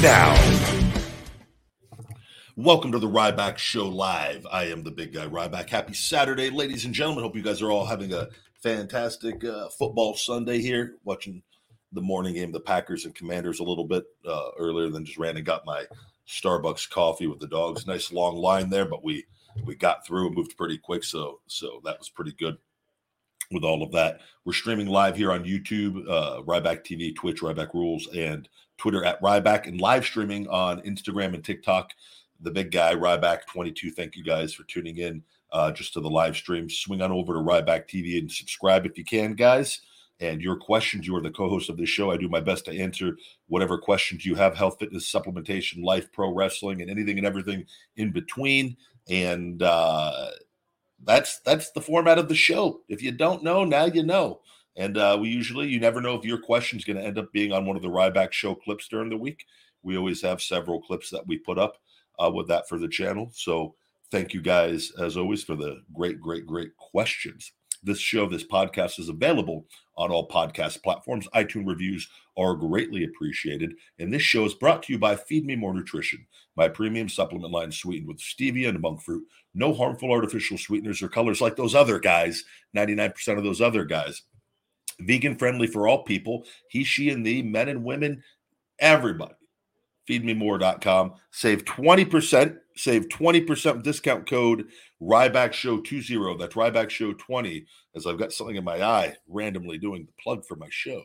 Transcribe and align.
Now. 0.00 0.34
Welcome 2.56 2.92
to 2.92 2.98
the 2.98 3.08
Ryback 3.08 3.58
Show 3.58 3.88
Live. 3.88 4.46
I 4.50 4.64
am 4.64 4.82
the 4.82 4.90
big 4.90 5.12
guy 5.12 5.26
Ryback. 5.26 5.68
Happy 5.68 5.92
Saturday, 5.92 6.48
ladies 6.48 6.86
and 6.86 6.94
gentlemen. 6.94 7.22
Hope 7.22 7.36
you 7.36 7.42
guys 7.42 7.60
are 7.60 7.70
all 7.70 7.84
having 7.84 8.12
a 8.14 8.28
fantastic 8.62 9.44
uh, 9.44 9.68
football 9.68 10.16
Sunday 10.16 10.60
here. 10.60 10.96
Watching 11.04 11.42
the 11.92 12.00
morning 12.00 12.34
game, 12.34 12.50
the 12.50 12.60
Packers 12.60 13.04
and 13.04 13.14
Commanders 13.14 13.60
a 13.60 13.64
little 13.64 13.86
bit 13.86 14.04
uh, 14.26 14.50
earlier 14.58 14.88
than 14.88 15.04
just 15.04 15.18
ran 15.18 15.36
and 15.36 15.44
got 15.44 15.66
my 15.66 15.84
Starbucks 16.26 16.88
coffee 16.88 17.26
with 17.26 17.40
the 17.40 17.48
dogs. 17.48 17.86
Nice 17.86 18.12
long 18.12 18.36
line 18.36 18.70
there, 18.70 18.86
but 18.86 19.04
we 19.04 19.24
we 19.64 19.74
got 19.74 20.06
through 20.06 20.28
and 20.28 20.36
moved 20.36 20.56
pretty 20.56 20.78
quick, 20.78 21.04
so 21.04 21.40
so 21.46 21.80
that 21.84 21.98
was 21.98 22.08
pretty 22.08 22.32
good. 22.32 22.56
With 23.50 23.64
all 23.64 23.82
of 23.82 23.92
that, 23.92 24.20
we're 24.44 24.52
streaming 24.52 24.86
live 24.86 25.16
here 25.16 25.32
on 25.32 25.44
YouTube, 25.44 26.08
uh, 26.08 26.40
Ryback 26.42 26.84
TV, 26.84 27.14
Twitch, 27.14 27.40
Ryback 27.40 27.74
Rules, 27.74 28.06
and 28.14 28.48
Twitter 28.80 29.04
at 29.04 29.20
Ryback, 29.22 29.68
and 29.68 29.80
live 29.80 30.04
streaming 30.04 30.48
on 30.48 30.80
Instagram 30.80 31.34
and 31.34 31.44
TikTok 31.44 31.92
the 32.42 32.50
big 32.50 32.70
guy, 32.70 32.94
Ryback22. 32.94 33.92
Thank 33.92 34.16
you 34.16 34.24
guys 34.24 34.52
for 34.52 34.64
tuning 34.64 34.98
in 34.98 35.22
uh, 35.52 35.72
just 35.72 35.92
to 35.94 36.00
the 36.00 36.10
live 36.10 36.36
stream. 36.36 36.70
Swing 36.70 37.02
on 37.02 37.12
over 37.12 37.34
to 37.34 37.40
Ryback 37.40 37.88
TV 37.88 38.18
and 38.18 38.30
subscribe 38.30 38.86
if 38.86 38.96
you 38.96 39.04
can, 39.04 39.34
guys. 39.34 39.80
And 40.20 40.42
your 40.42 40.56
questions, 40.56 41.06
you 41.06 41.16
are 41.16 41.22
the 41.22 41.30
co 41.30 41.48
host 41.48 41.70
of 41.70 41.78
this 41.78 41.88
show. 41.88 42.10
I 42.10 42.16
do 42.16 42.28
my 42.28 42.40
best 42.40 42.66
to 42.66 42.78
answer 42.78 43.16
whatever 43.48 43.78
questions 43.78 44.26
you 44.26 44.34
have 44.34 44.54
health, 44.54 44.76
fitness, 44.78 45.10
supplementation, 45.10 45.82
life, 45.82 46.12
pro 46.12 46.32
wrestling, 46.34 46.82
and 46.82 46.90
anything 46.90 47.16
and 47.16 47.26
everything 47.26 47.64
in 47.96 48.12
between. 48.12 48.76
And 49.08 49.62
uh, 49.62 50.30
that's 51.04 51.40
that's 51.40 51.70
the 51.70 51.80
format 51.80 52.18
of 52.18 52.28
the 52.28 52.34
show. 52.34 52.82
If 52.88 53.02
you 53.02 53.12
don't 53.12 53.42
know, 53.42 53.64
now 53.64 53.86
you 53.86 54.02
know. 54.02 54.40
And 54.76 54.96
uh, 54.96 55.18
we 55.20 55.28
usually, 55.28 55.68
you 55.68 55.80
never 55.80 56.00
know 56.00 56.14
if 56.14 56.24
your 56.24 56.38
question 56.38 56.78
is 56.78 56.84
going 56.84 56.96
to 56.96 57.04
end 57.04 57.18
up 57.18 57.32
being 57.32 57.52
on 57.52 57.66
one 57.66 57.76
of 57.76 57.82
the 57.82 57.88
Ryback 57.88 58.32
show 58.32 58.54
clips 58.54 58.88
during 58.88 59.10
the 59.10 59.16
week. 59.16 59.44
We 59.82 59.96
always 59.96 60.22
have 60.22 60.40
several 60.40 60.80
clips 60.80 61.10
that 61.10 61.26
we 61.26 61.38
put 61.38 61.58
up 61.58 61.76
uh, 62.18 62.30
with 62.30 62.48
that 62.48 62.68
for 62.68 62.78
the 62.78 62.88
channel. 62.88 63.30
So 63.34 63.74
thank 64.10 64.34
you 64.34 64.42
guys, 64.42 64.92
as 64.98 65.16
always, 65.16 65.42
for 65.42 65.56
the 65.56 65.82
great, 65.92 66.20
great, 66.20 66.46
great 66.46 66.76
questions. 66.76 67.52
This 67.82 67.98
show, 67.98 68.28
this 68.28 68.44
podcast 68.44 68.98
is 68.98 69.08
available 69.08 69.64
on 69.96 70.10
all 70.10 70.28
podcast 70.28 70.82
platforms. 70.82 71.26
iTunes 71.34 71.66
reviews 71.66 72.06
are 72.36 72.54
greatly 72.54 73.04
appreciated. 73.04 73.72
And 73.98 74.12
this 74.12 74.22
show 74.22 74.44
is 74.44 74.52
brought 74.52 74.82
to 74.84 74.92
you 74.92 74.98
by 74.98 75.16
Feed 75.16 75.46
Me 75.46 75.56
More 75.56 75.72
Nutrition, 75.72 76.26
my 76.56 76.68
premium 76.68 77.08
supplement 77.08 77.52
line 77.52 77.72
sweetened 77.72 78.06
with 78.06 78.18
stevia 78.18 78.68
and 78.68 78.80
monk 78.80 79.00
fruit. 79.02 79.24
No 79.54 79.72
harmful 79.72 80.12
artificial 80.12 80.58
sweeteners 80.58 81.02
or 81.02 81.08
colors 81.08 81.40
like 81.40 81.56
those 81.56 81.74
other 81.74 81.98
guys, 81.98 82.44
99% 82.76 83.38
of 83.38 83.44
those 83.44 83.62
other 83.62 83.84
guys. 83.86 84.22
Vegan 85.02 85.36
friendly 85.36 85.66
for 85.66 85.88
all 85.88 86.04
people, 86.04 86.44
he, 86.68 86.84
she, 86.84 87.10
and 87.10 87.24
the 87.24 87.42
men 87.42 87.68
and 87.68 87.84
women, 87.84 88.22
everybody 88.78 89.34
feedmemore.com. 90.10 91.14
Save 91.30 91.64
20%. 91.64 92.56
Save 92.76 93.08
20% 93.08 93.82
discount 93.82 94.28
code 94.28 94.68
Ryback 95.02 95.52
Show 95.52 95.80
20. 95.80 96.36
That's 96.38 96.54
Ryback 96.54 96.88
Show 96.88 97.12
20, 97.12 97.66
as 97.94 98.06
I've 98.06 98.18
got 98.18 98.32
something 98.32 98.56
in 98.56 98.64
my 98.64 98.82
eye 98.82 99.14
randomly 99.28 99.76
doing 99.76 100.06
the 100.06 100.22
plug 100.22 100.46
for 100.46 100.56
my 100.56 100.68
show. 100.70 101.02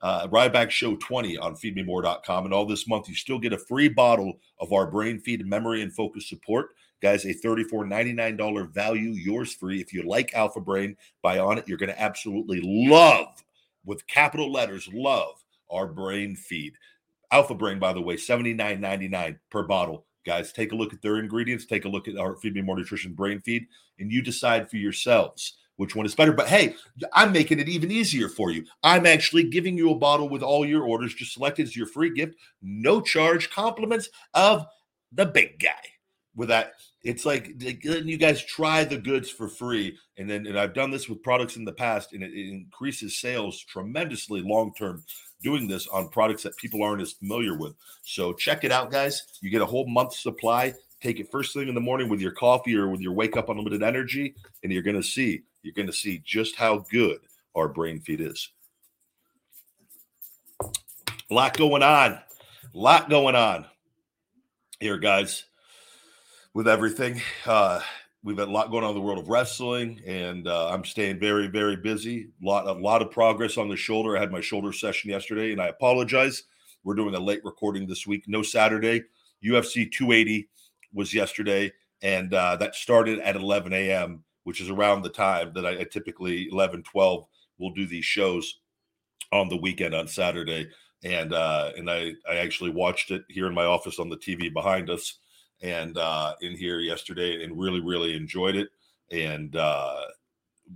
Uh, 0.00 0.26
Ryback 0.28 0.70
Show 0.70 0.96
20 0.96 1.36
on 1.38 1.56
feedmemore.com. 1.56 2.44
And 2.46 2.54
all 2.54 2.66
this 2.66 2.88
month, 2.88 3.08
you 3.08 3.14
still 3.14 3.38
get 3.38 3.52
a 3.52 3.58
free 3.58 3.88
bottle 3.88 4.34
of 4.60 4.72
our 4.72 4.90
brain 4.90 5.20
feed 5.20 5.46
memory 5.46 5.82
and 5.82 5.92
focus 5.92 6.28
support. 6.28 6.70
Guys, 7.04 7.26
a 7.26 7.34
$34.99 7.34 8.72
value, 8.72 9.10
yours 9.10 9.52
free. 9.52 9.78
If 9.78 9.92
you 9.92 10.04
like 10.04 10.32
Alpha 10.32 10.58
Brain, 10.58 10.96
buy 11.20 11.38
on 11.38 11.58
it. 11.58 11.68
You're 11.68 11.76
going 11.76 11.90
to 11.90 12.00
absolutely 12.00 12.62
love, 12.64 13.44
with 13.84 14.06
capital 14.06 14.50
letters, 14.50 14.88
love 14.90 15.44
our 15.70 15.86
brain 15.86 16.34
feed. 16.34 16.72
Alpha 17.30 17.54
Brain, 17.54 17.78
by 17.78 17.92
the 17.92 18.00
way, 18.00 18.16
$79.99 18.16 19.38
per 19.50 19.64
bottle. 19.64 20.06
Guys, 20.24 20.50
take 20.50 20.72
a 20.72 20.74
look 20.74 20.94
at 20.94 21.02
their 21.02 21.18
ingredients, 21.18 21.66
take 21.66 21.84
a 21.84 21.90
look 21.90 22.08
at 22.08 22.16
our 22.16 22.36
Feed 22.36 22.54
Me 22.54 22.62
More 22.62 22.78
Nutrition 22.78 23.12
brain 23.12 23.38
feed, 23.38 23.66
and 23.98 24.10
you 24.10 24.22
decide 24.22 24.70
for 24.70 24.78
yourselves 24.78 25.58
which 25.76 25.94
one 25.94 26.06
is 26.06 26.14
better. 26.14 26.32
But 26.32 26.48
hey, 26.48 26.74
I'm 27.12 27.32
making 27.32 27.58
it 27.58 27.68
even 27.68 27.90
easier 27.90 28.30
for 28.30 28.50
you. 28.50 28.64
I'm 28.82 29.04
actually 29.04 29.50
giving 29.50 29.76
you 29.76 29.90
a 29.90 29.94
bottle 29.94 30.30
with 30.30 30.42
all 30.42 30.64
your 30.64 30.84
orders. 30.84 31.12
Just 31.12 31.34
select 31.34 31.58
it 31.58 31.64
as 31.64 31.76
your 31.76 31.86
free 31.86 32.14
gift, 32.14 32.36
no 32.62 33.02
charge, 33.02 33.50
compliments 33.50 34.08
of 34.32 34.64
the 35.12 35.26
big 35.26 35.58
guy. 35.60 35.93
With 36.36 36.48
that, 36.48 36.74
it's 37.02 37.24
like 37.24 37.54
letting 37.84 38.08
you 38.08 38.16
guys 38.16 38.44
try 38.44 38.84
the 38.84 38.98
goods 38.98 39.30
for 39.30 39.48
free. 39.48 39.96
And 40.18 40.28
then, 40.28 40.46
and 40.46 40.58
I've 40.58 40.74
done 40.74 40.90
this 40.90 41.08
with 41.08 41.22
products 41.22 41.56
in 41.56 41.64
the 41.64 41.72
past, 41.72 42.12
and 42.12 42.22
it, 42.22 42.32
it 42.32 42.50
increases 42.50 43.20
sales 43.20 43.60
tremendously 43.60 44.42
long 44.42 44.72
term 44.74 45.04
doing 45.42 45.68
this 45.68 45.86
on 45.88 46.08
products 46.08 46.42
that 46.42 46.56
people 46.56 46.82
aren't 46.82 47.02
as 47.02 47.12
familiar 47.12 47.56
with. 47.56 47.74
So 48.02 48.32
check 48.32 48.64
it 48.64 48.72
out, 48.72 48.90
guys. 48.90 49.22
You 49.42 49.50
get 49.50 49.62
a 49.62 49.66
whole 49.66 49.86
month 49.86 50.14
supply. 50.14 50.74
Take 51.00 51.20
it 51.20 51.30
first 51.30 51.52
thing 51.52 51.68
in 51.68 51.74
the 51.74 51.80
morning 51.80 52.08
with 52.08 52.20
your 52.20 52.32
coffee 52.32 52.74
or 52.74 52.88
with 52.88 53.00
your 53.00 53.12
wake 53.12 53.36
up 53.36 53.50
unlimited 53.50 53.82
energy, 53.82 54.34
and 54.62 54.72
you're 54.72 54.82
going 54.82 54.96
to 54.96 55.02
see 55.02 55.42
you're 55.62 55.74
going 55.74 55.86
to 55.86 55.92
see 55.92 56.22
just 56.24 56.56
how 56.56 56.84
good 56.90 57.20
our 57.54 57.68
brain 57.68 58.00
feed 58.00 58.20
is. 58.20 58.50
A 60.62 61.34
lot 61.34 61.56
going 61.56 61.82
on, 61.82 62.12
a 62.12 62.20
lot 62.72 63.08
going 63.10 63.34
on 63.34 63.66
here, 64.80 64.98
guys. 64.98 65.44
With 66.54 66.68
everything, 66.68 67.20
uh, 67.46 67.80
we've 68.22 68.38
had 68.38 68.46
a 68.46 68.52
lot 68.52 68.70
going 68.70 68.84
on 68.84 68.90
in 68.90 68.94
the 68.94 69.00
world 69.00 69.18
of 69.18 69.28
wrestling, 69.28 70.00
and 70.06 70.46
uh, 70.46 70.68
I'm 70.68 70.84
staying 70.84 71.18
very, 71.18 71.48
very 71.48 71.74
busy. 71.74 72.28
A 72.40 72.46
lot, 72.46 72.68
a 72.68 72.72
lot 72.72 73.02
of 73.02 73.10
progress 73.10 73.58
on 73.58 73.68
the 73.68 73.74
shoulder. 73.74 74.16
I 74.16 74.20
had 74.20 74.30
my 74.30 74.40
shoulder 74.40 74.72
session 74.72 75.10
yesterday, 75.10 75.50
and 75.50 75.60
I 75.60 75.66
apologize. 75.66 76.44
We're 76.84 76.94
doing 76.94 77.16
a 77.16 77.18
late 77.18 77.44
recording 77.44 77.88
this 77.88 78.06
week. 78.06 78.22
No 78.28 78.44
Saturday. 78.44 79.02
UFC 79.44 79.90
280 79.90 80.48
was 80.92 81.12
yesterday, 81.12 81.72
and 82.02 82.32
uh, 82.32 82.54
that 82.54 82.76
started 82.76 83.18
at 83.18 83.34
11 83.34 83.72
a.m., 83.72 84.22
which 84.44 84.60
is 84.60 84.70
around 84.70 85.02
the 85.02 85.08
time 85.08 85.50
that 85.54 85.66
I, 85.66 85.80
I 85.80 85.84
typically 85.84 86.48
11, 86.52 86.84
12 86.84 87.26
will 87.58 87.72
do 87.72 87.84
these 87.84 88.04
shows 88.04 88.60
on 89.32 89.48
the 89.48 89.56
weekend 89.56 89.92
on 89.92 90.06
Saturday. 90.06 90.68
And 91.02 91.34
uh, 91.34 91.72
and 91.76 91.90
I 91.90 92.12
I 92.30 92.36
actually 92.36 92.70
watched 92.70 93.10
it 93.10 93.24
here 93.28 93.48
in 93.48 93.54
my 93.54 93.64
office 93.64 93.98
on 93.98 94.08
the 94.08 94.16
TV 94.16 94.52
behind 94.52 94.88
us 94.88 95.18
and 95.64 95.96
uh, 95.96 96.34
in 96.42 96.54
here 96.54 96.78
yesterday 96.80 97.42
and 97.42 97.58
really 97.58 97.80
really 97.80 98.14
enjoyed 98.14 98.54
it. 98.54 98.68
And 99.10 99.56
uh, 99.56 100.02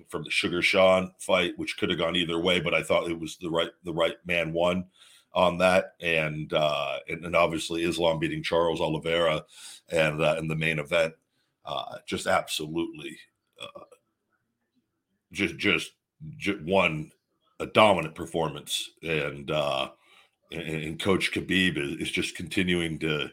from 0.08 0.24
the 0.24 0.30
Sugar 0.30 0.62
Sean 0.62 1.12
fight, 1.18 1.52
which 1.56 1.76
could 1.78 1.90
have 1.90 1.98
gone 1.98 2.16
either 2.16 2.38
way, 2.38 2.60
but 2.60 2.74
I 2.74 2.82
thought 2.82 3.10
it 3.10 3.18
was 3.18 3.36
the 3.36 3.50
right 3.50 3.70
the 3.84 3.92
right 3.92 4.16
man 4.26 4.52
won 4.52 4.86
on 5.34 5.58
that, 5.58 5.94
and 6.00 6.52
uh, 6.52 6.98
and, 7.08 7.24
and 7.24 7.36
obviously 7.36 7.84
Islam 7.84 8.18
beating 8.18 8.42
Charles 8.42 8.80
Oliveira, 8.80 9.44
and 9.90 10.22
uh, 10.22 10.36
in 10.38 10.48
the 10.48 10.56
main 10.56 10.78
event, 10.78 11.14
uh, 11.64 11.98
just 12.06 12.26
absolutely, 12.26 13.16
uh, 13.62 13.84
just 15.32 15.56
just 15.58 15.92
just 16.36 16.60
one 16.62 17.12
a 17.60 17.66
dominant 17.66 18.14
performance, 18.14 18.90
and 19.02 19.50
uh, 19.50 19.90
and, 20.50 20.62
and 20.62 21.00
Coach 21.00 21.32
Khabib 21.32 21.76
is, 21.76 22.08
is 22.08 22.10
just 22.10 22.34
continuing 22.34 22.98
to. 23.00 23.30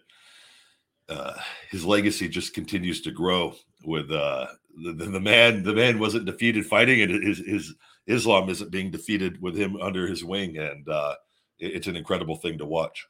Uh, 1.07 1.33
his 1.69 1.85
legacy 1.85 2.27
just 2.27 2.53
continues 2.53 3.01
to 3.01 3.11
grow 3.11 3.53
with 3.83 4.11
uh, 4.11 4.47
the, 4.83 4.93
the 4.93 5.19
man. 5.19 5.63
The 5.63 5.73
man 5.73 5.99
wasn't 5.99 6.25
defeated 6.25 6.65
fighting, 6.65 7.01
and 7.01 7.23
his, 7.23 7.39
his 7.39 7.73
Islam 8.07 8.49
isn't 8.49 8.71
being 8.71 8.91
defeated 8.91 9.41
with 9.41 9.55
him 9.55 9.77
under 9.81 10.07
his 10.07 10.23
wing, 10.23 10.57
and 10.57 10.87
uh, 10.89 11.15
it's 11.59 11.87
an 11.87 11.95
incredible 11.95 12.35
thing 12.35 12.57
to 12.57 12.65
watch. 12.65 13.05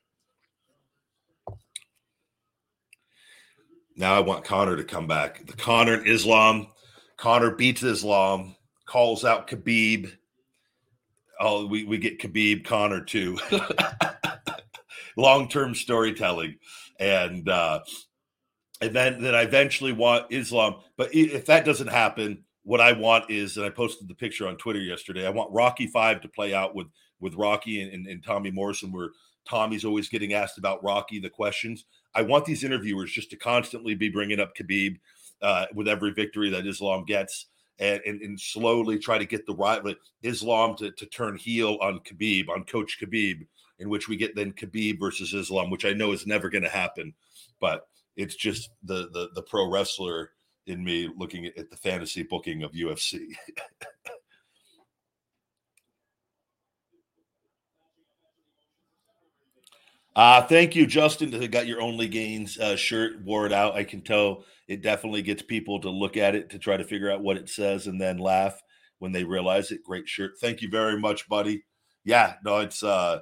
Now 3.95 4.13
I 4.13 4.19
want 4.19 4.44
Conor 4.44 4.75
to 4.75 4.83
come 4.83 5.07
back. 5.07 5.45
The 5.45 5.53
Conor 5.53 5.94
and 5.94 6.07
Islam. 6.07 6.68
Conor 7.18 7.51
beats 7.51 7.81
Islam, 7.81 8.56
calls 8.86 9.24
out 9.24 9.48
Khabib. 9.48 10.12
Oh, 11.39 11.65
we, 11.65 11.86
we 11.86 11.98
get 11.98 12.19
Khabib 12.19 12.65
Conor 12.65 13.01
too. 13.01 13.38
Long 15.18 15.48
term 15.48 15.74
storytelling, 15.75 16.57
and 17.00 17.47
uh, 17.50 17.80
and 18.81 18.95
then 18.95 19.21
then 19.21 19.36
I 19.36 19.42
eventually 19.42 19.94
want 19.94 20.31
Islam. 20.31 20.75
But 20.97 21.09
if 21.13 21.45
that 21.45 21.65
doesn't 21.65 21.88
happen, 21.88 22.44
what 22.63 22.81
I 22.81 22.94
want 22.94 23.30
is, 23.30 23.57
and 23.57 23.65
I 23.65 23.69
posted 23.69 24.07
the 24.07 24.15
picture 24.15 24.47
on 24.47 24.57
Twitter 24.57 24.80
yesterday. 24.80 25.25
I 25.25 25.31
want 25.31 25.53
Rocky 25.53 25.88
Five 25.88 26.21
to 26.21 26.30
play 26.30 26.53
out 26.53 26.75
with 26.75 26.88
with 27.19 27.36
Rocky 27.36 27.81
and, 27.81 27.92
and, 27.94 28.07
and 28.07 28.24
Tommy 28.24 28.51
Morrison, 28.51 28.92
where 28.92 29.09
Tommy's 29.47 29.86
always 29.86 30.09
getting 30.09 30.33
asked 30.33 30.57
about 30.57 30.83
Rocky, 30.83 31.19
the 31.19 31.30
questions. 31.30 31.86
I 32.13 32.21
want 32.24 32.45
these 32.45 32.63
interviewers 32.63 33.12
just 33.12 33.30
to 33.31 33.38
constantly 33.38 33.95
be 33.95 34.09
bringing 34.09 34.39
up 34.39 34.56
Khabib 34.56 34.98
uh, 35.41 35.65
with 35.74 35.88
every 35.88 36.12
victory 36.12 36.50
that 36.50 36.68
Islam 36.68 37.06
gets. 37.06 37.48
And, 37.77 38.00
and, 38.06 38.21
and, 38.21 38.39
slowly 38.39 38.98
try 38.98 39.18
to 39.18 39.25
get 39.25 39.45
the 39.45 39.53
right 39.53 39.81
Islam 40.24 40.77
to, 40.77 40.91
to 40.91 41.06
turn 41.07 41.36
heel 41.36 41.77
on 41.81 42.00
Khabib, 42.09 42.48
on 42.48 42.63
Coach 42.63 42.98
Khabib, 43.03 43.45
in 43.80 43.89
which 43.89 44.07
we 44.07 44.16
get 44.18 44.36
then 44.36 44.54
Khabib 44.54 45.00
versus 45.00 45.33
Islam, 45.33 45.69
which 45.69 45.86
I 45.86 45.94
know 45.94 46.12
is 46.12 46.27
never 46.27 46.50
going 46.50 46.63
to 46.63 46.69
happen. 46.69 47.13
But 47.60 47.88
it's 48.16 48.36
just 48.36 48.69
the, 48.83 49.10
the 49.12 49.30
the 49.36 49.42
pro 49.44 49.69
wrestler 49.69 50.31
in 50.68 50.83
me 50.83 51.10
looking 51.18 51.45
at, 51.45 51.69
the 51.69 51.77
fantasy 51.77 52.24
booking 52.24 52.63
of 52.63 52.72
UFC. 52.72 53.27
Uh, 60.16 60.42
thank 60.42 60.77
you, 60.77 60.88
Justin, 60.88 61.30
to 61.30 61.48
got 61.50 61.68
your 61.68 61.81
Only 61.81 62.07
Gains 62.07 62.57
uh, 62.57 62.77
shirt 62.77 63.22
wore 63.25 63.45
it 63.45 63.51
out. 63.51 63.75
I 63.75 63.83
can 63.83 64.01
tell 64.01 64.45
it 64.68 64.81
definitely 64.81 65.22
gets 65.22 65.42
people 65.42 65.81
to 65.81 65.89
look 65.89 66.16
at 66.16 66.36
it 66.36 66.50
to 66.51 66.57
try 66.57 66.77
to 66.77 66.86
figure 66.86 67.12
out 67.12 67.22
what 67.22 67.36
it 67.36 67.50
says 67.50 67.88
and 67.88 68.00
then 68.00 68.18
laugh 68.18 68.57
when 69.00 69.12
they 69.12 69.25
realize 69.25 69.72
it. 69.72 69.83
Great 69.83 70.07
shirt. 70.07 70.31
Thank 70.39 70.62
you 70.62 70.69
very 70.69 70.98
much, 70.98 71.27
buddy. 71.27 71.66
Yeah, 72.06 72.36
no, 72.45 72.60
it's 72.60 72.81
uh 72.81 73.19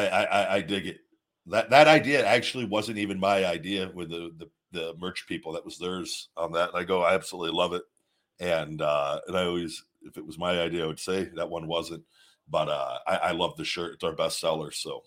I 0.00 0.24
I, 0.24 0.54
I 0.56 0.60
dig 0.60 0.86
it. 0.86 0.98
That 1.46 1.70
that 1.70 1.88
idea 1.88 2.24
actually 2.26 2.64
wasn't 2.66 2.98
even 2.98 3.18
my 3.18 3.44
idea 3.44 3.90
with 3.94 4.10
the, 4.10 4.30
the 4.38 4.50
the 4.72 4.94
merch 4.98 5.26
people. 5.26 5.52
That 5.52 5.64
was 5.64 5.78
theirs 5.78 6.28
on 6.36 6.52
that. 6.52 6.70
And 6.70 6.78
I 6.78 6.84
go, 6.84 7.02
I 7.02 7.14
absolutely 7.14 7.56
love 7.56 7.72
it. 7.72 7.82
And 8.40 8.80
uh 8.80 9.20
and 9.26 9.36
I 9.36 9.44
always 9.44 9.84
if 10.02 10.16
it 10.16 10.26
was 10.26 10.38
my 10.38 10.60
idea, 10.60 10.84
I 10.84 10.86
would 10.86 11.00
say 11.00 11.24
that 11.36 11.50
one 11.50 11.66
wasn't. 11.66 12.04
But 12.48 12.68
uh 12.68 12.98
I, 13.06 13.16
I 13.16 13.30
love 13.32 13.56
the 13.56 13.64
shirt. 13.64 13.94
It's 13.94 14.04
our 14.04 14.14
best 14.14 14.40
seller. 14.40 14.70
So 14.70 15.02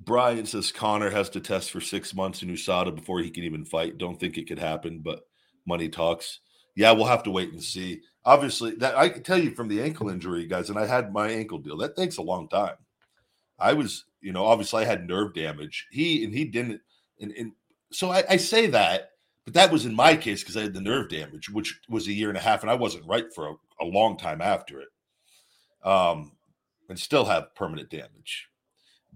Brian 0.00 0.44
says 0.44 0.72
Conor 0.72 1.10
has 1.10 1.30
to 1.30 1.40
test 1.40 1.70
for 1.70 1.80
six 1.80 2.14
months 2.14 2.42
in 2.42 2.48
USADA 2.50 2.94
before 2.94 3.20
he 3.20 3.30
can 3.30 3.44
even 3.44 3.64
fight. 3.64 3.98
Don't 3.98 4.20
think 4.20 4.36
it 4.36 4.46
could 4.46 4.58
happen, 4.58 5.00
but 5.02 5.20
money 5.66 5.88
talks. 5.88 6.40
Yeah, 6.76 6.92
we'll 6.92 7.06
have 7.06 7.22
to 7.22 7.30
wait 7.30 7.52
and 7.52 7.62
see. 7.62 8.02
Obviously, 8.24 8.72
that 8.76 8.96
I 8.96 9.08
can 9.08 9.22
tell 9.22 9.38
you 9.38 9.54
from 9.54 9.68
the 9.68 9.82
ankle 9.82 10.08
injury, 10.08 10.46
guys, 10.46 10.70
and 10.70 10.78
I 10.78 10.86
had 10.86 11.12
my 11.12 11.28
ankle 11.28 11.58
deal. 11.58 11.76
That 11.76 11.96
takes 11.96 12.16
a 12.16 12.22
long 12.22 12.48
time. 12.48 12.76
I 13.58 13.74
was, 13.74 14.04
you 14.20 14.32
know, 14.32 14.44
obviously 14.46 14.82
I 14.82 14.86
had 14.86 15.06
nerve 15.06 15.34
damage. 15.34 15.86
He 15.90 16.24
and 16.24 16.32
he 16.32 16.44
didn't, 16.44 16.80
and, 17.20 17.32
and 17.32 17.52
so 17.92 18.10
I, 18.10 18.24
I 18.30 18.36
say 18.36 18.66
that, 18.68 19.10
but 19.44 19.54
that 19.54 19.70
was 19.70 19.84
in 19.84 19.94
my 19.94 20.16
case 20.16 20.42
because 20.42 20.56
I 20.56 20.62
had 20.62 20.74
the 20.74 20.80
nerve 20.80 21.10
damage, 21.10 21.50
which 21.50 21.80
was 21.88 22.08
a 22.08 22.12
year 22.12 22.30
and 22.30 22.38
a 22.38 22.40
half, 22.40 22.62
and 22.62 22.70
I 22.70 22.74
wasn't 22.74 23.06
right 23.06 23.32
for 23.34 23.48
a, 23.48 23.54
a 23.80 23.84
long 23.84 24.16
time 24.16 24.40
after 24.40 24.80
it. 24.80 24.88
Um, 25.84 26.32
and 26.88 26.98
still 26.98 27.24
have 27.26 27.54
permanent 27.54 27.90
damage 27.90 28.48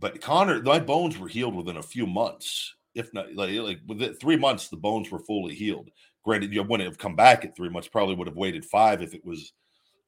but 0.01 0.21
Conor, 0.21 0.63
my 0.63 0.79
bones 0.79 1.19
were 1.19 1.29
healed 1.29 1.55
within 1.55 1.77
a 1.77 1.83
few 1.83 2.07
months, 2.07 2.75
if 2.95 3.13
not 3.13 3.35
like, 3.35 3.51
like 3.59 3.81
within 3.87 4.15
three 4.15 4.37
months, 4.37 4.69
the 4.69 4.77
bones 4.77 5.11
were 5.11 5.19
fully 5.19 5.55
healed. 5.55 5.91
Granted, 6.29 6.53
you 6.53 6.63
wouldn't 6.63 6.87
have 6.87 6.99
come 6.99 7.17
back 7.17 7.47
at 7.47 7.57
three 7.57 7.71
months. 7.71 7.89
Probably 7.89 8.15
would 8.15 8.27
have 8.27 8.37
waited 8.37 8.63
five 8.63 9.01
if 9.01 9.15
it 9.15 9.25
was 9.25 9.55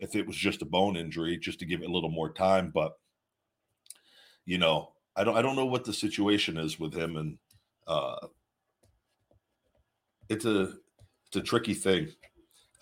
if 0.00 0.14
it 0.14 0.26
was 0.26 0.37
just 0.37 0.61
a 0.61 0.67
bone 0.67 0.94
injury, 0.94 1.38
just 1.38 1.58
to 1.61 1.64
give 1.64 1.81
it 1.81 1.88
a 1.88 1.90
little 1.90 2.11
more 2.11 2.31
time. 2.31 2.70
But 2.75 2.93
you 4.44 4.58
know, 4.58 4.93
I 5.17 5.25
don't 5.25 5.34
I 5.34 5.40
don't 5.40 5.56
know 5.56 5.64
what 5.64 5.87
the 5.87 5.94
situation 5.94 6.58
is 6.58 6.78
with 6.78 6.93
him, 6.93 7.17
and 7.17 7.38
uh, 7.87 8.26
it's 10.28 10.44
a 10.44 10.75
it's 11.28 11.37
a 11.37 11.40
tricky 11.40 11.72
thing. 11.72 12.08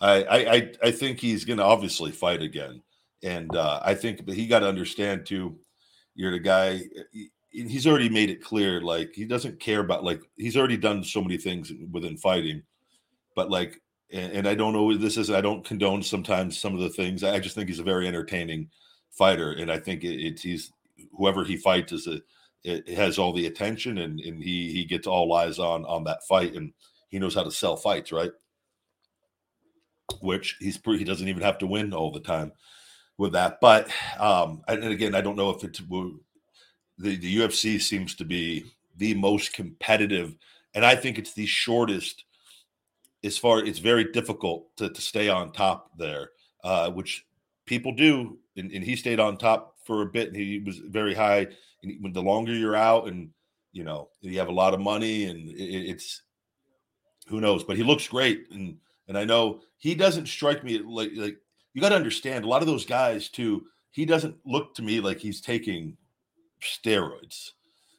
I 0.01 0.25
I 0.25 0.87
I 0.87 0.91
think 0.91 1.21
he's 1.21 1.45
going 1.45 1.59
to 1.59 1.63
obviously 1.63 2.11
fight 2.11 2.41
again, 2.41 2.81
and 3.23 3.55
uh, 3.55 3.79
I 3.81 3.93
think 3.93 4.25
but 4.25 4.35
he 4.35 4.47
got 4.47 4.59
to 4.59 4.67
understand 4.67 5.25
too 5.25 5.57
you're 6.13 6.31
the 6.31 6.39
guy. 6.39 6.81
He's 7.51 7.87
already 7.87 8.09
made 8.09 8.31
it 8.31 8.43
clear, 8.43 8.81
like 8.81 9.13
he 9.15 9.23
doesn't 9.23 9.61
care 9.61 9.79
about 9.79 10.03
like 10.03 10.21
he's 10.35 10.57
already 10.57 10.75
done 10.75 11.05
so 11.05 11.21
many 11.21 11.37
things 11.37 11.71
within 11.89 12.17
fighting, 12.17 12.63
but 13.35 13.49
like, 13.49 13.81
and, 14.11 14.31
and 14.33 14.47
I 14.47 14.55
don't 14.55 14.73
know 14.73 14.95
this 14.97 15.17
is. 15.17 15.29
I 15.29 15.41
don't 15.41 15.65
condone 15.65 16.03
sometimes 16.03 16.57
some 16.57 16.73
of 16.73 16.79
the 16.81 16.89
things. 16.89 17.23
I 17.23 17.39
just 17.39 17.55
think 17.55 17.69
he's 17.69 17.79
a 17.79 17.83
very 17.83 18.07
entertaining 18.07 18.69
fighter, 19.11 19.51
and 19.51 19.71
I 19.71 19.79
think 19.79 20.03
it, 20.03 20.19
it's 20.19 20.41
he's 20.41 20.71
whoever 21.17 21.43
he 21.43 21.57
fights 21.57 21.91
is 21.91 22.07
a 22.07 22.21
it 22.63 22.89
has 22.89 23.17
all 23.17 23.33
the 23.33 23.47
attention, 23.47 23.97
and 23.99 24.19
and 24.19 24.43
he 24.43 24.71
he 24.71 24.85
gets 24.85 25.07
all 25.07 25.33
eyes 25.33 25.59
on 25.59 25.85
on 25.85 26.03
that 26.05 26.23
fight, 26.27 26.55
and 26.55 26.73
he 27.09 27.19
knows 27.19 27.35
how 27.35 27.43
to 27.43 27.51
sell 27.51 27.75
fights, 27.75 28.11
right? 28.11 28.31
Which 30.21 30.57
he's 30.59 30.79
he 30.83 31.03
doesn't 31.03 31.27
even 31.27 31.43
have 31.43 31.57
to 31.59 31.67
win 31.67 31.93
all 31.93 32.11
the 32.11 32.19
time 32.19 32.51
with 33.17 33.33
that. 33.33 33.59
But 33.61 33.89
um, 34.19 34.63
and 34.67 34.83
again, 34.85 35.15
I 35.15 35.21
don't 35.21 35.35
know 35.35 35.51
if 35.51 35.63
it's 35.63 35.79
the 35.79 36.19
the 36.97 37.37
UFC 37.37 37.79
seems 37.81 38.15
to 38.15 38.25
be 38.25 38.65
the 38.97 39.13
most 39.13 39.53
competitive, 39.53 40.35
and 40.73 40.85
I 40.85 40.95
think 40.95 41.17
it's 41.17 41.33
the 41.33 41.45
shortest. 41.45 42.25
As 43.23 43.37
far, 43.37 43.59
it's 43.59 43.79
very 43.79 44.11
difficult 44.11 44.75
to, 44.77 44.89
to 44.89 45.01
stay 45.01 45.29
on 45.29 45.51
top 45.51 45.91
there, 45.97 46.29
uh, 46.63 46.89
which 46.89 47.25
people 47.65 47.91
do, 47.93 48.37
and, 48.55 48.71
and, 48.71 48.83
he 48.83 48.95
stayed 48.95 49.19
on 49.19 49.37
top 49.37 49.75
for 49.85 50.01
a 50.01 50.05
bit. 50.05 50.29
And 50.29 50.37
he 50.37 50.59
was 50.59 50.77
very 50.77 51.13
high. 51.13 51.47
And 51.83 52.01
when 52.01 52.13
the 52.13 52.21
longer 52.21 52.53
you're 52.53 52.75
out, 52.75 53.07
and 53.07 53.29
you 53.71 53.83
know 53.83 54.09
you 54.21 54.39
have 54.39 54.47
a 54.47 54.53
lot 54.53 54.73
of 54.73 54.79
money, 54.79 55.25
and 55.25 55.49
it, 55.49 55.89
it's 55.89 56.21
who 57.27 57.41
knows, 57.41 57.63
but 57.63 57.77
he 57.77 57.83
looks 57.83 58.07
great, 58.07 58.45
and 58.51 58.77
and 59.07 59.17
I 59.17 59.25
know 59.25 59.61
he 59.77 59.95
doesn't 59.95 60.27
strike 60.27 60.63
me 60.63 60.79
like 60.79 61.11
like 61.15 61.37
you 61.73 61.81
got 61.81 61.89
to 61.89 61.95
understand 61.95 62.45
a 62.45 62.47
lot 62.47 62.61
of 62.61 62.67
those 62.67 62.85
guys 62.85 63.29
too. 63.29 63.65
He 63.91 64.05
doesn't 64.05 64.37
look 64.45 64.75
to 64.75 64.81
me 64.81 64.99
like 64.99 65.19
he's 65.19 65.41
taking 65.41 65.97
steroids 66.61 67.51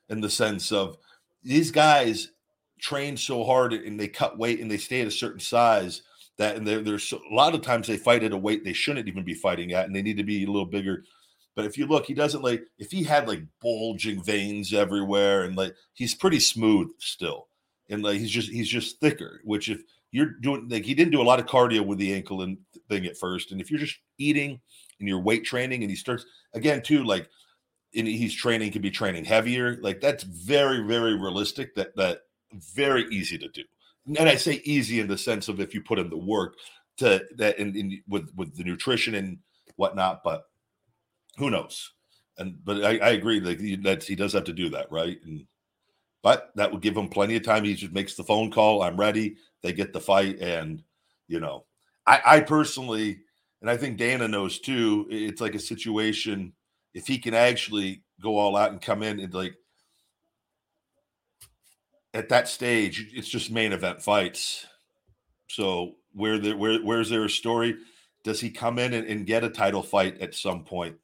in 0.09 0.21
the 0.21 0.31
sense 0.31 0.73
of 0.73 0.97
these 1.43 1.71
guys 1.71 2.33
train 2.81 3.17
so 3.17 3.45
hard 3.45 3.73
and 3.73 3.99
they 3.99 4.09
cut 4.09 4.39
weight 4.39 4.61
and 4.61 4.71
they 4.71 4.77
stay 4.77 5.01
at 5.01 5.07
a 5.07 5.13
certain 5.13 5.41
size 5.41 6.03
that 6.39 6.57
and 6.57 6.67
there's 6.67 7.13
a 7.13 7.35
lot 7.35 7.55
of 7.55 7.63
times 7.63 7.87
they 7.87 7.97
fight 7.97 8.23
at 8.23 8.33
a 8.33 8.37
weight 8.37 8.65
they 8.65 8.73
shouldn't 8.73 9.09
even 9.09 9.25
be 9.25 9.35
fighting 9.35 9.73
at 9.73 9.87
and 9.87 9.95
they 9.95 10.03
need 10.03 10.17
to 10.17 10.25
be 10.25 10.45
a 10.45 10.47
little 10.47 10.67
bigger 10.67 11.05
but 11.55 11.65
if 11.65 11.77
you 11.77 11.87
look 11.87 12.07
he 12.07 12.15
doesn't 12.15 12.43
like 12.43 12.63
if 12.79 12.91
he 12.91 13.03
had 13.03 13.29
like 13.29 13.43
bulging 13.61 14.23
veins 14.23 14.73
everywhere 14.73 15.45
and 15.45 15.57
like 15.57 15.75
he's 15.93 16.15
pretty 16.15 16.41
smooth 16.41 16.89
still 16.99 17.49
and 17.91 18.03
like 18.03 18.19
he's 18.19 18.31
just 18.31 18.51
he's 18.51 18.69
just 18.69 19.01
thicker 19.01 19.41
which 19.45 19.69
if 19.69 19.83
you're 20.13 20.33
doing 20.41 20.69
like 20.69 20.85
he 20.85 20.95
didn't 20.95 21.13
do 21.13 21.23
a 21.23 21.25
lot 21.25 21.39
of 21.39 21.47
cardio 21.47 21.85
with 21.85 21.99
the 21.99 22.13
ankle 22.13 22.43
and 22.43 22.59
thing 22.89 23.07
at 23.07 23.17
first. 23.17 23.53
And 23.53 23.61
if 23.61 23.71
you're 23.71 23.81
just 23.81 23.99
eating 24.19 24.61
and 24.99 25.09
you're 25.09 25.21
weight 25.21 25.45
training 25.45 25.83
and 25.83 25.91
he 25.91 25.97
starts 25.97 26.25
again 26.55 26.83
too, 26.83 27.05
like 27.05 27.29
and 27.95 28.07
he's 28.07 28.35
training 28.35 28.73
could 28.73 28.83
be 28.83 28.91
training 28.91 29.25
heavier, 29.25 29.79
like 29.81 30.01
that's 30.01 30.25
very, 30.25 30.87
very 30.87 31.15
realistic. 31.15 31.75
That 31.75 31.97
that 31.97 32.21
very 32.53 33.07
easy 33.11 33.39
to 33.39 33.49
do. 33.49 33.63
And 34.07 34.29
I 34.29 34.37
say 34.37 34.61
easy 34.65 35.01
in 35.01 35.09
the 35.09 35.19
sense 35.19 35.49
of 35.49 35.61
if 35.61 35.75
you 35.75 35.83
put 35.83 35.99
in 35.99 36.11
the 36.11 36.17
work 36.17 36.55
to 36.99 37.25
that 37.37 37.59
in 37.59 38.03
with 38.09 38.31
with 38.35 38.57
the 38.57 38.65
nutrition 38.65 39.15
and 39.15 39.39
whatnot, 39.77 40.23
but 40.25 40.45
who 41.39 41.51
knows? 41.51 41.93
And 42.39 42.57
but 42.65 42.85
I, 42.85 42.99
I 42.99 43.11
agree 43.11 43.41
that 43.41 43.61
he, 43.61 43.77
that 43.77 44.03
he 44.05 44.15
does 44.15 44.33
have 44.33 44.45
to 44.45 44.53
do 44.53 44.71
that, 44.71 44.91
right? 44.91 45.19
And 45.25 45.45
but 46.23 46.51
that 46.57 46.73
would 46.73 46.83
give 46.83 46.97
him 46.97 47.09
plenty 47.09 47.37
of 47.37 47.45
time. 47.45 47.65
He 47.65 47.75
just 47.75 47.93
makes 47.93 48.15
the 48.15 48.25
phone 48.25 48.51
call. 48.51 48.83
I'm 48.83 48.97
ready. 48.97 49.37
They 49.63 49.73
get 49.73 49.93
the 49.93 50.01
fight, 50.01 50.39
and 50.41 50.83
you 51.29 51.41
know, 51.41 51.67
I, 52.07 52.21
I 52.25 52.41
personally, 52.41 53.21
and 53.61 53.71
I 53.71 53.77
think 53.77 53.99
Dana 53.99 54.29
knows 54.29 54.59
too. 54.59 55.07
It's 55.11 55.41
like 55.41 55.55
a 55.55 55.61
situation 55.61 56.53
if 56.95 57.07
he 57.07 57.19
can 57.19 57.35
actually 57.35 58.03
go 58.21 58.39
all 58.39 58.57
out 58.57 58.73
and 58.73 58.81
come 58.81 59.03
in 59.03 59.21
and 59.21 59.33
like 59.33 59.55
at 62.13 62.29
that 62.31 62.49
stage, 62.49 63.13
it's 63.15 63.29
just 63.29 63.51
main 63.51 63.73
event 63.73 64.03
fights. 64.03 64.67
So 65.49 65.97
where 66.13 66.39
there 66.39 66.57
where 66.57 66.81
where's 66.83 67.11
there 67.11 67.25
a 67.25 67.31
story? 67.31 67.77
Does 68.25 68.41
he 68.41 68.51
come 68.51 68.79
in 68.79 68.93
and, 68.93 69.07
and 69.07 69.27
get 69.27 69.45
a 69.45 69.51
title 69.51 69.83
fight 69.83 70.21
at 70.21 70.35
some 70.35 70.65
point? 70.65 70.97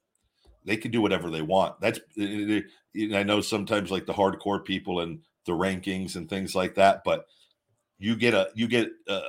They 0.65 0.77
can 0.77 0.91
do 0.91 1.01
whatever 1.01 1.31
they 1.31 1.43
want. 1.43 1.81
That's 1.81 2.01
I 2.19 3.23
know 3.23 3.41
sometimes 3.41 3.91
like 3.91 4.07
the 4.07 4.13
hardcore 4.13 4.65
people 4.65 5.01
and 5.01 5.21
the 5.47 5.53
rankings 5.53 6.17
and 6.17 6.29
things 6.29 6.55
like 6.55 6.75
that, 6.75 7.03
but 7.05 7.27
you 7.99 8.17
get 8.17 8.35
a 8.35 8.51
you 8.55 8.67
get 8.69 8.91
uh, 9.09 9.21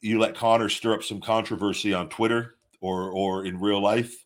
you 0.00 0.18
let 0.18 0.36
Conor 0.36 0.68
stir 0.68 0.94
up 0.94 1.02
some 1.02 1.20
controversy 1.20 1.92
on 1.92 2.08
Twitter 2.08 2.54
or 2.80 3.10
or 3.10 3.44
in 3.44 3.60
real 3.60 3.82
life 3.82 4.24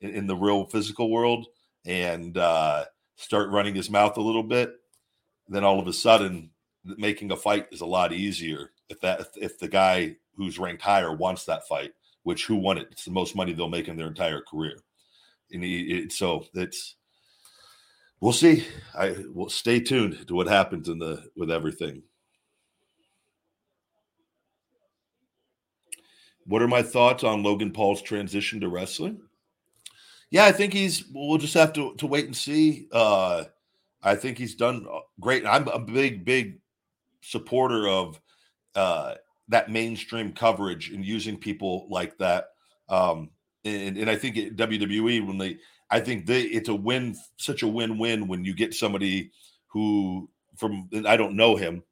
in, 0.00 0.10
in 0.10 0.26
the 0.26 0.36
real 0.36 0.66
physical 0.66 1.10
world 1.10 1.46
and 1.86 2.36
uh, 2.36 2.84
start 3.16 3.50
running 3.50 3.74
his 3.74 3.90
mouth 3.90 4.16
a 4.16 4.22
little 4.22 4.42
bit, 4.42 4.74
then 5.50 5.64
all 5.64 5.78
of 5.78 5.88
a 5.88 5.92
sudden 5.92 6.50
making 6.84 7.30
a 7.32 7.36
fight 7.36 7.66
is 7.72 7.82
a 7.82 7.86
lot 7.86 8.12
easier 8.12 8.70
if 8.88 9.00
that 9.00 9.26
if 9.36 9.58
the 9.58 9.68
guy 9.68 10.16
who's 10.34 10.58
ranked 10.58 10.82
higher 10.82 11.14
wants 11.14 11.44
that 11.44 11.66
fight 11.68 11.92
which 12.22 12.46
who 12.46 12.56
won 12.56 12.78
it 12.78 12.88
it's 12.90 13.04
the 13.04 13.10
most 13.10 13.36
money 13.36 13.52
they'll 13.52 13.68
make 13.68 13.88
in 13.88 13.96
their 13.96 14.06
entire 14.06 14.40
career 14.40 14.78
and 15.52 15.62
he, 15.62 15.80
it, 15.98 16.12
so 16.12 16.46
it's 16.54 16.96
we'll 18.20 18.32
see 18.32 18.64
i 18.94 19.14
will 19.34 19.50
stay 19.50 19.78
tuned 19.78 20.26
to 20.26 20.34
what 20.34 20.46
happens 20.46 20.88
in 20.88 20.98
the 20.98 21.22
with 21.36 21.50
everything 21.50 22.02
what 26.46 26.62
are 26.62 26.68
my 26.68 26.82
thoughts 26.82 27.24
on 27.24 27.42
logan 27.42 27.70
paul's 27.70 28.00
transition 28.00 28.58
to 28.60 28.68
wrestling 28.68 29.20
yeah, 30.30 30.44
I 30.44 30.52
think 30.52 30.72
he's. 30.72 31.04
We'll 31.12 31.38
just 31.38 31.54
have 31.54 31.72
to 31.72 31.94
to 31.96 32.06
wait 32.06 32.26
and 32.26 32.36
see. 32.36 32.86
Uh, 32.92 33.44
I 34.02 34.14
think 34.14 34.38
he's 34.38 34.54
done 34.54 34.86
uh, 34.90 35.00
great. 35.20 35.46
I'm 35.46 35.68
a 35.68 35.78
big, 35.78 36.24
big 36.24 36.60
supporter 37.20 37.88
of 37.88 38.20
uh, 38.74 39.14
that 39.48 39.70
mainstream 39.70 40.32
coverage 40.32 40.90
and 40.90 41.04
using 41.04 41.36
people 41.36 41.86
like 41.90 42.16
that. 42.18 42.46
Um, 42.88 43.30
and, 43.64 43.96
and 43.96 44.08
I 44.10 44.16
think 44.16 44.36
at 44.36 44.56
WWE 44.56 45.26
when 45.26 45.38
they, 45.38 45.58
I 45.90 46.00
think 46.00 46.26
they, 46.26 46.42
it's 46.42 46.68
a 46.68 46.74
win, 46.74 47.16
such 47.36 47.62
a 47.62 47.68
win-win 47.68 48.28
when 48.28 48.44
you 48.44 48.54
get 48.54 48.74
somebody 48.74 49.32
who 49.68 50.28
from 50.56 50.88
and 50.92 51.06
I 51.06 51.16
don't 51.16 51.36
know 51.36 51.56
him, 51.56 51.82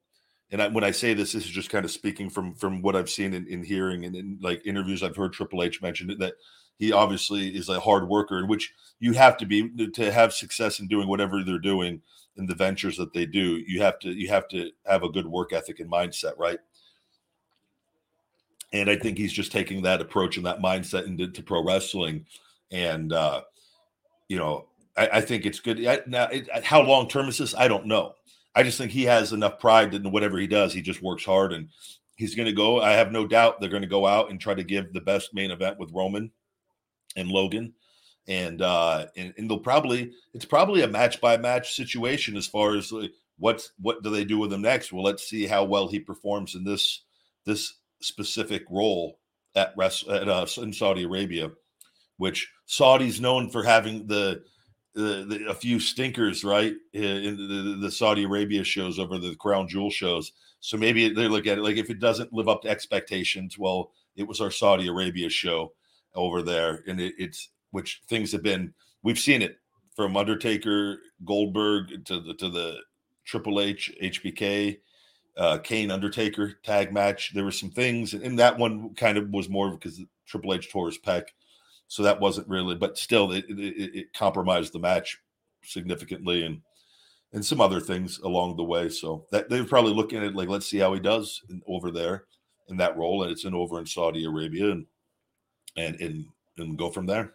and 0.51 0.63
I, 0.63 0.69
when 0.69 0.85
I 0.85 0.91
say 0.91 1.15
this, 1.15 1.33
this 1.33 1.45
is 1.45 1.51
just 1.51 1.71
kind 1.71 1.85
of 1.85 1.91
speaking 1.91 2.31
from 2.31 2.55
from 2.55 2.83
what 2.83 2.97
I've 2.97 3.11
seen 3.11 3.35
in 3.35 3.63
hearing 3.63 4.05
and 4.05 4.15
in 4.15 4.39
like 4.41 4.67
interviews 4.67 5.03
I've 5.03 5.17
heard 5.17 5.33
Triple 5.33 5.63
H 5.63 5.83
mention 5.83 6.11
it 6.11 6.19
that 6.21 6.35
he 6.79 6.93
obviously 6.93 7.49
is 7.49 7.69
a 7.69 7.81
hard 7.81 8.09
worker, 8.09 8.47
which 8.47 8.73
you 9.01 9.13
have 9.13 9.37
to 9.39 9.47
be 9.47 9.89
to 9.89 10.13
have 10.13 10.33
success 10.33 10.81
in 10.81 10.89
doing 10.89 11.09
whatever 11.09 11.43
they're 11.43 11.59
doing 11.59 12.01
in 12.37 12.47
the 12.47 12.55
ventures 12.55 12.97
that 12.97 13.13
they 13.13 13.27
do. 13.27 13.63
You 13.67 13.83
have 13.83 13.99
to 14.01 14.11
you 14.11 14.29
have 14.29 14.49
to 14.49 14.71
have 14.87 15.03
a 15.03 15.09
good 15.09 15.27
work 15.27 15.53
ethic 15.53 15.81
and 15.81 15.91
mindset, 15.91 16.39
right? 16.39 16.59
And 18.73 18.89
I 18.89 18.97
think 18.97 19.19
he's 19.19 19.33
just 19.33 19.51
taking 19.51 19.83
that 19.83 20.01
approach 20.01 20.37
and 20.37 20.47
that 20.47 20.61
mindset 20.61 21.07
into 21.07 21.43
pro 21.43 21.65
wrestling, 21.65 22.27
and 22.71 23.13
uh, 23.13 23.43
you 24.29 24.39
know, 24.39 24.67
I, 24.97 25.09
I 25.15 25.21
think 25.21 25.47
it's 25.47 25.61
good. 25.61 25.85
I, 25.85 26.01
now, 26.07 26.25
it, 26.25 26.49
how 26.65 26.83
long 26.83 27.09
term 27.09 27.29
is 27.29 27.39
this? 27.39 27.55
I 27.55 27.67
don't 27.67 27.87
know. 27.87 28.15
I 28.55 28.63
just 28.63 28.79
think 28.79 28.93
he 28.93 29.05
has 29.05 29.33
enough 29.33 29.59
pride 29.59 29.95
in 29.95 30.11
whatever 30.11 30.39
he 30.39 30.47
does. 30.47 30.73
He 30.73 30.83
just 30.83 31.03
works 31.03 31.25
hard, 31.25 31.53
and 31.53 31.69
he's 32.17 32.35
going 32.35 32.47
to 32.47 32.53
go. 32.53 32.81
I 32.81 32.93
have 32.93 33.11
no 33.11 33.27
doubt 33.27 33.61
they're 33.61 33.71
going 33.71 33.83
to 33.83 33.89
go 33.89 34.07
out 34.07 34.31
and 34.31 34.41
try 34.41 34.55
to 34.55 34.65
give 34.65 34.93
the 34.93 35.01
best 35.01 35.35
main 35.35 35.51
event 35.51 35.79
with 35.79 35.93
Roman 35.93 36.31
and 37.19 37.31
Logan. 37.31 37.75
And 38.27 38.61
uh 38.61 39.07
and, 39.17 39.33
and 39.39 39.51
they'll 39.51 39.59
probably 39.59 40.13
it's 40.35 40.45
probably 40.45 40.83
a 40.83 40.89
match 40.89 41.21
by 41.21 41.37
match 41.37 41.75
situation 41.75 42.37
as 42.37 42.47
far 42.47 42.77
as 42.77 42.93
like, 42.93 43.13
what's 43.39 43.73
what 43.81 44.03
do 44.03 44.11
they 44.11 44.25
do 44.25 44.39
with 44.39 44.53
him 44.53 44.63
next? 44.63 44.93
Well, 44.93 45.05
let's 45.05 45.29
see 45.29 45.47
how 45.47 45.65
well 45.65 45.89
he 45.89 45.99
performs 45.99 46.55
in 46.55 46.65
this 46.65 47.05
this 47.45 47.75
specific 48.01 48.65
role 48.71 49.19
at 49.55 49.73
rest 49.77 50.07
at 50.09 50.29
uh, 50.29 50.47
in 50.59 50.73
Saudi 50.73 51.05
Arabia, 51.05 51.51
which 52.19 52.51
Saudi's 52.67 53.21
known 53.21 53.49
for 53.49 53.63
having 53.63 54.07
the 54.07 54.43
the, 54.95 55.25
the, 55.29 55.47
a 55.49 55.55
few 55.55 55.79
stinkers, 55.79 56.43
right? 56.43 56.75
In 56.93 57.37
the, 57.37 57.79
the, 57.81 57.91
Saudi 57.91 58.25
Arabia 58.25 58.65
shows 58.65 58.99
over 58.99 59.17
the 59.17 59.37
crown 59.37 59.69
jewel 59.69 59.91
shows. 59.91 60.33
So 60.59 60.77
maybe 60.77 61.09
they 61.09 61.29
look 61.29 61.47
at 61.47 61.59
it 61.59 61.63
like 61.63 61.77
if 61.77 61.89
it 61.89 62.01
doesn't 62.01 62.33
live 62.33 62.49
up 62.49 62.63
to 62.63 62.69
expectations, 62.69 63.57
well, 63.57 63.93
it 64.17 64.27
was 64.27 64.41
our 64.41 64.51
Saudi 64.51 64.89
Arabia 64.89 65.29
show 65.29 65.73
over 66.19 66.43
there, 66.43 66.83
and 66.87 67.01
it, 67.01 67.15
it's 67.19 67.51
which 67.71 68.03
things 68.09 68.33
have 68.33 68.43
been. 68.43 68.75
We've 69.03 69.19
seen 69.19 69.43
it 69.43 69.59
from 69.97 70.17
Undertaker, 70.17 70.99
Goldberg 71.25 72.05
to 72.07 72.21
the 72.21 72.35
to 72.35 72.49
the 72.49 72.79
Triple 73.25 73.61
H, 73.61 73.93
HBK, 74.03 74.79
uh, 75.37 75.59
Kane 75.59 75.91
Undertaker 75.91 76.55
tag 76.63 76.93
match. 76.93 77.33
There 77.35 77.45
were 77.45 77.51
some 77.51 77.71
things, 77.71 78.15
and 78.15 78.39
that 78.39 78.59
one 78.59 78.95
kind 78.95 79.17
of 79.19 79.31
was 79.31 79.49
more 79.49 79.71
because 79.71 80.01
Triple 80.27 80.55
H 80.55 80.71
tore 80.71 80.87
his 80.87 80.99
pec, 80.99 81.25
so 81.87 82.03
that 82.03 82.21
wasn't 82.21 82.49
really. 82.49 82.75
But 82.75 82.99
still, 82.99 83.33
it, 83.33 83.45
it, 83.49 83.95
it 83.95 84.13
compromised 84.13 84.73
the 84.73 84.79
match 84.79 85.19
significantly, 85.63 86.45
and 86.45 86.61
and 87.33 87.45
some 87.45 87.61
other 87.61 87.81
things 87.81 88.19
along 88.21 88.57
the 88.57 88.65
way. 88.65 88.89
So 88.89 89.27
that 89.31 89.49
they're 89.49 89.65
probably 89.65 89.95
looking 89.95 90.25
at 90.25 90.35
like, 90.35 90.49
let's 90.49 90.67
see 90.67 90.79
how 90.79 90.95
he 90.95 91.01
does 91.01 91.43
over 91.67 91.91
there 91.91 92.25
in 92.69 92.77
that 92.79 92.97
role, 92.97 93.23
and 93.23 93.33
it's 93.33 93.45
in 93.45 93.55
over 93.55 93.79
in 93.79 93.87
Saudi 93.87 94.25
Arabia, 94.25 94.71
and 94.71 94.87
and 95.77 96.01
and 96.01 96.27
and 96.57 96.79
go 96.79 96.91
from 96.91 97.07
there. 97.07 97.35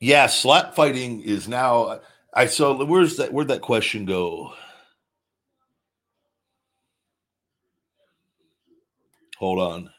Yeah, 0.00 0.26
slap 0.26 0.74
fighting 0.74 1.22
is 1.22 1.48
now. 1.48 2.00
I 2.34 2.46
saw. 2.46 2.84
Where's 2.84 3.16
that? 3.16 3.32
Where'd 3.32 3.48
that 3.48 3.62
question 3.62 4.04
go? 4.04 4.52
Hold 9.38 9.58
on. 9.60 9.90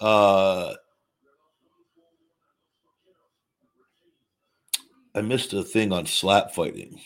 Uh, 0.00 0.74
I 5.14 5.22
missed 5.22 5.54
a 5.54 5.62
thing 5.62 5.92
on 5.92 6.06
slap 6.06 6.54
fighting. 6.54 7.00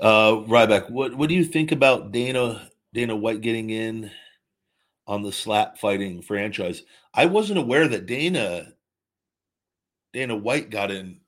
Uh, 0.00 0.42
Ryback, 0.48 0.90
what 0.90 1.14
what 1.14 1.28
do 1.28 1.34
you 1.34 1.44
think 1.44 1.70
about 1.72 2.10
Dana 2.10 2.68
Dana 2.92 3.14
White 3.14 3.40
getting 3.40 3.70
in 3.70 4.10
on 5.06 5.22
the 5.22 5.32
slap 5.32 5.78
fighting 5.78 6.20
franchise? 6.22 6.82
I 7.12 7.26
wasn't 7.26 7.60
aware 7.60 7.86
that 7.86 8.06
Dana 8.06 8.72
Dana 10.12 10.36
White 10.36 10.70
got 10.70 10.90
in 10.90 11.20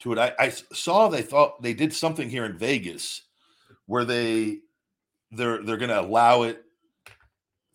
to 0.00 0.12
it. 0.12 0.18
I, 0.18 0.32
I 0.38 0.48
saw 0.48 1.08
they 1.08 1.22
thought 1.22 1.62
they 1.62 1.74
did 1.74 1.92
something 1.92 2.30
here 2.30 2.44
in 2.46 2.56
Vegas 2.56 3.22
where 3.86 4.04
they 4.04 4.58
they're 5.30 5.62
they're 5.62 5.76
going 5.76 5.90
to 5.90 6.00
allow 6.00 6.42
it 6.42 6.62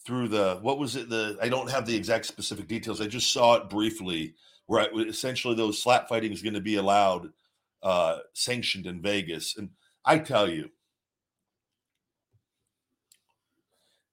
through 0.07 0.27
the 0.27 0.57
what 0.63 0.79
was 0.79 0.95
it 0.95 1.09
the 1.09 1.37
I 1.39 1.49
don't 1.49 1.69
have 1.69 1.85
the 1.85 1.95
exact 1.95 2.25
specific 2.25 2.67
details. 2.67 2.99
I 2.99 3.07
just 3.07 3.31
saw 3.31 3.55
it 3.55 3.69
briefly 3.69 4.33
where 4.65 4.81
I, 4.81 4.87
essentially 5.07 5.53
those 5.53 5.81
slap 5.81 6.09
fighting 6.09 6.31
is 6.31 6.41
going 6.41 6.55
to 6.55 6.61
be 6.61 6.75
allowed 6.77 7.29
uh 7.83 8.19
sanctioned 8.33 8.87
in 8.87 9.01
Vegas 9.01 9.55
and 9.57 9.69
I 10.05 10.19
tell 10.19 10.49
you, 10.49 10.69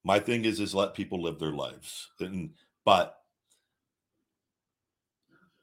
my 0.05 0.19
thing 0.19 0.45
is 0.45 0.61
is 0.61 0.75
let 0.75 0.95
people 0.95 1.23
live 1.23 1.39
their 1.39 1.53
lives, 1.53 2.11
and 2.21 2.51
but 2.85 3.17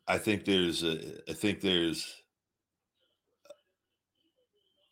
I 0.08 0.18
think 0.18 0.46
there's 0.46 0.84
a, 0.84 1.20
I 1.30 1.34
think 1.34 1.62
there's 1.62 2.22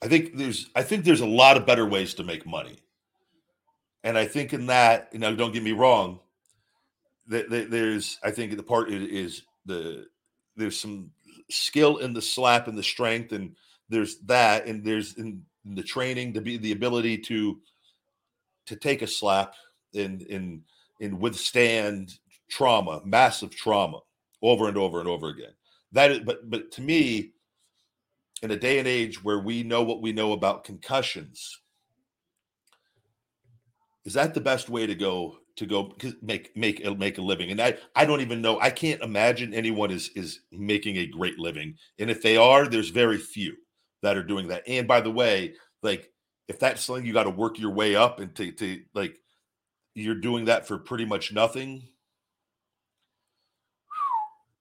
I 0.02 0.08
think 0.08 0.36
there's 0.36 0.70
I 0.76 0.84
think 0.84 1.06
there's 1.06 1.22
a 1.22 1.26
lot 1.26 1.58
of 1.58 1.66
better 1.66 1.88
ways 1.88 2.14
to 2.16 2.24
make 2.24 2.46
money. 2.46 2.78
And 4.04 4.18
I 4.18 4.26
think 4.26 4.52
in 4.52 4.66
that, 4.66 5.08
you 5.14 5.20
know, 5.20 5.34
don't 5.34 5.54
get 5.54 5.64
me 5.64 5.72
wrong, 5.72 6.20
that, 7.28 7.50
there's 7.50 8.20
I 8.22 8.32
think 8.32 8.56
the 8.58 8.64
part 8.64 8.92
is 8.92 9.44
the 9.66 10.08
there's 10.58 10.80
some 10.80 11.12
skill 11.50 11.98
in 11.98 12.14
the 12.14 12.22
slap 12.22 12.68
and 12.68 12.78
the 12.78 12.84
strength 12.84 13.32
and 13.32 13.56
there's 13.94 14.18
that 14.20 14.66
and 14.68 14.84
there's 14.84 15.16
in, 15.16 15.44
the 15.66 15.84
training 15.84 16.34
to 16.34 16.42
be 16.42 16.58
the 16.58 16.74
ability 16.74 17.18
to 17.18 17.60
to 18.66 18.76
take 18.76 19.02
a 19.02 19.08
slap 19.08 19.54
and 19.96 20.22
and 20.24 20.62
and 21.00 21.20
withstand 21.20 22.14
trauma 22.50 23.02
massive 23.06 23.56
trauma 23.56 24.00
over 24.42 24.68
and 24.68 24.78
over 24.78 25.00
and 25.00 25.08
over 25.08 25.30
again 25.30 25.54
that 25.92 26.12
is 26.12 26.20
but 26.20 26.50
but 26.50 26.72
to 26.72 26.82
me 26.82 27.32
in 28.42 28.52
a 28.52 28.58
day 28.58 28.78
and 28.80 28.88
age 28.88 29.24
where 29.24 29.40
we 29.40 29.64
know 29.64 29.84
what 29.84 30.02
we 30.02 30.12
know 30.12 30.34
about 30.34 30.66
concussions 30.66 31.62
is 34.06 34.14
that 34.14 34.34
the 34.34 34.42
best 34.42 34.70
way 34.70 34.86
to 34.86 34.96
go 34.96 35.38
to 35.56 35.66
go 35.66 35.94
make 36.22 36.56
make 36.58 36.84
make 36.98 37.18
a 37.18 37.22
living? 37.22 37.52
And 37.52 37.62
I 37.62 37.78
I 37.96 38.06
don't 38.06 38.22
even 38.22 38.42
know. 38.42 38.60
I 38.60 38.70
can't 38.70 39.02
imagine 39.02 39.54
anyone 39.54 39.92
is 39.92 40.10
is 40.16 40.42
making 40.52 40.98
a 40.98 41.06
great 41.06 41.40
living. 41.40 41.76
And 42.00 42.10
if 42.10 42.22
they 42.22 42.38
are, 42.38 42.68
there's 42.68 42.90
very 42.90 43.18
few 43.18 43.56
that 44.04 44.16
are 44.16 44.24
doing 44.24 44.48
that. 44.50 44.64
And 44.68 44.88
by 44.88 45.02
the 45.02 45.12
way, 45.12 45.56
like 45.82 46.14
if 46.48 46.60
that's 46.60 46.84
something 46.84 47.06
you 47.06 47.14
got 47.14 47.24
to 47.24 47.30
work 47.30 47.60
your 47.60 47.72
way 47.72 47.96
up 47.96 48.20
and 48.20 48.34
to, 48.36 48.52
to 48.52 48.82
like 48.94 49.18
you're 49.96 50.16
doing 50.16 50.46
that 50.46 50.68
for 50.68 50.78
pretty 50.78 51.06
much 51.06 51.32
nothing 51.32 51.88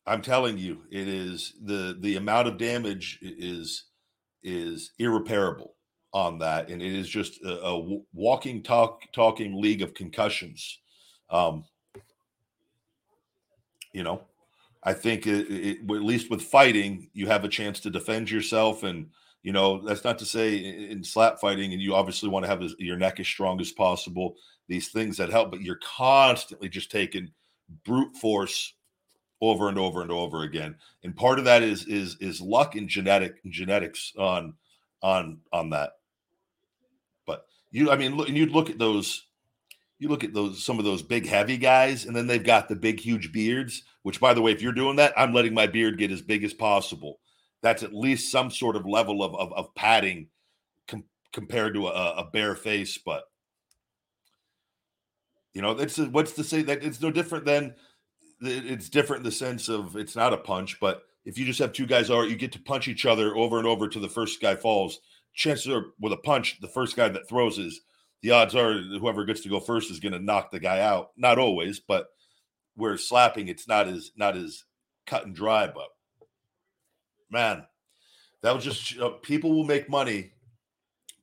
i'm 0.07 0.23
telling 0.23 0.59
you 0.59 0.83
it 0.91 1.09
is 1.09 1.55
the 1.65 1.97
the 2.01 2.17
amount 2.17 2.49
of 2.49 2.59
damage 2.59 3.19
is 3.23 3.85
is 4.43 4.93
irreparable 4.99 5.75
on 6.13 6.39
that 6.39 6.69
and 6.69 6.83
it 6.83 6.93
is 6.93 7.09
just 7.09 7.43
a, 7.43 7.63
a 7.63 8.01
walking 8.13 8.63
talk 8.63 9.03
talking 9.13 9.61
league 9.61 9.83
of 9.83 9.95
concussions 9.95 10.81
um 11.31 11.65
you 13.93 14.03
know 14.03 14.23
i 14.83 14.93
think 14.93 15.27
it, 15.27 15.51
it, 15.51 15.79
at 15.79 16.03
least 16.03 16.31
with 16.31 16.43
fighting 16.43 17.09
you 17.15 17.27
have 17.27 17.45
a 17.45 17.49
chance 17.49 17.81
to 17.81 17.91
defend 17.91 18.31
yourself 18.31 18.83
and 18.83 19.07
you 19.43 19.53
know, 19.53 19.85
that's 19.85 20.05
not 20.05 20.19
to 20.21 20.25
say 20.25 20.57
in 20.57 21.03
slap 21.03 21.41
fighting, 21.41 21.73
and 21.73 21.83
you 21.83 21.95
obviously 21.95 22.29
want 22.29 22.45
to 22.45 22.49
have 22.49 22.63
your 22.79 22.97
neck 22.97 23.19
as 23.19 23.27
strong 23.27 23.61
as 23.61 23.73
possible. 23.73 24.37
These 24.69 24.89
things 24.89 25.17
that 25.17 25.31
help, 25.31 25.51
but 25.51 25.63
you're 25.63 25.81
constantly 25.83 26.69
just 26.69 26.91
taking 26.91 27.33
brute 27.85 28.17
force 28.17 28.75
over 29.41 29.69
and 29.69 29.79
over 29.79 30.03
and 30.03 30.13
over 30.13 30.45
again. 30.45 30.77
And 31.03 31.17
part 31.17 31.41
of 31.41 31.45
that 31.47 31.63
is 31.63 31.85
is 31.87 32.17
is 32.21 32.41
luck 32.41 32.77
and 32.77 32.89
genetic 32.89 33.43
genetics 33.47 34.13
on 34.17 34.55
on 35.03 35.41
on 35.53 35.71
that. 35.71 35.95
But 37.27 37.45
you, 37.73 37.91
I 37.91 37.97
mean, 37.97 38.17
look, 38.17 38.29
and 38.29 38.37
you'd 38.37 38.53
look 38.53 38.71
at 38.71 38.79
those, 38.79 39.27
you 39.99 40.09
look 40.09 40.23
at 40.23 40.33
those 40.33 40.65
some 40.65 40.79
of 40.79 40.85
those 40.85 41.03
big 41.03 41.27
heavy 41.27 41.57
guys, 41.57 42.07
and 42.07 42.15
then 42.15 42.29
they've 42.29 42.45
got 42.45 42.69
the 42.69 42.77
big 42.77 43.01
huge 43.01 43.33
beards. 43.33 43.83
Which, 44.03 44.21
by 44.21 44.35
the 44.35 44.43
way, 44.43 44.53
if 44.53 44.63
you're 44.63 44.73
doing 44.73 44.97
that, 44.97 45.13
I'm 45.17 45.35
letting 45.35 45.55
my 45.55 45.67
beard 45.67 45.99
get 45.99 46.13
as 46.13 46.23
big 46.23 46.45
as 46.45 46.55
possible 46.55 47.19
that's 47.63 47.83
at 47.83 47.95
least 47.95 48.31
some 48.31 48.51
sort 48.51 48.77
of 48.77 48.87
level 48.87 49.23
of 49.23 49.35
of, 49.35 49.53
of 49.53 49.75
padding 49.75 50.29
com- 50.89 51.05
compared 51.33 51.75
to 51.75 51.89
a, 51.89 52.15
a, 52.17 52.31
bare 52.33 52.55
face. 52.55 52.99
But 52.99 53.25
you 55.55 55.63
know, 55.63 55.73
it's 55.73 55.99
what's 55.99 56.33
to 56.33 56.45
say 56.45 56.63
that 56.63 56.83
it's 56.83 57.01
no 57.01 57.11
different 57.11 57.45
than 57.45 57.75
it's 58.41 58.89
different 58.89 59.21
in 59.21 59.25
the 59.25 59.33
sense 59.33 59.69
of 59.69 59.97
it's 59.97 60.17
not 60.17 60.33
a 60.33 60.39
punch, 60.39 60.81
but 60.81 61.03
if 61.25 61.39
you 61.39 61.45
just 61.45 61.61
have 61.61 61.73
two 61.73 61.87
guys 61.87 62.11
are 62.11 62.27
you 62.27 62.37
get 62.37 62.53
to 62.53 62.61
punch 62.61 62.89
each 62.89 63.07
other 63.07 63.37
over 63.37 63.59
and 63.59 63.67
over 63.67 63.89
to 63.89 64.01
the 64.01 64.09
first 64.09 64.41
guy 64.41 64.55
falls. 64.57 64.99
Chances 65.35 65.73
are 65.73 65.87
with 65.99 66.13
a 66.13 66.19
punch, 66.19 66.61
the 66.61 66.69
first 66.69 66.95
guy 66.95 67.09
that 67.09 67.29
throws 67.29 67.59
is 67.59 67.81
the 68.23 68.31
odds 68.31 68.55
are 68.55 68.75
whoever 68.75 69.25
gets 69.25 69.41
to 69.43 69.49
go 69.49 69.61
first 69.61 69.91
is 69.91 70.01
going 70.01 70.13
to 70.13 70.19
knock 70.19 70.51
the 70.51 70.61
guy 70.61 70.81
out. 70.81 71.11
Not 71.17 71.39
always, 71.39 71.81
but 71.81 72.07
where 72.75 72.97
slapping, 72.97 73.49
it's 73.49 73.69
not 73.69 73.89
as 73.89 74.13
not 74.17 74.37
as 74.37 74.65
cut 75.07 75.27
and 75.27 75.35
dry. 75.35 75.67
But 75.67 75.89
man, 77.33 77.65
that 78.43 78.55
was 78.55 78.65
just 78.65 78.99
uh, 79.01 79.11
people 79.23 79.55
will 79.55 79.65
make 79.65 79.89
money. 79.89 80.33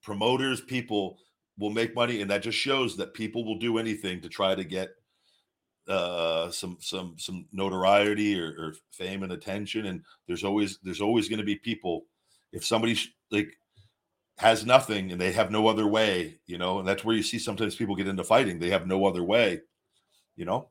Promoters, 0.02 0.62
people 0.62 1.18
will 1.58 1.70
make 1.70 1.94
money, 1.94 2.22
and 2.22 2.32
that 2.32 2.42
just 2.42 2.58
shows 2.58 2.98
that 2.98 3.14
people 3.14 3.46
will 3.46 3.60
do 3.60 3.78
anything 3.78 4.22
to 4.22 4.30
try 4.30 4.56
to 4.56 4.64
get 4.64 4.90
uh, 5.88 6.50
some 6.50 6.78
some 6.80 7.16
some 7.18 7.46
notoriety 7.52 8.40
or, 8.40 8.48
or, 8.58 8.74
fame 8.92 9.24
and 9.24 9.32
attention. 9.32 9.88
And 9.88 10.02
there's 10.28 10.44
always 10.44 10.80
there's 10.84 11.02
always 11.02 11.28
going 11.28 11.40
to 11.40 11.46
be 11.46 11.56
people. 11.56 12.06
If 12.52 12.66
somebody 12.66 12.98
like 13.32 13.58
has 14.38 14.66
nothing 14.66 15.12
and 15.12 15.20
they 15.20 15.34
have 15.34 15.52
no 15.52 15.68
other 15.68 15.86
way, 15.86 16.40
you 16.46 16.58
know, 16.58 16.80
and 16.80 16.88
that's 16.88 17.04
where 17.04 17.16
you 17.16 17.24
see 17.24 17.40
sometimes 17.40 17.76
people 17.76 17.96
get 17.96 18.08
into 18.08 18.24
fighting. 18.24 18.58
They 18.58 18.70
have 18.70 18.88
no 18.88 19.06
other 19.06 19.24
way, 19.24 19.62
you 20.36 20.46
know. 20.46 20.70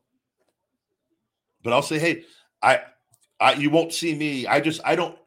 But 1.61 1.73
I'll 1.73 1.81
say, 1.81 1.99
hey, 1.99 2.23
I, 2.63 2.81
I 3.39 3.53
you 3.53 3.69
won't 3.69 3.93
see 3.93 4.15
me. 4.15 4.47
I 4.47 4.59
just 4.59 4.81
I 4.83 4.95
don't 4.95 5.17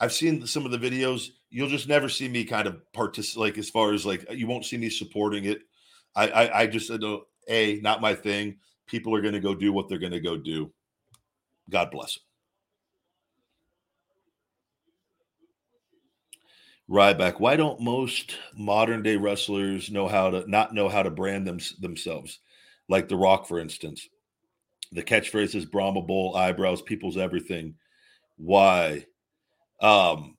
I've 0.00 0.12
seen 0.12 0.46
some 0.46 0.64
of 0.64 0.72
the 0.72 0.78
videos. 0.78 1.28
You'll 1.50 1.68
just 1.68 1.88
never 1.88 2.08
see 2.08 2.28
me 2.28 2.44
kind 2.44 2.68
of 2.68 2.80
participate, 2.92 3.40
like 3.40 3.58
as 3.58 3.70
far 3.70 3.92
as 3.92 4.04
like 4.04 4.26
uh, 4.28 4.34
you 4.34 4.46
won't 4.46 4.64
see 4.64 4.76
me 4.76 4.90
supporting 4.90 5.44
it. 5.44 5.60
I 6.14 6.28
I, 6.28 6.60
I 6.62 6.66
just 6.66 6.88
don't. 7.00 7.24
A 7.48 7.80
not 7.82 8.00
my 8.00 8.14
thing. 8.14 8.56
People 8.86 9.14
are 9.14 9.20
going 9.22 9.34
to 9.34 9.40
go 9.40 9.54
do 9.54 9.72
what 9.72 9.88
they're 9.88 9.98
going 9.98 10.12
to 10.12 10.20
go 10.20 10.36
do. 10.36 10.72
God 11.70 11.90
bless 11.90 12.14
them. 12.14 12.22
Ryback, 16.88 17.40
why 17.40 17.56
don't 17.56 17.80
most 17.80 18.36
modern 18.56 19.02
day 19.02 19.16
wrestlers 19.16 19.90
know 19.90 20.06
how 20.06 20.30
to 20.30 20.48
not 20.48 20.72
know 20.72 20.88
how 20.88 21.02
to 21.02 21.10
brand 21.10 21.46
them, 21.46 21.58
themselves? 21.80 22.38
Like 22.88 23.08
The 23.08 23.16
Rock, 23.16 23.48
for 23.48 23.58
instance. 23.58 24.08
The 24.92 25.02
catchphrase 25.02 25.56
is 25.56 25.64
Brahma 25.64 26.02
Bull, 26.02 26.36
eyebrows, 26.36 26.82
people's 26.82 27.16
everything. 27.16 27.74
Why? 28.36 29.06
Um, 29.80 30.36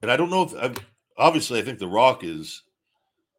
and 0.00 0.10
I 0.10 0.16
don't 0.16 0.30
know 0.30 0.42
if 0.42 0.54
I've, 0.54 0.78
obviously 1.16 1.58
I 1.58 1.62
think 1.62 1.78
The 1.78 1.88
Rock 1.88 2.22
has 2.22 2.62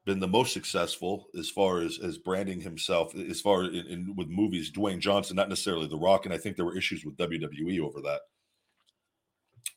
been 0.06 0.20
the 0.20 0.28
most 0.28 0.54
successful 0.54 1.28
as 1.38 1.50
far 1.50 1.80
as 1.80 2.00
as 2.00 2.18
branding 2.18 2.62
himself 2.62 3.16
as 3.16 3.40
far 3.40 3.64
in, 3.64 3.86
in 3.88 4.16
with 4.16 4.28
movies. 4.28 4.72
Dwayne 4.72 5.00
Johnson, 5.00 5.36
not 5.36 5.50
necessarily 5.50 5.88
The 5.88 5.98
Rock, 5.98 6.26
and 6.26 6.34
I 6.34 6.38
think 6.38 6.56
there 6.56 6.66
were 6.66 6.78
issues 6.78 7.06
with 7.06 7.18
WWE 7.18 7.80
over 7.80 8.02
that, 8.02 8.22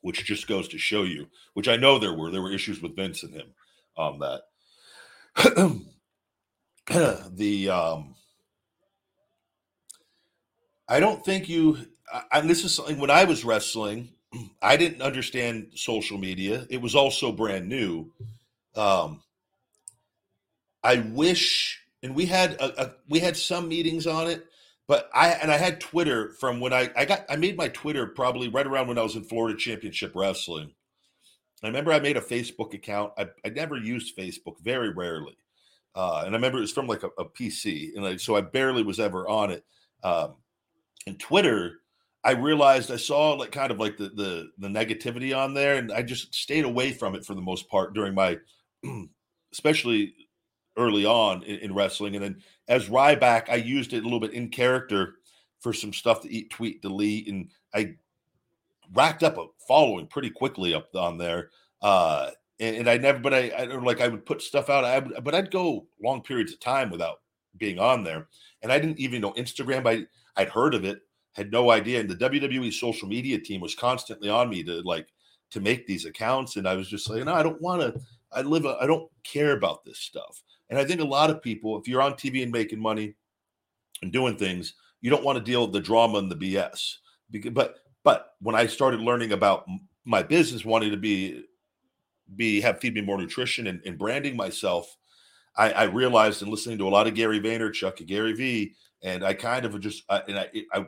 which 0.01 0.25
just 0.25 0.49
goes 0.49 0.69
to 0.69 0.79
show 0.79 1.05
you. 1.05 1.29
Which 1.55 1.69
I 1.69 1.77
know 1.77 1.99
there 1.99 2.15
were 2.15 2.31
there 2.31 2.43
were 2.43 2.53
issues 2.53 2.83
with 2.83 2.97
Vince 2.97 3.23
and 3.23 3.35
him 3.35 3.55
on 3.97 4.19
that. 4.21 4.43
the 7.37 7.71
um, 7.71 8.15
I 10.89 11.01
don't 11.01 11.25
think 11.25 11.49
you. 11.49 11.79
And 12.31 12.49
this 12.49 12.65
is 12.65 12.73
something 12.73 13.01
when 13.01 13.11
I 13.11 13.25
was 13.25 13.45
wrestling 13.45 14.11
I 14.63 14.77
didn't 14.77 15.03
understand 15.03 15.73
social 15.75 16.19
media. 16.19 16.67
It 16.71 16.81
was 16.81 16.95
also 16.95 17.33
brand 17.33 17.69
new. 17.69 18.11
Um, 18.75 19.23
I 20.83 20.99
wish, 20.99 21.81
and 22.03 22.15
we 22.15 22.27
had 22.27 22.53
a, 22.53 22.85
a, 22.85 22.93
we 23.09 23.19
had 23.19 23.37
some 23.37 23.69
meetings 23.69 24.07
on 24.07 24.29
it, 24.29 24.47
but 24.87 25.11
I 25.15 25.31
and 25.31 25.51
I 25.51 25.57
had 25.57 25.81
Twitter 25.81 26.33
from 26.39 26.61
when 26.61 26.73
I 26.73 26.91
I 26.97 27.05
got 27.05 27.25
I 27.29 27.37
made 27.37 27.57
my 27.57 27.69
Twitter 27.69 28.07
probably 28.07 28.49
right 28.49 28.67
around 28.67 28.89
when 28.89 28.99
I 28.99 29.03
was 29.03 29.17
in 29.17 29.25
Florida 29.25 29.59
Championship 29.59 30.13
Wrestling. 30.15 30.73
I 31.63 31.67
remember 31.69 31.93
I 31.93 32.01
made 32.01 32.17
a 32.17 32.21
Facebook 32.21 32.75
account. 32.75 33.13
I, 33.19 33.29
I 33.45 33.49
never 33.49 33.77
used 33.77 34.17
Facebook, 34.17 34.61
very 34.63 34.91
rarely, 34.91 35.37
uh, 35.95 36.23
and 36.25 36.35
I 36.35 36.39
remember 36.39 36.59
it 36.59 36.63
was 36.63 36.73
from 36.73 36.87
like 36.87 37.03
a, 37.03 37.09
a 37.19 37.25
PC, 37.25 37.97
and 37.97 38.07
I, 38.07 38.17
so 38.17 38.37
I 38.37 38.43
barely 38.43 38.83
was 38.83 39.01
ever 39.01 39.27
on 39.27 39.51
it. 39.51 39.65
Um, 40.05 40.35
and 41.07 41.19
Twitter 41.19 41.81
I 42.27 42.33
realized 42.33 42.91
I 42.91 42.97
saw 42.97 43.35
like 43.35 43.53
kind 43.53 43.71
of 43.71 43.79
like 43.79 43.97
the 43.97 44.09
the 44.09 44.51
the 44.59 44.67
negativity 44.67 45.37
on 45.37 45.55
there, 45.55 45.77
and 45.77 45.93
I 45.93 46.03
just 46.03 46.35
stayed 46.35 46.65
away 46.65 46.91
from 46.91 47.15
it 47.15 47.25
for 47.25 47.35
the 47.35 47.41
most 47.41 47.69
part 47.69 47.95
during 47.95 48.15
my, 48.15 48.39
especially 49.53 50.13
early 50.77 51.05
on 51.05 51.45
in, 51.45 51.61
in, 51.61 51.75
wrestling. 51.75 52.17
And 52.17 52.25
then 52.25 52.43
as 52.67 52.89
Ryback, 52.89 53.49
I 53.49 53.55
used 53.55 53.93
it 53.93 54.01
a 54.01 54.03
little 54.03 54.19
bit 54.19 54.33
in 54.33 54.49
character 54.49 55.15
for 55.61 55.73
some 55.73 55.93
stuff 55.93 56.21
to 56.23 56.29
eat, 56.29 56.51
tweet, 56.51 56.83
delete, 56.83 57.29
and 57.29 57.49
I 57.73 57.95
racked 58.93 59.23
up 59.23 59.39
a 59.39 59.47
following 59.69 60.09
pretty 60.09 60.31
quickly 60.31 60.75
up 60.75 60.89
on 60.97 61.19
there. 61.19 61.51
Uh, 61.81 62.31
and, 62.59 62.77
and 62.77 62.91
I 62.91 62.99
never, 62.99 63.21
but 63.21 63.35
I, 63.35 63.51
I 63.51 63.65
like 63.77 64.01
I 64.01 64.09
would 64.09 64.27
put 64.27 64.43
stuff 64.43 64.69
out, 64.69 64.85
I 64.85 64.99
would, 64.99 65.23
but 65.23 65.37
I'd 65.37 65.53
go 65.53 65.87
long 66.03 66.23
periods 66.23 66.53
of 66.53 66.59
time 66.59 66.91
without 66.91 67.21
being 67.57 67.79
on 67.79 68.03
there, 68.03 68.27
and 68.63 68.73
I 68.73 68.81
didn't 68.81 68.99
even 68.99 69.21
know 69.21 69.33
Instagram. 69.35 69.87
I 69.87 70.07
I'd 70.37 70.49
heard 70.49 70.75
of 70.75 70.85
it 70.85 71.03
had 71.37 71.53
no 71.53 71.71
idea. 71.71 72.01
And 72.01 72.09
the 72.09 72.17
WWE 72.17 72.73
social 72.73 73.09
media 73.09 73.39
team 73.39 73.61
was 73.61 73.75
constantly 73.75 74.31
on 74.31 74.49
me 74.49 74.63
to 74.65 74.81
like 74.81 75.09
to 75.51 75.61
make 75.61 75.87
these 75.87 76.07
accounts. 76.07 76.57
And 76.57 76.67
I 76.67 76.75
was 76.75 76.89
just 76.89 77.09
like, 77.11 77.25
no, 77.25 77.35
I 77.35 77.43
don't 77.43 77.61
want 77.61 77.83
to. 77.83 78.01
I 78.33 78.41
live. 78.41 78.65
I 78.67 78.87
don't 78.87 79.11
care 79.23 79.53
about 79.53 79.85
this 79.85 79.99
stuff. 79.99 80.43
And 80.71 80.79
I 80.79 80.85
think 80.85 81.01
a 81.01 81.05
lot 81.05 81.31
of 81.31 81.43
people, 81.43 81.79
if 81.79 81.87
you're 81.87 82.03
on 82.03 82.15
TV 82.15 82.43
and 82.43 82.51
making 82.51 82.81
money 82.81 83.15
and 84.03 84.13
doing 84.13 84.37
things, 84.37 84.75
you 85.01 85.11
don't 85.11 85.25
want 85.25 85.39
to 85.39 85.45
deal 85.45 85.63
with 85.63 85.73
the 85.73 85.81
drama 85.81 86.19
and 86.19 86.31
the 86.31 86.37
BS. 86.37 86.95
But 87.53 87.77
but 88.03 88.35
when 88.41 88.55
I 88.55 88.67
started 88.67 89.01
learning 89.01 89.33
about 89.33 89.67
my 90.05 90.23
business, 90.23 90.65
wanting 90.65 90.91
to 90.91 90.97
be 90.97 91.45
be 92.35 92.61
have 92.63 92.81
feed 92.81 92.95
me 92.95 93.03
more 93.03 93.19
nutrition 93.19 93.67
and, 93.67 93.81
and 93.85 93.99
branding 93.99 94.37
myself, 94.37 94.97
I, 95.57 95.71
I, 95.71 95.83
realized 95.85 96.43
in 96.43 96.51
listening 96.51 96.79
to 96.79 96.89
a 96.89 96.91
lot 96.91 97.07
of 97.07 97.15
Gary 97.15 97.41
Vaynerchuk 97.41 97.99
and 97.99 98.09
Gary 98.09 98.33
Vee, 98.33 98.75
and 99.03 99.25
I 99.25 99.35
kind 99.35 99.65
of 99.65 99.79
just 99.81 100.03
and 100.09 100.39
I, 100.39 100.49
I 100.73 100.87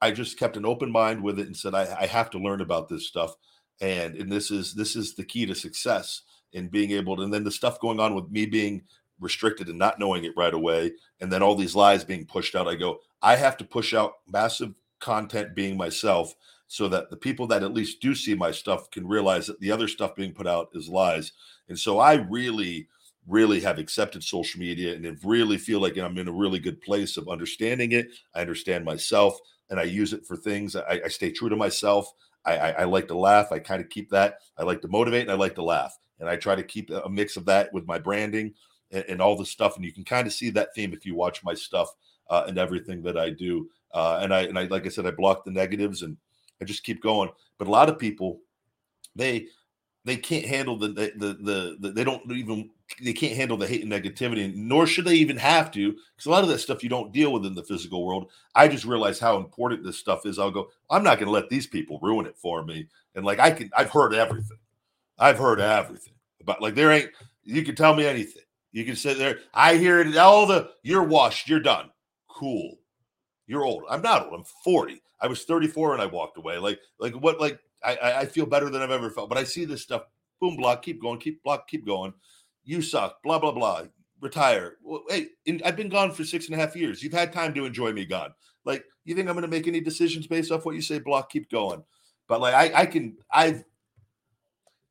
I 0.00 0.10
just 0.10 0.38
kept 0.38 0.56
an 0.56 0.66
open 0.66 0.90
mind 0.90 1.22
with 1.22 1.38
it 1.38 1.46
and 1.46 1.56
said, 1.56 1.74
I, 1.74 1.96
I 2.00 2.06
have 2.06 2.30
to 2.30 2.38
learn 2.38 2.60
about 2.60 2.88
this 2.88 3.06
stuff. 3.06 3.34
And, 3.80 4.14
and 4.16 4.30
this 4.30 4.50
is 4.50 4.74
this 4.74 4.96
is 4.96 5.14
the 5.14 5.24
key 5.24 5.46
to 5.46 5.54
success 5.54 6.22
in 6.52 6.68
being 6.68 6.92
able 6.92 7.16
to, 7.16 7.22
and 7.22 7.32
then 7.32 7.44
the 7.44 7.50
stuff 7.50 7.80
going 7.80 8.00
on 8.00 8.14
with 8.14 8.30
me 8.30 8.46
being 8.46 8.82
restricted 9.20 9.68
and 9.68 9.78
not 9.78 9.98
knowing 9.98 10.24
it 10.24 10.32
right 10.36 10.54
away, 10.54 10.92
and 11.20 11.30
then 11.30 11.42
all 11.42 11.54
these 11.54 11.74
lies 11.74 12.04
being 12.04 12.24
pushed 12.24 12.54
out. 12.54 12.68
I 12.68 12.74
go, 12.74 13.00
I 13.22 13.36
have 13.36 13.56
to 13.58 13.64
push 13.64 13.92
out 13.92 14.14
massive 14.26 14.74
content 15.00 15.54
being 15.54 15.76
myself 15.76 16.34
so 16.68 16.88
that 16.88 17.10
the 17.10 17.16
people 17.16 17.46
that 17.46 17.62
at 17.62 17.74
least 17.74 18.00
do 18.00 18.14
see 18.14 18.34
my 18.34 18.50
stuff 18.50 18.90
can 18.90 19.06
realize 19.06 19.46
that 19.46 19.60
the 19.60 19.70
other 19.70 19.88
stuff 19.88 20.16
being 20.16 20.32
put 20.32 20.46
out 20.46 20.68
is 20.74 20.88
lies. 20.88 21.32
And 21.68 21.78
so 21.78 21.98
I 21.98 22.14
really 22.14 22.88
really 23.26 23.60
have 23.60 23.78
accepted 23.78 24.22
social 24.22 24.60
media 24.60 24.94
and 24.94 25.04
have 25.04 25.24
really 25.24 25.58
feel 25.58 25.80
like 25.80 25.96
I'm 25.96 26.18
in 26.18 26.28
a 26.28 26.32
really 26.32 26.58
good 26.58 26.80
place 26.80 27.16
of 27.16 27.28
understanding 27.28 27.92
it. 27.92 28.08
I 28.34 28.40
understand 28.40 28.84
myself 28.84 29.38
and 29.70 29.80
I 29.80 29.84
use 29.84 30.12
it 30.12 30.26
for 30.26 30.36
things. 30.36 30.76
I, 30.76 31.00
I 31.04 31.08
stay 31.08 31.30
true 31.30 31.48
to 31.48 31.56
myself. 31.56 32.12
I, 32.44 32.56
I, 32.56 32.70
I 32.70 32.84
like 32.84 33.08
to 33.08 33.18
laugh. 33.18 33.52
I 33.52 33.58
kind 33.58 33.82
of 33.82 33.88
keep 33.88 34.10
that. 34.10 34.38
I 34.56 34.62
like 34.62 34.80
to 34.82 34.88
motivate 34.88 35.22
and 35.22 35.30
I 35.30 35.34
like 35.34 35.54
to 35.56 35.64
laugh. 35.64 35.96
And 36.20 36.28
I 36.28 36.36
try 36.36 36.54
to 36.54 36.62
keep 36.62 36.90
a 36.90 37.08
mix 37.08 37.36
of 37.36 37.44
that 37.46 37.72
with 37.72 37.86
my 37.86 37.98
branding 37.98 38.54
and, 38.90 39.04
and 39.08 39.20
all 39.20 39.36
the 39.36 39.44
stuff. 39.44 39.76
And 39.76 39.84
you 39.84 39.92
can 39.92 40.04
kind 40.04 40.26
of 40.26 40.32
see 40.32 40.50
that 40.50 40.74
theme 40.74 40.92
if 40.92 41.04
you 41.04 41.14
watch 41.14 41.44
my 41.44 41.54
stuff 41.54 41.88
uh, 42.30 42.44
and 42.46 42.58
everything 42.58 43.02
that 43.02 43.18
I 43.18 43.30
do. 43.30 43.68
Uh, 43.92 44.20
and 44.22 44.32
I 44.32 44.42
and 44.42 44.58
I 44.58 44.64
like 44.64 44.86
I 44.86 44.88
said, 44.88 45.06
I 45.06 45.10
block 45.10 45.44
the 45.44 45.50
negatives 45.50 46.02
and 46.02 46.16
I 46.60 46.64
just 46.64 46.84
keep 46.84 47.02
going. 47.02 47.30
But 47.58 47.68
a 47.68 47.70
lot 47.70 47.88
of 47.88 47.98
people, 47.98 48.40
they 49.14 49.48
they 50.04 50.16
can't 50.16 50.46
handle 50.46 50.78
the 50.78 50.88
the 50.88 51.36
the, 51.40 51.76
the 51.80 51.92
they 51.92 52.04
don't 52.04 52.30
even 52.30 52.70
they 53.02 53.12
can't 53.12 53.36
handle 53.36 53.56
the 53.56 53.66
hate 53.66 53.82
and 53.82 53.92
negativity, 53.92 54.54
nor 54.54 54.86
should 54.86 55.04
they 55.04 55.16
even 55.16 55.36
have 55.36 55.70
to, 55.72 55.92
because 55.92 56.26
a 56.26 56.30
lot 56.30 56.42
of 56.42 56.48
that 56.48 56.58
stuff 56.58 56.82
you 56.82 56.88
don't 56.88 57.12
deal 57.12 57.32
with 57.32 57.44
in 57.44 57.54
the 57.54 57.62
physical 57.62 58.06
world. 58.06 58.30
I 58.54 58.68
just 58.68 58.84
realize 58.84 59.18
how 59.18 59.36
important 59.36 59.84
this 59.84 59.98
stuff 59.98 60.24
is. 60.24 60.38
I'll 60.38 60.50
go, 60.50 60.70
I'm 60.88 61.02
not 61.02 61.18
going 61.18 61.26
to 61.26 61.32
let 61.32 61.48
these 61.48 61.66
people 61.66 61.98
ruin 62.00 62.26
it 62.26 62.36
for 62.36 62.64
me. 62.64 62.88
And 63.14 63.24
like 63.24 63.40
I 63.40 63.50
can, 63.50 63.70
I've 63.76 63.90
heard 63.90 64.14
everything. 64.14 64.58
I've 65.18 65.38
heard 65.38 65.60
everything 65.60 66.14
about 66.40 66.62
like 66.62 66.74
there 66.74 66.92
ain't. 66.92 67.10
You 67.44 67.62
can 67.62 67.74
tell 67.74 67.94
me 67.94 68.06
anything. 68.06 68.42
You 68.72 68.84
can 68.84 68.96
sit 68.96 69.18
there. 69.18 69.40
I 69.54 69.76
hear 69.76 70.00
it. 70.00 70.16
All 70.16 70.46
the 70.46 70.70
you're 70.82 71.04
washed. 71.04 71.48
You're 71.48 71.60
done. 71.60 71.90
Cool. 72.28 72.78
You're 73.46 73.64
old. 73.64 73.84
I'm 73.88 74.02
not 74.02 74.26
old. 74.26 74.34
I'm 74.34 74.44
40. 74.64 75.00
I 75.20 75.28
was 75.28 75.44
34 75.44 75.94
and 75.94 76.02
I 76.02 76.06
walked 76.06 76.36
away. 76.36 76.58
Like 76.58 76.80
like 76.98 77.14
what? 77.14 77.40
Like 77.40 77.58
I 77.82 77.96
I 78.18 78.26
feel 78.26 78.46
better 78.46 78.68
than 78.68 78.82
I've 78.82 78.90
ever 78.90 79.10
felt. 79.10 79.28
But 79.28 79.38
I 79.38 79.44
see 79.44 79.64
this 79.64 79.82
stuff. 79.82 80.02
Boom 80.40 80.56
block. 80.56 80.82
Keep 80.82 81.00
going. 81.00 81.18
Keep 81.18 81.42
block. 81.42 81.66
Keep 81.68 81.86
going 81.86 82.12
you 82.66 82.82
suck, 82.82 83.22
blah, 83.22 83.38
blah, 83.38 83.52
blah, 83.52 83.84
retire. 84.20 84.76
Well, 84.82 85.04
hey, 85.08 85.28
I've 85.64 85.76
been 85.76 85.88
gone 85.88 86.12
for 86.12 86.24
six 86.24 86.46
and 86.46 86.54
a 86.54 86.58
half 86.58 86.76
years. 86.76 87.02
You've 87.02 87.12
had 87.12 87.32
time 87.32 87.54
to 87.54 87.64
enjoy 87.64 87.92
me 87.92 88.04
gone. 88.04 88.34
Like, 88.64 88.84
you 89.04 89.14
think 89.14 89.28
I'm 89.28 89.36
going 89.36 89.42
to 89.42 89.48
make 89.48 89.68
any 89.68 89.80
decisions 89.80 90.26
based 90.26 90.50
off 90.50 90.66
what 90.66 90.74
you 90.74 90.82
say? 90.82 90.98
Block, 90.98 91.30
keep 91.30 91.48
going. 91.50 91.82
But 92.28 92.40
like, 92.40 92.54
I, 92.54 92.82
I 92.82 92.86
can, 92.86 93.16
I've, 93.30 93.64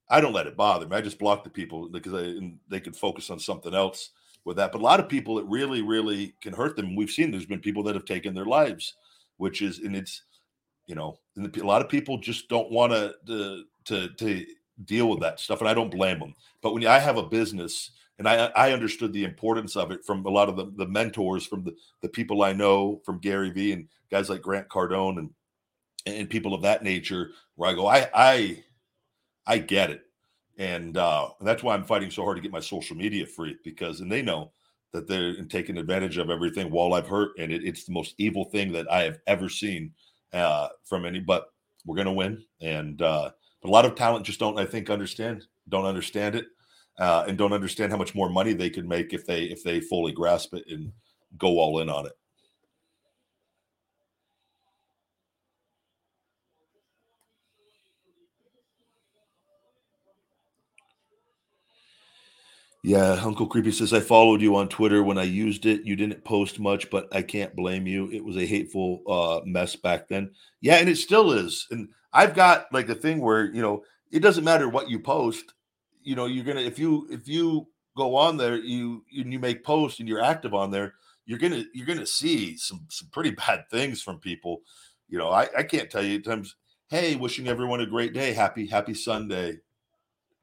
I 0.10 0.22
don't 0.22 0.34
let 0.34 0.48
it 0.48 0.56
bother 0.56 0.88
me. 0.88 0.96
I 0.96 1.02
just 1.02 1.20
block 1.20 1.44
the 1.44 1.50
people 1.50 1.90
because 1.90 2.14
I, 2.14 2.52
they 2.70 2.80
can 2.80 2.94
focus 2.94 3.30
on 3.30 3.40
something 3.40 3.74
else 3.76 4.12
with 4.46 4.56
that. 4.58 4.72
But 4.72 4.82
a 4.82 4.84
lot 4.84 5.02
of 5.02 5.10
people, 5.10 5.38
it 5.40 5.46
really, 5.48 5.82
really 5.82 6.34
can 6.42 6.54
hurt 6.54 6.78
them. 6.78 6.96
We've 6.96 7.10
seen 7.10 7.32
there's 7.32 7.46
been 7.46 7.60
people 7.60 7.84
that 7.84 7.96
have 7.96 8.06
taken 8.06 8.34
their 8.34 8.46
lives, 8.46 8.96
which 9.38 9.62
is, 9.62 9.80
and 9.80 9.96
it's, 9.96 10.22
you 10.88 10.96
know, 10.96 11.18
a 11.38 11.66
lot 11.66 11.82
of 11.82 11.90
people 11.90 12.20
just 12.20 12.48
don't 12.48 12.72
want 12.72 12.94
to, 12.94 13.16
to, 13.86 14.10
to 14.10 14.46
deal 14.84 15.10
with 15.10 15.22
that 15.22 15.40
stuff, 15.40 15.62
and 15.62 15.70
I 15.70 15.74
don't 15.74 15.92
blame 15.92 16.20
them. 16.20 16.34
But 16.62 16.74
when 16.74 16.86
I 16.86 17.00
have 17.00 17.18
a 17.18 17.24
business, 17.24 17.92
and 18.20 18.28
I 18.28 18.48
I 18.56 18.72
understood 18.72 19.14
the 19.14 19.24
importance 19.24 19.76
of 19.76 19.92
it 19.92 20.04
from 20.06 20.26
a 20.26 20.30
lot 20.30 20.50
of 20.50 20.56
the, 20.56 20.72
the 20.76 20.88
mentors, 20.88 21.46
from 21.46 21.64
the 21.64 21.76
the 22.02 22.10
people 22.10 22.44
I 22.44 22.54
know, 22.54 23.02
from 23.06 23.20
Gary 23.20 23.52
Vee 23.52 23.72
and 23.74 23.88
guys 24.12 24.30
like 24.30 24.42
Grant 24.42 24.68
Cardone 24.70 25.20
and 25.20 25.30
and 26.06 26.30
people 26.30 26.54
of 26.54 26.62
that 26.62 26.84
nature, 26.84 27.32
where 27.56 27.70
I 27.70 27.74
go, 27.74 27.88
I 27.88 28.10
I 28.14 28.64
I 29.48 29.58
get 29.60 29.92
it, 29.92 30.02
and 30.58 30.98
uh, 30.98 31.30
that's 31.42 31.64
why 31.64 31.74
I'm 31.74 31.84
fighting 31.86 32.12
so 32.12 32.24
hard 32.24 32.38
to 32.38 32.42
get 32.42 32.52
my 32.52 32.60
social 32.60 32.96
media 32.96 33.26
free 33.26 33.58
because 33.64 34.02
and 34.02 34.12
they 34.12 34.22
know 34.22 34.52
that 34.92 35.08
they're 35.08 35.36
taking 35.46 35.78
advantage 35.78 36.18
of 36.18 36.30
everything 36.30 36.72
while 36.72 36.94
I've 36.94 37.08
hurt, 37.08 37.32
and 37.38 37.52
it, 37.52 37.64
it's 37.64 37.84
the 37.86 37.92
most 37.94 38.16
evil 38.18 38.46
thing 38.46 38.72
that 38.72 38.90
I 38.92 39.04
have 39.04 39.20
ever 39.28 39.50
seen 39.50 39.92
uh, 40.34 40.70
from 40.86 41.06
any. 41.06 41.20
But 41.20 41.48
we're 41.86 41.98
gonna 41.98 42.14
win, 42.14 42.44
and 42.62 43.02
uh, 43.02 43.32
a 43.66 43.72
lot 43.72 43.86
of 43.86 43.96
talent 43.96 44.26
just 44.26 44.40
don't, 44.40 44.60
I 44.60 44.66
think, 44.66 44.90
understand, 44.90 45.46
don't 45.70 45.86
understand 45.86 46.36
it, 46.36 46.46
uh, 47.00 47.26
and 47.28 47.38
don't 47.38 47.54
understand 47.54 47.92
how 47.92 47.98
much 47.98 48.16
more 48.16 48.30
money 48.30 48.54
they 48.54 48.70
could 48.70 48.88
make 48.88 49.14
if 49.14 49.26
they 49.26 49.44
if 49.44 49.64
they 49.64 49.80
fully 49.80 50.12
grasp 50.12 50.54
it 50.54 50.64
and 50.70 50.92
go 51.38 51.60
all 51.60 51.80
in 51.80 51.90
on 51.90 52.06
it. 52.06 52.14
Yeah, 62.86 63.14
Uncle 63.14 63.48
Creepy 63.48 63.72
says 63.72 63.94
I 63.94 64.00
followed 64.00 64.42
you 64.42 64.56
on 64.56 64.70
Twitter 64.70 65.02
when 65.02 65.18
I 65.18 65.24
used 65.24 65.66
it. 65.66 65.86
You 65.86 65.96
didn't 65.96 66.24
post 66.24 66.60
much, 66.60 66.88
but 66.92 67.08
I 67.12 67.24
can't 67.24 67.56
blame 67.56 67.88
you. 67.88 68.12
It 68.12 68.24
was 68.24 68.38
a 68.38 68.46
hateful 68.46 69.02
uh, 69.10 69.44
mess 69.44 69.76
back 69.76 70.08
then. 70.08 70.30
Yeah, 70.62 70.76
and 70.76 70.88
it 70.88 70.98
still 70.98 71.32
is. 71.32 71.66
And 71.72 71.90
I've 72.16 72.34
got 72.34 72.68
like 72.72 72.88
a 72.88 72.96
thing 72.96 73.20
where 73.20 73.46
you 73.54 73.62
know 73.62 73.84
it 74.12 74.22
doesn't 74.22 74.46
matter 74.46 74.70
what 74.70 74.90
you 74.90 75.00
post. 75.00 75.54
You 76.02 76.16
know, 76.16 76.26
you're 76.26 76.46
gonna 76.46 76.62
if 76.62 76.80
you 76.80 77.08
if 77.12 77.28
you 77.28 77.68
go 77.98 78.16
on 78.16 78.38
there, 78.38 78.56
you 78.56 79.04
and 79.16 79.34
you 79.34 79.40
make 79.40 79.66
posts 79.66 80.00
and 80.00 80.08
you're 80.08 80.24
active 80.24 80.54
on 80.54 80.72
there, 80.72 80.94
you're 81.26 81.38
gonna 81.40 81.66
you're 81.74 81.86
gonna 81.86 82.06
see 82.06 82.58
some 82.58 82.86
some 82.90 83.10
pretty 83.12 83.32
bad 83.48 83.66
things 83.70 84.02
from 84.02 84.20
people. 84.20 84.62
You 85.10 85.20
know, 85.20 85.30
I, 85.30 85.50
I 85.56 85.64
can't 85.64 85.90
tell 85.92 86.04
you 86.04 86.16
at 86.18 86.24
times. 86.24 86.56
Hey, 86.88 87.16
wishing 87.16 87.48
everyone 87.48 87.82
a 87.82 87.86
great 87.86 88.14
day. 88.14 88.32
Happy 88.32 88.66
happy 88.66 88.94
Sunday. 88.94 89.58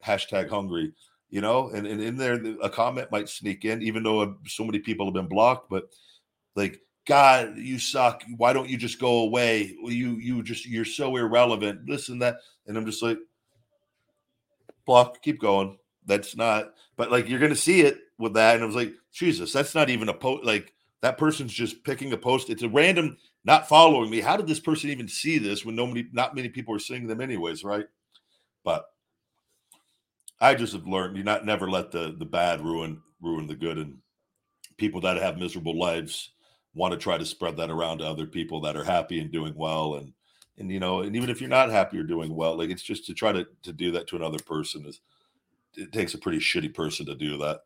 Hashtag 0.05 0.51
hungry. 0.51 0.93
You 1.31 1.41
know, 1.41 1.71
and, 1.71 1.87
and 1.87 2.03
in 2.03 2.17
there 2.17 2.39
a 2.63 2.69
comment 2.69 3.11
might 3.11 3.31
sneak 3.31 3.65
in, 3.65 3.81
even 3.81 4.03
though 4.03 4.21
uh, 4.21 4.33
so 4.47 4.65
many 4.65 4.81
people 4.81 5.07
have 5.07 5.15
been 5.15 5.29
blocked. 5.29 5.71
But 5.71 5.85
like 6.55 6.83
God, 7.07 7.57
you 7.57 7.79
suck. 7.79 8.23
Why 8.37 8.53
don't 8.53 8.71
you 8.71 8.77
just 8.77 9.01
go 9.01 9.23
away? 9.23 9.75
You 9.83 10.17
you 10.17 10.43
just 10.43 10.67
you're 10.67 10.85
so 10.85 11.17
irrelevant. 11.17 11.89
Listen 11.89 12.21
that, 12.21 12.37
and 12.67 12.77
I'm 12.77 12.87
just 12.87 13.03
like, 13.03 13.19
block, 14.87 15.21
keep 15.23 15.41
going. 15.41 15.79
That's 16.07 16.37
not, 16.37 16.75
but 16.97 17.11
like 17.11 17.29
you're 17.29 17.41
gonna 17.41 17.57
see 17.57 17.81
it 17.83 17.99
with 18.19 18.35
that. 18.35 18.55
And 18.55 18.63
I 18.63 18.67
was 18.67 18.77
like, 18.77 18.95
Jesus, 19.13 19.53
that's 19.53 19.75
not 19.75 19.91
even 19.91 20.09
a 20.09 20.15
post. 20.15 20.45
Like 20.45 20.73
that 21.01 21.19
person's 21.19 21.53
just 21.53 21.83
picking 21.83 22.13
a 22.13 22.17
post. 22.17 22.51
It's 22.51 22.63
a 22.63 22.69
random, 22.69 23.17
not 23.45 23.69
following 23.69 24.11
me. 24.11 24.21
How 24.21 24.37
did 24.37 24.47
this 24.47 24.61
person 24.61 24.91
even 24.91 25.09
see 25.09 25.39
this 25.39 25.65
when 25.65 25.75
nobody, 25.75 26.07
not 26.13 26.37
many 26.37 26.49
people 26.49 26.75
are 26.75 26.81
seeing 26.81 27.09
them 27.09 27.21
anyways, 27.21 27.65
right? 27.65 27.87
But 28.65 28.85
I 30.41 30.55
just 30.55 30.73
have 30.73 30.87
learned 30.87 31.17
you 31.17 31.25
not 31.25 31.45
never 31.45 31.69
let 31.69 31.91
the 31.91 32.15
the 32.17 32.25
bad 32.25 32.61
ruin 32.61 33.01
ruin 33.21 33.49
the 33.49 33.57
good, 33.57 33.79
and 33.79 33.99
people 34.77 35.01
that 35.01 35.17
have 35.17 35.39
miserable 35.39 35.79
lives 35.79 36.31
want 36.75 36.93
to 36.93 36.99
try 36.99 37.19
to 37.19 37.27
spread 37.27 37.57
that 37.57 37.71
around 37.71 37.99
to 37.99 38.07
other 38.07 38.27
people 38.27 38.61
that 38.61 38.77
are 38.77 38.85
happy 38.85 39.21
and 39.21 39.31
doing 39.31 39.55
well 39.55 39.97
and 39.97 40.13
and 40.59 40.71
you 40.71 40.81
know 40.81 41.01
and 41.01 41.17
even 41.17 41.31
if 41.31 41.41
you're 41.41 41.51
not 41.51 41.71
happy 41.71 41.99
or 41.99 42.03
doing 42.03 42.35
well 42.35 42.57
like 42.57 42.71
it's 42.71 42.83
just 42.83 43.07
to 43.07 43.15
try 43.15 43.33
to 43.33 43.47
to 43.63 43.73
do 43.73 43.91
that 43.91 44.07
to 44.07 44.17
another 44.17 44.39
person 44.47 44.85
is 44.87 45.01
it 45.75 45.93
takes 45.93 46.15
a 46.15 46.19
pretty 46.19 46.39
shitty 46.39 46.75
person 46.75 47.07
to 47.07 47.15
do 47.15 47.39
that. 47.39 47.63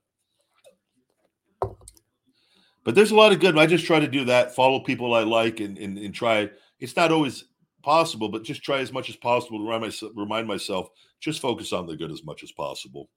But 2.84 2.94
there's 2.94 3.10
a 3.10 3.16
lot 3.16 3.32
of 3.32 3.40
good 3.40 3.58
i 3.58 3.66
just 3.66 3.84
try 3.84 3.98
to 3.98 4.06
do 4.06 4.24
that 4.26 4.54
follow 4.54 4.80
people 4.80 5.14
i 5.14 5.22
like 5.22 5.60
and 5.60 5.76
and, 5.76 5.98
and 5.98 6.14
try 6.14 6.48
it's 6.78 6.96
not 6.96 7.10
always 7.10 7.44
possible 7.82 8.28
but 8.28 8.44
just 8.44 8.62
try 8.62 8.78
as 8.78 8.92
much 8.92 9.08
as 9.08 9.16
possible 9.16 9.58
to 9.58 9.64
remind 9.64 9.82
myself 9.82 10.12
remind 10.14 10.46
myself 10.46 10.88
just 11.20 11.40
focus 11.40 11.72
on 11.72 11.86
the 11.86 11.96
good 11.96 12.12
as 12.12 12.24
much 12.24 12.42
as 12.42 12.52
possible. 12.52 13.08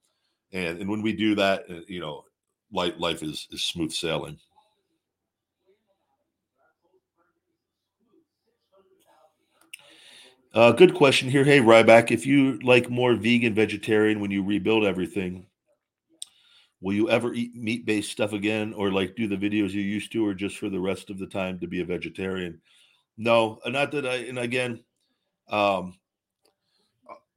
And 0.52 0.80
and 0.80 0.90
when 0.90 1.02
we 1.02 1.12
do 1.12 1.34
that 1.36 1.64
uh, 1.70 1.80
you 1.86 2.00
know 2.00 2.24
life 2.72 2.94
life 2.98 3.22
is 3.22 3.46
is 3.52 3.62
smooth 3.62 3.92
sailing 3.92 4.38
Uh, 10.52 10.72
good 10.72 10.94
question 10.94 11.28
here. 11.28 11.44
Hey, 11.44 11.60
Ryback, 11.60 12.10
if 12.10 12.26
you 12.26 12.58
like 12.64 12.90
more 12.90 13.14
vegan 13.14 13.54
vegetarian 13.54 14.18
when 14.18 14.32
you 14.32 14.42
rebuild 14.42 14.84
everything, 14.84 15.46
will 16.80 16.92
you 16.92 17.08
ever 17.08 17.32
eat 17.32 17.54
meat 17.54 17.86
based 17.86 18.10
stuff 18.10 18.32
again 18.32 18.72
or 18.72 18.90
like 18.90 19.14
do 19.14 19.28
the 19.28 19.36
videos 19.36 19.70
you 19.70 19.82
used 19.82 20.10
to 20.10 20.26
or 20.26 20.34
just 20.34 20.58
for 20.58 20.68
the 20.68 20.80
rest 20.80 21.08
of 21.08 21.20
the 21.20 21.26
time 21.26 21.60
to 21.60 21.68
be 21.68 21.82
a 21.82 21.84
vegetarian? 21.84 22.60
No, 23.16 23.60
not 23.64 23.92
that 23.92 24.04
I, 24.04 24.16
and 24.16 24.40
again, 24.40 24.82
um, 25.48 25.96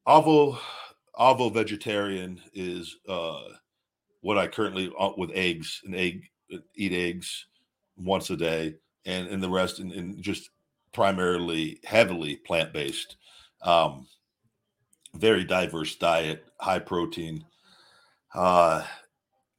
ovo, 0.07 0.57
ovo 1.15 1.49
vegetarian 1.49 2.41
is 2.55 2.97
uh, 3.07 3.41
what 4.21 4.39
I 4.39 4.47
currently 4.47 4.91
with 5.17 5.29
eggs 5.35 5.81
and 5.85 5.95
egg, 5.95 6.23
eat 6.75 6.93
eggs 6.93 7.45
once 7.95 8.31
a 8.31 8.35
day 8.35 8.73
and, 9.05 9.27
and 9.27 9.43
the 9.43 9.49
rest 9.49 9.77
and, 9.77 9.91
and 9.91 10.19
just 10.19 10.49
primarily 10.93 11.79
heavily 11.83 12.37
plant 12.37 12.73
based. 12.73 13.17
Um, 13.61 14.07
very 15.15 15.43
diverse 15.43 15.95
diet, 15.95 16.45
high 16.59 16.79
protein. 16.79 17.45
Uh, 18.33 18.83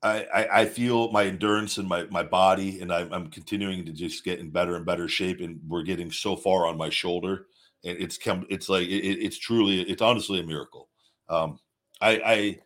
I, 0.02 0.26
I, 0.34 0.60
I 0.60 0.64
feel 0.66 1.10
my 1.10 1.24
endurance 1.24 1.78
and 1.78 1.88
my, 1.88 2.04
my 2.10 2.22
body, 2.22 2.80
and 2.80 2.92
I'm, 2.92 3.12
I'm 3.12 3.28
continuing 3.28 3.86
to 3.86 3.92
just 3.92 4.24
get 4.24 4.38
in 4.38 4.50
better 4.50 4.76
and 4.76 4.84
better 4.84 5.08
shape. 5.08 5.40
And 5.40 5.60
we're 5.66 5.82
getting 5.82 6.10
so 6.10 6.36
far 6.36 6.66
on 6.66 6.76
my 6.76 6.90
shoulder, 6.90 7.46
and 7.84 7.96
it's 7.98 8.18
come. 8.18 8.46
It's 8.50 8.68
like 8.68 8.86
it, 8.88 9.24
it's 9.24 9.38
truly, 9.38 9.80
it's 9.82 10.02
honestly 10.02 10.40
a 10.40 10.44
miracle. 10.44 10.88
Um, 11.28 11.58
I, 12.00 12.20
I 12.26 12.58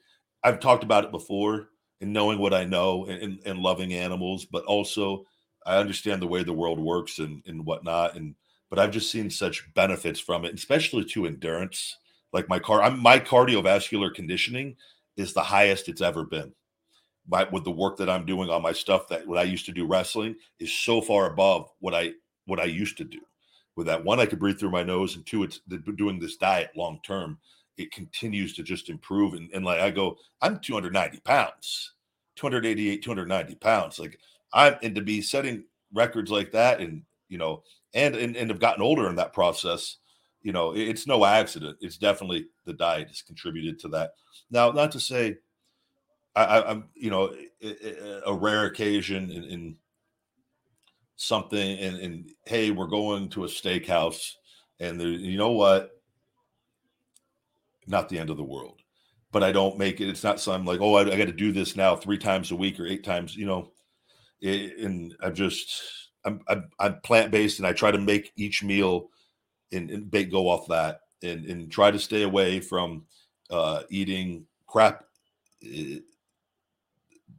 I've 0.42 0.60
talked 0.60 0.82
about 0.82 1.04
it 1.04 1.12
before, 1.12 1.68
and 2.00 2.12
knowing 2.12 2.38
what 2.38 2.54
I 2.54 2.64
know, 2.64 3.04
and, 3.04 3.22
and, 3.22 3.40
and 3.46 3.58
loving 3.60 3.94
animals, 3.94 4.46
but 4.46 4.64
also 4.64 5.24
I 5.64 5.76
understand 5.76 6.22
the 6.22 6.26
way 6.26 6.42
the 6.42 6.52
world 6.52 6.80
works 6.80 7.18
and 7.20 7.42
and 7.46 7.64
whatnot, 7.64 8.16
and 8.16 8.34
but 8.70 8.78
I've 8.78 8.90
just 8.90 9.10
seen 9.10 9.30
such 9.30 9.72
benefits 9.74 10.20
from 10.20 10.44
it, 10.44 10.54
especially 10.54 11.04
to 11.06 11.26
endurance. 11.26 11.96
Like 12.32 12.48
my 12.48 12.58
car, 12.58 12.82
I'm, 12.82 13.00
my 13.00 13.18
cardiovascular 13.18 14.14
conditioning 14.14 14.76
is 15.16 15.32
the 15.32 15.42
highest 15.42 15.88
it's 15.88 16.02
ever 16.02 16.24
been 16.24 16.52
by, 17.28 17.44
with 17.44 17.64
the 17.64 17.70
work 17.70 17.96
that 17.98 18.10
I'm 18.10 18.24
doing 18.26 18.48
on 18.50 18.62
my 18.62 18.72
stuff 18.72 19.08
that 19.08 19.26
what 19.26 19.38
I 19.38 19.42
used 19.42 19.66
to 19.66 19.72
do 19.72 19.86
wrestling 19.86 20.36
is 20.58 20.72
so 20.72 21.00
far 21.00 21.30
above 21.30 21.70
what 21.80 21.94
I 21.94 22.12
what 22.46 22.60
I 22.60 22.64
used 22.64 22.96
to 22.98 23.04
do. 23.04 23.20
With 23.76 23.86
that 23.86 24.04
one, 24.04 24.18
I 24.18 24.26
could 24.26 24.40
breathe 24.40 24.58
through 24.58 24.70
my 24.70 24.82
nose, 24.82 25.14
and 25.14 25.24
two, 25.24 25.44
it's 25.44 25.60
doing 25.96 26.18
this 26.18 26.36
diet 26.36 26.70
long 26.74 26.98
term. 27.04 27.38
It 27.76 27.92
continues 27.92 28.54
to 28.54 28.62
just 28.62 28.88
improve, 28.88 29.34
and, 29.34 29.50
and 29.52 29.64
like 29.64 29.80
I 29.80 29.90
go, 29.90 30.16
I'm 30.40 30.58
290 30.58 31.20
pounds, 31.20 31.92
288, 32.36 33.02
290 33.02 33.54
pounds. 33.56 33.98
Like 33.98 34.18
I'm, 34.52 34.76
and 34.82 34.94
to 34.94 35.02
be 35.02 35.20
setting 35.22 35.64
records 35.92 36.30
like 36.30 36.50
that, 36.52 36.80
and 36.80 37.02
you 37.28 37.38
know, 37.38 37.62
and 37.94 38.14
and, 38.14 38.36
and 38.36 38.50
have 38.50 38.60
gotten 38.60 38.82
older 38.82 39.08
in 39.08 39.16
that 39.16 39.32
process. 39.32 39.96
You 40.42 40.52
know, 40.52 40.74
it's 40.74 41.06
no 41.06 41.24
accident. 41.24 41.78
It's 41.80 41.98
definitely 41.98 42.46
the 42.64 42.72
diet 42.72 43.08
has 43.08 43.22
contributed 43.22 43.78
to 43.80 43.88
that. 43.88 44.12
Now, 44.50 44.70
not 44.70 44.92
to 44.92 45.00
say 45.00 45.38
I, 46.38 46.70
am 46.70 46.84
you 46.94 47.10
know, 47.10 47.34
a 48.24 48.32
rare 48.32 48.66
occasion 48.66 49.30
in, 49.30 49.44
in 49.44 49.76
something, 51.16 51.78
and, 51.78 51.96
and, 51.96 52.30
hey, 52.46 52.70
we're 52.70 52.86
going 52.86 53.28
to 53.30 53.44
a 53.44 53.48
steakhouse, 53.48 54.32
and 54.78 55.00
there, 55.00 55.08
you 55.08 55.36
know 55.36 55.50
what? 55.50 55.90
Not 57.86 58.08
the 58.08 58.18
end 58.18 58.30
of 58.30 58.36
the 58.36 58.44
world, 58.44 58.80
but 59.32 59.42
I 59.42 59.50
don't 59.50 59.78
make 59.78 60.00
it. 60.00 60.08
It's 60.08 60.24
not 60.24 60.40
something 60.40 60.66
like, 60.66 60.80
oh, 60.80 60.94
I, 60.94 61.00
I 61.12 61.16
got 61.16 61.26
to 61.26 61.32
do 61.32 61.52
this 61.52 61.74
now 61.74 61.96
three 61.96 62.18
times 62.18 62.50
a 62.50 62.56
week 62.56 62.78
or 62.78 62.86
eight 62.86 63.04
times, 63.04 63.34
you 63.34 63.46
know. 63.46 63.72
It, 64.40 64.78
and 64.78 65.16
I'm 65.20 65.34
just, 65.34 66.07
I'm, 66.28 66.40
I'm, 66.48 66.70
I'm 66.78 67.00
plant 67.00 67.30
based, 67.30 67.58
and 67.58 67.66
I 67.66 67.72
try 67.72 67.90
to 67.90 67.98
make 67.98 68.32
each 68.36 68.62
meal 68.62 69.08
and, 69.72 69.90
and 69.90 70.30
go 70.30 70.48
off 70.48 70.68
that, 70.68 71.00
and 71.22 71.44
and 71.46 71.70
try 71.70 71.90
to 71.90 71.98
stay 71.98 72.22
away 72.22 72.60
from 72.60 73.06
uh, 73.50 73.82
eating 73.90 74.46
crap 74.66 75.04
eh, 75.64 75.98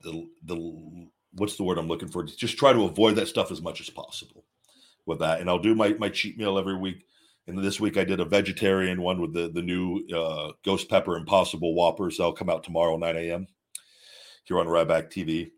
the 0.03 0.27
the 0.43 1.07
what's 1.33 1.55
the 1.57 1.63
word 1.63 1.77
I'm 1.77 1.87
looking 1.87 2.09
for? 2.09 2.23
Just 2.23 2.57
try 2.57 2.73
to 2.73 2.83
avoid 2.83 3.15
that 3.15 3.27
stuff 3.27 3.51
as 3.51 3.61
much 3.61 3.81
as 3.81 3.89
possible 3.89 4.45
with 5.05 5.19
that. 5.19 5.39
And 5.39 5.49
I'll 5.49 5.59
do 5.59 5.75
my 5.75 5.93
my 5.93 6.09
cheat 6.09 6.37
meal 6.37 6.57
every 6.57 6.77
week. 6.77 7.05
And 7.47 7.57
this 7.63 7.79
week 7.79 7.97
I 7.97 8.03
did 8.03 8.19
a 8.19 8.25
vegetarian 8.25 9.01
one 9.01 9.21
with 9.21 9.33
the 9.33 9.49
the 9.49 9.61
new 9.61 10.05
uh, 10.15 10.51
ghost 10.63 10.89
pepper 10.89 11.17
impossible 11.17 11.73
whoppers. 11.73 12.17
They'll 12.17 12.33
come 12.33 12.49
out 12.49 12.63
tomorrow 12.63 12.97
9 12.97 13.15
a.m. 13.17 13.47
here 14.45 14.59
on 14.59 14.67
Ryback 14.67 15.11
TV. 15.11 15.51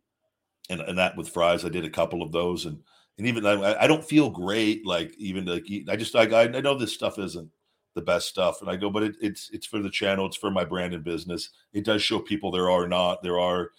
And, 0.69 0.79
and 0.79 0.97
that 0.97 1.17
with 1.17 1.27
fries, 1.27 1.65
I 1.65 1.69
did 1.69 1.83
a 1.83 1.89
couple 1.89 2.21
of 2.21 2.31
those, 2.31 2.65
and 2.65 2.79
and 3.17 3.28
even 3.28 3.45
I, 3.45 3.84
I 3.84 3.88
don't 3.88 4.04
feel 4.04 4.30
great 4.30 4.86
like 4.86 5.13
even 5.17 5.45
like 5.45 5.65
I 5.89 5.95
just 5.95 6.15
I, 6.15 6.43
I 6.43 6.47
know 6.47 6.78
this 6.78 6.93
stuff 6.93 7.19
isn't 7.19 7.50
the 7.93 8.02
best 8.02 8.28
stuff, 8.28 8.62
and 8.62 8.69
I 8.69 8.76
go, 8.78 8.89
but 8.89 9.04
it, 9.04 9.15
it's 9.21 9.50
it's 9.52 9.67
for 9.67 9.80
the 9.80 9.89
channel, 9.89 10.26
it's 10.26 10.38
for 10.38 10.52
my 10.52 10.63
brand 10.63 10.93
and 10.93 11.04
business. 11.04 11.50
It 11.74 11.86
does 11.86 12.02
show 12.02 12.19
people 12.19 12.52
there 12.52 12.69
are 12.69 12.88
not 12.88 13.21
there 13.21 13.39
are 13.39 13.71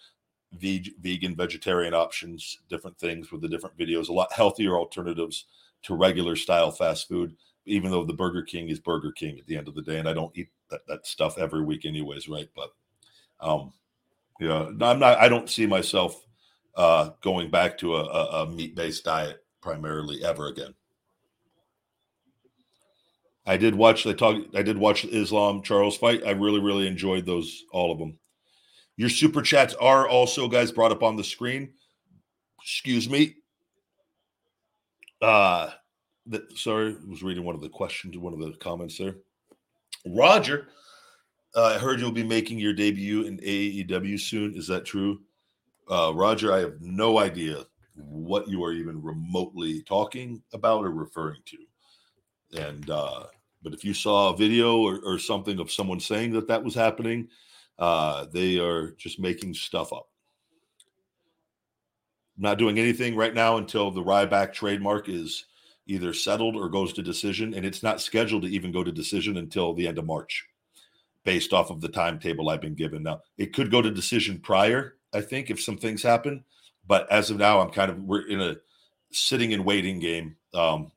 veg- 0.52 0.94
vegan, 1.00 1.34
vegetarian 1.34 1.94
options, 1.94 2.58
different 2.68 2.98
things 2.98 3.32
with 3.32 3.40
the 3.40 3.48
different 3.48 3.76
videos, 3.76 4.08
a 4.08 4.12
lot 4.12 4.32
healthier 4.32 4.76
alternatives 4.76 5.46
to 5.82 5.94
regular 5.94 6.36
style 6.36 6.70
fast 6.70 7.08
food. 7.08 7.34
Even 7.64 7.90
though 7.92 8.04
the 8.04 8.12
Burger 8.12 8.42
King 8.42 8.68
is 8.70 8.80
Burger 8.80 9.12
King 9.12 9.38
at 9.38 9.46
the 9.46 9.56
end 9.56 9.68
of 9.68 9.74
the 9.74 9.82
day, 9.82 9.98
and 9.98 10.08
I 10.08 10.12
don't 10.12 10.36
eat 10.36 10.48
that, 10.68 10.86
that 10.88 11.06
stuff 11.06 11.38
every 11.38 11.62
week, 11.62 11.84
anyways, 11.84 12.28
right? 12.28 12.48
But 12.56 12.70
um, 13.40 13.72
yeah, 14.40 14.66
I'm 14.80 14.98
not. 14.98 15.18
I 15.18 15.28
don't 15.28 15.48
see 15.48 15.66
myself 15.66 16.26
uh, 16.74 17.10
going 17.22 17.50
back 17.50 17.78
to 17.78 17.96
a, 17.96 18.04
a, 18.04 18.42
a 18.42 18.50
meat 18.50 18.74
based 18.74 19.04
diet 19.04 19.44
primarily 19.60 20.24
ever 20.24 20.48
again. 20.48 20.74
I 23.44 23.56
did 23.56 23.74
watch. 23.74 24.04
the 24.04 24.14
talk. 24.14 24.42
I 24.54 24.62
did 24.62 24.78
watch 24.78 25.04
Islam 25.04 25.62
Charles 25.62 25.96
fight. 25.96 26.22
I 26.24 26.30
really, 26.30 26.60
really 26.60 26.86
enjoyed 26.86 27.26
those 27.26 27.64
all 27.72 27.90
of 27.90 27.98
them. 27.98 28.18
Your 28.96 29.08
super 29.08 29.42
chats 29.42 29.74
are 29.74 30.08
also, 30.08 30.48
guys, 30.48 30.70
brought 30.70 30.92
up 30.92 31.02
on 31.02 31.16
the 31.16 31.24
screen. 31.24 31.72
Excuse 32.62 33.08
me. 33.08 33.36
Uh, 35.20 35.70
that, 36.26 36.56
sorry, 36.56 36.92
I 36.92 37.10
was 37.10 37.22
reading 37.22 37.44
one 37.44 37.54
of 37.54 37.60
the 37.60 37.68
questions, 37.68 38.16
one 38.16 38.32
of 38.32 38.38
the 38.38 38.52
comments 38.58 38.98
there. 38.98 39.16
Roger, 40.06 40.68
uh, 41.56 41.74
I 41.74 41.78
heard 41.78 42.00
you'll 42.00 42.12
be 42.12 42.22
making 42.22 42.58
your 42.58 42.72
debut 42.72 43.22
in 43.22 43.38
AEW 43.38 44.20
soon. 44.20 44.54
Is 44.54 44.66
that 44.68 44.84
true? 44.84 45.20
Uh, 45.92 46.10
Roger, 46.14 46.54
I 46.54 46.60
have 46.60 46.80
no 46.80 47.18
idea 47.18 47.66
what 47.96 48.48
you 48.48 48.64
are 48.64 48.72
even 48.72 49.02
remotely 49.02 49.82
talking 49.82 50.42
about 50.54 50.84
or 50.86 50.90
referring 50.90 51.42
to. 51.44 51.58
And, 52.58 52.88
uh, 52.88 53.24
but 53.62 53.74
if 53.74 53.84
you 53.84 53.92
saw 53.92 54.32
a 54.32 54.36
video 54.36 54.78
or, 54.78 55.00
or 55.04 55.18
something 55.18 55.60
of 55.60 55.70
someone 55.70 56.00
saying 56.00 56.32
that 56.32 56.48
that 56.48 56.64
was 56.64 56.74
happening, 56.74 57.28
uh, 57.78 58.24
they 58.32 58.58
are 58.58 58.92
just 58.92 59.20
making 59.20 59.52
stuff 59.52 59.92
up. 59.92 60.06
not 62.36 62.58
doing 62.58 62.78
anything 62.78 63.14
right 63.14 63.34
now 63.34 63.56
until 63.56 63.90
the 63.90 64.02
Ryback 64.02 64.52
trademark 64.52 65.08
is 65.08 65.46
either 65.86 66.12
settled 66.12 66.56
or 66.56 66.68
goes 66.68 66.92
to 66.94 67.02
decision, 67.02 67.54
and 67.54 67.64
it's 67.64 67.82
not 67.82 68.00
scheduled 68.00 68.42
to 68.42 68.48
even 68.48 68.72
go 68.72 68.84
to 68.84 68.92
decision 68.92 69.36
until 69.36 69.74
the 69.74 69.86
end 69.86 69.98
of 69.98 70.06
March, 70.06 70.44
based 71.24 71.52
off 71.52 71.70
of 71.70 71.80
the 71.80 71.88
timetable 71.88 72.48
I've 72.48 72.60
been 72.60 72.74
given. 72.74 73.02
Now, 73.02 73.20
it 73.36 73.52
could 73.52 73.70
go 73.70 73.82
to 73.82 73.90
decision 73.90 74.40
prior, 74.40 74.96
I 75.14 75.20
think, 75.20 75.50
if 75.50 75.60
some 75.60 75.76
things 75.76 76.02
happen, 76.02 76.44
but 76.86 77.10
as 77.10 77.30
of 77.30 77.38
now, 77.38 77.60
I'm 77.60 77.70
kind 77.70 77.90
of 77.90 77.98
we're 78.02 78.26
in 78.26 78.40
a 78.40 78.56
sitting 79.12 79.52
and 79.52 79.64
waiting 79.64 79.98
game 79.98 80.36
um, 80.54 80.92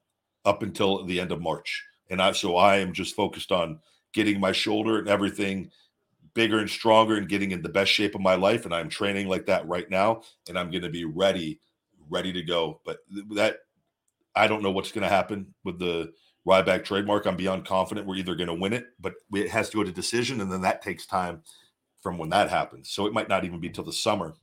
up 0.46 0.64
until 0.64 1.06
the 1.06 1.20
end 1.20 1.32
of 1.32 1.42
March, 1.42 1.84
and 2.10 2.22
I 2.22 2.32
so 2.32 2.56
I 2.56 2.78
am 2.78 2.94
just 2.94 3.16
focused 3.16 3.52
on 3.52 3.80
getting 4.14 4.40
my 4.40 4.54
shoulder 4.54 4.98
and 4.98 5.08
everything 5.08 5.70
bigger 6.36 6.60
and 6.60 6.70
stronger 6.70 7.16
and 7.16 7.28
getting 7.28 7.52
in 7.52 7.64
the 7.64 7.70
best 7.70 7.92
shape 7.92 8.14
of 8.14 8.22
my 8.22 8.36
life. 8.36 8.66
And 8.66 8.76
I'm 8.76 8.90
training 8.90 9.28
like 9.28 9.48
that 9.48 9.68
right 9.68 9.90
now. 9.90 10.22
And 10.48 10.60
I'm 10.60 10.70
going 10.70 10.84
to 10.84 10.90
be 10.90 11.06
ready, 11.06 11.60
ready 12.10 12.32
to 12.34 12.44
go. 12.44 12.82
But 12.86 13.00
that, 13.34 13.60
I 14.36 14.48
don't 14.48 14.62
know 14.62 14.72
what's 14.72 14.92
going 14.92 15.04
to 15.04 15.10
happen 15.10 15.56
with 15.64 15.80
the 15.80 16.14
Ryback 16.46 16.84
trademark. 16.84 17.26
I'm 17.26 17.38
beyond 17.38 17.66
confident 17.66 18.06
we're 18.06 18.18
either 18.18 18.36
going 18.36 18.48
to 18.48 18.54
win 18.54 18.74
it, 18.74 18.86
but 19.00 19.14
it 19.34 19.50
has 19.50 19.70
to 19.70 19.78
go 19.78 19.84
to 19.84 19.92
decision. 19.92 20.42
And 20.42 20.52
then 20.52 20.62
that 20.62 20.84
takes 20.84 21.08
time 21.08 21.42
from 22.06 22.20
when 22.20 22.30
that 22.30 22.52
happens. 22.52 22.92
So 22.92 23.08
it 23.08 23.14
might 23.14 23.30
not 23.30 23.46
even 23.46 23.60
be 23.60 23.72
till 23.72 23.84
the 23.84 23.92
summer 23.92 24.36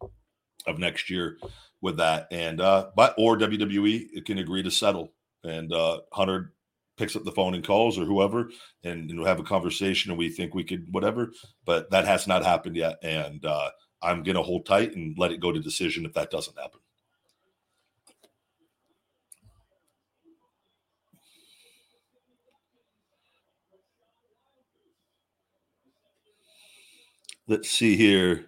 of 0.67 0.81
next 0.81 1.09
year 1.09 1.39
with 1.81 1.99
that. 1.99 2.27
And, 2.33 2.61
uh, 2.61 2.89
but, 2.97 3.15
or 3.17 3.39
WWE 3.39 4.09
it 4.13 4.25
can 4.25 4.39
agree 4.39 4.65
to 4.65 4.71
settle. 4.71 5.13
And, 5.45 5.73
uh, 5.73 6.01
Hunter 6.13 6.55
picks 6.97 7.15
up 7.15 7.23
the 7.23 7.31
phone 7.31 7.55
and 7.55 7.65
calls 7.65 8.01
or 8.01 8.05
whoever 8.05 8.51
and, 8.83 9.09
and 9.09 9.21
we'll 9.21 9.29
have 9.29 9.39
a 9.39 9.45
conversation 9.45 10.11
and 10.11 10.19
we 10.19 10.29
think 10.29 10.55
we 10.55 10.65
could 10.65 10.87
whatever 10.93 11.33
but 11.65 11.91
that 11.91 12.05
has 12.05 12.27
not 12.27 12.45
happened 12.45 12.77
yet 12.77 12.99
and 13.03 13.47
uh, 13.47 13.71
i'm 14.03 14.23
to 14.23 14.43
hold 14.43 14.67
tight 14.67 14.95
and 14.95 15.17
let 15.19 15.33
it 15.33 15.41
go 15.41 15.51
to 15.51 15.59
decision 15.59 16.05
if 16.05 16.13
that 16.13 16.31
doesn't 16.31 16.59
happen 16.59 16.81
let's 27.49 27.71
see 27.71 27.97
here 27.97 28.47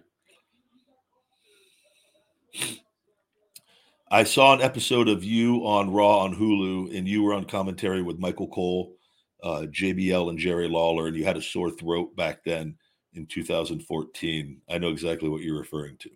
I 4.11 4.23
saw 4.23 4.53
an 4.53 4.61
episode 4.61 5.09
of 5.09 5.23
you 5.23 5.65
on 5.65 5.91
Raw 5.91 6.19
on 6.19 6.35
Hulu, 6.35 6.95
and 6.95 7.07
you 7.07 7.23
were 7.23 7.33
on 7.33 7.43
commentary 7.43 8.01
with 8.01 8.19
Michael 8.19 8.47
Cole, 8.47 8.95
uh, 9.43 9.65
JBL, 9.69 10.29
and 10.29 10.39
Jerry 10.39 10.69
Lawler, 10.69 11.07
and 11.07 11.17
you 11.17 11.25
had 11.25 11.37
a 11.37 11.41
sore 11.41 11.71
throat 11.71 12.15
back 12.15 12.43
then 12.45 12.77
in 13.13 13.25
2014. 13.25 14.61
I 14.69 14.77
know 14.77 14.89
exactly 14.89 15.27
what 15.27 15.41
you're 15.41 15.57
referring 15.57 15.97
to. 15.97 16.09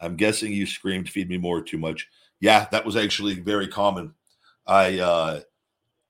I'm 0.00 0.16
guessing 0.16 0.52
you 0.52 0.64
screamed 0.64 1.10
"Feed 1.10 1.28
me 1.28 1.36
more" 1.36 1.60
too 1.60 1.76
much. 1.76 2.08
Yeah, 2.40 2.66
that 2.70 2.86
was 2.86 2.96
actually 2.96 3.40
very 3.40 3.68
common. 3.68 4.14
I 4.66 5.00
uh, 5.00 5.40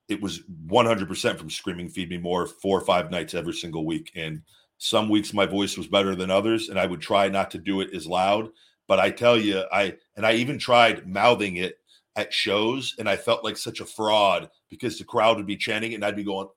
it 0.08 0.20
was 0.20 0.42
100% 0.68 1.38
from 1.38 1.50
screaming 1.50 1.88
"Feed 1.88 2.10
me 2.10 2.18
more" 2.18 2.46
four 2.46 2.78
or 2.78 2.84
five 2.84 3.10
nights 3.10 3.34
every 3.34 3.54
single 3.54 3.86
week, 3.86 4.12
and 4.14 4.42
some 4.78 5.08
weeks 5.08 5.32
my 5.32 5.46
voice 5.46 5.76
was 5.76 5.86
better 5.86 6.14
than 6.14 6.30
others, 6.30 6.68
and 6.68 6.78
I 6.78 6.86
would 6.86 7.00
try 7.00 7.28
not 7.28 7.50
to 7.52 7.58
do 7.58 7.80
it 7.80 7.94
as 7.94 8.06
loud 8.06 8.50
but 8.86 9.00
I 9.00 9.10
tell 9.10 9.38
you, 9.38 9.64
I 9.72 9.94
and 10.16 10.26
I 10.26 10.34
even 10.34 10.58
tried 10.58 11.06
mouthing 11.06 11.56
it 11.56 11.78
at 12.16 12.32
shows, 12.32 12.94
and 12.98 13.08
I 13.08 13.16
felt 13.16 13.44
like 13.44 13.56
such 13.56 13.80
a 13.80 13.86
fraud 13.86 14.50
because 14.68 14.98
the 14.98 15.04
crowd 15.04 15.36
would 15.36 15.46
be 15.46 15.56
chanting 15.56 15.94
and 15.94 16.04
I'd 16.04 16.16
be 16.16 16.24
going, 16.24 16.48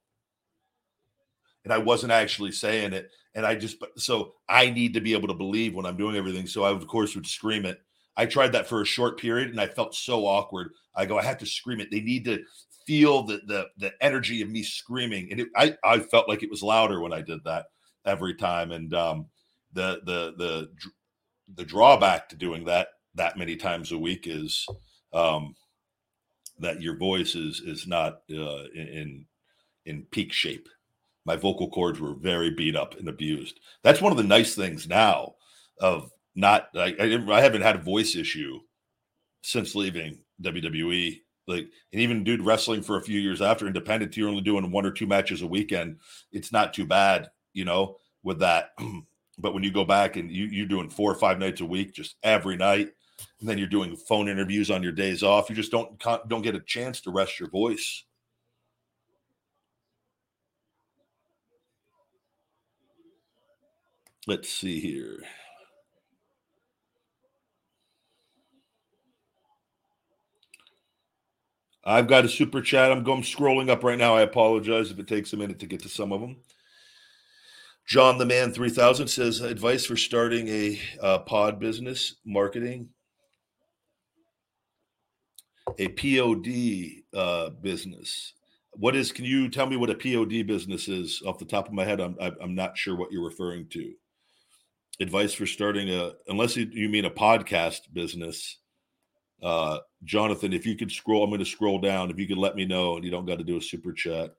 and 1.63 1.73
I 1.73 1.77
wasn't 1.77 2.11
actually 2.11 2.51
saying 2.51 2.93
it. 2.93 3.09
And 3.35 3.45
I 3.45 3.55
just 3.55 3.77
so 3.97 4.33
I 4.49 4.69
need 4.69 4.93
to 4.95 5.01
be 5.01 5.13
able 5.13 5.27
to 5.27 5.33
believe 5.33 5.75
when 5.75 5.85
I'm 5.85 5.97
doing 5.97 6.15
everything. 6.15 6.47
So 6.47 6.63
I 6.63 6.71
of 6.71 6.85
course 6.87 7.15
would 7.15 7.27
scream 7.27 7.65
it. 7.65 7.79
I 8.17 8.25
tried 8.25 8.51
that 8.53 8.67
for 8.67 8.81
a 8.81 8.85
short 8.85 9.19
period 9.19 9.49
and 9.49 9.61
I 9.61 9.67
felt 9.67 9.93
so 9.93 10.25
awkward. 10.25 10.71
I 10.95 11.05
go, 11.05 11.19
I 11.19 11.23
have 11.23 11.37
to 11.37 11.45
scream 11.45 11.79
it. 11.79 11.91
They 11.91 12.01
need 12.01 12.25
to 12.25 12.43
feel 12.85 13.23
the 13.23 13.41
the 13.45 13.67
the 13.77 13.93
energy 14.01 14.41
of 14.41 14.49
me 14.49 14.63
screaming. 14.63 15.29
And 15.31 15.41
it, 15.41 15.49
I 15.55 15.77
I 15.83 15.99
felt 15.99 16.27
like 16.27 16.43
it 16.43 16.49
was 16.49 16.63
louder 16.63 16.99
when 16.99 17.13
I 17.13 17.21
did 17.21 17.43
that 17.45 17.67
every 18.07 18.35
time. 18.35 18.71
And 18.71 18.93
um 18.93 19.27
the 19.73 20.01
the 20.05 20.33
the 20.37 20.69
the 21.55 21.65
drawback 21.65 22.29
to 22.29 22.35
doing 22.35 22.65
that 22.65 22.89
that 23.15 23.37
many 23.37 23.55
times 23.55 23.91
a 23.91 23.97
week 23.97 24.25
is 24.27 24.65
um, 25.13 25.55
that 26.59 26.81
your 26.81 26.97
voice 26.97 27.35
is 27.35 27.61
is 27.61 27.87
not 27.87 28.21
uh, 28.31 28.63
in 28.73 29.25
in 29.85 30.05
peak 30.11 30.31
shape. 30.31 30.67
My 31.25 31.35
vocal 31.35 31.69
cords 31.69 31.99
were 31.99 32.15
very 32.15 32.51
beat 32.51 32.75
up 32.75 32.97
and 32.97 33.09
abused. 33.09 33.59
That's 33.83 34.01
one 34.01 34.11
of 34.11 34.17
the 34.17 34.23
nice 34.23 34.55
things 34.55 34.87
now 34.87 35.35
of 35.79 36.11
not 36.35 36.69
I, 36.75 36.95
I, 36.99 37.25
I 37.31 37.41
haven't 37.41 37.63
had 37.63 37.75
a 37.75 37.79
voice 37.79 38.15
issue 38.15 38.59
since 39.41 39.75
leaving 39.75 40.19
WWE. 40.41 41.19
Like, 41.47 41.69
and 41.93 42.01
even 42.01 42.25
dude 42.25 42.45
wrestling 42.45 42.81
for 42.81 42.97
a 42.97 43.03
few 43.03 43.19
years 43.21 43.41
after 43.41 43.67
independent, 43.67 44.17
you're 44.17 44.27
only 44.27 44.41
doing 44.41 44.69
one 44.69 44.85
or 44.85 44.91
two 44.91 45.07
matches 45.07 45.41
a 45.41 45.47
weekend. 45.47 45.97
It's 46.33 46.51
not 46.51 46.73
too 46.73 46.85
bad, 46.85 47.29
you 47.57 47.65
know, 47.65 47.97
with 48.23 48.39
that. 48.39 48.69
but 49.39 49.53
when 49.53 49.63
you 49.63 49.71
go 49.71 49.83
back 49.83 50.15
and 50.15 50.31
you, 50.31 50.45
you're 50.45 50.67
doing 50.67 50.89
four 50.89 51.11
or 51.11 51.15
five 51.15 51.39
nights 51.39 51.59
a 51.61 51.65
week, 51.65 51.93
just 51.93 52.15
every 52.23 52.55
night, 52.55 52.89
and 53.39 53.49
then 53.49 53.57
you're 53.57 53.67
doing 53.67 53.95
phone 53.95 54.29
interviews 54.29 54.69
on 54.69 54.83
your 54.83 54.91
days 54.91 55.23
off, 55.23 55.49
you 55.49 55.55
just 55.55 55.71
don't 55.71 55.99
don't 56.27 56.43
get 56.43 56.55
a 56.55 56.59
chance 56.59 57.01
to 57.01 57.11
rest 57.11 57.39
your 57.39 57.49
voice. 57.49 58.03
Let's 64.27 64.49
see 64.49 64.79
here. 64.79 65.19
I've 71.83 72.07
got 72.07 72.25
a 72.25 72.29
super 72.29 72.61
chat. 72.61 72.91
I'm 72.91 73.03
going 73.03 73.21
scrolling 73.21 73.69
up 73.69 73.81
right 73.81 73.97
now. 73.97 74.13
I 74.13 74.21
apologize 74.21 74.91
if 74.91 74.99
it 74.99 75.07
takes 75.07 75.31
a 75.31 75.37
minute 75.37 75.59
to 75.59 75.65
get 75.65 75.81
to 75.83 75.89
some 75.89 76.11
of 76.11 76.19
them. 76.19 76.35
John 77.87 78.17
the 78.17 78.25
Man 78.25 78.51
3000 78.51 79.07
says 79.07 79.39
advice 79.39 79.85
for 79.85 79.95
starting 79.95 80.49
a 80.49 80.79
uh, 81.01 81.19
pod 81.19 81.57
business 81.57 82.15
marketing, 82.25 82.89
a 85.79 85.87
POD 85.87 87.17
uh, 87.17 87.49
business. 87.61 88.33
What 88.71 88.93
is? 88.97 89.13
Can 89.13 89.23
you 89.23 89.47
tell 89.47 89.67
me 89.67 89.77
what 89.77 89.89
a 89.89 89.95
POD 89.95 90.45
business 90.45 90.89
is 90.89 91.23
off 91.25 91.39
the 91.39 91.45
top 91.45 91.67
of 91.67 91.73
my 91.73 91.85
head? 91.85 92.01
I'm 92.01 92.17
I'm 92.19 92.53
not 92.53 92.77
sure 92.77 92.95
what 92.97 93.09
you're 93.11 93.23
referring 93.23 93.67
to. 93.69 93.93
Advice 94.99 95.33
for 95.33 95.45
starting 95.45 95.89
a, 95.89 96.11
unless 96.27 96.57
you 96.57 96.89
mean 96.89 97.05
a 97.05 97.09
podcast 97.09 97.93
business. 97.93 98.57
Uh, 99.41 99.77
Jonathan, 100.03 100.51
if 100.51 100.65
you 100.65 100.75
could 100.75 100.91
scroll, 100.91 101.23
I'm 101.23 101.29
going 101.29 101.39
to 101.39 101.45
scroll 101.45 101.79
down. 101.79 102.11
If 102.11 102.19
you 102.19 102.27
could 102.27 102.37
let 102.37 102.55
me 102.55 102.65
know, 102.65 102.97
and 102.97 103.05
you 103.05 103.11
don't 103.11 103.25
got 103.25 103.37
to 103.37 103.45
do 103.45 103.57
a 103.57 103.61
super 103.61 103.93
chat. 103.93 104.35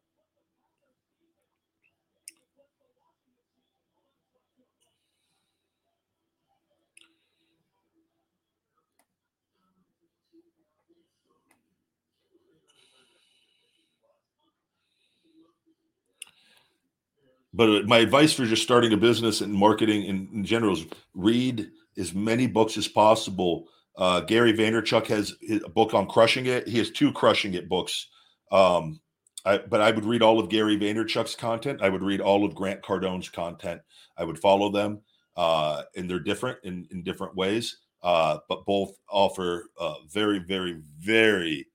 But 17.55 17.87
my 17.87 17.99
advice 17.99 18.33
for 18.33 18.45
just 18.45 18.63
starting 18.63 18.93
a 18.93 18.97
business 18.97 19.41
and 19.41 19.53
marketing 19.53 20.05
in, 20.05 20.29
in 20.33 20.45
general 20.45 20.75
is 20.75 20.87
read 21.15 21.71
as 21.97 22.15
many 22.15 22.47
books 22.47 22.77
as 22.77 22.87
possible 22.87 23.69
uh, 23.99 24.21
Gary 24.21 24.53
Vaynerchuk 24.53 25.07
has 25.09 25.35
a 25.65 25.69
book 25.69 25.93
on 25.93 26.07
crushing 26.07 26.47
it. 26.47 26.69
He 26.69 26.79
has 26.79 26.91
two 26.91 27.13
crushing 27.13 27.55
it 27.55 27.69
books. 27.69 28.07
Um, 28.53 29.01
I, 29.45 29.59
but 29.59 29.81
I 29.81 29.91
would 29.91 30.05
read 30.05 30.23
all 30.23 30.39
of 30.39 30.49
Gary 30.49 30.79
Vaynerchuk's 30.79 31.35
content. 31.35 31.83
I 31.83 31.89
would 31.89 32.03
read 32.03 32.21
all 32.21 32.45
of 32.45 32.55
Grant 32.55 32.81
Cardone's 32.81 33.29
content. 33.29 33.81
I 34.17 34.23
would 34.23 34.39
follow 34.39 34.71
them, 34.71 35.01
uh, 35.37 35.83
and 35.97 36.09
they're 36.09 36.21
different 36.21 36.59
in, 36.63 36.87
in 36.93 37.03
different 37.03 37.35
ways, 37.35 37.79
uh, 38.03 38.39
but 38.49 38.65
both 38.67 38.93
offer 39.11 39.65
uh, 39.81 39.95
very, 40.09 40.39
very, 40.39 40.81
very 41.01 41.67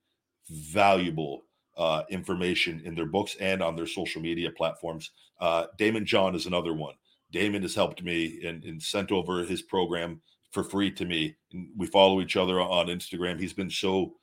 valuable 0.50 1.44
uh, 1.78 2.04
information 2.10 2.82
in 2.86 2.96
their 2.96 3.06
books 3.06 3.36
and 3.40 3.62
on 3.62 3.76
their 3.76 3.88
social 3.88 4.22
media 4.22 4.52
platforms. 4.52 5.12
Uh, 5.40 5.66
Daymond 5.80 6.06
John 6.06 6.36
is 6.36 6.46
another 6.46 6.74
one. 6.74 6.94
Daymond 7.34 7.64
has 7.64 7.76
helped 7.76 8.04
me 8.04 8.42
and, 8.46 8.64
and 8.64 8.82
sent 8.82 9.12
over 9.12 9.44
his 9.44 9.62
program 9.62 10.22
for 10.52 10.64
free 10.64 10.92
to 10.92 11.06
me. 11.06 11.36
And 11.52 11.70
we 11.76 11.88
follow 11.88 12.22
each 12.22 12.38
other 12.38 12.62
on 12.62 12.88
Instagram. 12.88 13.40
He's 13.40 13.54
been 13.54 13.72
so, 13.72 14.14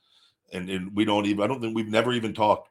and, 0.53 0.71
and 0.71 0.95
we 0.95 1.05
don't 1.05 1.27
even, 1.27 1.43
I 1.43 1.49
don't 1.49 1.61
think 1.61 1.75
we've 1.75 1.89
never 1.89 2.13
even 2.13 2.33
talked. 2.33 2.69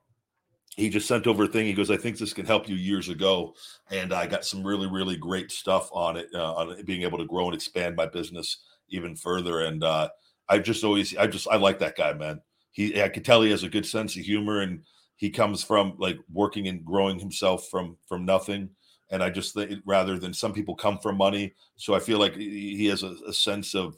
He 0.78 0.90
just 0.90 1.08
sent 1.08 1.28
over 1.28 1.44
a 1.44 1.48
thing. 1.48 1.66
He 1.66 1.74
goes, 1.74 1.92
I 1.92 1.98
think 1.98 2.18
this 2.18 2.32
can 2.32 2.46
help 2.46 2.70
you 2.70 2.76
years 2.76 3.10
ago. 3.10 3.54
And 3.92 4.14
I 4.14 4.28
got 4.28 4.46
some 4.46 4.66
really, 4.66 4.88
really 4.88 5.18
great 5.18 5.52
stuff 5.52 5.90
on 5.92 6.16
it, 6.16 6.28
uh, 6.34 6.54
on 6.54 6.86
being 6.86 7.02
able 7.02 7.18
to 7.18 7.26
grow 7.26 7.48
and 7.48 7.56
expand 7.56 7.98
my 7.98 8.06
business 8.06 8.60
even 8.88 9.16
further. 9.16 9.62
And 9.62 9.84
uh, 9.84 10.08
I 10.48 10.60
just 10.60 10.86
always, 10.86 11.18
I 11.18 11.28
just, 11.28 11.50
I 11.50 11.58
like 11.58 11.80
that 11.80 11.98
guy, 11.98 12.14
man. 12.14 12.40
He, 12.72 13.02
I 13.02 13.10
could 13.10 13.26
tell 13.26 13.42
he 13.42 13.52
has 13.52 13.64
a 13.64 13.70
good 13.70 13.86
sense 13.86 14.16
of 14.16 14.24
humor 14.24 14.62
and 14.62 14.84
he 15.16 15.30
comes 15.30 15.64
from 15.64 15.96
like 15.98 16.18
working 16.32 16.68
and 16.68 16.86
growing 16.86 17.20
himself 17.20 17.68
from, 17.70 17.98
from 18.08 18.26
nothing. 18.26 18.70
And 19.12 19.24
I 19.24 19.30
just 19.30 19.54
think 19.54 19.82
rather 19.86 20.20
than 20.20 20.34
some 20.34 20.54
people 20.54 20.76
come 20.76 21.00
from 21.00 21.18
money, 21.18 21.54
so 21.76 21.96
I 21.96 22.00
feel 22.00 22.20
like 22.20 22.36
he 22.36 22.86
has 22.88 23.02
a, 23.02 23.16
a 23.28 23.34
sense 23.34 23.74
of 23.74 23.96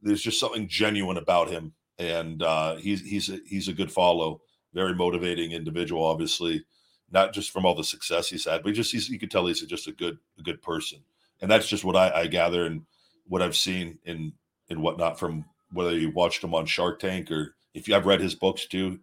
there's 0.00 0.22
just 0.22 0.38
something 0.38 0.68
genuine 0.68 1.16
about 1.16 1.50
him, 1.50 1.72
and 1.98 2.42
uh, 2.42 2.76
he's 2.76 3.00
he's 3.00 3.30
a, 3.30 3.38
he's 3.46 3.68
a 3.68 3.72
good 3.72 3.90
follow, 3.90 4.42
very 4.72 4.94
motivating 4.94 5.52
individual, 5.52 6.04
obviously, 6.04 6.64
not 7.10 7.32
just 7.32 7.50
from 7.50 7.66
all 7.66 7.74
the 7.74 7.82
success 7.82 8.28
he's 8.28 8.44
had, 8.44 8.62
but 8.62 8.74
just 8.74 8.92
he's, 8.92 9.08
you 9.08 9.18
can 9.18 9.28
tell 9.28 9.46
he's 9.46 9.62
just 9.62 9.88
a 9.88 9.92
good 9.92 10.18
a 10.38 10.42
good 10.42 10.62
person, 10.62 11.00
and 11.40 11.50
that's 11.50 11.66
just 11.66 11.84
what 11.84 11.96
I, 11.96 12.10
I 12.22 12.26
gather 12.26 12.66
and 12.66 12.82
what 13.26 13.42
I've 13.42 13.56
seen 13.56 13.98
in 14.04 14.32
and 14.70 14.82
whatnot 14.82 15.18
from 15.18 15.46
whether 15.72 15.98
you 15.98 16.10
watched 16.10 16.44
him 16.44 16.54
on 16.54 16.66
Shark 16.66 17.00
Tank 17.00 17.30
or 17.30 17.56
if 17.74 17.88
you 17.88 17.94
I've 17.94 18.06
read 18.06 18.20
his 18.20 18.34
books 18.34 18.66
too. 18.66 19.00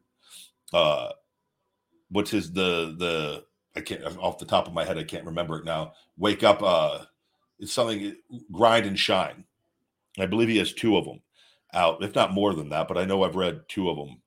Uh, 0.73 1.09
what's 2.09 2.31
his 2.31 2.51
the 2.51 2.95
the 2.97 3.43
I 3.75 3.81
can't 3.81 4.03
off 4.17 4.39
the 4.39 4.45
top 4.45 4.67
of 4.67 4.73
my 4.73 4.83
head, 4.83 4.97
I 4.97 5.03
can't 5.03 5.25
remember 5.25 5.57
it 5.57 5.65
now. 5.65 5.93
Wake 6.17 6.43
up, 6.43 6.61
uh, 6.63 6.99
it's 7.59 7.73
something 7.73 8.15
grind 8.51 8.85
and 8.85 8.97
shine. 8.97 9.45
I 10.19 10.25
believe 10.25 10.49
he 10.49 10.57
has 10.57 10.73
two 10.73 10.97
of 10.97 11.05
them 11.05 11.21
out, 11.73 12.03
if 12.03 12.15
not 12.15 12.33
more 12.33 12.53
than 12.53 12.69
that, 12.69 12.87
but 12.87 12.97
I 12.97 13.05
know 13.05 13.23
I've 13.23 13.35
read 13.35 13.61
two 13.69 13.89
of 13.89 13.97
them, 13.97 14.21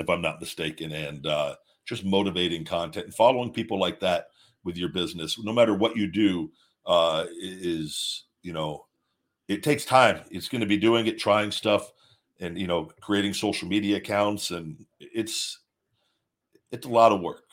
if 0.00 0.08
I'm 0.08 0.22
not 0.22 0.40
mistaken, 0.40 0.92
and 0.92 1.26
uh, 1.26 1.56
just 1.84 2.04
motivating 2.04 2.64
content 2.64 3.06
and 3.06 3.14
following 3.14 3.52
people 3.52 3.78
like 3.78 4.00
that 4.00 4.28
with 4.64 4.78
your 4.78 4.88
business, 4.88 5.38
no 5.38 5.52
matter 5.52 5.74
what 5.74 5.96
you 5.96 6.06
do, 6.06 6.50
uh, 6.86 7.26
is 7.38 8.24
you 8.42 8.52
know, 8.52 8.86
it 9.48 9.62
takes 9.62 9.84
time. 9.84 10.20
It's 10.30 10.48
going 10.48 10.60
to 10.60 10.66
be 10.66 10.78
doing 10.78 11.06
it, 11.06 11.18
trying 11.18 11.50
stuff, 11.50 11.92
and 12.42 12.58
you 12.58 12.66
know, 12.66 12.90
creating 13.00 13.34
social 13.34 13.68
media 13.68 13.96
accounts, 13.96 14.50
and 14.50 14.84
it's 15.00 15.60
it's 16.70 16.86
a 16.86 16.90
lot 16.90 17.12
of 17.12 17.20
work. 17.20 17.44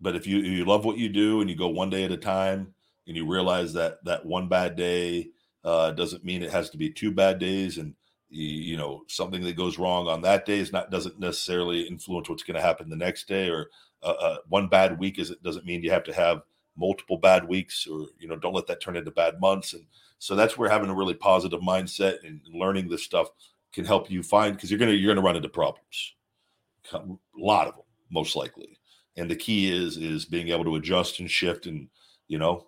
But 0.00 0.16
if 0.16 0.26
you 0.26 0.38
you 0.38 0.64
love 0.64 0.84
what 0.84 0.98
you 0.98 1.08
do 1.08 1.40
and 1.40 1.48
you 1.48 1.56
go 1.56 1.68
one 1.68 1.90
day 1.90 2.04
at 2.04 2.12
a 2.12 2.16
time 2.16 2.74
and 3.06 3.16
you 3.16 3.26
realize 3.26 3.72
that 3.74 4.04
that 4.04 4.26
one 4.26 4.48
bad 4.48 4.76
day 4.76 5.28
uh, 5.64 5.92
doesn't 5.92 6.24
mean 6.24 6.42
it 6.42 6.50
has 6.50 6.70
to 6.70 6.78
be 6.78 6.90
two 6.90 7.12
bad 7.12 7.38
days 7.38 7.78
and 7.78 7.94
you, 8.28 8.76
know 8.76 9.02
something 9.08 9.42
that 9.42 9.56
goes 9.56 9.78
wrong 9.78 10.06
on 10.06 10.22
that 10.22 10.46
day 10.46 10.58
is 10.58 10.72
not 10.72 10.90
doesn't 10.90 11.18
necessarily 11.18 11.82
influence 11.82 12.28
what's 12.28 12.44
going 12.44 12.54
to 12.54 12.60
happen 12.60 12.88
the 12.88 12.96
next 12.96 13.26
day 13.26 13.48
or 13.48 13.68
uh, 14.02 14.14
uh, 14.20 14.36
one 14.48 14.68
bad 14.68 14.98
week 14.98 15.18
is 15.18 15.30
it 15.30 15.42
doesn't 15.42 15.66
mean 15.66 15.82
you 15.82 15.90
have 15.90 16.04
to 16.04 16.14
have 16.14 16.42
multiple 16.76 17.18
bad 17.18 17.46
weeks 17.46 17.86
or 17.86 18.06
you 18.18 18.26
know 18.26 18.36
don't 18.36 18.54
let 18.54 18.66
that 18.66 18.80
turn 18.80 18.96
into 18.96 19.10
bad 19.10 19.40
months. 19.40 19.74
And 19.74 19.84
so 20.18 20.34
that's 20.34 20.56
where 20.56 20.70
having 20.70 20.90
a 20.90 20.94
really 20.94 21.14
positive 21.14 21.60
mindset 21.60 22.24
and 22.24 22.40
learning 22.52 22.88
this 22.88 23.04
stuff 23.04 23.28
can 23.72 23.84
help 23.84 24.10
you 24.10 24.22
find 24.22 24.54
because 24.54 24.70
you're 24.70 24.78
gonna 24.78 24.92
you're 24.92 25.14
gonna 25.14 25.24
run 25.24 25.36
into 25.36 25.48
problems. 25.48 26.14
A 26.92 27.02
lot 27.36 27.68
of 27.68 27.74
them 27.74 27.84
most 28.10 28.36
likely. 28.36 28.78
And 29.16 29.30
the 29.30 29.36
key 29.36 29.70
is 29.70 29.96
is 29.96 30.24
being 30.24 30.48
able 30.48 30.64
to 30.64 30.76
adjust 30.76 31.20
and 31.20 31.30
shift 31.30 31.66
and 31.66 31.88
you 32.28 32.38
know 32.38 32.66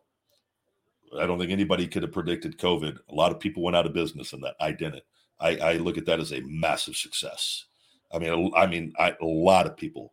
i 1.18 1.26
don't 1.26 1.38
think 1.38 1.50
anybody 1.50 1.86
could 1.86 2.02
have 2.02 2.12
predicted 2.12 2.58
covid. 2.58 2.98
A 3.08 3.14
lot 3.14 3.32
of 3.32 3.40
people 3.40 3.62
went 3.62 3.76
out 3.76 3.86
of 3.86 3.92
business 3.92 4.32
and 4.32 4.42
that. 4.44 4.54
I 4.60 4.72
didn't. 4.72 5.02
I, 5.40 5.56
I 5.56 5.72
look 5.74 5.98
at 5.98 6.06
that 6.06 6.20
as 6.20 6.32
a 6.32 6.40
massive 6.40 6.96
success. 6.96 7.66
I 8.12 8.18
mean 8.18 8.52
i 8.56 8.66
mean 8.66 8.92
I, 8.98 9.16
a 9.20 9.24
lot 9.24 9.66
of 9.66 9.76
people 9.76 10.12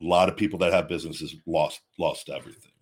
a 0.00 0.04
lot 0.04 0.28
of 0.28 0.36
people 0.36 0.58
that 0.60 0.72
have 0.72 0.88
businesses 0.88 1.34
lost 1.46 1.80
lost 1.98 2.28
everything. 2.28 2.72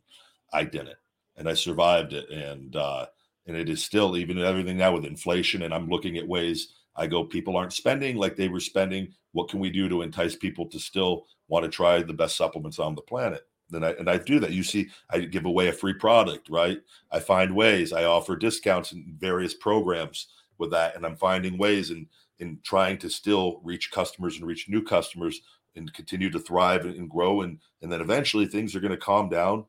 I 0.53 0.65
didn't. 0.65 0.99
And 1.37 1.49
i 1.49 1.55
survived 1.55 2.13
it. 2.13 2.29
And 2.31 2.77
uh 2.77 3.07
and 3.47 3.57
it 3.57 3.69
is 3.69 3.85
still 3.85 4.17
even 4.17 4.39
everything 4.39 4.79
now 4.79 4.93
with 4.93 5.05
inflation 5.05 5.63
and 5.63 5.75
i'm 5.75 5.89
looking 5.89 6.17
at 6.17 6.27
ways 6.27 6.75
i 6.97 7.07
go 7.07 7.25
people 7.25 7.57
aren't 7.57 7.73
spending 7.73 8.17
like 8.17 8.37
they 8.37 8.49
were 8.49 8.61
spending 8.61 9.13
what 9.33 9.49
can 9.49 9.61
we 9.61 9.71
do 9.71 9.89
to 9.89 10.03
entice 10.03 10.37
people 10.37 10.67
to 10.67 10.79
still 10.79 11.27
want 11.49 11.65
to 11.65 11.71
try 11.71 12.03
the 12.03 12.13
best 12.13 12.37
supplements 12.37 12.79
on 12.79 12.95
the 12.95 13.03
planet 13.03 13.47
then 13.71 13.85
I 13.85 13.91
and 13.93 14.09
I 14.09 14.19
do 14.19 14.39
that. 14.41 14.53
You 14.53 14.63
see, 14.63 14.89
I 15.11 15.21
give 15.21 15.45
away 15.47 15.69
a 15.69 15.73
free 15.73 15.95
product, 15.95 16.49
right? 16.49 16.79
I 17.11 17.21
find 17.21 17.55
ways. 17.55 17.93
I 17.93 18.05
offer 18.05 18.37
discounts 18.37 18.93
in 18.93 19.17
various 19.19 19.55
programs 19.55 20.29
with 20.59 20.71
that, 20.71 20.97
and 20.97 21.05
I'm 21.05 21.17
finding 21.17 21.59
ways 21.59 21.91
in 21.91 22.07
in 22.39 22.59
trying 22.63 22.99
to 22.99 23.09
still 23.09 23.61
reach 23.63 23.91
customers 23.91 24.37
and 24.37 24.47
reach 24.47 24.69
new 24.69 24.83
customers 24.83 25.41
and 25.77 25.93
continue 25.93 26.31
to 26.31 26.39
thrive 26.39 26.85
and, 26.85 26.95
and 26.95 27.11
grow. 27.11 27.43
And 27.43 27.59
and 27.83 27.91
then 27.91 28.01
eventually 28.01 28.47
things 28.47 28.75
are 28.75 28.81
going 28.81 28.91
to 28.91 28.97
calm 28.97 29.29
down, 29.29 29.65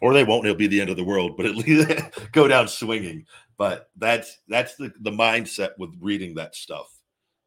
or 0.00 0.12
they 0.12 0.24
won't. 0.24 0.46
It'll 0.46 0.56
be 0.56 0.66
the 0.66 0.80
end 0.80 0.90
of 0.90 0.96
the 0.96 1.04
world, 1.04 1.36
but 1.36 1.46
at 1.46 1.56
least 1.56 1.90
go 2.32 2.48
down 2.48 2.68
swinging. 2.68 3.26
But 3.60 3.90
that's 3.94 4.38
that's 4.48 4.76
the 4.76 4.90
the 5.02 5.10
mindset 5.10 5.72
with 5.76 5.90
reading 6.00 6.36
that 6.36 6.54
stuff 6.56 6.88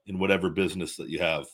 in 0.06 0.20
whatever 0.20 0.52
business 0.52 0.96
that 0.98 1.10
you 1.10 1.18
have. 1.18 1.48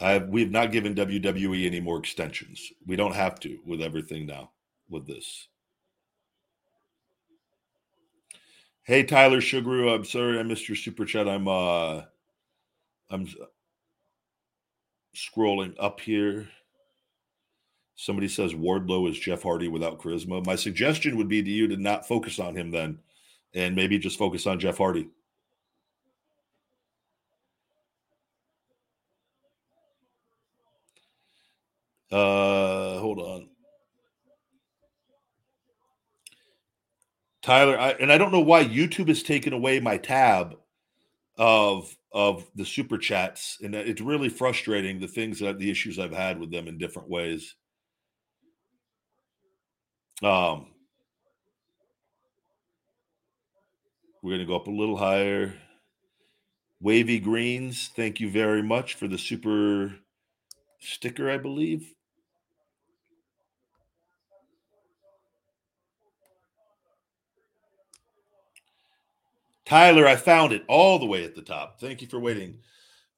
I've 0.00 0.28
we 0.28 0.40
have 0.40 0.50
not 0.50 0.72
given 0.72 0.96
WWE 0.96 1.66
any 1.66 1.78
more 1.78 2.00
extensions. 2.00 2.72
We 2.84 2.96
don't 2.96 3.14
have 3.14 3.38
to 3.40 3.60
with 3.64 3.80
everything 3.80 4.26
now 4.26 4.50
with 4.88 5.06
this. 5.06 5.46
Hey 8.82 9.04
Tyler 9.04 9.40
Sugaru, 9.40 9.94
I'm 9.94 10.04
sorry 10.04 10.40
I 10.40 10.42
missed 10.42 10.68
your 10.68 10.74
super 10.74 11.04
chat. 11.04 11.28
I'm 11.28 11.46
uh 11.46 12.02
I'm 13.10 13.28
scrolling 15.14 15.74
up 15.78 16.00
here. 16.00 16.48
Somebody 17.96 18.28
says 18.28 18.54
Wardlow 18.54 19.08
is 19.08 19.18
Jeff 19.18 19.42
Hardy 19.42 19.68
without 19.68 20.00
charisma. 20.00 20.44
My 20.44 20.56
suggestion 20.56 21.16
would 21.16 21.28
be 21.28 21.42
to 21.42 21.50
you 21.50 21.68
to 21.68 21.76
not 21.76 22.08
focus 22.08 22.38
on 22.40 22.56
him 22.56 22.70
then 22.70 22.98
and 23.54 23.76
maybe 23.76 23.98
just 23.98 24.18
focus 24.18 24.46
on 24.46 24.58
Jeff 24.58 24.78
Hardy. 24.78 25.08
Uh, 32.10 32.98
hold 32.98 33.18
on. 33.18 33.48
Tyler, 37.42 37.78
I, 37.78 37.90
and 37.90 38.10
I 38.10 38.18
don't 38.18 38.32
know 38.32 38.40
why 38.40 38.64
YouTube 38.64 39.08
has 39.08 39.22
taken 39.22 39.52
away 39.52 39.78
my 39.78 39.98
tab 39.98 40.56
of 41.36 41.94
of 42.14 42.48
the 42.54 42.64
super 42.64 42.96
chats, 42.96 43.58
and 43.60 43.74
it's 43.74 44.00
really 44.00 44.28
frustrating 44.28 45.00
the 45.00 45.08
things 45.08 45.40
that 45.40 45.58
the 45.58 45.68
issues 45.68 45.98
I've 45.98 46.14
had 46.14 46.38
with 46.38 46.52
them 46.52 46.68
in 46.68 46.78
different 46.78 47.10
ways. 47.10 47.56
Um, 50.22 50.68
we're 54.22 54.30
going 54.30 54.38
to 54.38 54.46
go 54.46 54.54
up 54.54 54.68
a 54.68 54.70
little 54.70 54.96
higher. 54.96 55.54
Wavy 56.80 57.18
Greens, 57.18 57.90
thank 57.96 58.20
you 58.20 58.30
very 58.30 58.62
much 58.62 58.94
for 58.94 59.08
the 59.08 59.18
super 59.18 59.92
sticker, 60.80 61.28
I 61.28 61.38
believe. 61.38 61.94
Tyler, 69.66 70.06
I 70.06 70.16
found 70.16 70.52
it 70.52 70.64
all 70.68 70.98
the 70.98 71.06
way 71.06 71.24
at 71.24 71.34
the 71.34 71.42
top. 71.42 71.80
Thank 71.80 72.02
you 72.02 72.08
for 72.08 72.20
waiting. 72.20 72.58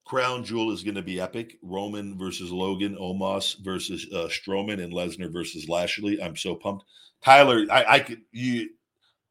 Crown 0.04 0.44
Jewel 0.44 0.70
is 0.70 0.84
going 0.84 0.94
to 0.94 1.02
be 1.02 1.20
epic. 1.20 1.58
Roman 1.62 2.16
versus 2.16 2.52
Logan, 2.52 2.96
Omos 3.00 3.58
versus 3.64 4.06
uh, 4.14 4.28
Strowman, 4.28 4.82
and 4.82 4.92
Lesnar 4.92 5.32
versus 5.32 5.68
Lashley. 5.68 6.22
I'm 6.22 6.36
so 6.36 6.54
pumped. 6.54 6.84
Tyler, 7.22 7.66
I, 7.70 7.84
I 7.88 8.00
could 8.00 8.20
you. 8.30 8.70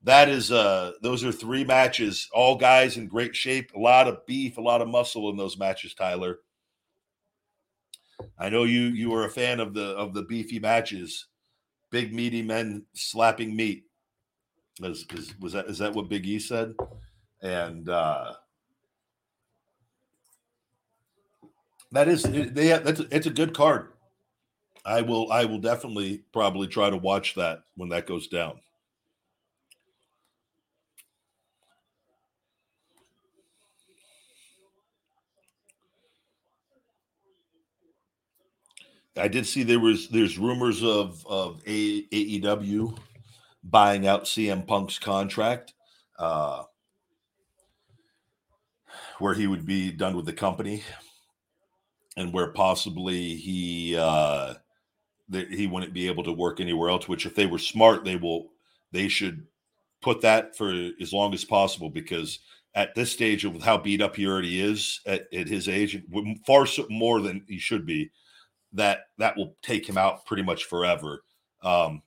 That 0.04 0.30
is 0.30 0.52
uh 0.52 0.92
those 1.02 1.24
are 1.24 1.32
three 1.32 1.64
matches, 1.64 2.30
all 2.32 2.58
guys 2.58 2.98
in 2.98 3.08
great 3.08 3.36
shape, 3.36 3.72
a 3.74 3.80
lot 3.80 4.08
of 4.08 4.24
beef, 4.28 4.58
a 4.58 4.62
lot 4.62 4.82
of 4.82 4.88
muscle 4.88 5.30
in 5.32 5.38
those 5.38 5.58
matches, 5.58 5.96
Tyler. 5.96 6.40
I 8.38 8.50
know 8.50 8.66
you 8.66 8.82
you 8.82 9.14
are 9.16 9.26
a 9.26 9.30
fan 9.30 9.60
of 9.60 9.74
the 9.74 9.96
of 9.96 10.14
the 10.14 10.24
beefy 10.24 10.60
matches, 10.60 11.28
big 11.90 12.14
meaty 12.14 12.42
men 12.42 12.86
slapping 12.94 13.56
meat. 13.56 13.86
Is, 14.84 15.06
is 15.14 15.34
was 15.40 15.54
that 15.54 15.68
is 15.68 15.80
that 15.80 15.94
what 15.94 16.10
Big 16.10 16.28
E 16.28 16.38
said? 16.38 16.76
And 17.46 17.88
uh 17.90 18.34
that 21.92 22.08
is 22.08 22.24
they 22.24 22.70
that's 22.70 23.02
it's 23.12 23.28
a 23.28 23.32
good 23.32 23.54
card. 23.54 23.94
I 24.84 25.02
will 25.02 25.32
I 25.32 25.46
will 25.46 25.60
definitely 25.60 26.24
probably 26.34 26.68
try 26.68 26.90
to 26.90 26.98
watch 26.98 27.36
that 27.36 27.62
when 27.76 27.90
that 27.90 28.08
goes 28.08 28.28
down. 28.28 28.60
I 39.18 39.28
did 39.28 39.46
see 39.46 39.62
there 39.62 39.80
was 39.80 40.10
there's 40.10 40.40
rumors 40.40 40.84
of 40.84 41.26
of 41.28 41.64
AEW 41.64 42.98
buying 43.64 44.08
out 44.08 44.26
CM 44.26 44.66
Punk's 44.66 44.98
contract, 45.00 45.74
uh, 46.20 46.64
where 49.20 49.34
he 49.34 49.48
would 49.48 49.66
be 49.66 49.92
done 49.92 50.16
with 50.16 50.26
the 50.26 50.34
company, 50.34 50.84
and 52.18 52.34
where 52.34 52.52
possibly 52.52 53.36
he 53.36 53.96
uh, 53.98 54.56
that 55.30 55.52
he 55.52 55.68
wouldn't 55.68 55.94
be 55.94 56.08
able 56.08 56.24
to 56.24 56.32
work 56.32 56.60
anywhere 56.60 56.90
else. 56.90 57.08
Which, 57.08 57.26
if 57.26 57.36
they 57.36 57.46
were 57.46 57.60
smart, 57.60 58.06
they 58.06 58.16
will 58.16 58.50
they 58.92 59.08
should 59.08 59.46
put 60.02 60.22
that 60.22 60.56
for 60.56 60.72
as 61.02 61.12
long 61.12 61.34
as 61.34 61.44
possible 61.44 61.90
because 61.90 62.40
at 62.76 62.94
this 62.94 63.12
stage 63.12 63.46
of 63.46 63.62
how 63.64 63.78
beat 63.78 64.02
up 64.02 64.16
he 64.16 64.28
already 64.28 64.62
is 64.62 65.00
at, 65.08 65.34
at 65.34 65.48
his 65.48 65.68
age, 65.68 66.02
far 66.46 66.68
more 66.90 67.22
than 67.22 67.44
he 67.48 67.58
should 67.58 67.86
be 67.86 68.12
that 68.74 69.08
that 69.18 69.36
will 69.38 69.56
take 69.62 69.88
him 69.88 69.98
out 69.98 70.26
pretty 70.26 70.44
much 70.44 70.66
forever. 70.66 71.24
Um, 71.64 72.02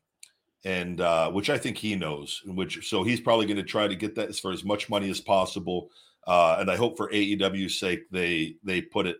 and 0.65 1.01
uh, 1.01 1.31
which 1.31 1.51
I 1.51 1.59
think 1.59 1.79
he 1.79 1.95
knows, 1.95 2.43
which 2.45 2.89
so 2.89 3.03
he's 3.03 3.21
probably 3.21 3.47
going 3.47 3.57
to 3.57 3.63
try 3.63 3.89
to 3.89 3.97
get 3.97 4.15
that 4.17 4.29
as 4.29 4.39
for 4.39 4.53
as 4.53 4.65
much 4.65 4.91
money 4.91 5.09
as 5.09 5.21
possible. 5.21 5.89
Uh, 6.29 6.59
and 6.61 6.70
I 6.70 6.76
hope 6.76 6.99
for 6.99 7.11
AEW's 7.11 7.81
sake 7.81 8.11
they 8.11 8.57
they 8.62 8.83
put 8.83 9.07
it 9.07 9.16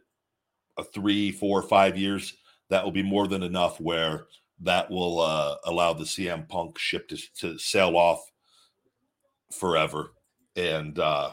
a 0.77 0.85
three, 0.85 1.33
four, 1.33 1.63
five 1.63 1.97
years. 1.97 2.35
That 2.69 2.85
will 2.85 2.93
be 2.93 3.03
more 3.03 3.27
than 3.27 3.43
enough 3.43 3.81
where 3.81 4.27
that 4.61 4.91
will 4.91 5.21
uh, 5.21 5.57
allow 5.65 5.95
the 5.95 6.05
CM 6.05 6.47
Punk 6.49 6.79
ship 6.79 7.09
to, 7.09 7.17
to 7.41 7.59
sail 7.59 7.97
off 7.97 8.21
forever. 9.51 10.13
And 10.55 10.99
uh, 10.99 11.31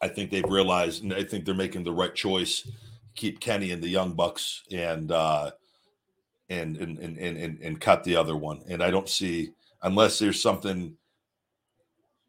I 0.00 0.08
think 0.08 0.30
they've 0.30 0.48
realized, 0.48 1.02
and 1.02 1.12
I 1.12 1.22
think 1.22 1.44
they're 1.44 1.54
making 1.54 1.84
the 1.84 1.92
right 1.92 2.14
choice 2.14 2.66
keep 3.16 3.40
Kenny 3.40 3.72
and 3.72 3.82
the 3.82 3.88
Young 3.88 4.12
Bucks 4.12 4.62
and 4.70 5.10
uh, 5.12 5.50
and, 6.48 6.76
and 6.76 6.98
and 6.98 7.18
and 7.18 7.58
and 7.60 7.80
cut 7.80 8.04
the 8.04 8.16
other 8.16 8.36
one. 8.36 8.62
And 8.68 8.82
I 8.82 8.90
don't 8.90 9.08
see 9.08 9.50
unless 9.82 10.18
there's 10.18 10.40
something. 10.40 10.96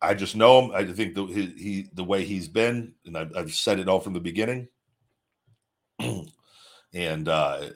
I 0.01 0.13
just 0.13 0.35
know 0.35 0.61
him. 0.61 0.71
I 0.73 0.85
think 0.85 1.15
the 1.15 1.25
he, 1.25 1.45
he 1.57 1.89
the 1.93 2.03
way 2.03 2.23
he's 2.23 2.47
been, 2.47 2.93
and 3.05 3.17
I've, 3.17 3.35
I've 3.35 3.53
said 3.53 3.79
it 3.79 3.89
all 3.89 3.99
from 3.99 4.13
the 4.13 4.19
beginning. 4.19 4.67
and 5.99 7.27
uh, 7.27 7.69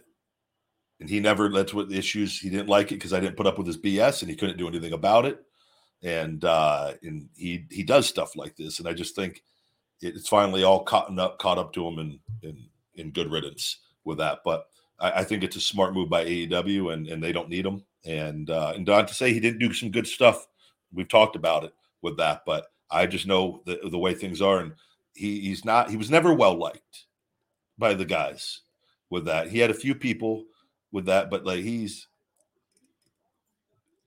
and 1.00 1.10
he 1.10 1.20
never 1.20 1.50
that's 1.50 1.74
what 1.74 1.90
the 1.90 1.98
issues 1.98 2.40
he 2.40 2.50
didn't 2.50 2.70
like 2.70 2.92
it 2.92 2.96
because 2.96 3.14
I 3.14 3.20
didn't 3.20 3.38
put 3.38 3.48
up 3.48 3.58
with 3.58 3.66
his 3.66 3.78
BS 3.78 4.22
and 4.22 4.30
he 4.30 4.38
couldn't 4.38 4.58
do 4.58 4.68
anything 4.68 4.94
about 4.94 5.26
it. 5.26 5.40
And 6.04 6.46
uh, 6.46 6.94
and 7.02 7.30
he 7.36 7.66
he 7.72 7.84
does 7.84 8.08
stuff 8.08 8.36
like 8.36 8.56
this, 8.56 8.80
and 8.80 8.88
I 8.88 8.94
just 8.94 9.16
think 9.16 9.44
it's 10.00 10.30
finally 10.30 10.64
all 10.64 10.84
caught 10.84 11.18
up 11.18 11.40
caught 11.40 11.58
up 11.58 11.74
to 11.74 11.88
him 11.88 11.98
and 12.00 12.20
and 12.44 12.58
in 12.96 13.12
good 13.12 13.32
riddance 13.32 13.80
with 14.04 14.20
that. 14.20 14.40
But 14.46 14.68
I, 15.00 15.12
I, 15.12 15.24
think 15.24 15.44
it's 15.44 15.56
a 15.56 15.62
smart 15.62 15.94
move 15.94 16.10
by 16.10 16.26
AEW, 16.26 16.94
and 16.94 17.08
and 17.08 17.24
they 17.24 17.32
don't 17.32 17.50
need 17.50 17.66
him. 17.66 17.84
And 18.06 18.50
uh, 18.50 18.74
and 18.76 18.86
not 18.86 19.08
to 19.08 19.14
say 19.14 19.32
he 19.32 19.40
didn't 19.40 19.60
do 19.60 19.74
some 19.74 19.92
good 19.92 20.08
stuff. 20.08 20.48
We've 20.92 21.08
talked 21.08 21.36
about 21.36 21.64
it 21.64 21.74
with 22.02 22.18
that, 22.18 22.44
but 22.46 22.68
I 22.90 23.06
just 23.06 23.28
know 23.28 23.62
the 23.66 23.80
the 23.90 23.98
way 23.98 24.14
things 24.14 24.42
are, 24.42 24.60
and 24.60 24.74
he 25.14 25.40
he's 25.42 25.66
not 25.66 25.90
he 25.90 25.98
was 25.98 26.10
never 26.10 26.34
well 26.34 26.58
liked 26.58 27.06
by 27.78 27.94
the 27.94 28.06
guys 28.06 28.62
with 29.10 29.26
that. 29.26 29.50
He 29.50 29.60
had 29.60 29.72
a 29.72 29.76
few 29.76 29.96
people 29.96 30.46
with 30.92 31.06
that, 31.06 31.30
but 31.30 31.46
like 31.46 31.64
he's 31.64 32.08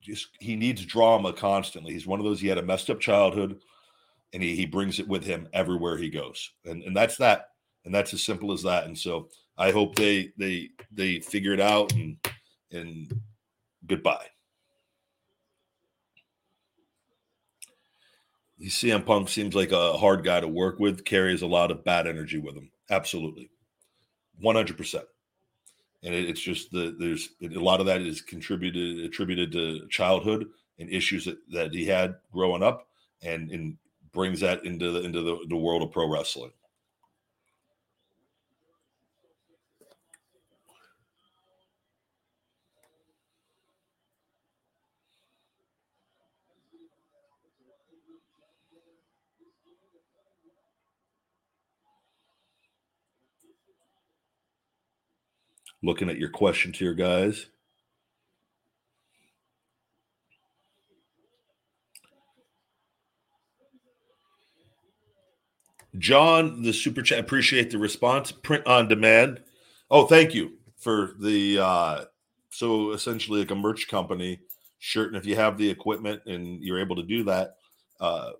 just 0.00 0.28
he 0.40 0.56
needs 0.56 0.84
drama 0.84 1.32
constantly. 1.32 1.92
He's 1.92 2.06
one 2.06 2.20
of 2.20 2.24
those. 2.24 2.40
He 2.40 2.48
had 2.48 2.58
a 2.58 2.62
messed 2.62 2.90
up 2.90 3.00
childhood, 3.00 3.58
and 4.32 4.42
he 4.42 4.54
he 4.54 4.66
brings 4.66 5.00
it 5.00 5.08
with 5.08 5.24
him 5.24 5.48
everywhere 5.52 5.96
he 5.96 6.10
goes, 6.10 6.50
and 6.64 6.82
and 6.82 6.96
that's 6.96 7.16
that 7.18 7.48
and 7.84 7.94
that's 7.94 8.14
as 8.14 8.22
simple 8.22 8.52
as 8.52 8.62
that. 8.62 8.84
And 8.84 8.98
so 8.98 9.28
I 9.56 9.70
hope 9.70 9.94
they 9.94 10.32
they 10.36 10.70
they 10.90 11.20
figure 11.20 11.52
it 11.52 11.60
out 11.60 11.92
and 11.92 12.16
and 12.72 13.20
goodbye. 13.86 14.26
CM 18.62 19.04
Punk 19.04 19.28
seems 19.28 19.54
like 19.54 19.72
a 19.72 19.94
hard 19.94 20.24
guy 20.24 20.40
to 20.40 20.48
work 20.48 20.78
with, 20.78 21.04
carries 21.04 21.42
a 21.42 21.46
lot 21.46 21.70
of 21.70 21.84
bad 21.84 22.06
energy 22.06 22.38
with 22.38 22.56
him. 22.56 22.70
Absolutely. 22.90 23.50
100%. 24.42 25.02
And 26.02 26.14
it, 26.14 26.28
it's 26.28 26.40
just 26.40 26.70
the 26.70 26.94
there's 26.98 27.30
a 27.42 27.60
lot 27.60 27.80
of 27.80 27.86
that 27.86 28.02
is 28.02 28.20
contributed 28.20 29.04
attributed 29.04 29.52
to 29.52 29.86
childhood 29.88 30.46
and 30.78 30.90
issues 30.90 31.24
that, 31.24 31.38
that 31.50 31.72
he 31.72 31.86
had 31.86 32.16
growing 32.32 32.62
up 32.62 32.86
and, 33.22 33.50
and 33.50 33.78
brings 34.12 34.40
that 34.40 34.64
into 34.64 34.90
the 34.92 35.02
into 35.02 35.22
the, 35.22 35.38
the 35.48 35.56
world 35.56 35.82
of 35.82 35.90
pro 35.90 36.08
wrestling. 36.08 36.52
Looking 55.84 56.08
at 56.08 56.18
your 56.18 56.30
questions 56.30 56.78
here, 56.78 56.94
guys. 56.94 57.46
John, 65.98 66.62
the 66.62 66.72
super 66.72 67.02
chat, 67.02 67.20
appreciate 67.20 67.70
the 67.70 67.78
response. 67.78 68.32
Print 68.32 68.66
on 68.66 68.88
demand. 68.88 69.42
Oh, 69.90 70.06
thank 70.06 70.34
you 70.34 70.54
for 70.76 71.12
the 71.20 71.58
uh 71.58 72.04
so 72.50 72.92
essentially 72.92 73.40
like 73.40 73.50
a 73.50 73.54
merch 73.54 73.88
company 73.88 74.40
shirt. 74.78 75.08
And 75.08 75.16
if 75.16 75.24
you 75.26 75.36
have 75.36 75.56
the 75.56 75.68
equipment 75.70 76.22
and 76.26 76.62
you're 76.62 76.80
able 76.80 76.96
to 76.96 77.02
do 77.02 77.22
that, 77.24 77.56
uh 78.00 78.32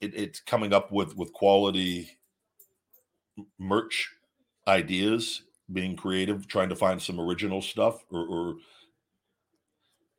it, 0.00 0.14
it's 0.14 0.40
coming 0.40 0.72
up 0.72 0.90
with 0.90 1.16
with 1.16 1.32
quality 1.32 2.18
merch 3.58 4.10
ideas, 4.66 5.42
being 5.72 5.96
creative, 5.96 6.46
trying 6.48 6.68
to 6.68 6.76
find 6.76 7.00
some 7.00 7.20
original 7.20 7.60
stuff 7.60 8.04
or, 8.10 8.26
or 8.26 8.54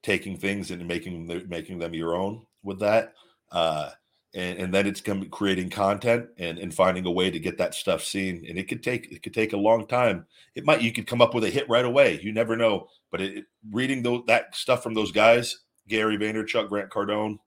taking 0.03 0.37
things 0.37 0.71
and 0.71 0.87
making 0.87 1.27
them, 1.27 1.47
making 1.49 1.79
them 1.79 1.93
your 1.93 2.15
own 2.15 2.45
with 2.63 2.79
that. 2.79 3.13
Uh 3.51 3.91
and, 4.35 4.59
and 4.59 4.73
then 4.73 4.85
it's 4.85 5.01
creating 5.31 5.71
content 5.71 6.27
and, 6.37 6.59
and 6.59 6.73
finding 6.73 7.05
a 7.05 7.11
way 7.11 7.31
to 7.31 7.39
get 7.39 7.57
that 7.57 7.73
stuff 7.73 8.03
seen. 8.03 8.45
And 8.47 8.59
it 8.59 8.67
could 8.67 8.83
take 8.83 9.11
it 9.11 9.23
could 9.23 9.33
take 9.33 9.53
a 9.53 9.57
long 9.57 9.87
time. 9.87 10.27
It 10.55 10.65
might 10.65 10.81
you 10.81 10.91
could 10.91 11.07
come 11.07 11.21
up 11.21 11.33
with 11.33 11.43
a 11.43 11.49
hit 11.49 11.67
right 11.67 11.85
away. 11.85 12.19
You 12.21 12.31
never 12.31 12.55
know. 12.55 12.87
But 13.11 13.21
it, 13.21 13.45
reading 13.71 14.03
that 14.27 14.55
stuff 14.55 14.83
from 14.83 14.93
those 14.93 15.11
guys, 15.11 15.59
Gary 15.87 16.17
Vaynerchuk, 16.17 16.69
Grant 16.69 16.91
Cardone, 16.91 17.39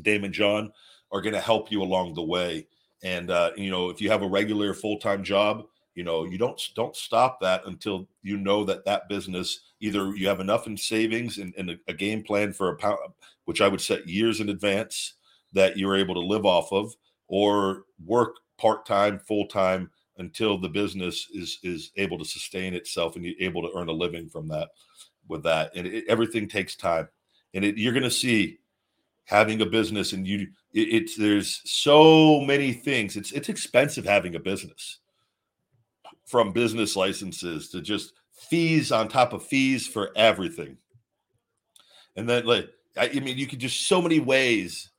Daymond 0.00 0.32
John, 0.32 0.72
are 1.12 1.20
going 1.20 1.34
to 1.34 1.40
help 1.40 1.70
you 1.70 1.82
along 1.82 2.14
the 2.14 2.22
way. 2.22 2.66
And 3.04 3.30
uh, 3.30 3.52
you 3.56 3.70
know, 3.70 3.88
if 3.90 4.00
you 4.00 4.10
have 4.10 4.22
a 4.22 4.28
regular 4.28 4.74
full 4.74 4.98
time 4.98 5.22
job, 5.22 5.64
you 5.94 6.04
know, 6.04 6.24
you 6.24 6.38
don't 6.38 6.60
don't 6.74 6.96
stop 6.96 7.40
that 7.40 7.66
until 7.66 8.08
you 8.22 8.36
know 8.36 8.64
that 8.64 8.84
that 8.84 9.08
business 9.08 9.60
either 9.80 10.14
you 10.14 10.28
have 10.28 10.40
enough 10.40 10.66
in 10.66 10.76
savings 10.76 11.38
and, 11.38 11.52
and 11.58 11.70
a, 11.70 11.76
a 11.88 11.92
game 11.92 12.22
plan 12.22 12.52
for 12.52 12.70
a 12.70 12.76
pound, 12.76 12.98
which 13.44 13.60
I 13.60 13.68
would 13.68 13.80
set 13.80 14.08
years 14.08 14.40
in 14.40 14.48
advance 14.48 15.14
that 15.52 15.76
you're 15.76 15.96
able 15.96 16.14
to 16.14 16.20
live 16.20 16.46
off 16.46 16.72
of 16.72 16.94
or 17.28 17.84
work 18.04 18.36
part-time 18.58 19.18
full-time 19.18 19.90
until 20.18 20.58
the 20.58 20.68
business 20.68 21.28
is 21.34 21.58
is 21.62 21.90
able 21.96 22.18
to 22.18 22.24
sustain 22.24 22.74
itself 22.74 23.16
and 23.16 23.24
you're 23.24 23.34
able 23.40 23.62
to 23.62 23.76
earn 23.76 23.88
a 23.88 23.92
living 23.92 24.28
from 24.28 24.48
that 24.48 24.70
with 25.28 25.42
that. 25.42 25.72
And 25.74 25.86
it, 25.86 26.04
everything 26.08 26.48
takes 26.48 26.76
time. 26.76 27.08
And 27.54 27.64
it, 27.64 27.76
you're 27.76 27.92
going 27.92 28.02
to 28.02 28.10
see 28.10 28.58
having 29.24 29.60
a 29.60 29.66
business 29.66 30.12
and 30.12 30.26
you 30.26 30.48
it, 30.72 30.88
it's 30.88 31.16
there's 31.16 31.60
so 31.64 32.40
many 32.40 32.72
things. 32.72 33.16
It's 33.16 33.32
it's 33.32 33.48
expensive 33.48 34.04
having 34.04 34.34
a 34.34 34.40
business 34.40 35.00
from 36.26 36.52
business 36.52 36.96
licenses 36.96 37.68
to 37.70 37.80
just 37.80 38.12
fees 38.32 38.92
on 38.92 39.08
top 39.08 39.32
of 39.32 39.44
fees 39.44 39.86
for 39.86 40.10
everything. 40.16 40.76
And 42.16 42.28
then 42.28 42.44
like 42.46 42.70
I, 42.96 43.10
I 43.14 43.20
mean 43.20 43.38
you 43.38 43.46
could 43.46 43.58
just 43.58 43.86
so 43.86 44.02
many 44.02 44.20
ways 44.20 44.90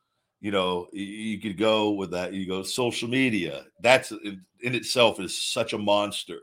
you 0.42 0.52
know 0.52 0.88
you 0.92 1.40
could 1.40 1.58
go 1.58 1.92
with 1.92 2.12
that. 2.12 2.34
You 2.34 2.46
go 2.46 2.64
social 2.64 3.10
media. 3.10 3.66
That's 3.80 4.12
uh, 4.12 4.18
in, 4.24 4.42
in 4.62 4.76
itself 4.76 5.20
is 5.20 5.42
such 5.42 5.74
a 5.74 5.78
monster. 5.78 6.40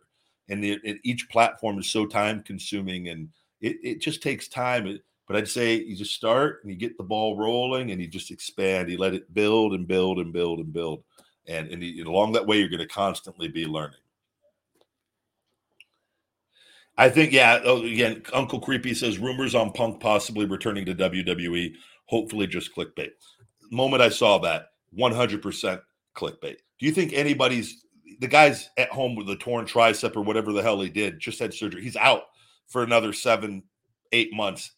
And 0.48 0.64
the, 0.64 0.80
it, 0.82 0.98
each 1.04 1.28
platform 1.28 1.78
is 1.78 1.90
so 1.90 2.06
time 2.06 2.42
consuming 2.42 3.08
and 3.08 3.28
it, 3.60 3.76
it 3.82 4.00
just 4.00 4.22
takes 4.22 4.48
time. 4.48 4.86
It, 4.86 5.02
but 5.28 5.36
i'd 5.36 5.46
say 5.46 5.74
you 5.76 5.94
just 5.94 6.14
start 6.14 6.58
and 6.62 6.72
you 6.72 6.76
get 6.76 6.96
the 6.98 7.04
ball 7.04 7.36
rolling 7.36 7.92
and 7.92 8.00
you 8.00 8.08
just 8.08 8.32
expand. 8.32 8.90
You 8.90 8.98
let 8.98 9.14
it 9.14 9.32
build 9.32 9.74
and 9.74 9.86
build 9.86 10.18
and 10.18 10.32
build 10.32 10.58
and 10.58 10.72
build. 10.72 11.04
And, 11.46 11.68
and, 11.68 11.82
you, 11.82 12.02
and 12.02 12.08
along 12.08 12.32
that 12.32 12.46
way 12.46 12.58
you're 12.58 12.68
going 12.68 12.80
to 12.80 12.88
constantly 12.88 13.48
be 13.48 13.66
learning 13.66 14.00
I 17.00 17.08
think, 17.08 17.32
yeah. 17.32 17.60
Oh, 17.64 17.82
again, 17.82 18.22
Uncle 18.32 18.60
Creepy 18.60 18.94
says 18.94 19.18
rumors 19.18 19.54
on 19.54 19.72
Punk 19.72 20.00
possibly 20.00 20.46
returning 20.46 20.84
to 20.86 20.94
WWE. 20.94 21.72
Hopefully, 22.06 22.46
just 22.46 22.74
clickbait 22.74 23.10
moment 23.70 24.02
I 24.02 24.08
saw 24.08 24.38
that, 24.38 24.66
100% 24.98 25.80
clickbait. 26.16 26.56
Do 26.78 26.86
you 26.86 26.92
think 26.92 27.12
anybody's 27.12 27.84
the 28.18 28.28
guy's 28.28 28.68
at 28.76 28.90
home 28.90 29.14
with 29.14 29.30
a 29.30 29.36
torn 29.36 29.64
tricep 29.64 30.16
or 30.16 30.20
whatever 30.20 30.52
the 30.52 30.62
hell 30.62 30.80
he 30.80 30.90
did, 30.90 31.20
just 31.20 31.38
had 31.38 31.54
surgery. 31.54 31.82
He's 31.82 31.96
out 31.96 32.24
for 32.66 32.82
another 32.82 33.14
seven, 33.14 33.62
eight 34.12 34.30
months 34.32 34.72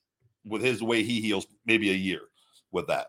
with 0.45 0.63
his 0.63 0.83
way 0.83 1.03
he 1.03 1.21
heals, 1.21 1.47
maybe 1.67 1.91
a 1.91 1.95
year 1.95 2.21
with 2.71 2.87
that. 2.87 3.09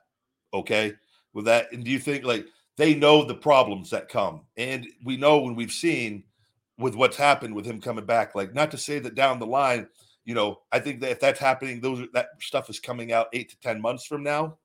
Okay. 0.53 0.93
With 1.33 1.45
that. 1.45 1.71
And 1.71 1.83
do 1.83 1.91
you 1.91 1.99
think 1.99 2.23
like 2.23 2.47
they 2.77 2.95
know 2.95 3.23
the 3.23 3.35
problems 3.35 3.91
that 3.91 4.09
come? 4.09 4.41
And 4.57 4.87
we 5.03 5.17
know 5.17 5.39
when 5.39 5.55
we've 5.55 5.71
seen 5.71 6.23
with 6.77 6.95
what's 6.95 7.17
happened 7.17 7.55
with 7.55 7.65
him 7.65 7.79
coming 7.79 8.05
back, 8.05 8.35
like 8.35 8.53
not 8.53 8.71
to 8.71 8.77
say 8.77 8.99
that 8.99 9.15
down 9.15 9.39
the 9.39 9.45
line, 9.45 9.87
you 10.25 10.33
know, 10.33 10.61
I 10.71 10.79
think 10.79 11.01
that 11.01 11.11
if 11.11 11.19
that's 11.19 11.39
happening, 11.39 11.81
those 11.81 12.07
that 12.13 12.27
stuff 12.39 12.69
is 12.69 12.79
coming 12.79 13.11
out 13.11 13.27
eight 13.33 13.49
to 13.49 13.59
10 13.59 13.81
months 13.81 14.05
from 14.05 14.23
now 14.23 14.57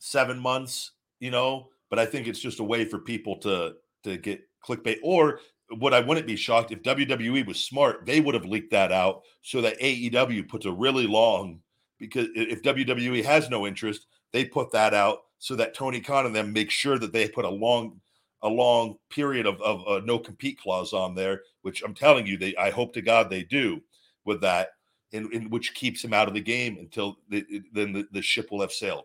seven 0.00 0.38
months, 0.38 0.92
you 1.20 1.30
know. 1.30 1.68
But 1.88 2.00
I 2.00 2.06
think 2.06 2.26
it's 2.26 2.40
just 2.40 2.60
a 2.60 2.64
way 2.64 2.84
for 2.84 2.98
people 2.98 3.36
to 3.38 3.74
to 4.02 4.16
get 4.16 4.42
clickbait. 4.66 4.98
Or 5.02 5.40
what 5.78 5.94
I 5.94 6.00
wouldn't 6.00 6.26
be 6.26 6.36
shocked 6.36 6.72
if 6.72 6.82
WWE 6.82 7.46
was 7.46 7.62
smart, 7.62 8.04
they 8.04 8.20
would 8.20 8.34
have 8.34 8.44
leaked 8.44 8.72
that 8.72 8.90
out 8.90 9.22
so 9.42 9.60
that 9.60 9.78
AEW 9.78 10.48
puts 10.48 10.66
a 10.66 10.72
really 10.72 11.06
long 11.06 11.60
because 11.98 12.28
if 12.34 12.62
WWE 12.62 13.22
has 13.24 13.50
no 13.50 13.66
interest, 13.66 14.06
they 14.32 14.44
put 14.44 14.72
that 14.72 14.94
out 14.94 15.18
so 15.38 15.54
that 15.56 15.74
Tony 15.74 16.00
Khan 16.00 16.26
and 16.26 16.34
them 16.34 16.52
make 16.52 16.70
sure 16.70 16.98
that 16.98 17.12
they 17.12 17.28
put 17.28 17.44
a 17.44 17.50
long 17.50 18.00
a 18.42 18.48
long 18.48 18.96
period 19.10 19.46
of, 19.46 19.60
of 19.62 20.04
no 20.04 20.18
compete 20.18 20.58
clause 20.58 20.92
on 20.92 21.14
there, 21.14 21.42
which 21.62 21.82
I'm 21.82 21.94
telling 21.94 22.26
you, 22.26 22.36
they 22.36 22.56
I 22.56 22.70
hope 22.70 22.92
to 22.94 23.02
God 23.02 23.28
they 23.28 23.42
do 23.42 23.80
with 24.24 24.40
that, 24.40 24.70
in 25.12 25.50
which 25.50 25.74
keeps 25.74 26.04
him 26.04 26.12
out 26.12 26.28
of 26.28 26.34
the 26.34 26.40
game 26.40 26.78
until 26.78 27.18
the, 27.28 27.44
then 27.72 27.92
the, 27.92 28.06
the 28.12 28.22
ship 28.22 28.50
will 28.50 28.60
have 28.60 28.72
sailed. 28.72 29.04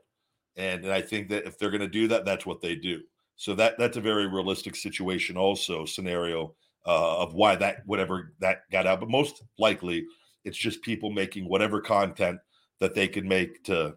And, 0.56 0.84
and 0.84 0.94
I 0.94 1.02
think 1.02 1.30
that 1.30 1.46
if 1.46 1.58
they're 1.58 1.72
going 1.72 1.82
to 1.82 1.88
do 1.88 2.08
that, 2.08 2.26
that's 2.26 2.46
what 2.46 2.62
they 2.62 2.76
do. 2.76 3.02
So 3.36 3.54
that 3.56 3.78
that's 3.78 3.98
a 3.98 4.02
very 4.02 4.28
realistic 4.28 4.76
situation, 4.76 5.36
also 5.36 5.86
scenario 5.86 6.56
uh, 6.86 7.18
of 7.18 7.34
why 7.34 7.56
that 7.58 7.82
whatever 7.86 8.34
that 8.40 8.62
got 8.72 8.88
out. 8.88 9.02
But 9.02 9.10
most 9.10 9.44
likely, 9.60 10.06
it's 10.46 10.58
just 10.58 10.82
people 10.82 11.12
making 11.12 11.50
whatever 11.50 11.82
content 11.82 12.40
that 12.80 12.94
they 12.94 13.08
can 13.08 13.28
make 13.28 13.64
to 13.66 13.96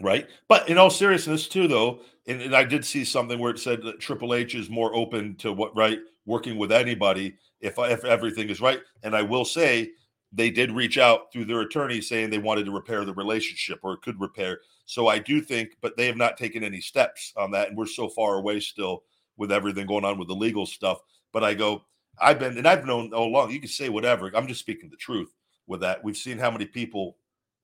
right. 0.00 0.28
But 0.48 0.68
in 0.68 0.78
all 0.78 0.90
seriousness, 0.90 1.48
too, 1.48 1.68
though, 1.68 2.00
and, 2.26 2.40
and 2.40 2.54
I 2.56 2.64
did 2.64 2.84
see 2.84 3.04
something 3.04 3.38
where 3.38 3.50
it 3.50 3.58
said 3.58 3.82
that 3.82 4.00
Triple 4.00 4.34
H 4.34 4.54
is 4.54 4.68
more 4.68 4.94
open 4.94 5.36
to 5.36 5.52
what 5.52 5.76
right 5.76 6.00
working 6.24 6.58
with 6.58 6.72
anybody 6.72 7.36
if 7.60 7.78
if 7.78 8.04
everything 8.04 8.48
is 8.48 8.60
right. 8.60 8.80
And 9.02 9.14
I 9.14 9.22
will 9.22 9.44
say 9.44 9.90
they 10.32 10.50
did 10.50 10.72
reach 10.72 10.98
out 10.98 11.32
through 11.32 11.44
their 11.46 11.60
attorney 11.60 12.00
saying 12.00 12.30
they 12.30 12.38
wanted 12.38 12.66
to 12.66 12.72
repair 12.72 13.04
the 13.04 13.14
relationship 13.14 13.78
or 13.82 13.96
could 13.96 14.20
repair. 14.20 14.60
So 14.84 15.08
I 15.08 15.18
do 15.18 15.40
think, 15.40 15.76
but 15.80 15.96
they 15.96 16.06
have 16.06 16.16
not 16.16 16.36
taken 16.36 16.62
any 16.62 16.80
steps 16.80 17.32
on 17.36 17.50
that, 17.52 17.68
and 17.68 17.76
we're 17.76 17.86
so 17.86 18.08
far 18.08 18.36
away 18.36 18.60
still 18.60 19.02
with 19.36 19.52
everything 19.52 19.86
going 19.86 20.04
on 20.04 20.18
with 20.18 20.28
the 20.28 20.34
legal 20.34 20.66
stuff. 20.66 20.98
But 21.32 21.44
I 21.44 21.54
go, 21.54 21.84
I've 22.20 22.38
been, 22.38 22.56
and 22.56 22.66
I've 22.66 22.86
known 22.86 23.12
all 23.12 23.28
along. 23.28 23.50
You 23.50 23.60
can 23.60 23.68
say 23.68 23.88
whatever. 23.88 24.30
I'm 24.34 24.46
just 24.46 24.60
speaking 24.60 24.90
the 24.90 24.96
truth 24.96 25.34
with 25.66 25.80
that. 25.80 26.02
We've 26.02 26.16
seen 26.16 26.38
how 26.38 26.50
many 26.50 26.66
people, 26.66 27.16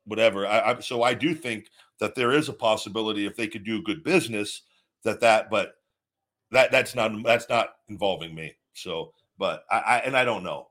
whatever. 0.05 0.47
I, 0.47 0.73
I 0.73 0.81
so 0.81 1.03
I 1.03 1.15
do 1.15 1.35
think 1.35 1.69
that 2.01 2.15
there 2.15 2.33
is 2.33 2.49
a 2.49 2.53
possibility 2.55 3.27
if 3.27 3.37
they 3.37 3.47
could 3.47 3.65
do 3.65 3.83
good 3.83 4.03
business 4.03 4.63
that 5.05 5.21
that, 5.21 5.51
but 5.51 5.75
that 6.51 6.71
that's 6.71 6.95
not 6.95 7.13
that's 7.25 7.49
not 7.49 7.75
involving 7.89 8.35
me. 8.35 8.55
So, 8.75 9.13
but 9.39 9.65
I, 9.71 9.79
I 9.79 9.99
and 9.99 10.17
I 10.17 10.25
don't 10.25 10.45
know. 10.45 10.69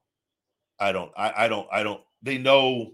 I 0.79 0.91
don't. 0.91 1.11
I, 1.17 1.45
I 1.45 1.47
don't. 1.47 1.67
I 1.71 1.83
don't. 1.83 2.01
They 2.21 2.37
know. 2.37 2.93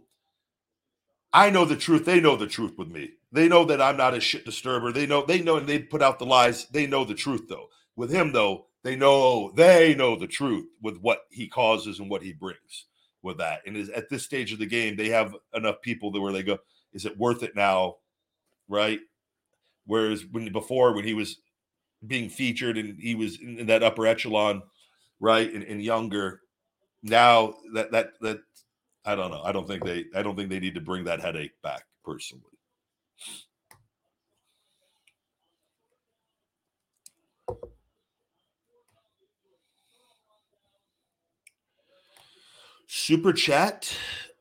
I 1.34 1.50
know 1.50 1.66
the 1.66 1.76
truth. 1.76 2.06
They 2.06 2.20
know 2.20 2.36
the 2.36 2.48
truth 2.48 2.74
with 2.78 2.90
me. 2.90 3.12
They 3.32 3.48
know 3.48 3.66
that 3.66 3.82
I'm 3.82 3.98
not 3.98 4.14
a 4.14 4.20
shit 4.20 4.46
disturber. 4.46 4.92
They 4.92 5.06
know. 5.06 5.26
They 5.26 5.42
know, 5.42 5.58
and 5.58 5.68
they 5.68 5.80
put 5.80 6.02
out 6.02 6.20
the 6.20 6.26
lies. 6.26 6.66
They 6.68 6.88
know 6.88 7.06
the 7.06 7.14
truth 7.14 7.48
though. 7.48 7.68
With 7.96 8.12
him 8.12 8.32
though, 8.32 8.68
they 8.84 8.96
know. 8.96 9.52
They 9.56 9.96
know 9.96 10.18
the 10.18 10.28
truth 10.28 10.68
with 10.82 10.98
what 11.00 11.22
he 11.30 11.48
causes 11.48 12.00
and 12.00 12.10
what 12.10 12.24
he 12.24 12.34
brings 12.34 12.86
with 13.22 13.38
that. 13.38 13.62
And 13.66 13.76
is 13.78 13.90
at 13.90 14.10
this 14.10 14.24
stage 14.24 14.52
of 14.54 14.60
the 14.60 14.66
game, 14.66 14.96
they 14.96 15.10
have 15.10 15.36
enough 15.54 15.82
people 15.82 16.12
that 16.12 16.22
where 16.22 16.34
they 16.34 16.44
go, 16.44 16.58
is 16.94 17.06
it 17.06 17.18
worth 17.18 17.44
it 17.44 17.56
now? 17.56 17.96
Right. 18.68 19.00
Whereas 19.86 20.26
when 20.32 20.52
before, 20.52 20.94
when 20.94 21.06
he 21.06 21.14
was 21.14 21.38
being 22.06 22.30
featured 22.30 22.78
and 22.78 23.00
he 23.00 23.16
was 23.16 23.40
in, 23.40 23.66
that 23.68 23.84
upper 23.84 24.06
echelon, 24.06 24.62
right, 25.20 25.52
and, 25.52 25.64
and 25.64 25.82
younger, 25.82 26.42
now 27.04 27.56
that 27.74 27.92
that 27.92 28.12
that 28.22 28.40
I 29.06 29.16
don't 29.16 29.32
know. 29.32 29.42
I 29.44 29.54
don't 29.54 29.66
think 29.66 29.84
they 29.84 30.06
I 30.14 30.22
don't 30.22 30.36
think 30.36 30.50
they 30.50 30.60
need 30.60 30.76
to 30.76 30.82
bring 30.82 31.06
that 31.06 31.22
headache 31.22 31.54
back 31.64 31.86
personally. 32.04 32.44
Super 42.88 43.32
chat, 43.34 43.96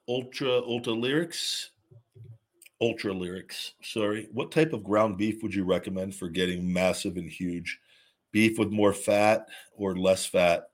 ultra 0.09 0.51
ultra 0.51 0.93
lyrics, 0.93 1.70
ultra 2.81 3.12
lyrics. 3.12 3.74
Sorry, 3.83 4.29
what 4.33 4.53
type 4.53 4.72
of 4.72 4.85
ground 4.85 5.16
beef 5.16 5.43
would 5.43 5.55
you 5.55 5.64
recommend 5.64 6.14
for 6.14 6.29
getting 6.29 6.72
massive 6.72 7.16
and 7.16 7.29
huge? 7.29 7.79
Beef 8.33 8.59
with 8.59 8.70
more 8.70 8.93
fat 8.93 9.47
or 9.77 9.97
less 9.97 10.27
fat? 10.27 10.68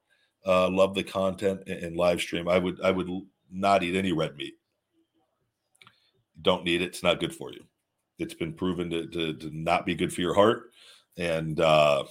Uh, 0.44 0.68
love 0.68 0.94
the 0.94 1.04
content 1.04 1.62
and, 1.66 1.82
and 1.84 1.96
live 1.96 2.20
stream. 2.20 2.48
I 2.48 2.58
would 2.58 2.80
I 2.82 2.90
would 2.90 3.08
not 3.50 3.82
eat 3.82 3.96
any 3.96 4.12
red 4.12 4.36
meat. 4.36 4.54
Don't 6.40 6.64
need 6.64 6.82
it. 6.82 6.86
It's 6.86 7.02
not 7.02 7.20
good 7.20 7.34
for 7.34 7.52
you. 7.52 7.64
It's 8.18 8.34
been 8.34 8.52
proven 8.52 8.90
to, 8.90 9.06
to, 9.06 9.34
to 9.34 9.50
not 9.56 9.86
be 9.86 9.94
good 9.94 10.12
for 10.12 10.20
your 10.20 10.34
heart. 10.34 10.72
And 11.16 11.60
uh, 11.60 12.04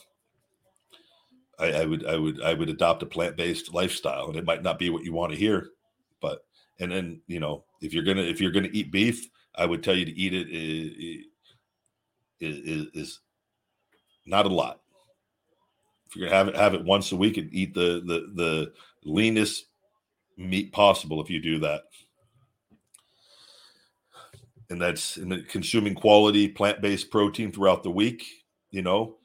I, 1.60 1.72
I 1.72 1.86
would 1.86 2.06
I 2.06 2.18
would 2.18 2.42
I 2.42 2.54
would 2.54 2.70
adopt 2.70 3.04
a 3.04 3.06
plant 3.06 3.38
based 3.38 3.74
lifestyle, 3.74 4.28
and 4.28 4.36
it 4.36 4.46
might 4.46 4.64
not 4.64 4.80
be 4.80 4.90
what 4.90 5.04
you 5.04 5.14
want 5.14 5.32
to 5.32 5.38
hear, 5.38 5.70
but 6.22 6.46
and 6.80 6.92
then 6.92 7.22
you 7.28 7.40
know 7.40 7.64
if 7.82 7.94
you're 7.94 8.04
gonna 8.04 8.24
if 8.24 8.42
you're 8.42 8.52
gonna 8.52 8.70
eat 8.72 8.92
beef, 8.92 9.28
I 9.56 9.66
would 9.66 9.84
tell 9.84 9.96
you 9.96 10.06
to 10.06 10.18
eat 10.18 10.34
it 10.34 10.48
is, 12.40 12.58
is, 12.58 12.88
is 12.94 13.20
not 14.26 14.46
a 14.46 14.50
lot. 14.50 14.82
If 16.08 16.16
you're 16.16 16.28
gonna 16.28 16.38
have 16.38 16.48
it 16.50 16.56
have 16.56 16.74
it 16.74 16.84
once 16.84 17.12
a 17.12 17.16
week 17.16 17.38
and 17.38 17.54
eat 17.54 17.74
the 17.74 18.02
the 18.06 18.32
the 18.36 18.74
leanest 19.04 19.66
meat 20.38 20.74
possible, 20.74 21.22
if 21.22 21.30
you 21.30 21.42
do 21.42 21.60
that, 21.60 21.84
and 24.70 24.82
that's 24.82 25.18
and 25.18 25.48
consuming 25.48 25.96
quality 25.96 26.50
plant 26.50 26.82
based 26.82 27.12
protein 27.12 27.52
throughout 27.52 27.84
the 27.84 27.92
week, 27.92 28.26
you 28.72 28.82
know, 28.82 29.18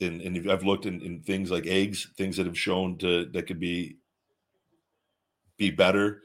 and, 0.00 0.20
and 0.22 0.50
I've 0.50 0.64
looked 0.64 0.86
in, 0.86 1.00
in 1.02 1.20
things 1.20 1.50
like 1.50 1.66
eggs, 1.66 2.10
things 2.16 2.36
that 2.36 2.46
have 2.46 2.58
shown 2.58 2.96
to 2.98 3.26
that 3.32 3.46
could 3.46 3.60
be 3.60 3.98
be 5.56 5.70
better 5.70 6.22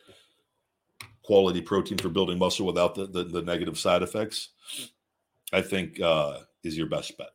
quality 1.30 1.62
protein 1.62 2.00
for 2.00 2.10
building 2.10 2.40
muscle 2.40 2.66
without 2.66 2.96
the, 2.96 3.06
the, 3.06 3.24
the 3.24 3.44
negative 3.44 3.78
side 3.78 4.02
effects, 4.02 4.50
I 5.54 5.62
think 5.62 6.02
uh, 6.02 6.40
is 6.64 6.76
your 6.76 6.88
best 6.88 7.16
bet. 7.20 7.30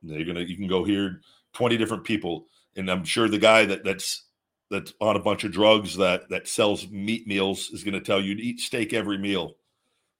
You're 0.00 0.24
gonna 0.24 0.40
you 0.40 0.56
can 0.56 0.66
go 0.66 0.84
here 0.84 1.20
20 1.52 1.76
different 1.76 2.04
people, 2.04 2.46
and 2.76 2.90
I'm 2.90 3.04
sure 3.04 3.28
the 3.28 3.36
guy 3.36 3.66
that 3.66 3.84
that's 3.84 4.24
that's 4.70 4.94
on 5.02 5.16
a 5.16 5.22
bunch 5.22 5.44
of 5.44 5.52
drugs 5.52 5.98
that 5.98 6.30
that 6.30 6.48
sells 6.48 6.88
meat 6.88 7.26
meals 7.26 7.68
is 7.74 7.84
going 7.84 7.92
to 7.92 8.00
tell 8.00 8.22
you 8.22 8.34
to 8.34 8.42
eat 8.42 8.58
steak 8.58 8.94
every 8.94 9.18
meal. 9.18 9.48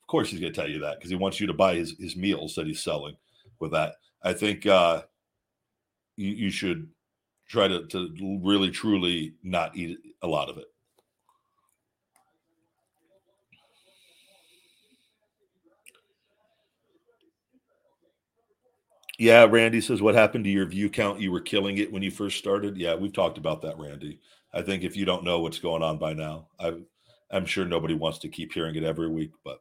Of 0.03 0.07
course, 0.07 0.28
he's 0.28 0.40
going 0.40 0.53
to 0.53 0.61
tell 0.61 0.68
you 0.68 0.80
that 0.80 0.98
because 0.98 1.09
he 1.09 1.16
wants 1.16 1.40
you 1.40 1.46
to 1.46 1.55
buy 1.55 1.76
his 1.76 1.94
his 1.98 2.16
meals 2.16 2.55
that 2.57 2.66
he's 2.66 2.82
selling 2.82 3.16
with 3.61 3.72
that. 3.72 3.94
I 4.22 4.34
think 4.34 4.66
uh, 4.66 5.05
you, 6.16 6.32
you 6.32 6.51
should 6.51 6.86
try 7.48 7.66
to, 7.66 7.86
to 7.86 8.40
really 8.44 8.70
truly 8.70 9.36
not 9.42 9.74
eat 9.74 9.96
a 10.20 10.28
lot 10.28 10.51
of 10.51 10.59
it. 10.59 10.66
Yeah, 19.21 19.45
Randy 19.45 19.83
says, 19.83 20.01
What 20.01 20.14
happened 20.14 20.45
to 20.45 20.51
your 20.51 20.64
view 20.64 20.89
count? 20.89 21.21
You 21.21 21.31
were 21.31 21.43
killing 21.43 21.77
it 21.77 21.93
when 21.93 22.03
you 22.03 22.11
first 22.11 22.39
started. 22.39 22.79
Yeah, 22.79 22.95
we've 22.95 23.12
talked 23.12 23.37
about 23.37 23.61
that, 23.61 23.79
Randy. 23.79 24.18
I 24.55 24.62
think 24.62 24.83
if 24.83 24.97
you 24.97 25.05
don't 25.05 25.25
know 25.25 25.41
what's 25.41 25.59
going 25.59 25.83
on 25.83 25.99
by 25.99 26.14
now, 26.14 26.49
i 26.59 26.73
am 27.31 27.45
sure 27.45 27.66
nobody 27.66 27.93
wants 27.93 28.18
to 28.21 28.31
keep 28.31 28.51
hearing 28.51 28.77
it 28.77 28.83
every 28.83 29.11
week, 29.11 29.33
but 29.45 29.59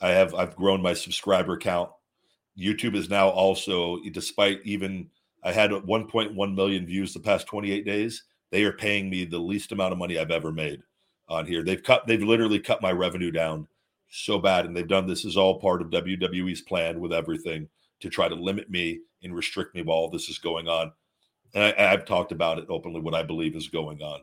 I 0.00 0.08
have 0.08 0.34
I've 0.34 0.56
grown 0.56 0.82
my 0.82 0.94
subscriber 0.94 1.56
count. 1.56 1.90
YouTube 2.58 2.96
is 2.96 3.08
now 3.08 3.28
also, 3.28 3.98
despite 4.10 4.62
even 4.64 5.10
I 5.44 5.52
had 5.52 5.70
1.1 5.70 6.54
million 6.56 6.86
views 6.86 7.14
the 7.14 7.20
past 7.20 7.46
28 7.46 7.86
days. 7.86 8.24
They 8.50 8.64
are 8.64 8.72
paying 8.72 9.08
me 9.08 9.26
the 9.26 9.38
least 9.38 9.70
amount 9.70 9.92
of 9.92 9.98
money 9.98 10.18
I've 10.18 10.32
ever 10.32 10.50
made 10.50 10.82
on 11.28 11.46
here. 11.46 11.62
They've 11.62 11.84
cut, 11.84 12.08
they've 12.08 12.20
literally 12.20 12.58
cut 12.58 12.82
my 12.82 12.90
revenue 12.90 13.30
down 13.30 13.68
so 14.10 14.40
bad, 14.40 14.66
and 14.66 14.76
they've 14.76 14.88
done 14.88 15.06
this 15.06 15.24
is 15.24 15.36
all 15.36 15.60
part 15.60 15.82
of 15.82 15.90
WWE's 15.90 16.62
plan 16.62 16.98
with 16.98 17.12
everything 17.12 17.68
to 18.00 18.10
try 18.10 18.28
to 18.28 18.34
limit 18.34 18.70
me 18.70 19.00
and 19.22 19.34
restrict 19.34 19.74
me 19.74 19.82
while 19.82 19.96
all 19.96 20.10
this 20.10 20.28
is 20.28 20.38
going 20.38 20.68
on. 20.68 20.92
And 21.54 21.64
I, 21.64 21.90
have 21.90 22.04
talked 22.04 22.32
about 22.32 22.58
it 22.58 22.66
openly 22.68 23.00
what 23.00 23.14
I 23.14 23.22
believe 23.22 23.56
is 23.56 23.68
going 23.68 24.02
on, 24.02 24.20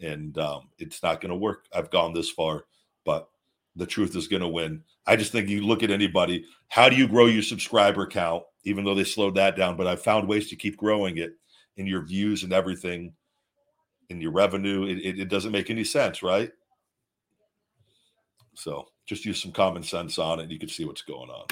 and 0.00 0.36
um, 0.38 0.68
it's 0.78 1.02
not 1.02 1.20
going 1.20 1.30
to 1.30 1.36
work. 1.36 1.66
I've 1.72 1.90
gone 1.90 2.12
this 2.12 2.30
far, 2.30 2.64
but 3.04 3.28
the 3.76 3.86
truth 3.86 4.16
is 4.16 4.28
going 4.28 4.42
to 4.42 4.48
win. 4.48 4.82
I 5.06 5.16
just 5.16 5.32
think 5.32 5.48
you 5.48 5.66
look 5.66 5.82
at 5.82 5.90
anybody. 5.90 6.44
How 6.68 6.88
do 6.88 6.96
you 6.96 7.06
grow 7.06 7.26
your 7.26 7.42
subscriber 7.42 8.06
count? 8.06 8.44
Even 8.64 8.84
though 8.84 8.94
they 8.94 9.04
slowed 9.04 9.34
that 9.34 9.56
down, 9.56 9.76
but 9.76 9.86
I've 9.86 10.02
found 10.02 10.26
ways 10.26 10.48
to 10.48 10.56
keep 10.56 10.76
growing 10.76 11.18
it 11.18 11.32
in 11.76 11.86
your 11.86 12.02
views 12.02 12.44
and 12.44 12.52
everything, 12.52 13.12
in 14.08 14.20
your 14.20 14.32
revenue. 14.32 14.84
It, 14.84 14.98
it, 14.98 15.20
it 15.20 15.28
doesn't 15.28 15.52
make 15.52 15.70
any 15.70 15.84
sense, 15.84 16.22
right? 16.22 16.50
So 18.54 18.88
just 19.06 19.24
use 19.24 19.42
some 19.42 19.52
common 19.52 19.82
sense 19.82 20.18
on 20.18 20.38
it. 20.38 20.44
And 20.44 20.52
you 20.52 20.58
can 20.58 20.68
see 20.68 20.84
what's 20.84 21.02
going 21.02 21.30
on. 21.30 21.46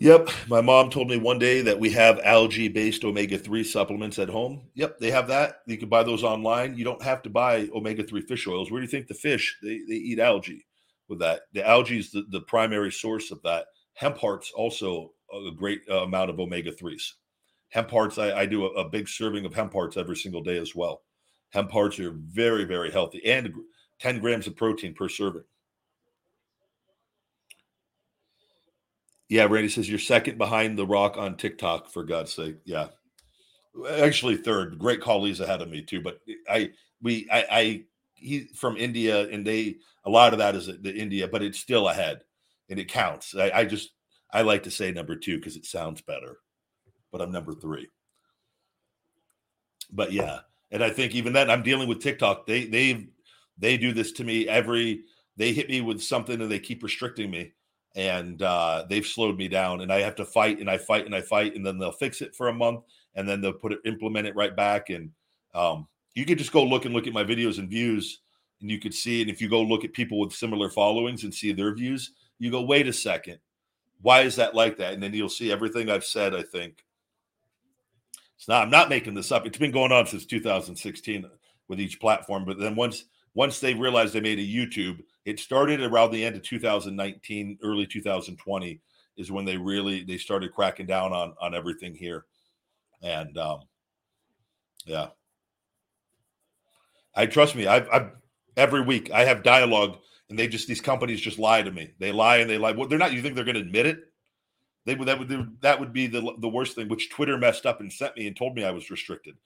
Yep. 0.00 0.30
My 0.48 0.62
mom 0.62 0.88
told 0.88 1.10
me 1.10 1.18
one 1.18 1.38
day 1.38 1.60
that 1.60 1.78
we 1.78 1.90
have 1.90 2.20
algae 2.20 2.68
based 2.68 3.04
omega 3.04 3.36
3 3.36 3.62
supplements 3.62 4.18
at 4.18 4.30
home. 4.30 4.62
Yep. 4.74 4.98
They 4.98 5.10
have 5.10 5.28
that. 5.28 5.56
You 5.66 5.76
can 5.76 5.90
buy 5.90 6.02
those 6.02 6.24
online. 6.24 6.74
You 6.74 6.84
don't 6.84 7.02
have 7.02 7.20
to 7.22 7.30
buy 7.30 7.68
omega 7.74 8.02
3 8.02 8.22
fish 8.22 8.46
oils. 8.46 8.70
Where 8.70 8.80
do 8.80 8.84
you 8.86 8.90
think 8.90 9.08
the 9.08 9.14
fish, 9.14 9.58
they, 9.62 9.80
they 9.86 9.96
eat 9.96 10.18
algae 10.18 10.66
with 11.08 11.18
that? 11.18 11.42
The 11.52 11.68
algae 11.68 11.98
is 11.98 12.10
the, 12.12 12.24
the 12.30 12.40
primary 12.40 12.90
source 12.90 13.30
of 13.30 13.42
that. 13.42 13.66
Hemp 13.92 14.16
hearts 14.16 14.50
also 14.56 15.12
a 15.30 15.50
great 15.54 15.82
uh, 15.90 16.04
amount 16.04 16.30
of 16.30 16.40
omega 16.40 16.72
3s. 16.72 17.02
Hemp 17.68 17.90
hearts, 17.90 18.16
I, 18.16 18.32
I 18.32 18.46
do 18.46 18.64
a, 18.64 18.70
a, 18.80 18.88
big 18.88 19.06
serving 19.06 19.44
of 19.44 19.54
hemp 19.54 19.74
hearts 19.74 19.98
every 19.98 20.16
single 20.16 20.42
day 20.42 20.56
as 20.56 20.74
well. 20.74 21.02
Hemp 21.50 21.70
hearts 21.70 22.00
are 22.00 22.14
very, 22.16 22.64
very 22.64 22.90
healthy 22.90 23.20
and 23.26 23.52
10 23.98 24.18
grams 24.20 24.46
of 24.46 24.56
protein 24.56 24.94
per 24.94 25.10
serving. 25.10 25.44
Yeah, 29.30 29.44
Randy 29.44 29.68
says 29.68 29.88
you're 29.88 30.00
second 30.00 30.38
behind 30.38 30.76
the 30.76 30.84
Rock 30.84 31.16
on 31.16 31.36
TikTok 31.36 31.88
for 31.88 32.02
God's 32.02 32.34
sake. 32.34 32.56
Yeah, 32.64 32.88
actually 33.88 34.36
third. 34.36 34.76
Great 34.76 35.00
Khali's 35.00 35.38
ahead 35.38 35.62
of 35.62 35.70
me 35.70 35.82
too, 35.82 36.00
but 36.02 36.18
I 36.50 36.70
we 37.00 37.28
I, 37.30 37.46
I 37.50 37.84
he 38.14 38.48
from 38.56 38.76
India 38.76 39.28
and 39.28 39.46
they 39.46 39.76
a 40.04 40.10
lot 40.10 40.32
of 40.32 40.40
that 40.40 40.56
is 40.56 40.66
the 40.66 40.92
India, 40.92 41.28
but 41.28 41.44
it's 41.44 41.60
still 41.60 41.88
ahead 41.88 42.22
and 42.70 42.80
it 42.80 42.88
counts. 42.88 43.36
I, 43.36 43.52
I 43.54 43.64
just 43.64 43.90
I 44.32 44.42
like 44.42 44.64
to 44.64 44.70
say 44.70 44.90
number 44.90 45.14
two 45.14 45.36
because 45.36 45.54
it 45.54 45.64
sounds 45.64 46.02
better, 46.02 46.38
but 47.12 47.22
I'm 47.22 47.30
number 47.30 47.54
three. 47.54 47.86
But 49.92 50.10
yeah, 50.10 50.40
and 50.72 50.82
I 50.82 50.90
think 50.90 51.14
even 51.14 51.32
then 51.32 51.50
I'm 51.50 51.62
dealing 51.62 51.88
with 51.88 52.02
TikTok. 52.02 52.48
They 52.48 52.64
they 52.64 53.06
they 53.56 53.76
do 53.76 53.92
this 53.92 54.10
to 54.12 54.24
me 54.24 54.48
every. 54.48 55.02
They 55.36 55.52
hit 55.52 55.70
me 55.70 55.80
with 55.80 56.02
something 56.02 56.40
and 56.40 56.50
they 56.50 56.58
keep 56.58 56.82
restricting 56.82 57.30
me 57.30 57.52
and 57.96 58.42
uh, 58.42 58.84
they've 58.88 59.06
slowed 59.06 59.36
me 59.36 59.48
down 59.48 59.80
and 59.80 59.92
i 59.92 60.00
have 60.00 60.14
to 60.14 60.24
fight 60.24 60.60
and 60.60 60.70
i 60.70 60.78
fight 60.78 61.06
and 61.06 61.14
i 61.14 61.20
fight 61.20 61.56
and 61.56 61.66
then 61.66 61.78
they'll 61.78 61.90
fix 61.90 62.20
it 62.22 62.34
for 62.34 62.48
a 62.48 62.52
month 62.52 62.84
and 63.14 63.28
then 63.28 63.40
they'll 63.40 63.52
put 63.52 63.72
it 63.72 63.80
implement 63.84 64.26
it 64.26 64.36
right 64.36 64.54
back 64.54 64.90
and 64.90 65.10
um, 65.54 65.86
you 66.14 66.24
could 66.24 66.38
just 66.38 66.52
go 66.52 66.62
look 66.62 66.84
and 66.84 66.94
look 66.94 67.06
at 67.06 67.12
my 67.12 67.24
videos 67.24 67.58
and 67.58 67.68
views 67.68 68.20
and 68.60 68.70
you 68.70 68.78
could 68.78 68.94
see 68.94 69.20
and 69.20 69.30
if 69.30 69.40
you 69.40 69.48
go 69.48 69.60
look 69.60 69.84
at 69.84 69.92
people 69.92 70.18
with 70.18 70.32
similar 70.32 70.68
followings 70.70 71.24
and 71.24 71.34
see 71.34 71.52
their 71.52 71.74
views 71.74 72.12
you 72.38 72.50
go 72.50 72.62
wait 72.62 72.88
a 72.88 72.92
second. 72.92 73.38
Why 74.00 74.22
is 74.22 74.36
that 74.36 74.54
like 74.54 74.78
that? 74.78 74.94
And 74.94 75.02
then 75.02 75.12
you'll 75.12 75.28
see 75.28 75.52
everything 75.52 75.90
i've 75.90 76.04
said 76.04 76.34
i 76.34 76.42
think. 76.42 76.84
It's 78.36 78.48
not 78.48 78.62
i'm 78.62 78.70
not 78.70 78.88
making 78.88 79.14
this 79.14 79.32
up. 79.32 79.46
It's 79.46 79.58
been 79.58 79.72
going 79.72 79.92
on 79.92 80.06
since 80.06 80.26
2016 80.26 81.26
with 81.68 81.80
each 81.80 82.00
platform 82.00 82.44
but 82.44 82.58
then 82.58 82.76
once 82.76 83.04
once 83.34 83.60
they 83.60 83.74
realized 83.74 84.12
they 84.12 84.20
made 84.20 84.40
a 84.40 84.42
youtube 84.42 85.00
it 85.24 85.38
started 85.38 85.80
around 85.80 86.10
the 86.10 86.24
end 86.24 86.36
of 86.36 86.42
2019 86.42 87.58
early 87.62 87.86
2020 87.86 88.80
is 89.16 89.30
when 89.30 89.44
they 89.44 89.56
really 89.56 90.02
they 90.02 90.16
started 90.16 90.52
cracking 90.52 90.86
down 90.86 91.12
on 91.12 91.34
on 91.40 91.54
everything 91.54 91.94
here. 91.94 92.24
And 93.02 93.36
um 93.38 93.60
yeah. 94.86 95.08
I 97.14 97.26
trust 97.26 97.54
me 97.54 97.66
i've, 97.66 97.88
I've 97.92 98.10
every 98.56 98.80
week 98.80 99.10
i 99.10 99.24
have 99.24 99.42
dialogue 99.42 99.98
and 100.28 100.38
they 100.38 100.48
just 100.48 100.68
these 100.68 100.80
companies 100.80 101.20
just 101.20 101.38
lie 101.38 101.62
to 101.62 101.70
me. 101.70 101.92
They 101.98 102.12
lie 102.12 102.38
and 102.38 102.48
they 102.48 102.58
lie. 102.58 102.72
Well 102.72 102.88
they're 102.88 102.98
not 102.98 103.12
you 103.12 103.22
think 103.22 103.34
they're 103.34 103.44
going 103.44 103.56
to 103.56 103.60
admit 103.60 103.86
it? 103.86 104.00
They 104.86 104.94
would 104.94 105.08
that 105.08 105.18
would 105.18 105.60
that 105.60 105.80
would 105.80 105.92
be 105.92 106.06
the 106.06 106.34
the 106.38 106.48
worst 106.48 106.74
thing 106.74 106.88
which 106.88 107.10
twitter 107.10 107.36
messed 107.36 107.66
up 107.66 107.80
and 107.80 107.92
sent 107.92 108.16
me 108.16 108.26
and 108.26 108.36
told 108.36 108.54
me 108.54 108.64
i 108.64 108.70
was 108.70 108.90
restricted 108.90 109.36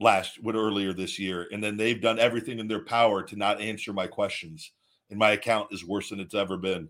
last 0.00 0.42
what 0.42 0.54
earlier 0.54 0.92
this 0.92 1.18
year. 1.18 1.48
And 1.50 1.62
then 1.62 1.76
they've 1.76 2.00
done 2.00 2.18
everything 2.18 2.58
in 2.58 2.68
their 2.68 2.84
power 2.84 3.22
to 3.22 3.36
not 3.36 3.60
answer 3.60 3.92
my 3.92 4.06
questions 4.06 4.72
and 5.10 5.18
my 5.18 5.32
account 5.32 5.68
is 5.72 5.84
worse 5.84 6.10
than 6.10 6.20
it's 6.20 6.34
ever 6.34 6.56
been 6.56 6.88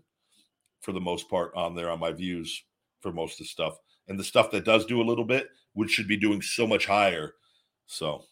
for 0.81 0.91
the 0.91 0.99
most 0.99 1.29
part 1.29 1.51
on 1.55 1.75
there 1.75 1.89
on 1.89 1.99
my 1.99 2.11
views 2.11 2.63
for 3.01 3.11
most 3.11 3.33
of 3.33 3.39
the 3.39 3.45
stuff. 3.45 3.77
And 4.07 4.17
the 4.17 4.23
stuff 4.23 4.51
that 4.51 4.65
does 4.65 4.85
do 4.85 5.01
a 5.01 5.03
little 5.03 5.25
bit, 5.25 5.49
which 5.73 5.91
should 5.91 6.07
be 6.07 6.17
doing 6.17 6.41
so 6.41 6.65
much 6.65 6.85
higher. 6.85 7.33
So 7.85 8.23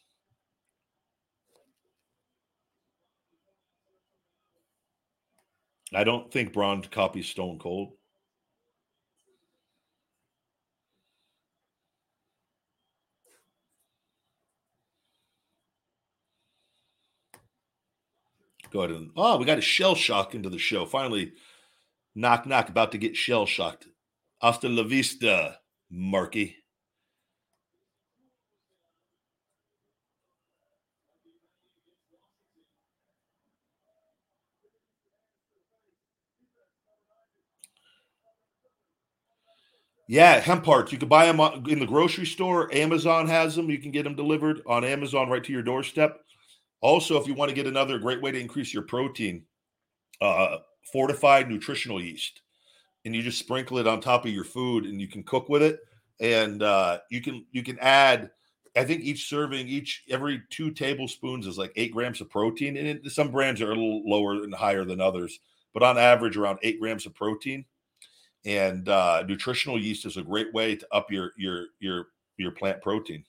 I 5.93 6.03
don't 6.03 6.31
think 6.31 6.53
Braun 6.53 6.81
copies 6.83 7.27
Stone 7.27 7.59
Cold. 7.59 7.93
Go 18.75 18.81
ahead 18.81 18.97
and 18.97 19.11
oh, 19.15 19.37
we 19.37 19.45
got 19.45 19.57
a 19.57 19.61
shell 19.61 19.95
shock 19.95 20.35
into 20.35 20.49
the 20.49 20.59
show. 20.59 20.85
Finally, 20.85 21.31
knock 22.13 22.45
knock, 22.45 22.67
about 22.67 22.91
to 22.91 22.97
get 22.97 23.15
shell 23.15 23.45
shocked. 23.45 23.87
Hasta 24.41 24.67
la 24.67 24.83
vista, 24.83 25.59
Marky. 25.89 26.57
Yeah, 40.09 40.41
hemp 40.41 40.65
hearts. 40.65 40.91
You 40.91 40.97
can 40.97 41.07
buy 41.07 41.31
them 41.31 41.39
in 41.69 41.79
the 41.79 41.85
grocery 41.85 42.25
store. 42.25 42.69
Amazon 42.75 43.29
has 43.29 43.55
them. 43.55 43.69
You 43.69 43.79
can 43.79 43.91
get 43.91 44.03
them 44.03 44.15
delivered 44.15 44.63
on 44.67 44.83
Amazon 44.83 45.29
right 45.29 45.45
to 45.45 45.53
your 45.53 45.63
doorstep. 45.63 46.24
Also, 46.81 47.19
if 47.19 47.27
you 47.27 47.33
want 47.33 47.49
to 47.49 47.55
get 47.55 47.67
another 47.67 47.97
great 47.97 48.21
way 48.21 48.31
to 48.31 48.39
increase 48.39 48.73
your 48.73 48.83
protein, 48.83 49.43
uh, 50.21 50.57
fortified 50.91 51.49
nutritional 51.49 52.01
yeast, 52.01 52.41
and 53.05 53.15
you 53.15 53.21
just 53.21 53.39
sprinkle 53.39 53.77
it 53.77 53.87
on 53.87 54.01
top 54.01 54.25
of 54.25 54.31
your 54.31 54.43
food, 54.43 54.85
and 54.85 54.99
you 54.99 55.07
can 55.07 55.23
cook 55.23 55.49
with 55.49 55.61
it. 55.61 55.79
And 56.19 56.63
uh, 56.63 56.99
you 57.09 57.21
can 57.21 57.45
you 57.51 57.63
can 57.63 57.77
add. 57.79 58.31
I 58.77 58.83
think 58.83 59.03
each 59.03 59.29
serving, 59.29 59.67
each 59.67 60.03
every 60.09 60.41
two 60.49 60.69
tablespoons 60.71 61.47
is 61.47 61.57
like 61.57 61.71
eight 61.75 61.93
grams 61.93 62.19
of 62.19 62.29
protein 62.29 62.75
in 62.75 62.85
it. 62.85 63.11
Some 63.11 63.31
brands 63.31 63.61
are 63.61 63.71
a 63.71 63.75
little 63.75 64.07
lower 64.07 64.43
and 64.43 64.53
higher 64.53 64.83
than 64.83 64.99
others, 64.99 65.39
but 65.73 65.83
on 65.83 65.97
average, 65.97 66.35
around 66.35 66.59
eight 66.61 66.79
grams 66.79 67.05
of 67.05 67.15
protein 67.15 67.65
and 68.45 68.87
uh, 68.89 69.23
nutritional 69.27 69.81
yeast 69.81 70.05
is 70.05 70.17
a 70.17 70.21
great 70.21 70.53
way 70.53 70.75
to 70.75 70.87
up 70.91 71.11
your 71.11 71.31
your 71.35 71.67
your 71.79 72.07
your 72.37 72.51
plant 72.51 72.81
protein. 72.81 73.25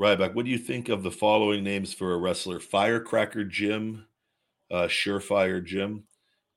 Ryback, 0.00 0.34
what 0.34 0.44
do 0.44 0.50
you 0.50 0.58
think 0.58 0.88
of 0.88 1.02
the 1.02 1.10
following 1.10 1.62
names 1.62 1.94
for 1.94 2.14
a 2.14 2.18
wrestler? 2.18 2.58
Firecracker 2.58 3.44
Jim, 3.44 4.06
uh, 4.70 4.88
Surefire 4.88 5.64
Jim. 5.64 6.04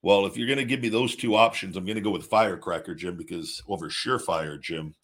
Well, 0.01 0.25
if 0.25 0.37
you're 0.37 0.47
going 0.47 0.57
to 0.57 0.65
give 0.65 0.81
me 0.81 0.89
those 0.89 1.15
two 1.15 1.35
options, 1.35 1.75
I'm 1.75 1.85
going 1.85 1.95
to 1.95 2.01
go 2.01 2.11
with 2.11 2.25
Firecracker 2.25 2.95
Jim 2.95 3.15
because 3.15 3.61
over 3.67 3.89
Surefire 3.89 4.59
Jim. 4.59 4.95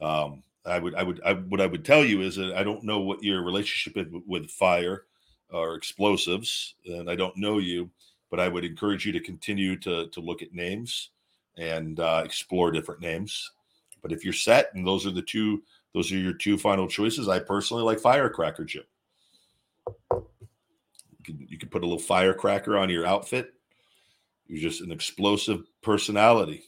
Um, 0.00 0.42
I 0.64 0.78
would, 0.78 0.94
I 0.94 1.02
would, 1.02 1.20
I, 1.24 1.34
what 1.34 1.60
I 1.60 1.66
would 1.66 1.84
tell 1.84 2.04
you 2.04 2.22
is 2.22 2.36
that 2.36 2.54
I 2.54 2.64
don't 2.64 2.82
know 2.82 3.00
what 3.00 3.22
your 3.22 3.42
relationship 3.42 3.96
is 3.96 4.12
with 4.26 4.50
fire 4.50 5.04
or 5.50 5.74
explosives, 5.74 6.74
and 6.86 7.08
I 7.10 7.14
don't 7.14 7.36
know 7.36 7.58
you, 7.58 7.90
but 8.30 8.40
I 8.40 8.48
would 8.48 8.64
encourage 8.64 9.06
you 9.06 9.12
to 9.12 9.20
continue 9.20 9.76
to 9.80 10.08
to 10.08 10.20
look 10.20 10.42
at 10.42 10.52
names 10.52 11.10
and 11.56 12.00
uh, 12.00 12.22
explore 12.24 12.72
different 12.72 13.00
names. 13.00 13.52
But 14.02 14.12
if 14.12 14.24
you're 14.24 14.32
set 14.32 14.74
and 14.74 14.86
those 14.86 15.06
are 15.06 15.10
the 15.12 15.22
two, 15.22 15.62
those 15.96 16.12
are 16.12 16.18
your 16.18 16.34
two 16.34 16.58
final 16.58 16.86
choices. 16.86 17.26
I 17.26 17.38
personally 17.38 17.82
like 17.82 17.98
Firecracker 17.98 18.66
chip. 18.66 18.86
You 19.88 21.24
can, 21.24 21.46
you 21.48 21.56
can 21.56 21.70
put 21.70 21.82
a 21.82 21.86
little 21.86 21.98
firecracker 21.98 22.76
on 22.76 22.90
your 22.90 23.06
outfit. 23.06 23.54
You're 24.46 24.60
just 24.60 24.82
an 24.82 24.92
explosive 24.92 25.64
personality. 25.80 26.64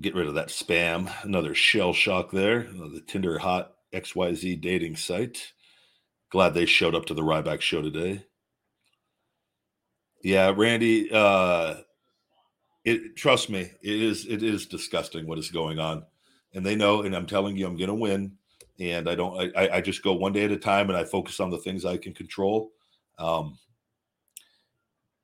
get 0.00 0.14
rid 0.14 0.28
of 0.28 0.34
that 0.34 0.48
spam. 0.48 1.10
Another 1.24 1.54
shell 1.54 1.94
shock 1.94 2.30
there. 2.30 2.68
Uh, 2.68 2.88
the 2.88 3.02
Tinder 3.04 3.38
hot 3.38 3.72
XYZ 3.94 4.60
dating 4.60 4.94
site. 4.94 5.54
Glad 6.30 6.54
they 6.54 6.66
showed 6.66 6.94
up 6.94 7.06
to 7.06 7.14
the 7.14 7.22
Ryback 7.22 7.60
show 7.60 7.80
today. 7.80 8.24
Yeah, 10.22 10.52
Randy, 10.54 11.10
uh 11.12 11.76
it 12.84 13.16
trust 13.16 13.50
me, 13.50 13.60
it 13.60 14.02
is 14.02 14.26
it 14.26 14.42
is 14.42 14.66
disgusting 14.66 15.26
what 15.26 15.38
is 15.38 15.50
going 15.50 15.78
on. 15.78 16.04
And 16.54 16.64
they 16.64 16.76
know, 16.76 17.02
and 17.02 17.14
I'm 17.14 17.26
telling 17.26 17.56
you, 17.56 17.66
I'm 17.66 17.76
gonna 17.76 17.94
win. 17.94 18.32
And 18.80 19.08
I 19.08 19.14
don't 19.14 19.56
I, 19.56 19.76
I 19.76 19.80
just 19.80 20.02
go 20.02 20.12
one 20.12 20.32
day 20.32 20.44
at 20.44 20.52
a 20.52 20.56
time 20.56 20.88
and 20.90 20.98
I 20.98 21.04
focus 21.04 21.40
on 21.40 21.50
the 21.50 21.58
things 21.58 21.84
I 21.84 21.96
can 21.96 22.12
control. 22.14 22.72
Um 23.18 23.58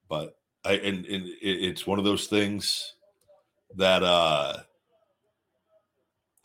but 0.09 0.37
I 0.65 0.75
and, 0.75 1.05
and 1.07 1.29
it's 1.43 1.87
one 1.87 1.99
of 1.99 2.05
those 2.05 2.27
things 2.29 2.95
that 3.77 4.03
uh 4.03 4.59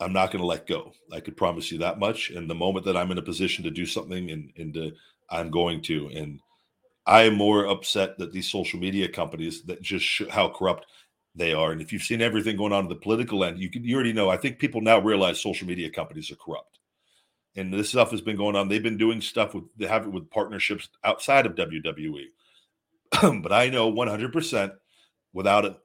I'm 0.00 0.12
not 0.12 0.30
going 0.30 0.40
to 0.40 0.46
let 0.46 0.66
go. 0.66 0.92
I 1.12 1.20
could 1.20 1.36
promise 1.36 1.70
you 1.70 1.78
that 1.78 1.98
much. 1.98 2.30
And 2.30 2.48
the 2.48 2.54
moment 2.54 2.86
that 2.86 2.96
I'm 2.96 3.10
in 3.10 3.18
a 3.18 3.22
position 3.22 3.64
to 3.64 3.70
do 3.70 3.86
something, 3.86 4.30
and 4.30 4.52
and 4.56 4.74
to, 4.74 4.92
I'm 5.28 5.50
going 5.50 5.82
to. 5.82 6.08
And 6.08 6.40
I 7.06 7.22
am 7.22 7.34
more 7.34 7.66
upset 7.66 8.18
that 8.18 8.32
these 8.32 8.50
social 8.50 8.80
media 8.80 9.08
companies 9.08 9.62
that 9.64 9.82
just 9.82 10.04
sh- 10.04 10.22
how 10.30 10.48
corrupt 10.48 10.86
they 11.34 11.52
are. 11.52 11.72
And 11.72 11.80
if 11.80 11.92
you've 11.92 12.02
seen 12.02 12.22
everything 12.22 12.56
going 12.56 12.72
on 12.72 12.84
in 12.84 12.88
the 12.88 12.96
political 12.96 13.44
end, 13.44 13.58
you 13.58 13.70
can 13.70 13.84
you 13.84 13.94
already 13.94 14.12
know. 14.12 14.30
I 14.30 14.36
think 14.36 14.58
people 14.58 14.80
now 14.80 14.98
realize 14.98 15.40
social 15.40 15.66
media 15.66 15.90
companies 15.90 16.30
are 16.30 16.36
corrupt. 16.36 16.78
And 17.56 17.72
this 17.72 17.90
stuff 17.90 18.10
has 18.12 18.20
been 18.20 18.36
going 18.36 18.56
on. 18.56 18.68
They've 18.68 18.82
been 18.82 18.96
doing 18.96 19.20
stuff 19.20 19.54
with 19.54 19.64
they 19.76 19.86
have 19.86 20.06
it 20.06 20.12
with 20.12 20.30
partnerships 20.30 20.88
outside 21.04 21.46
of 21.46 21.54
WWE. 21.56 22.26
but 23.42 23.52
I 23.52 23.68
know 23.68 23.92
100% 23.92 24.72
without 25.32 25.64
it 25.64 25.76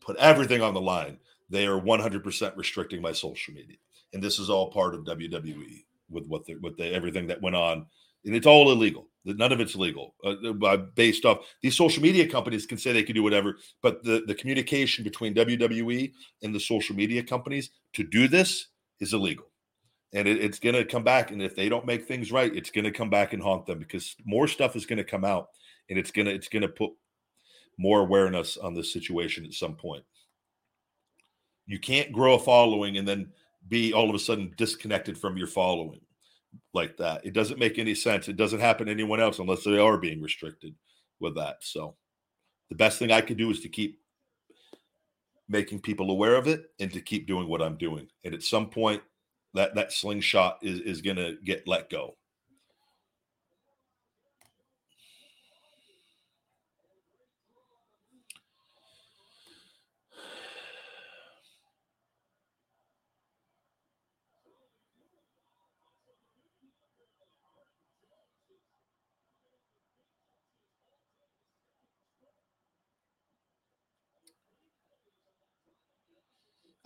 put 0.00 0.16
everything 0.16 0.62
on 0.62 0.74
the 0.74 0.80
line. 0.80 1.18
They 1.48 1.66
are 1.66 1.80
100% 1.80 2.56
restricting 2.56 3.00
my 3.00 3.12
social 3.12 3.54
media, 3.54 3.76
and 4.12 4.22
this 4.22 4.38
is 4.38 4.50
all 4.50 4.70
part 4.70 4.94
of 4.94 5.04
WWE 5.04 5.84
with 6.08 6.26
what 6.26 6.42
with 6.60 6.76
the, 6.76 6.92
everything 6.92 7.26
that 7.28 7.42
went 7.42 7.56
on, 7.56 7.86
and 8.24 8.34
it's 8.34 8.46
all 8.46 8.70
illegal. 8.70 9.08
None 9.24 9.52
of 9.52 9.60
it's 9.60 9.74
legal. 9.74 10.14
Uh, 10.24 10.34
uh 10.64 10.76
based 10.76 11.24
off 11.24 11.38
these 11.60 11.76
social 11.76 12.02
media 12.02 12.28
companies 12.28 12.64
can 12.66 12.78
say 12.78 12.92
they 12.92 13.02
can 13.02 13.14
do 13.14 13.22
whatever, 13.22 13.56
but 13.82 14.02
the 14.04 14.22
the 14.26 14.34
communication 14.34 15.04
between 15.04 15.34
WWE 15.34 16.12
and 16.42 16.54
the 16.54 16.60
social 16.60 16.96
media 16.96 17.22
companies 17.22 17.70
to 17.94 18.04
do 18.04 18.28
this 18.28 18.68
is 19.00 19.12
illegal 19.12 19.46
and 20.16 20.26
it, 20.26 20.42
it's 20.42 20.58
going 20.58 20.74
to 20.74 20.84
come 20.84 21.04
back. 21.04 21.30
And 21.30 21.42
if 21.42 21.54
they 21.54 21.68
don't 21.68 21.86
make 21.86 22.06
things 22.06 22.32
right, 22.32 22.54
it's 22.54 22.70
going 22.70 22.84
to 22.84 22.90
come 22.90 23.10
back 23.10 23.32
and 23.32 23.42
haunt 23.42 23.66
them 23.66 23.78
because 23.78 24.16
more 24.24 24.48
stuff 24.48 24.76
is 24.76 24.86
going 24.86 24.98
to 24.98 25.04
come 25.04 25.24
out, 25.24 25.48
and 25.90 25.98
it's 25.98 26.10
going 26.10 26.26
to 26.26 26.32
it's 26.32 26.48
going 26.48 26.62
to 26.62 26.68
put 26.68 26.90
more 27.78 28.00
awareness 28.00 28.56
on 28.56 28.74
this 28.74 28.92
situation 28.92 29.44
at 29.44 29.52
some 29.52 29.74
point. 29.74 30.02
You 31.66 31.78
can't 31.78 32.12
grow 32.12 32.34
a 32.34 32.38
following 32.38 32.96
and 32.98 33.06
then 33.06 33.32
be 33.68 33.92
all 33.92 34.08
of 34.08 34.14
a 34.14 34.18
sudden 34.18 34.54
disconnected 34.56 35.18
from 35.18 35.36
your 35.36 35.48
following 35.48 36.00
like 36.72 36.96
that. 36.98 37.24
It 37.24 37.32
doesn't 37.32 37.58
make 37.58 37.78
any 37.78 37.94
sense. 37.94 38.28
It 38.28 38.36
doesn't 38.36 38.60
happen 38.60 38.86
to 38.86 38.92
anyone 38.92 39.20
else 39.20 39.38
unless 39.38 39.64
they 39.64 39.78
are 39.78 39.98
being 39.98 40.22
restricted 40.22 40.74
with 41.20 41.34
that. 41.36 41.56
So 41.60 41.96
the 42.70 42.76
best 42.76 42.98
thing 42.98 43.10
I 43.10 43.20
could 43.20 43.36
do 43.36 43.50
is 43.50 43.60
to 43.60 43.68
keep 43.68 44.00
making 45.48 45.80
people 45.80 46.10
aware 46.10 46.36
of 46.36 46.48
it 46.48 46.70
and 46.80 46.92
to 46.92 47.00
keep 47.00 47.26
doing 47.26 47.48
what 47.48 47.62
I'm 47.62 47.76
doing. 47.76 48.08
And 48.24 48.34
at 48.34 48.42
some 48.42 48.68
point 48.68 49.02
that 49.54 49.74
that 49.74 49.92
slingshot 49.92 50.58
is 50.62 50.80
is 50.80 51.00
going 51.00 51.16
to 51.16 51.36
get 51.44 51.66
let 51.66 51.90
go. 51.90 52.16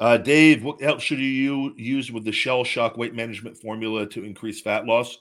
Uh, 0.00 0.16
Dave, 0.16 0.64
what 0.64 0.82
else 0.82 1.02
should 1.02 1.18
you 1.18 1.74
use 1.76 2.10
with 2.10 2.24
the 2.24 2.32
Shell 2.32 2.64
Shock 2.64 2.96
weight 2.96 3.14
management 3.14 3.58
formula 3.58 4.06
to 4.08 4.24
increase 4.24 4.62
fat 4.62 4.86
loss? 4.86 5.18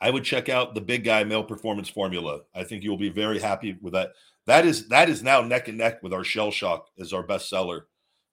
I 0.00 0.10
would 0.10 0.22
check 0.22 0.48
out 0.48 0.74
the 0.76 0.80
Big 0.80 1.02
Guy 1.02 1.24
Male 1.24 1.42
Performance 1.42 1.88
Formula. 1.88 2.42
I 2.54 2.62
think 2.62 2.84
you'll 2.84 2.96
be 2.96 3.08
very 3.08 3.40
happy 3.40 3.76
with 3.82 3.94
that. 3.94 4.12
That 4.46 4.64
is 4.64 4.86
that 4.88 5.08
is 5.08 5.24
now 5.24 5.40
neck 5.40 5.66
and 5.66 5.76
neck 5.76 6.04
with 6.04 6.12
our 6.12 6.22
Shell 6.22 6.52
Shock 6.52 6.86
as 7.00 7.12
our 7.12 7.24
best 7.24 7.48
seller 7.48 7.88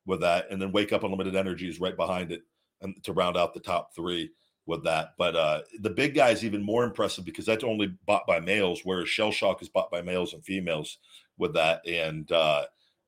with 0.06 0.22
that, 0.22 0.46
and 0.52 0.62
then 0.62 0.72
Wake 0.72 0.94
Up 0.94 1.04
Unlimited 1.04 1.36
Energy 1.36 1.68
is 1.68 1.80
right 1.80 1.96
behind 1.96 2.32
it, 2.32 2.44
and 2.82 3.04
to 3.04 3.14
round 3.14 3.36
out 3.36 3.56
the 3.56 3.62
top 3.62 3.96
three 3.96 4.30
with 4.68 4.84
that. 4.84 5.14
But 5.18 5.36
uh, 5.36 5.62
the 5.80 5.90
Big 5.90 6.14
Guy 6.14 6.30
is 6.30 6.46
even 6.46 6.62
more 6.62 6.84
impressive 6.84 7.26
because 7.26 7.48
that's 7.48 7.64
only 7.64 7.96
bought 8.06 8.28
by 8.28 8.40
males, 8.40 8.82
whereas 8.84 9.10
Shell 9.10 9.32
Shock 9.32 9.64
is 9.64 9.70
bought 9.70 9.90
by 9.90 10.04
males 10.04 10.34
and 10.34 10.46
females 10.46 11.00
with 11.40 11.56
that, 11.56 11.82
and 11.88 12.32
uh, 12.32 12.66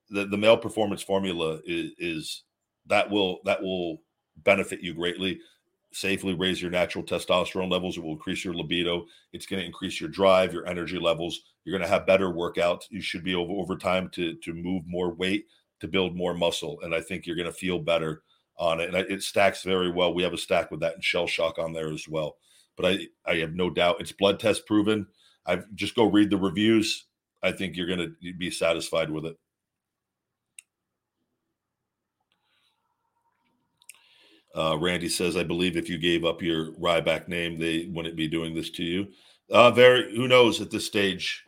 the, 0.09 0.25
the 0.25 0.37
male 0.37 0.57
performance 0.57 1.01
formula 1.01 1.59
is, 1.65 1.91
is 1.97 2.43
that 2.87 3.09
will 3.09 3.39
that 3.45 3.61
will 3.61 4.01
benefit 4.37 4.81
you 4.81 4.93
greatly 4.93 5.39
safely 5.93 6.33
raise 6.33 6.61
your 6.61 6.71
natural 6.71 7.03
testosterone 7.03 7.71
levels. 7.71 7.97
It 7.97 8.03
will 8.03 8.13
increase 8.13 8.43
your 8.43 8.53
libido. 8.53 9.05
It's 9.31 9.45
going 9.45 9.59
to 9.59 9.65
increase 9.65 10.01
your 10.01 10.09
drive, 10.09 10.53
your 10.53 10.67
energy 10.67 10.99
levels. 10.99 11.41
You're 11.63 11.77
going 11.77 11.87
to 11.87 11.93
have 11.93 12.05
better 12.05 12.29
workouts. 12.29 12.85
You 12.89 13.01
should 13.01 13.23
be 13.23 13.31
able 13.31 13.61
over 13.61 13.77
time 13.77 14.09
to 14.09 14.35
to 14.35 14.53
move 14.53 14.83
more 14.87 15.13
weight 15.13 15.45
to 15.79 15.87
build 15.87 16.15
more 16.15 16.33
muscle, 16.33 16.79
and 16.81 16.93
I 16.93 17.01
think 17.01 17.25
you're 17.25 17.35
going 17.35 17.45
to 17.45 17.53
feel 17.53 17.79
better 17.79 18.23
on 18.57 18.79
it. 18.79 18.93
And 18.93 18.97
it 18.97 19.23
stacks 19.23 19.63
very 19.63 19.91
well. 19.91 20.13
We 20.13 20.23
have 20.23 20.33
a 20.33 20.37
stack 20.37 20.71
with 20.71 20.79
that 20.81 20.95
and 20.95 21.03
Shell 21.03 21.27
Shock 21.27 21.59
on 21.59 21.73
there 21.73 21.91
as 21.91 22.07
well. 22.07 22.37
But 22.75 22.85
I 22.85 23.07
I 23.25 23.35
have 23.37 23.53
no 23.53 23.69
doubt 23.69 24.01
it's 24.01 24.11
blood 24.11 24.39
test 24.39 24.65
proven. 24.65 25.07
I 25.45 25.59
just 25.75 25.95
go 25.95 26.05
read 26.05 26.29
the 26.29 26.37
reviews. 26.37 27.05
I 27.41 27.51
think 27.51 27.75
you're 27.75 27.87
going 27.87 28.15
to 28.21 28.33
be 28.33 28.49
satisfied 28.49 29.09
with 29.09 29.25
it. 29.25 29.37
Uh, 34.55 34.77
Randy 34.79 35.09
says, 35.09 35.35
I 35.35 35.43
believe 35.43 35.77
if 35.77 35.89
you 35.89 35.97
gave 35.97 36.25
up 36.25 36.41
your 36.41 36.71
Ryback 36.73 37.27
name, 37.27 37.57
they 37.57 37.89
wouldn't 37.91 38.15
be 38.15 38.27
doing 38.27 38.53
this 38.53 38.69
to 38.71 38.83
you. 38.83 39.07
Uh, 39.49 39.71
very, 39.71 40.15
who 40.15 40.27
knows 40.27 40.61
at 40.61 40.69
this 40.69 40.85
stage? 40.85 41.43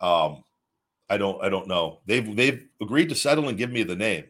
Um, 0.00 0.44
I 1.10 1.18
don't 1.18 1.42
I 1.42 1.48
don't 1.48 1.66
know. 1.66 2.00
They've 2.06 2.36
they've 2.36 2.66
agreed 2.80 3.08
to 3.08 3.16
settle 3.16 3.48
and 3.48 3.58
give 3.58 3.72
me 3.72 3.82
the 3.82 3.96
name 3.96 4.24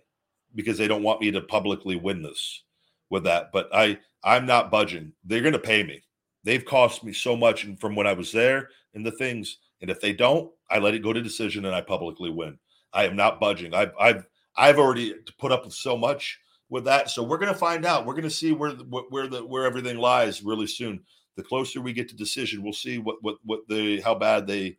because 0.54 0.78
they 0.78 0.88
don't 0.88 1.02
want 1.02 1.20
me 1.20 1.30
to 1.30 1.42
publicly 1.42 1.94
win 1.94 2.22
this 2.22 2.64
with 3.10 3.24
that. 3.24 3.52
But 3.52 3.68
I 3.72 3.98
I'm 4.24 4.46
not 4.46 4.70
budging. 4.70 5.12
They're 5.24 5.42
going 5.42 5.52
to 5.52 5.58
pay 5.58 5.82
me. 5.82 6.02
They've 6.42 6.64
cost 6.64 7.04
me 7.04 7.12
so 7.12 7.36
much 7.36 7.66
from 7.78 7.94
when 7.94 8.06
I 8.06 8.14
was 8.14 8.32
there 8.32 8.70
and 8.94 9.04
the 9.04 9.10
things. 9.12 9.58
And 9.82 9.90
if 9.90 10.00
they 10.00 10.14
don't, 10.14 10.50
I 10.70 10.78
let 10.78 10.94
it 10.94 11.02
go 11.02 11.12
to 11.12 11.20
decision 11.22 11.66
and 11.66 11.74
I 11.74 11.82
publicly 11.82 12.30
win. 12.30 12.58
I 12.94 13.04
am 13.04 13.14
not 13.14 13.40
budging. 13.40 13.74
I've 13.74 13.92
I've 14.00 14.26
I've 14.56 14.78
already 14.78 15.14
put 15.38 15.52
up 15.52 15.66
with 15.66 15.74
so 15.74 15.98
much 15.98 16.40
with 16.70 16.84
that. 16.84 17.10
So 17.10 17.22
we're 17.22 17.38
going 17.38 17.52
to 17.52 17.58
find 17.58 17.84
out. 17.84 18.06
We're 18.06 18.14
going 18.14 18.24
to 18.24 18.30
see 18.30 18.52
where 18.52 18.70
where 18.70 19.26
the 19.26 19.44
where 19.44 19.66
everything 19.66 19.98
lies 19.98 20.42
really 20.42 20.68
soon. 20.68 21.02
The 21.36 21.42
closer 21.42 21.80
we 21.80 21.92
get 21.92 22.08
to 22.08 22.16
decision, 22.16 22.62
we'll 22.62 22.72
see 22.72 22.98
what 22.98 23.16
what 23.20 23.36
what 23.44 23.60
they 23.68 24.00
how 24.00 24.14
bad 24.14 24.46
they, 24.46 24.78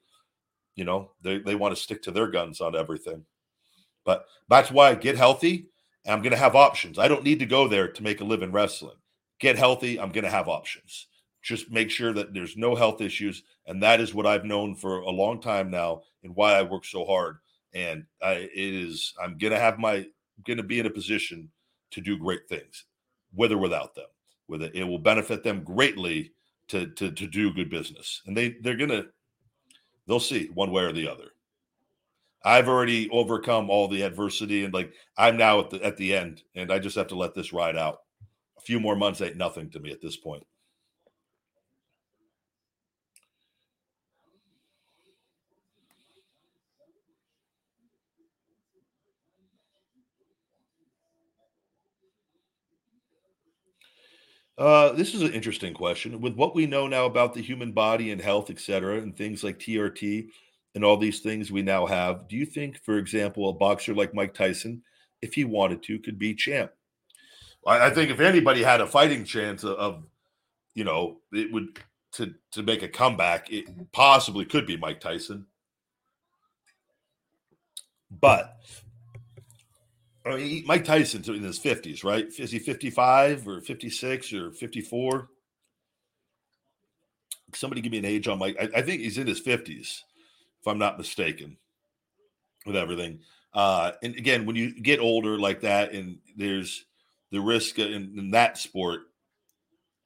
you 0.76 0.86
know, 0.86 1.12
they 1.22 1.40
they 1.40 1.56
want 1.56 1.76
to 1.76 1.82
stick 1.82 2.02
to 2.04 2.12
their 2.12 2.28
guns 2.28 2.62
on 2.62 2.76
everything. 2.76 3.26
But 4.06 4.26
that's 4.50 4.72
why 4.72 4.90
I 4.90 4.96
get 4.96 5.18
healthy. 5.18 5.68
I'm 6.08 6.22
going 6.22 6.32
to 6.32 6.38
have 6.38 6.56
options. 6.56 6.98
I 6.98 7.08
don't 7.08 7.24
need 7.24 7.40
to 7.40 7.46
go 7.46 7.68
there 7.68 7.88
to 7.88 8.04
make 8.04 8.22
a 8.22 8.26
living 8.26 8.52
wrestling. 8.52 8.96
Get 9.40 9.58
healthy. 9.58 10.00
I'm 10.00 10.12
going 10.12 10.24
to 10.24 10.32
have 10.32 10.48
options. 10.48 11.08
Just 11.44 11.72
make 11.72 11.92
sure 11.92 12.14
that 12.14 12.34
there's 12.34 12.58
no 12.58 12.76
health 12.76 13.02
issues, 13.02 13.44
and 13.68 13.82
that 13.84 14.00
is 14.00 14.14
what 14.14 14.28
I've 14.28 14.46
known 14.46 14.76
for 14.76 15.00
a 15.00 15.10
long 15.10 15.42
time 15.42 15.70
now, 15.70 16.04
and 16.24 16.36
why 16.36 16.54
I 16.54 16.62
work 16.64 16.86
so 16.86 17.06
hard. 17.06 17.38
And 17.74 18.06
I, 18.22 18.34
it 18.34 18.52
is 18.54 19.14
I'm 19.22 19.38
going 19.38 19.54
to 19.54 19.60
have 19.60 19.80
my 19.80 20.06
going 20.46 20.58
to 20.58 20.64
be 20.64 20.80
in 20.80 20.86
a 20.86 20.92
position 20.92 21.50
to 21.92 22.02
do 22.02 22.18
great 22.18 22.48
things, 22.50 22.86
with 23.34 23.52
or 23.52 23.58
without 23.58 23.96
them. 23.96 24.06
With 24.48 24.64
it, 24.64 24.76
it 24.76 24.84
will 24.84 25.00
benefit 25.00 25.44
them 25.44 25.64
greatly 25.64 26.34
to 26.70 26.88
to 26.88 27.12
to 27.12 27.28
do 27.28 27.54
good 27.54 27.70
business, 27.70 28.22
and 28.26 28.36
they 28.36 28.56
they're 28.62 28.76
gonna 28.76 29.06
they'll 30.08 30.20
see 30.20 30.50
one 30.54 30.72
way 30.72 30.84
or 30.84 30.92
the 30.92 31.08
other. 31.08 31.32
I've 32.44 32.68
already 32.68 33.10
overcome 33.12 33.70
all 33.70 33.88
the 33.88 34.02
adversity, 34.02 34.66
and 34.66 34.74
like 34.74 34.94
I'm 35.18 35.38
now 35.38 35.60
at 35.60 35.70
the 35.70 35.84
at 35.84 35.98
the 35.98 36.16
end, 36.16 36.42
and 36.56 36.72
I 36.72 36.80
just 36.80 36.96
have 36.96 37.08
to 37.08 37.16
let 37.16 37.36
this 37.36 37.54
ride 37.54 37.78
out. 37.78 38.00
A 38.58 38.62
few 38.62 38.80
more 38.80 38.96
months 38.96 39.22
ain't 39.22 39.38
nothing 39.38 39.70
to 39.72 39.80
me 39.80 39.92
at 39.92 40.02
this 40.02 40.18
point. 40.18 40.46
Uh, 54.58 54.92
this 54.92 55.14
is 55.14 55.22
an 55.22 55.34
interesting 55.34 55.74
question. 55.74 56.22
With 56.22 56.36
what 56.36 56.56
we 56.56 56.66
know 56.66 56.88
now 56.88 57.06
about 57.06 57.34
the 57.34 57.42
human 57.42 57.72
body 57.72 58.12
and 58.12 58.22
health, 58.22 58.50
et 58.50 58.60
cetera, 58.60 58.98
and 58.98 59.16
things 59.16 59.44
like 59.44 59.60
TRT 59.60 60.28
and 60.76 60.84
all 60.84 60.98
these 60.98 61.22
things 61.22 61.52
we 61.52 61.62
now 61.62 61.86
have, 61.86 62.28
do 62.28 62.36
you 62.36 62.46
think, 62.46 62.78
for 62.84 62.98
example, 62.98 63.50
a 63.50 63.54
boxer 63.54 63.94
like 63.94 64.14
Mike 64.14 64.34
Tyson, 64.34 64.84
if 65.22 65.34
he 65.34 65.46
wanted 65.46 65.82
to, 65.84 66.00
could 66.00 66.20
be 66.20 66.36
champ? 66.36 66.72
I, 67.66 67.88
I 67.88 67.90
think 67.90 68.12
if 68.12 68.20
anybody 68.20 68.62
had 68.62 68.82
a 68.82 68.88
fighting 68.88 69.24
chance 69.24 69.64
of, 69.64 69.78
of, 69.78 70.04
you 70.76 70.84
know, 70.84 71.18
it 71.32 71.52
would 71.52 71.80
to 72.14 72.34
to 72.52 72.64
make 72.64 72.84
a 72.84 72.88
comeback, 72.88 73.52
it 73.52 73.66
possibly 73.92 74.46
could 74.46 74.68
be 74.68 74.78
Mike 74.78 75.00
Tyson. 75.00 75.46
But 78.10 78.58
I 80.26 80.36
mean, 80.36 80.64
Mike 80.68 80.86
Tyson's 80.86 81.30
in 81.30 81.42
his 81.42 81.60
50s, 81.60 82.04
right? 82.04 82.28
Is 82.38 82.52
he 82.52 82.60
55 82.60 83.48
or 83.48 83.62
56 83.62 84.34
or 84.34 84.52
54? 84.52 85.30
Somebody 87.54 87.82
give 87.82 87.92
me 87.92 87.98
an 87.98 88.06
age 88.06 88.28
on 88.28 88.40
Mike. 88.40 88.56
I, 88.60 88.80
I 88.80 88.82
think 88.82 89.02
he's 89.02 89.18
in 89.18 89.28
his 89.28 89.42
50s, 89.42 90.02
if 90.60 90.68
I'm 90.68 90.78
not 90.78 90.98
mistaken, 90.98 91.58
with 92.66 92.76
everything. 92.76 93.20
Uh, 93.54 93.92
and 94.04 94.16
again, 94.16 94.46
when 94.46 94.56
you 94.56 94.80
get 94.80 95.00
older 95.00 95.38
like 95.38 95.62
that, 95.62 95.92
and 95.92 96.20
there's 96.38 96.86
the 97.32 97.42
risk 97.42 97.80
in, 97.80 98.14
in 98.18 98.32
that 98.32 98.58
sport, 98.58 99.02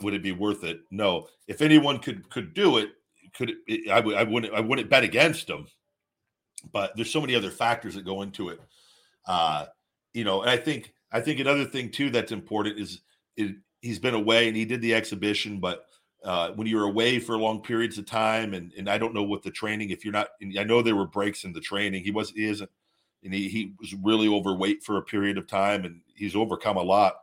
would 0.01 0.13
it 0.13 0.23
be 0.23 0.31
worth 0.31 0.63
it? 0.63 0.79
No. 0.91 1.27
If 1.47 1.61
anyone 1.61 1.99
could 1.99 2.29
could 2.29 2.53
do 2.53 2.77
it, 2.77 2.89
could 3.35 3.53
it, 3.67 3.89
I 3.89 3.99
would 3.99 4.15
I 4.15 4.23
wouldn't 4.23 4.53
I 4.53 4.59
wouldn't 4.59 4.89
bet 4.89 5.03
against 5.03 5.49
him. 5.49 5.67
But 6.71 6.95
there's 6.95 7.11
so 7.11 7.21
many 7.21 7.35
other 7.35 7.51
factors 7.51 7.95
that 7.95 8.05
go 8.05 8.23
into 8.23 8.49
it. 8.49 8.59
Uh, 9.27 9.65
you 10.15 10.23
know, 10.23 10.41
and 10.41 10.49
I 10.49 10.57
think 10.57 10.93
I 11.11 11.19
think 11.19 11.39
another 11.39 11.65
thing 11.65 11.91
too 11.91 12.09
that's 12.09 12.31
important 12.31 12.79
is, 12.79 13.01
he's 13.81 13.99
been 13.99 14.15
away 14.15 14.47
and 14.47 14.57
he 14.57 14.65
did 14.65 14.81
the 14.81 14.95
exhibition, 14.95 15.59
but 15.59 15.85
uh, 16.23 16.51
when 16.51 16.67
you're 16.67 16.85
away 16.85 17.19
for 17.19 17.37
long 17.37 17.61
periods 17.61 17.97
of 17.97 18.05
time, 18.05 18.53
and 18.53 18.71
and 18.77 18.89
I 18.89 18.97
don't 18.97 19.13
know 19.13 19.23
what 19.23 19.43
the 19.43 19.51
training, 19.51 19.91
if 19.91 20.03
you're 20.03 20.13
not, 20.13 20.29
I 20.57 20.63
know 20.63 20.81
there 20.81 20.95
were 20.95 21.05
breaks 21.05 21.43
in 21.43 21.53
the 21.53 21.59
training. 21.59 22.03
He 22.03 22.11
was 22.11 22.31
he 22.31 22.45
isn't, 22.45 22.69
and 23.23 23.33
he 23.33 23.49
he 23.49 23.73
was 23.79 23.93
really 23.93 24.27
overweight 24.27 24.83
for 24.83 24.97
a 24.97 25.03
period 25.03 25.37
of 25.37 25.47
time, 25.47 25.85
and 25.85 26.01
he's 26.15 26.35
overcome 26.35 26.77
a 26.77 26.81
lot. 26.81 27.15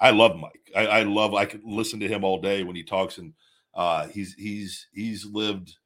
I 0.00 0.10
love 0.10 0.36
Mike. 0.36 0.72
I, 0.74 0.86
I 0.86 1.02
love. 1.04 1.34
I 1.34 1.44
could 1.44 1.62
listen 1.64 2.00
to 2.00 2.08
him 2.08 2.24
all 2.24 2.40
day 2.40 2.64
when 2.64 2.74
he 2.74 2.82
talks, 2.82 3.18
and 3.18 3.34
uh, 3.74 4.08
he's 4.08 4.34
he's 4.34 4.88
he's 4.92 5.24
lived 5.26 5.76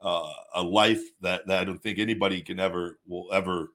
uh, 0.00 0.30
a 0.54 0.62
life 0.62 1.02
that 1.22 1.46
that 1.48 1.62
I 1.62 1.64
don't 1.64 1.82
think 1.82 1.98
anybody 1.98 2.42
can 2.42 2.60
ever 2.60 2.98
will 3.08 3.28
ever 3.32 3.70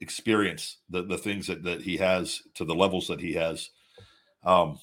experience 0.00 0.78
the 0.88 1.02
the 1.02 1.18
things 1.18 1.46
that 1.46 1.62
that 1.64 1.82
he 1.82 1.96
has 1.96 2.42
to 2.54 2.64
the 2.64 2.74
levels 2.74 3.08
that 3.08 3.20
he 3.20 3.34
has. 3.34 3.70
Um 4.44 4.78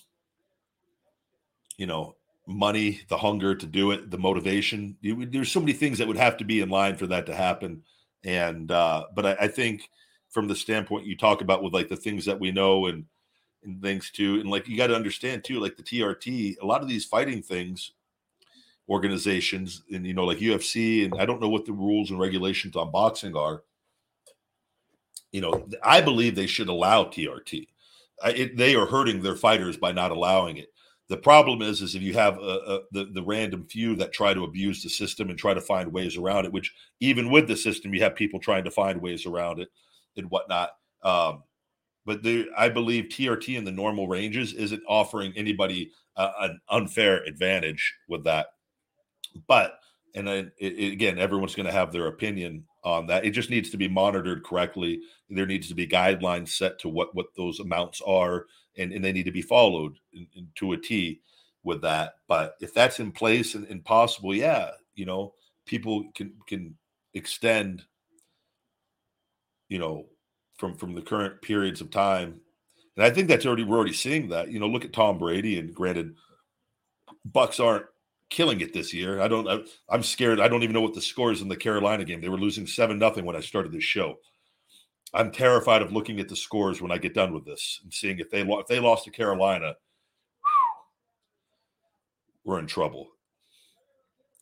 you 1.78 1.86
know 1.86 2.16
money 2.48 3.02
the 3.10 3.18
hunger 3.18 3.56
to 3.56 3.66
do 3.66 3.92
it 3.92 4.12
the 4.12 4.18
motivation. 4.18 4.98
There's 5.02 5.52
so 5.52 5.60
many 5.60 5.74
things 5.74 5.98
that 5.98 6.08
would 6.08 6.18
have 6.18 6.38
to 6.38 6.46
be 6.46 6.62
in 6.62 6.70
line 6.70 6.96
for 6.96 7.08
that 7.08 7.26
to 7.28 7.36
happen. 7.36 7.84
And 8.24 8.72
uh 8.72 9.06
but 9.16 9.26
I, 9.26 9.32
I 9.42 9.48
think 9.48 9.90
from 10.30 10.48
the 10.48 10.56
standpoint 10.56 11.06
you 11.06 11.16
talk 11.16 11.42
about 11.42 11.64
with 11.64 11.74
like 11.74 11.88
the 11.88 11.96
things 11.96 12.26
that 12.26 12.40
we 12.40 12.52
know 12.52 12.88
and 12.88 13.06
and 13.64 13.82
things 13.82 14.12
too 14.12 14.40
and 14.40 14.50
like 14.50 14.68
you 14.68 14.78
got 14.78 14.88
to 14.88 14.96
understand 14.96 15.44
too 15.44 15.60
like 15.60 15.76
the 15.76 15.84
trt 15.84 16.56
a 16.62 16.66
lot 16.66 16.82
of 16.82 16.88
these 16.88 17.06
fighting 17.06 17.42
things 17.42 17.92
organizations 18.88 19.84
and 19.92 20.06
you 20.06 20.14
know 20.14 20.26
like 20.26 20.38
ufc 20.38 21.06
and 21.06 21.20
i 21.20 21.26
don't 21.26 21.42
know 21.42 21.50
what 21.50 21.66
the 21.66 21.72
rules 21.72 22.12
and 22.12 22.20
regulations 22.20 22.76
on 22.76 22.92
boxing 22.92 23.36
are 23.36 23.64
you 25.36 25.42
know, 25.42 25.68
I 25.84 26.00
believe 26.00 26.34
they 26.34 26.48
should 26.48 26.70
allow 26.70 27.04
TRT. 27.04 27.68
I, 28.24 28.30
it, 28.30 28.56
they 28.56 28.74
are 28.74 28.86
hurting 28.86 29.22
their 29.22 29.36
fighters 29.36 29.76
by 29.76 29.92
not 29.92 30.12
allowing 30.12 30.56
it. 30.56 30.70
The 31.10 31.18
problem 31.18 31.62
is, 31.62 31.82
is 31.82 31.94
if 31.94 32.02
you 32.02 32.14
have 32.14 32.38
a, 32.38 32.42
a, 32.42 32.80
the 32.94 33.06
the 33.12 33.22
random 33.22 33.66
few 33.66 33.98
that 33.98 34.14
try 34.14 34.34
to 34.34 34.46
abuse 34.46 34.82
the 34.82 34.90
system 34.90 35.30
and 35.30 35.38
try 35.38 35.54
to 35.54 35.60
find 35.60 35.92
ways 35.92 36.16
around 36.16 36.46
it, 36.46 36.54
which 36.54 36.74
even 37.02 37.30
with 37.30 37.50
the 37.50 37.58
system, 37.58 37.94
you 37.94 38.02
have 38.02 38.16
people 38.16 38.40
trying 38.40 38.64
to 38.64 38.72
find 38.72 39.02
ways 39.02 39.26
around 39.26 39.60
it 39.60 39.68
and 40.16 40.32
whatnot. 40.32 40.70
Um, 41.04 41.44
but 42.06 42.24
there, 42.24 42.46
I 42.58 42.70
believe 42.70 43.10
TRT 43.10 43.58
in 43.58 43.66
the 43.66 43.72
normal 43.74 44.08
ranges 44.08 44.54
isn't 44.54 44.84
offering 44.88 45.34
anybody 45.36 45.92
uh, 46.16 46.32
an 46.40 46.62
unfair 46.70 47.26
advantage 47.26 47.94
with 48.08 48.24
that. 48.24 48.48
But 49.48 49.80
and 50.16 50.30
it, 50.30 50.54
it, 50.58 50.94
again, 50.94 51.20
everyone's 51.20 51.56
going 51.56 51.66
to 51.66 51.74
have 51.74 51.92
their 51.92 52.08
opinion 52.08 52.64
on 52.86 53.08
that. 53.08 53.26
It 53.26 53.32
just 53.32 53.50
needs 53.50 53.70
to 53.72 53.78
be 53.78 53.88
monitored 53.88 54.44
correctly. 54.44 55.02
There 55.30 55.48
needs 55.48 55.68
to 55.70 55.76
be 55.76 55.88
guidelines 55.88 56.50
set 56.50 56.80
to 56.80 56.90
what 56.90 57.14
what 57.16 57.28
those 57.36 57.60
amounts 57.60 58.00
are, 58.06 58.46
and, 58.78 58.94
and 58.94 59.04
they 59.04 59.12
need 59.12 59.26
to 59.26 59.32
be 59.32 59.42
followed 59.42 59.98
in, 60.14 60.28
in, 60.36 60.48
to 60.56 60.74
a 60.74 60.78
T 60.78 61.20
with 61.64 61.82
that. 61.82 62.14
But 62.28 62.56
if 62.62 62.74
that's 62.74 63.00
in 63.00 63.12
place 63.12 63.56
and, 63.56 63.68
and 63.68 63.84
possible, 63.84 64.34
yeah, 64.36 64.70
you 64.94 65.06
know, 65.06 65.34
people 65.66 66.06
can 66.14 66.34
can 66.48 66.78
extend, 67.16 67.84
you 69.68 69.80
know, 69.80 70.06
from 70.58 70.76
from 70.76 70.94
the 70.94 71.02
current 71.02 71.42
periods 71.42 71.82
of 71.82 71.90
time, 71.90 72.40
and 72.96 73.04
I 73.04 73.10
think 73.10 73.28
that's 73.28 73.48
already 73.48 73.64
we're 73.64 73.78
already 73.78 73.94
seeing 73.94 74.30
that. 74.30 74.52
You 74.52 74.60
know, 74.60 74.68
look 74.68 74.86
at 74.86 74.94
Tom 74.94 75.18
Brady, 75.18 75.58
and 75.58 75.74
granted, 75.74 76.16
Bucks 77.26 77.60
aren't 77.60 77.88
killing 78.36 78.60
it 78.60 78.74
this 78.74 78.94
year. 78.94 79.22
I 79.22 79.30
don't. 79.30 79.48
I, 79.48 79.96
am 79.96 80.04
scared. 80.04 80.42
I 80.42 80.50
don't 80.50 80.62
even 80.62 80.74
know 80.74 80.82
what 80.82 80.94
the 80.94 81.02
score 81.02 81.32
is 81.32 81.42
in 81.42 81.48
the 81.48 81.56
Carolina 81.56 82.04
game. 82.04 82.20
They 82.20 82.28
were 82.28 82.38
losing 82.38 82.68
seven 82.68 83.00
nothing 83.00 83.24
when 83.24 83.36
I 83.36 83.40
started 83.40 83.72
this 83.72 83.86
show. 83.86 84.18
I'm 85.14 85.32
terrified 85.32 85.82
of 85.82 85.94
looking 85.94 86.20
at 86.20 86.28
the 86.28 86.36
scores 86.36 86.82
when 86.82 86.92
I 86.92 86.98
get 86.98 87.14
done 87.14 87.34
with 87.34 87.46
this 87.46 87.80
and 87.84 87.94
seeing 87.94 88.20
if 88.20 88.30
they 88.30 88.42
if 88.42 88.68
they 88.68 88.82
lost 88.82 89.06
to 89.06 89.12
Carolina, 89.12 89.76
we're 92.44 92.60
in 92.60 92.68
trouble. 92.68 93.08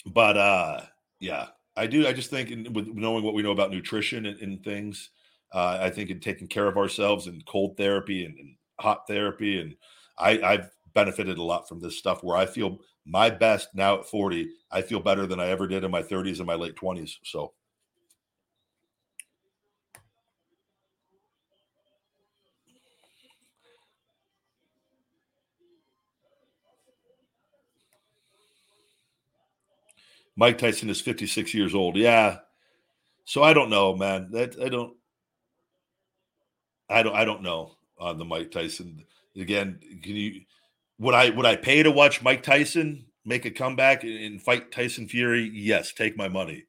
But 0.08 0.38
uh, 0.38 0.82
yeah, 1.20 1.50
I 1.78 1.86
do. 1.86 2.08
I 2.08 2.14
just 2.14 2.32
think 2.32 2.50
in, 2.50 2.74
with 2.74 2.88
knowing 2.88 3.24
what 3.24 3.36
we 3.36 3.44
know 3.44 3.52
about 3.52 3.70
nutrition 3.70 4.26
and, 4.26 4.40
and 4.40 4.64
things, 4.64 5.12
uh, 5.54 5.78
I 5.80 5.92
think 5.92 6.10
in 6.10 6.20
taking 6.20 6.48
care 6.48 6.68
of 6.68 6.78
ourselves 6.78 7.28
and 7.28 7.46
cold 7.46 7.78
therapy 7.78 8.26
and, 8.26 8.40
and 8.40 8.56
hot 8.80 9.04
therapy, 9.08 9.62
and 9.62 9.76
I, 10.18 10.42
I've 10.42 10.72
benefited 10.94 11.38
a 11.38 11.44
lot 11.44 11.68
from 11.68 11.80
this 11.80 11.98
stuff 11.98 12.24
where 12.24 12.38
I 12.38 12.46
feel 12.46 12.80
my 13.06 13.30
best 13.30 13.70
now 13.74 14.00
at 14.00 14.06
40. 14.06 14.50
I 14.72 14.82
feel 14.82 15.00
better 15.00 15.28
than 15.28 15.40
I 15.40 15.48
ever 15.48 15.68
did 15.68 15.84
in 15.84 15.92
my 15.92 16.02
30s 16.04 16.38
and 16.38 16.48
my 16.48 16.56
late 16.56 16.76
20s. 16.76 17.18
So. 17.24 17.54
Mike 30.36 30.58
Tyson 30.58 30.90
is 30.90 31.02
56 31.02 31.54
years 31.54 31.76
old. 31.76 31.96
Yeah. 31.96 32.38
So 33.26 33.44
I 33.44 33.54
don't 33.54 33.70
know, 33.70 33.96
man. 33.96 34.30
That 34.32 34.60
I 34.60 34.70
don't. 34.70 34.96
I 36.90 37.04
don't. 37.04 37.16
I 37.16 37.26
don't 37.26 37.44
know 37.44 37.76
on 38.00 38.18
the 38.18 38.26
Mike 38.26 38.52
Tyson 38.52 39.06
again. 39.36 39.80
Can 40.02 40.16
you? 40.16 40.42
Would 41.00 41.16
I? 41.16 41.30
Would 41.32 41.46
I 41.46 41.56
pay 41.56 41.84
to 41.84 41.92
watch 41.92 42.22
Mike 42.22 42.44
Tyson 42.44 43.06
make 43.26 43.46
a 43.46 43.52
comeback 43.52 44.04
and 44.04 44.42
fight 44.42 44.72
Tyson 44.72 45.08
Fury? 45.08 45.50
Yes, 45.54 45.94
take 45.94 46.18
my 46.18 46.28
money. 46.28 46.66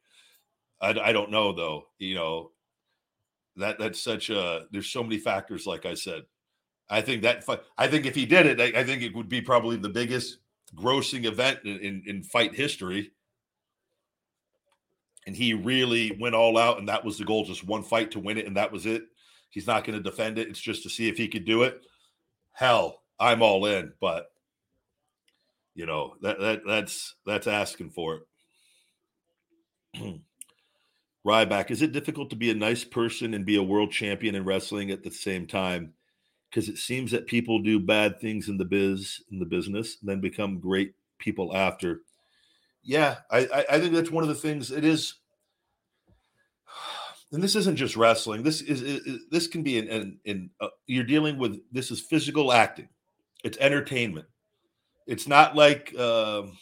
I, 0.80 0.90
I 0.90 1.12
don't 1.12 1.30
know 1.30 1.52
though. 1.52 1.86
You 1.98 2.14
know, 2.14 2.50
that 3.56 3.78
that's 3.78 4.02
such 4.02 4.30
a. 4.30 4.66
There's 4.70 4.90
so 4.90 5.02
many 5.02 5.18
factors. 5.18 5.66
Like 5.66 5.86
I 5.86 5.94
said, 5.94 6.22
I 6.88 7.00
think 7.00 7.22
that. 7.22 7.44
I 7.78 7.86
think 7.88 8.06
if 8.06 8.14
he 8.14 8.26
did 8.26 8.46
it, 8.46 8.60
I, 8.60 8.80
I 8.80 8.84
think 8.84 9.02
it 9.02 9.14
would 9.14 9.28
be 9.28 9.40
probably 9.40 9.76
the 9.76 9.88
biggest 9.88 10.38
grossing 10.74 11.24
event 11.24 11.60
in, 11.64 11.78
in, 11.78 12.02
in 12.06 12.22
fight 12.22 12.54
history 12.54 13.12
and 15.26 15.36
he 15.36 15.54
really 15.54 16.16
went 16.20 16.34
all 16.34 16.58
out 16.58 16.78
and 16.78 16.88
that 16.88 17.04
was 17.04 17.18
the 17.18 17.24
goal 17.24 17.44
just 17.44 17.64
one 17.66 17.82
fight 17.82 18.10
to 18.10 18.18
win 18.18 18.38
it 18.38 18.46
and 18.46 18.56
that 18.56 18.72
was 18.72 18.86
it 18.86 19.04
he's 19.50 19.66
not 19.66 19.84
going 19.84 19.96
to 19.96 20.02
defend 20.02 20.38
it 20.38 20.48
it's 20.48 20.60
just 20.60 20.82
to 20.82 20.90
see 20.90 21.08
if 21.08 21.16
he 21.16 21.28
could 21.28 21.44
do 21.44 21.62
it 21.62 21.80
hell 22.52 23.02
i'm 23.18 23.42
all 23.42 23.66
in 23.66 23.92
but 24.00 24.32
you 25.74 25.86
know 25.86 26.14
that, 26.20 26.38
that 26.40 26.62
that's 26.66 27.14
that's 27.26 27.46
asking 27.46 27.90
for 27.90 28.22
it 29.94 30.20
ryback 31.26 31.70
is 31.70 31.82
it 31.82 31.92
difficult 31.92 32.30
to 32.30 32.36
be 32.36 32.50
a 32.50 32.54
nice 32.54 32.84
person 32.84 33.34
and 33.34 33.46
be 33.46 33.56
a 33.56 33.62
world 33.62 33.90
champion 33.90 34.34
in 34.34 34.44
wrestling 34.44 34.90
at 34.90 35.02
the 35.02 35.10
same 35.10 35.46
time 35.46 35.92
because 36.50 36.68
it 36.68 36.78
seems 36.78 37.10
that 37.10 37.26
people 37.26 37.60
do 37.60 37.80
bad 37.80 38.20
things 38.20 38.48
in 38.48 38.58
the 38.58 38.64
biz 38.64 39.22
in 39.30 39.38
the 39.38 39.46
business 39.46 39.96
and 40.00 40.08
then 40.08 40.20
become 40.20 40.58
great 40.58 40.94
people 41.18 41.56
after 41.56 42.00
yeah, 42.84 43.16
I, 43.30 43.64
I 43.70 43.80
think 43.80 43.94
that's 43.94 44.10
one 44.10 44.22
of 44.22 44.28
the 44.28 44.34
things. 44.34 44.70
It 44.70 44.84
is, 44.84 45.14
and 47.32 47.42
this 47.42 47.56
isn't 47.56 47.76
just 47.76 47.96
wrestling. 47.96 48.42
This 48.42 48.60
is, 48.60 48.82
is 48.82 49.24
this 49.30 49.48
can 49.48 49.62
be 49.62 49.78
in, 49.78 50.18
in, 50.24 50.50
uh, 50.60 50.68
you're 50.86 51.04
dealing 51.04 51.38
with. 51.38 51.58
This 51.72 51.90
is 51.90 52.00
physical 52.00 52.52
acting. 52.52 52.88
It's 53.44 53.58
entertainment. 53.58 54.26
It's 55.06 55.28
not 55.28 55.54
like. 55.54 55.96
Um, 55.96 56.58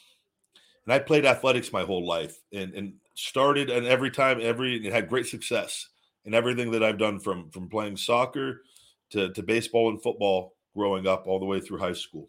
and 0.84 0.92
I 0.92 0.98
played 0.98 1.24
athletics 1.24 1.72
my 1.72 1.84
whole 1.84 2.06
life, 2.06 2.36
and 2.52 2.74
and 2.74 2.94
started 3.14 3.70
and 3.70 3.86
every 3.86 4.10
time 4.10 4.40
every 4.42 4.86
it 4.86 4.92
had 4.92 5.08
great 5.08 5.26
success 5.26 5.88
in 6.24 6.34
everything 6.34 6.70
that 6.72 6.82
I've 6.82 6.98
done 6.98 7.18
from 7.18 7.50
from 7.50 7.68
playing 7.68 7.96
soccer 7.96 8.62
to 9.10 9.32
to 9.32 9.42
baseball 9.42 9.90
and 9.90 10.02
football 10.02 10.54
growing 10.76 11.06
up 11.06 11.26
all 11.26 11.38
the 11.38 11.46
way 11.46 11.60
through 11.60 11.78
high 11.78 11.92
school 11.92 12.28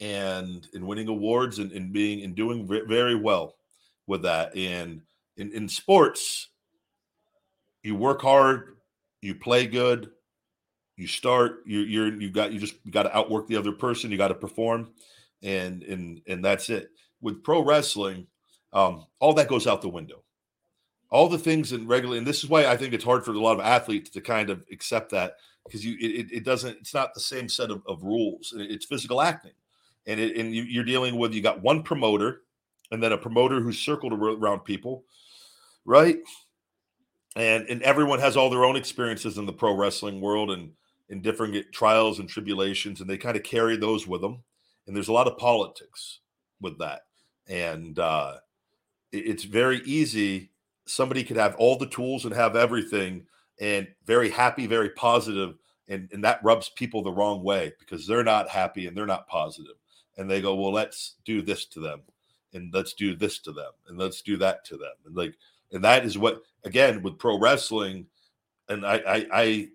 and 0.00 0.66
in 0.74 0.86
winning 0.86 1.08
awards 1.08 1.58
and, 1.58 1.72
and 1.72 1.92
being 1.92 2.22
and 2.24 2.34
doing 2.34 2.66
very 2.66 3.14
well 3.14 3.56
with 4.06 4.22
that. 4.22 4.56
And 4.56 5.02
in, 5.36 5.52
in 5.52 5.68
sports, 5.68 6.48
you 7.82 7.94
work 7.94 8.22
hard, 8.22 8.76
you 9.20 9.34
play 9.34 9.66
good, 9.66 10.10
you 10.96 11.06
start, 11.06 11.62
you, 11.66 11.80
you're 11.80 12.20
you 12.20 12.30
got 12.30 12.52
you 12.52 12.60
just 12.60 12.76
got 12.90 13.04
to 13.04 13.16
outwork 13.16 13.48
the 13.48 13.56
other 13.56 13.72
person, 13.72 14.10
you 14.10 14.16
got 14.16 14.28
to 14.28 14.34
perform, 14.34 14.90
and 15.42 15.82
and 15.82 16.20
and 16.26 16.44
that's 16.44 16.70
it. 16.70 16.90
With 17.20 17.42
pro 17.42 17.64
wrestling, 17.64 18.26
um, 18.72 19.06
all 19.18 19.34
that 19.34 19.48
goes 19.48 19.66
out 19.66 19.82
the 19.82 19.88
window. 19.88 20.22
All 21.10 21.28
the 21.28 21.38
things 21.38 21.72
in 21.72 21.86
regular, 21.86 22.18
and 22.18 22.26
this 22.26 22.42
is 22.42 22.50
why 22.50 22.66
I 22.66 22.76
think 22.76 22.92
it's 22.92 23.04
hard 23.04 23.24
for 23.24 23.30
a 23.30 23.38
lot 23.38 23.58
of 23.58 23.64
athletes 23.64 24.10
to 24.10 24.20
kind 24.20 24.50
of 24.50 24.64
accept 24.72 25.10
that 25.12 25.36
because 25.64 25.84
you 25.84 25.96
it, 26.00 26.32
it 26.32 26.44
doesn't 26.44 26.78
it's 26.78 26.94
not 26.94 27.14
the 27.14 27.20
same 27.20 27.48
set 27.48 27.70
of, 27.70 27.82
of 27.86 28.02
rules. 28.02 28.52
It's 28.56 28.86
physical 28.86 29.20
acting 29.20 29.52
and 30.06 30.20
it, 30.20 30.36
and 30.36 30.54
you, 30.54 30.80
are 30.80 30.84
dealing 30.84 31.16
with 31.16 31.32
you 31.32 31.42
got 31.42 31.62
one 31.62 31.82
promoter 31.82 32.42
and 32.90 33.02
then 33.02 33.12
a 33.12 33.18
promoter 33.18 33.60
who's 33.60 33.78
circled 33.78 34.12
around 34.12 34.60
people, 34.60 35.04
right? 35.84 36.18
And 37.36 37.66
and 37.68 37.82
everyone 37.82 38.20
has 38.20 38.36
all 38.36 38.50
their 38.50 38.64
own 38.64 38.76
experiences 38.76 39.38
in 39.38 39.46
the 39.46 39.52
pro 39.52 39.74
wrestling 39.74 40.20
world 40.20 40.50
and 40.50 40.70
in 41.08 41.20
different 41.20 41.56
trials 41.72 42.18
and 42.18 42.28
tribulations, 42.28 43.00
and 43.00 43.08
they 43.08 43.18
kind 43.18 43.36
of 43.36 43.42
carry 43.42 43.76
those 43.76 44.06
with 44.06 44.20
them. 44.20 44.42
And 44.86 44.94
there's 44.94 45.08
a 45.08 45.12
lot 45.12 45.26
of 45.26 45.38
politics 45.38 46.20
with 46.60 46.78
that, 46.78 47.02
and 47.48 47.98
uh, 47.98 48.34
it, 49.12 49.26
it's 49.26 49.44
very 49.44 49.80
easy. 49.84 50.50
Somebody 50.86 51.24
could 51.24 51.38
have 51.38 51.54
all 51.56 51.78
the 51.78 51.86
tools 51.86 52.24
and 52.24 52.34
have 52.34 52.56
everything, 52.56 53.26
and 53.60 53.88
very 54.06 54.30
happy, 54.30 54.66
very 54.66 54.90
positive, 54.90 55.54
and 55.88 56.08
and 56.12 56.22
that 56.24 56.44
rubs 56.44 56.68
people 56.70 57.02
the 57.02 57.12
wrong 57.12 57.42
way 57.42 57.72
because 57.78 58.06
they're 58.06 58.24
not 58.24 58.48
happy 58.48 58.86
and 58.86 58.96
they're 58.96 59.06
not 59.06 59.26
positive 59.26 59.76
and 60.16 60.30
they 60.30 60.40
go, 60.40 60.54
well, 60.54 60.72
let's 60.72 61.14
do 61.24 61.42
this 61.42 61.66
to 61.66 61.80
them, 61.80 62.00
and 62.52 62.72
let's 62.72 62.94
do 62.94 63.16
this 63.16 63.38
to 63.40 63.52
them, 63.52 63.72
and 63.88 63.98
let's 63.98 64.22
do 64.22 64.36
that 64.38 64.64
to 64.66 64.76
them, 64.76 64.92
and 65.06 65.16
like, 65.16 65.34
and 65.72 65.82
that 65.84 66.04
is 66.04 66.16
what 66.16 66.42
again 66.64 67.02
with 67.02 67.18
pro 67.18 67.38
wrestling, 67.38 68.06
and 68.68 68.86
I 68.86 68.96
I 69.06 69.26
I, 69.32 69.68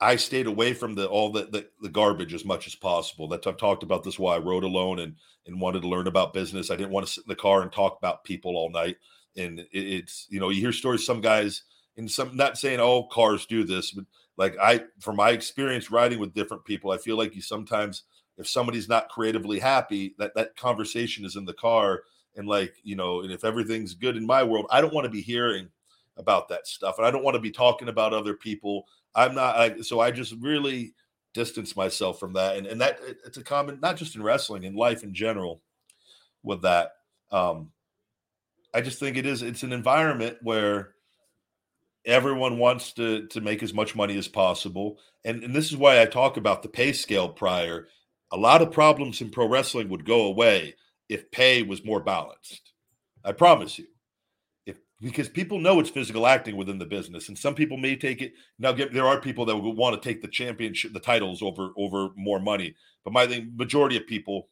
I 0.00 0.16
stayed 0.16 0.46
away 0.46 0.72
from 0.72 0.94
the 0.94 1.06
all 1.06 1.30
the, 1.30 1.44
the, 1.44 1.66
the 1.82 1.88
garbage 1.88 2.32
as 2.32 2.44
much 2.44 2.66
as 2.66 2.74
possible. 2.74 3.28
That 3.28 3.46
I've 3.46 3.56
talked 3.56 3.82
about 3.82 4.02
this 4.02 4.18
why 4.18 4.36
I 4.36 4.38
rode 4.38 4.64
alone 4.64 4.98
and 5.00 5.16
and 5.46 5.60
wanted 5.60 5.82
to 5.82 5.88
learn 5.88 6.06
about 6.06 6.32
business. 6.32 6.70
I 6.70 6.76
didn't 6.76 6.92
want 6.92 7.06
to 7.06 7.12
sit 7.12 7.24
in 7.24 7.28
the 7.28 7.36
car 7.36 7.62
and 7.62 7.72
talk 7.72 7.98
about 7.98 8.24
people 8.24 8.56
all 8.56 8.70
night. 8.70 8.96
And 9.36 9.60
it, 9.60 9.68
it's 9.72 10.26
you 10.30 10.40
know 10.40 10.50
you 10.50 10.60
hear 10.60 10.72
stories 10.72 11.04
some 11.04 11.20
guys 11.20 11.62
and 11.96 12.10
some 12.10 12.36
not 12.36 12.58
saying 12.58 12.80
all 12.80 13.08
cars 13.08 13.46
do 13.46 13.64
this, 13.64 13.92
but 13.92 14.04
like 14.36 14.56
I 14.60 14.84
from 15.00 15.16
my 15.16 15.30
experience 15.30 15.90
riding 15.90 16.18
with 16.18 16.34
different 16.34 16.64
people, 16.64 16.90
I 16.90 16.98
feel 16.98 17.16
like 17.16 17.34
you 17.34 17.42
sometimes 17.42 18.04
if 18.40 18.48
somebody's 18.48 18.88
not 18.88 19.10
creatively 19.10 19.58
happy, 19.58 20.14
that 20.18 20.34
that 20.34 20.56
conversation 20.56 21.24
is 21.24 21.36
in 21.36 21.44
the 21.44 21.52
car. 21.52 22.02
And 22.36 22.48
like, 22.48 22.74
you 22.82 22.96
know, 22.96 23.20
and 23.20 23.30
if 23.30 23.44
everything's 23.44 23.94
good 23.94 24.16
in 24.16 24.24
my 24.24 24.42
world, 24.42 24.66
I 24.70 24.80
don't 24.80 24.94
want 24.94 25.04
to 25.04 25.10
be 25.10 25.20
hearing 25.20 25.68
about 26.16 26.48
that 26.48 26.66
stuff. 26.66 26.96
And 26.96 27.06
I 27.06 27.10
don't 27.10 27.24
want 27.24 27.34
to 27.34 27.40
be 27.40 27.50
talking 27.50 27.88
about 27.88 28.14
other 28.14 28.34
people. 28.34 28.86
I'm 29.14 29.34
not 29.34 29.56
I, 29.56 29.80
so 29.80 30.00
I 30.00 30.10
just 30.10 30.34
really 30.40 30.94
distance 31.34 31.76
myself 31.76 32.18
from 32.18 32.34
that. 32.34 32.56
And 32.56 32.66
and 32.66 32.80
that 32.80 33.00
it's 33.26 33.38
a 33.38 33.44
common 33.44 33.80
not 33.80 33.96
just 33.96 34.16
in 34.16 34.22
wrestling, 34.22 34.64
in 34.64 34.74
life 34.74 35.02
in 35.02 35.14
general 35.14 35.62
with 36.42 36.62
that. 36.62 36.92
Um 37.30 37.70
I 38.72 38.80
just 38.80 39.00
think 39.00 39.16
it 39.16 39.26
is 39.26 39.42
it's 39.42 39.62
an 39.62 39.72
environment 39.72 40.38
where 40.42 40.94
everyone 42.06 42.58
wants 42.58 42.92
to 42.94 43.26
to 43.28 43.40
make 43.40 43.62
as 43.62 43.74
much 43.74 43.94
money 43.94 44.16
as 44.16 44.26
possible 44.26 44.98
and 45.26 45.44
and 45.44 45.54
this 45.54 45.70
is 45.70 45.76
why 45.76 46.00
i 46.00 46.06
talk 46.06 46.38
about 46.38 46.62
the 46.62 46.68
pay 46.68 46.92
scale 46.92 47.28
prior 47.28 47.88
a 48.32 48.36
lot 48.36 48.62
of 48.62 48.70
problems 48.72 49.20
in 49.20 49.30
pro 49.30 49.46
wrestling 49.46 49.88
would 49.88 50.04
go 50.04 50.22
away 50.26 50.74
if 51.08 51.30
pay 51.30 51.62
was 51.62 51.84
more 51.84 52.00
balanced. 52.00 52.72
I 53.24 53.32
promise 53.32 53.78
you. 53.78 53.86
Because 55.00 55.30
people 55.30 55.58
know 55.58 55.80
it's 55.80 55.88
physical 55.88 56.26
acting 56.26 56.56
within 56.56 56.78
the 56.78 56.84
business, 56.84 57.28
and 57.28 57.38
some 57.38 57.54
people 57.54 57.78
may 57.78 57.96
take 57.96 58.20
it. 58.20 58.34
Now, 58.58 58.72
there 58.72 59.06
are 59.06 59.18
people 59.18 59.46
that 59.46 59.56
would 59.56 59.76
want 59.76 60.00
to 60.00 60.08
take 60.08 60.20
the 60.20 60.28
championship, 60.28 60.92
the 60.92 61.00
titles 61.00 61.42
over 61.42 61.70
over 61.76 62.10
more 62.16 62.38
money. 62.38 62.74
But 63.02 63.14
my 63.14 63.24
the 63.24 63.46
majority 63.56 63.96
of 63.96 64.06
people, 64.06 64.48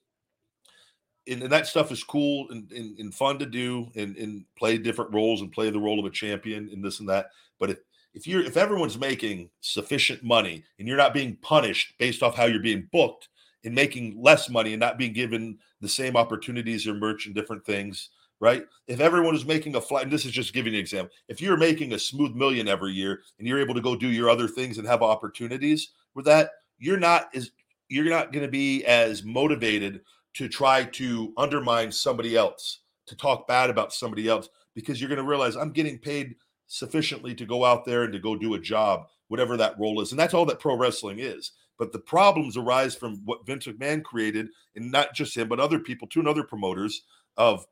and, 1.26 1.42
and 1.42 1.52
that 1.52 1.66
stuff 1.66 1.92
is 1.92 2.02
cool 2.02 2.48
and, 2.50 2.72
and, 2.72 2.98
and 2.98 3.14
fun 3.14 3.38
to 3.40 3.46
do, 3.46 3.90
and, 3.94 4.16
and 4.16 4.44
play 4.56 4.78
different 4.78 5.12
roles 5.12 5.42
and 5.42 5.52
play 5.52 5.68
the 5.68 5.78
role 5.78 6.00
of 6.00 6.06
a 6.06 6.10
champion 6.10 6.70
and 6.72 6.82
this 6.82 7.00
and 7.00 7.08
that. 7.10 7.26
But 7.58 7.70
if 7.70 7.78
if 8.14 8.26
you're 8.26 8.42
if 8.42 8.56
everyone's 8.56 8.98
making 8.98 9.50
sufficient 9.60 10.22
money 10.24 10.64
and 10.78 10.88
you're 10.88 10.96
not 10.96 11.14
being 11.14 11.36
punished 11.42 11.92
based 11.98 12.22
off 12.22 12.34
how 12.34 12.46
you're 12.46 12.62
being 12.62 12.88
booked 12.90 13.28
and 13.64 13.74
making 13.74 14.20
less 14.22 14.48
money 14.48 14.72
and 14.72 14.80
not 14.80 14.98
being 14.98 15.12
given 15.12 15.58
the 15.80 15.88
same 15.88 16.16
opportunities 16.16 16.86
or 16.86 16.94
merch 16.94 17.26
and 17.26 17.34
different 17.34 17.64
things, 17.64 18.10
right? 18.40 18.64
If 18.86 19.00
everyone 19.00 19.34
is 19.34 19.44
making 19.44 19.74
a 19.74 19.80
flat, 19.80 20.04
and 20.04 20.12
this 20.12 20.24
is 20.24 20.32
just 20.32 20.52
giving 20.52 20.74
an 20.74 20.80
example, 20.80 21.12
if 21.28 21.40
you're 21.40 21.56
making 21.56 21.92
a 21.92 21.98
smooth 21.98 22.34
million 22.34 22.68
every 22.68 22.92
year 22.92 23.20
and 23.38 23.46
you're 23.46 23.60
able 23.60 23.74
to 23.74 23.80
go 23.80 23.96
do 23.96 24.08
your 24.08 24.30
other 24.30 24.48
things 24.48 24.78
and 24.78 24.86
have 24.86 25.02
opportunities 25.02 25.90
with 26.14 26.24
that, 26.26 26.50
you're 26.78 26.98
not 26.98 27.28
as 27.34 27.50
you're 27.88 28.04
not 28.04 28.32
going 28.32 28.44
to 28.44 28.50
be 28.50 28.84
as 28.84 29.24
motivated 29.24 30.02
to 30.34 30.48
try 30.48 30.84
to 30.84 31.32
undermine 31.36 31.90
somebody 31.90 32.36
else, 32.36 32.80
to 33.06 33.16
talk 33.16 33.48
bad 33.48 33.70
about 33.70 33.92
somebody 33.92 34.28
else, 34.28 34.48
because 34.74 35.00
you're 35.00 35.08
going 35.08 35.16
to 35.16 35.24
realize 35.24 35.56
I'm 35.56 35.72
getting 35.72 35.98
paid 35.98 36.36
sufficiently 36.66 37.34
to 37.34 37.46
go 37.46 37.64
out 37.64 37.84
there 37.84 38.04
and 38.04 38.12
to 38.12 38.18
go 38.18 38.36
do 38.36 38.54
a 38.54 38.60
job, 38.60 39.06
whatever 39.28 39.56
that 39.56 39.78
role 39.78 40.00
is. 40.00 40.12
And 40.12 40.20
that's 40.20 40.34
all 40.34 40.44
that 40.46 40.60
pro 40.60 40.76
wrestling 40.76 41.18
is. 41.18 41.52
But 41.78 41.92
the 41.92 41.98
problems 41.98 42.56
arise 42.56 42.94
from 42.94 43.22
what 43.24 43.46
Vince 43.46 43.66
McMahon 43.66 44.02
created, 44.02 44.48
and 44.76 44.92
not 44.92 45.14
just 45.14 45.36
him, 45.36 45.48
but 45.48 45.60
other 45.60 45.78
people 45.78 46.06
too, 46.06 46.20
and 46.20 46.28
other 46.28 46.44
promoters 46.44 47.02
of 47.36 47.66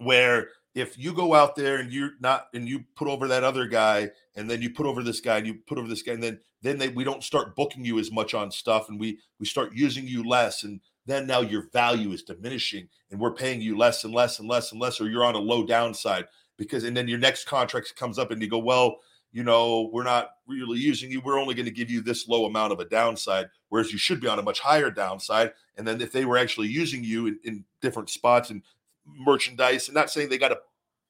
where 0.00 0.48
if 0.74 0.96
you 0.98 1.12
go 1.12 1.34
out 1.34 1.56
there 1.56 1.76
and 1.76 1.92
you're 1.92 2.12
not 2.20 2.46
and 2.54 2.68
you 2.68 2.84
put 2.96 3.08
over 3.08 3.28
that 3.28 3.44
other 3.44 3.66
guy 3.66 4.10
and 4.36 4.48
then 4.48 4.62
you 4.62 4.70
put 4.70 4.86
over 4.86 5.02
this 5.02 5.20
guy 5.20 5.38
and 5.38 5.46
you 5.46 5.54
put 5.66 5.78
over 5.78 5.88
this 5.88 6.02
guy 6.02 6.12
and 6.12 6.22
then 6.22 6.40
then 6.62 6.78
they 6.78 6.88
we 6.88 7.04
don't 7.04 7.24
start 7.24 7.56
booking 7.56 7.84
you 7.84 7.98
as 7.98 8.12
much 8.12 8.34
on 8.34 8.50
stuff 8.50 8.88
and 8.88 8.98
we 8.98 9.18
we 9.38 9.46
start 9.46 9.74
using 9.74 10.06
you 10.06 10.26
less 10.26 10.62
and 10.62 10.80
then 11.06 11.26
now 11.26 11.40
your 11.40 11.68
value 11.72 12.12
is 12.12 12.22
diminishing 12.22 12.88
and 13.10 13.20
we're 13.20 13.34
paying 13.34 13.60
you 13.60 13.76
less 13.76 14.04
and 14.04 14.14
less 14.14 14.38
and 14.38 14.48
less 14.48 14.70
and 14.70 14.80
less 14.80 15.00
or 15.00 15.08
you're 15.08 15.24
on 15.24 15.34
a 15.34 15.38
low 15.38 15.66
downside 15.66 16.26
because 16.56 16.84
and 16.84 16.96
then 16.96 17.08
your 17.08 17.18
next 17.18 17.46
contract 17.46 17.94
comes 17.96 18.18
up 18.18 18.30
and 18.30 18.40
you 18.40 18.48
go 18.48 18.58
well 18.58 18.98
you 19.32 19.44
know, 19.44 19.88
we're 19.92 20.04
not 20.04 20.30
really 20.46 20.78
using 20.78 21.10
you. 21.10 21.20
We're 21.20 21.38
only 21.38 21.54
going 21.54 21.66
to 21.66 21.70
give 21.70 21.90
you 21.90 22.00
this 22.00 22.26
low 22.28 22.46
amount 22.46 22.72
of 22.72 22.80
a 22.80 22.84
downside, 22.84 23.46
whereas 23.68 23.92
you 23.92 23.98
should 23.98 24.20
be 24.20 24.26
on 24.26 24.38
a 24.38 24.42
much 24.42 24.60
higher 24.60 24.90
downside. 24.90 25.52
And 25.76 25.86
then 25.86 26.00
if 26.00 26.10
they 26.10 26.24
were 26.24 26.36
actually 26.36 26.68
using 26.68 27.04
you 27.04 27.26
in, 27.26 27.38
in 27.44 27.64
different 27.80 28.10
spots 28.10 28.50
and 28.50 28.62
merchandise, 29.06 29.88
and 29.88 29.94
not 29.94 30.10
saying 30.10 30.28
they 30.28 30.38
got 30.38 30.48
to 30.48 30.58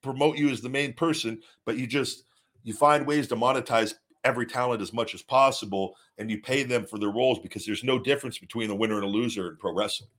promote 0.02 0.38
you 0.38 0.48
as 0.50 0.60
the 0.60 0.68
main 0.68 0.92
person, 0.92 1.40
but 1.64 1.76
you 1.76 1.86
just 1.86 2.24
you 2.62 2.74
find 2.74 3.06
ways 3.06 3.28
to 3.28 3.36
monetize 3.36 3.94
every 4.24 4.46
talent 4.46 4.82
as 4.82 4.92
much 4.92 5.14
as 5.14 5.22
possible 5.22 5.96
and 6.18 6.30
you 6.30 6.40
pay 6.40 6.62
them 6.62 6.84
for 6.84 6.98
their 6.98 7.10
roles 7.10 7.38
because 7.38 7.64
there's 7.64 7.84
no 7.84 7.98
difference 7.98 8.38
between 8.38 8.70
a 8.70 8.74
winner 8.74 8.96
and 8.96 9.04
a 9.04 9.08
loser 9.08 9.48
in 9.48 9.56
pro 9.56 9.74
wrestling. 9.74 10.10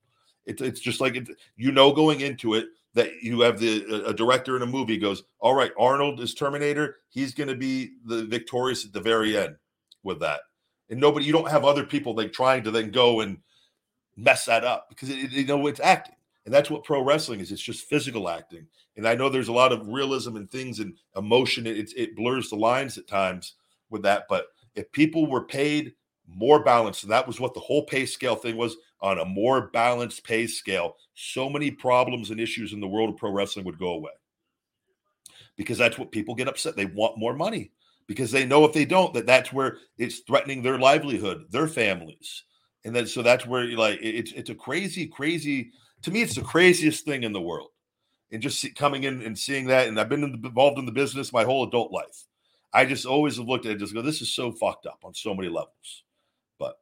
It, 0.45 0.59
it's 0.59 0.79
just 0.79 0.99
like 1.01 1.15
it, 1.15 1.29
you 1.55 1.71
know 1.71 1.91
going 1.91 2.21
into 2.21 2.55
it 2.55 2.69
that 2.93 3.11
you 3.21 3.41
have 3.41 3.59
the 3.59 4.05
a 4.05 4.13
director 4.13 4.55
in 4.55 4.63
a 4.63 4.67
movie 4.67 4.97
goes, 4.97 5.23
all 5.39 5.53
right, 5.53 5.71
Arnold 5.79 6.19
is 6.19 6.33
Terminator. 6.33 6.97
He's 7.09 7.33
going 7.33 7.47
to 7.47 7.55
be 7.55 7.91
the 8.05 8.25
victorious 8.25 8.85
at 8.85 8.91
the 8.91 8.99
very 8.99 9.37
end 9.37 9.55
with 10.03 10.19
that, 10.19 10.41
and 10.89 10.99
nobody 10.99 11.25
you 11.25 11.31
don't 11.31 11.49
have 11.49 11.63
other 11.63 11.85
people 11.85 12.15
like 12.15 12.33
trying 12.33 12.63
to 12.63 12.71
then 12.71 12.91
go 12.91 13.21
and 13.21 13.37
mess 14.17 14.45
that 14.45 14.65
up 14.65 14.89
because 14.89 15.09
it, 15.09 15.31
you 15.31 15.45
know 15.45 15.67
it's 15.67 15.79
acting, 15.79 16.15
and 16.45 16.53
that's 16.53 16.69
what 16.69 16.83
pro 16.83 17.03
wrestling 17.03 17.39
is. 17.39 17.51
It's 17.51 17.61
just 17.61 17.87
physical 17.87 18.29
acting, 18.29 18.67
and 18.97 19.07
I 19.07 19.15
know 19.15 19.29
there's 19.29 19.47
a 19.47 19.53
lot 19.53 19.71
of 19.71 19.87
realism 19.87 20.35
and 20.35 20.49
things 20.49 20.79
and 20.79 20.95
emotion. 21.15 21.67
It, 21.67 21.93
it 21.95 22.15
blurs 22.15 22.49
the 22.49 22.55
lines 22.55 22.97
at 22.97 23.07
times 23.07 23.55
with 23.89 24.03
that, 24.03 24.25
but 24.29 24.47
if 24.75 24.91
people 24.91 25.27
were 25.27 25.45
paid 25.45 25.93
more 26.27 26.63
balanced, 26.63 27.03
and 27.03 27.11
that 27.11 27.27
was 27.27 27.39
what 27.39 27.53
the 27.53 27.59
whole 27.59 27.85
pay 27.85 28.05
scale 28.05 28.35
thing 28.35 28.57
was 28.57 28.77
on 29.01 29.19
a 29.19 29.25
more 29.25 29.67
balanced 29.67 30.23
pay 30.23 30.47
scale, 30.47 30.95
so 31.13 31.49
many 31.49 31.71
problems 31.71 32.29
and 32.29 32.39
issues 32.39 32.73
in 32.73 32.79
the 32.79 32.87
world 32.87 33.09
of 33.09 33.17
pro 33.17 33.31
wrestling 33.31 33.65
would 33.65 33.79
go 33.79 33.89
away. 33.89 34.11
Because 35.57 35.77
that's 35.77 35.97
what 35.97 36.11
people 36.11 36.35
get 36.35 36.47
upset. 36.47 36.75
They 36.75 36.85
want 36.85 37.17
more 37.17 37.33
money 37.33 37.71
because 38.07 38.31
they 38.31 38.45
know 38.45 38.65
if 38.65 38.73
they 38.73 38.85
don't, 38.85 39.13
that 39.13 39.25
that's 39.25 39.53
where 39.53 39.77
it's 39.97 40.19
threatening 40.19 40.61
their 40.61 40.77
livelihood, 40.77 41.45
their 41.49 41.67
families. 41.67 42.43
And 42.83 42.95
then 42.95 43.05
so 43.05 43.21
that's 43.21 43.45
where 43.45 43.65
like 43.77 43.99
it's 44.01 44.31
it's 44.31 44.49
a 44.49 44.55
crazy, 44.55 45.07
crazy. 45.07 45.71
To 46.03 46.11
me, 46.11 46.21
it's 46.21 46.35
the 46.35 46.41
craziest 46.41 47.05
thing 47.05 47.23
in 47.23 47.33
the 47.33 47.41
world. 47.41 47.69
And 48.31 48.41
just 48.41 48.59
see, 48.59 48.71
coming 48.71 49.03
in 49.03 49.21
and 49.21 49.37
seeing 49.37 49.67
that, 49.67 49.87
and 49.87 49.99
I've 49.99 50.09
been 50.09 50.23
involved 50.23 50.79
in 50.79 50.85
the 50.85 50.91
business 50.91 51.33
my 51.33 51.43
whole 51.43 51.67
adult 51.67 51.91
life. 51.91 52.25
I 52.73 52.85
just 52.85 53.05
always 53.05 53.37
have 53.37 53.47
looked 53.47 53.65
at 53.65 53.73
it, 53.73 53.79
just 53.79 53.93
go, 53.93 54.01
this 54.01 54.21
is 54.21 54.33
so 54.33 54.51
fucked 54.51 54.85
up 54.85 54.99
on 55.03 55.13
so 55.13 55.33
many 55.35 55.49
levels 55.49 56.03
But 56.59 56.77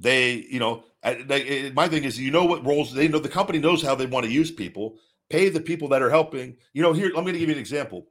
they, 0.00 0.34
you 0.50 0.58
know, 0.58 0.84
they, 1.04 1.68
eh, 1.68 1.70
my 1.74 1.88
thing 1.88 2.04
is, 2.04 2.18
you 2.18 2.30
know 2.32 2.44
what 2.44 2.66
roles 2.66 2.92
they 2.92 3.08
know. 3.08 3.20
The 3.20 3.28
company 3.28 3.58
knows 3.60 3.82
how 3.82 3.94
they 3.94 4.06
want 4.06 4.26
to 4.26 4.32
use 4.32 4.50
people. 4.50 4.96
Pay 5.30 5.48
the 5.50 5.60
people 5.60 5.88
that 5.88 6.02
are 6.02 6.10
helping. 6.10 6.56
You 6.72 6.82
know, 6.82 6.92
here 6.92 7.08
I'm 7.08 7.24
going 7.24 7.34
to 7.34 7.38
give 7.38 7.48
you 7.48 7.54
an 7.54 7.60
example. 7.60 8.08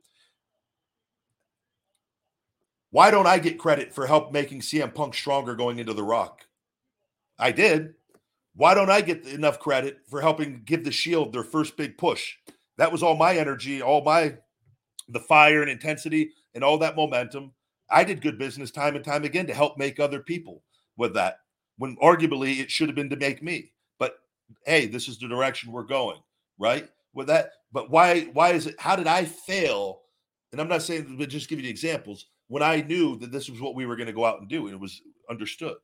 Why 2.92 3.12
don't 3.12 3.28
I 3.28 3.40
get 3.40 3.60
credit 3.60 3.94
for 3.94 4.08
help 4.08 4.32
making 4.32 4.62
CM 4.62 4.94
Punk 4.94 5.14
stronger 5.14 5.56
going 5.56 5.80
into 5.80 5.94
The 5.94 6.04
Rock? 6.04 6.48
I 7.38 7.52
did. 7.52 7.96
Why 8.56 8.74
don't 8.74 8.90
I 8.90 9.02
get 9.02 9.26
enough 9.26 9.60
credit 9.60 10.00
for 10.10 10.22
helping 10.22 10.64
give 10.66 10.84
the 10.84 10.92
Shield 10.92 11.34
their 11.34 11.44
first 11.44 11.78
big 11.78 11.98
push? 11.98 12.34
That 12.78 12.92
was 12.92 13.04
all 13.04 13.16
my 13.16 13.36
energy, 13.36 13.82
all 13.82 14.04
my 14.04 14.36
the 15.10 15.20
fire 15.20 15.62
and 15.62 15.72
intensity 15.72 16.32
and 16.54 16.64
all 16.64 16.78
that 16.80 16.96
momentum. 16.96 17.52
I 17.90 18.04
did 18.04 18.22
good 18.22 18.38
business 18.38 18.72
time 18.72 18.96
and 18.96 19.04
time 19.04 19.24
again 19.24 19.48
to 19.48 19.54
help 19.54 19.78
make 19.78 20.00
other 20.00 20.20
people 20.20 20.64
with 20.98 21.14
that 21.16 21.38
when 21.78 21.96
arguably 21.98 22.60
it 22.60 22.70
should 22.70 22.90
have 22.90 22.96
been 22.96 23.10
to 23.10 23.16
make 23.16 23.42
me. 23.42 23.72
But 23.98 24.14
hey, 24.66 24.86
this 24.86 25.08
is 25.08 25.18
the 25.18 25.28
direction 25.28 25.72
we're 25.72 25.84
going, 25.84 26.20
right? 26.60 26.88
With 27.14 27.28
that, 27.28 27.52
but 27.72 27.90
why 27.90 28.24
why 28.34 28.52
is 28.52 28.68
it 28.68 28.76
how 28.80 28.96
did 28.96 29.08
I 29.08 29.26
fail? 29.26 30.02
And 30.52 30.62
I'm 30.62 30.68
not 30.68 30.84
saying 30.84 31.16
but 31.18 31.30
just 31.30 31.50
give 31.50 31.60
you 31.60 31.70
examples 31.70 32.28
when 32.48 32.62
I 32.62 32.82
knew 32.82 33.18
that 33.18 33.32
this 33.32 33.50
was 33.50 33.62
what 33.62 33.76
we 33.76 33.86
were 33.86 33.96
going 33.96 34.08
to 34.08 34.14
go 34.14 34.26
out 34.26 34.40
and 34.40 34.50
do, 34.50 34.66
and 34.66 34.76
it 34.76 34.80
was 34.80 35.02
understood. 35.30 35.78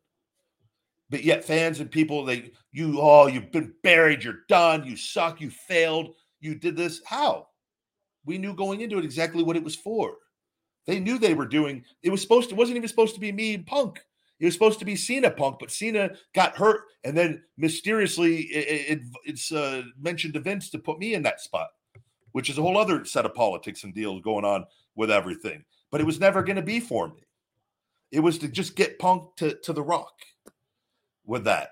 But 1.10 1.24
yet 1.24 1.46
fans 1.46 1.80
and 1.80 1.92
people, 1.92 2.26
they 2.26 2.52
you 2.72 3.00
oh, 3.00 3.28
you've 3.28 3.52
been 3.52 3.74
buried, 3.84 4.24
you're 4.24 4.44
done, 4.50 4.86
you 4.86 4.98
suck, 4.98 5.40
you 5.40 5.50
failed, 5.50 6.16
you 6.40 6.56
did 6.56 6.76
this. 6.76 7.02
How? 7.06 7.48
We 8.26 8.38
knew 8.38 8.56
going 8.56 8.82
into 8.82 8.98
it 8.98 9.06
exactly 9.06 9.44
what 9.44 9.56
it 9.56 9.64
was 9.64 9.76
for. 9.76 10.16
They 10.88 11.00
knew 11.00 11.18
they 11.18 11.34
were 11.34 11.46
doing 11.46 11.84
it 12.02 12.10
was 12.10 12.22
supposed 12.22 12.50
to, 12.50 12.56
it 12.56 12.58
wasn't 12.58 12.78
even 12.78 12.90
supposed 12.90 13.16
to 13.16 13.22
be 13.22 13.32
me 13.32 13.54
and 13.54 13.66
punk. 13.66 14.00
It 14.40 14.46
was 14.46 14.54
supposed 14.54 14.80
to 14.80 14.86
be 14.86 14.98
Cena 14.98 15.32
Punk, 15.32 15.58
but 15.60 15.72
Cena 15.72 16.12
got 16.34 16.58
hurt, 16.58 16.82
and 17.06 17.18
then 17.18 17.42
mysteriously 17.58 18.42
it, 18.42 18.98
it, 18.98 19.02
it's 19.24 19.52
uh, 19.52 19.84
mentioned 19.98 20.36
events 20.36 20.70
to 20.72 20.80
put 20.80 21.00
me 21.00 21.14
in 21.14 21.24
that 21.24 21.40
spot, 21.40 21.70
which 22.34 22.50
is 22.50 22.58
a 22.58 22.62
whole 22.62 22.78
other 22.78 23.06
set 23.06 23.26
of 23.26 23.34
politics 23.34 23.86
and 23.86 23.94
deals 23.94 24.22
going 24.22 24.44
on 24.44 24.66
with 24.96 25.10
everything. 25.10 25.64
But 25.90 26.02
it 26.02 26.06
was 26.06 26.20
never 26.20 26.44
going 26.44 26.58
to 26.58 26.62
be 26.62 26.82
for 26.82 27.08
me. 27.08 27.24
It 28.12 28.20
was 28.20 28.38
to 28.40 28.50
just 28.50 28.76
get 28.76 29.00
Punk 29.00 29.36
to, 29.38 29.56
to 29.62 29.72
the 29.72 29.82
Rock 29.82 30.14
with 31.26 31.44
that. 31.46 31.72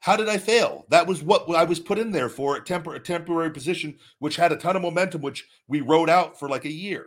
How 0.00 0.16
did 0.16 0.28
I 0.28 0.36
fail? 0.36 0.84
That 0.90 1.06
was 1.06 1.22
what 1.22 1.48
I 1.56 1.64
was 1.64 1.80
put 1.80 1.98
in 1.98 2.12
there 2.12 2.28
for 2.28 2.56
a, 2.56 2.60
tempor- 2.60 2.94
a 2.94 3.00
temporary 3.00 3.50
position, 3.50 3.96
which 4.18 4.36
had 4.36 4.52
a 4.52 4.56
ton 4.56 4.76
of 4.76 4.82
momentum, 4.82 5.22
which 5.22 5.48
we 5.66 5.80
rode 5.80 6.10
out 6.10 6.38
for 6.38 6.48
like 6.48 6.66
a 6.66 6.72
year. 6.72 7.06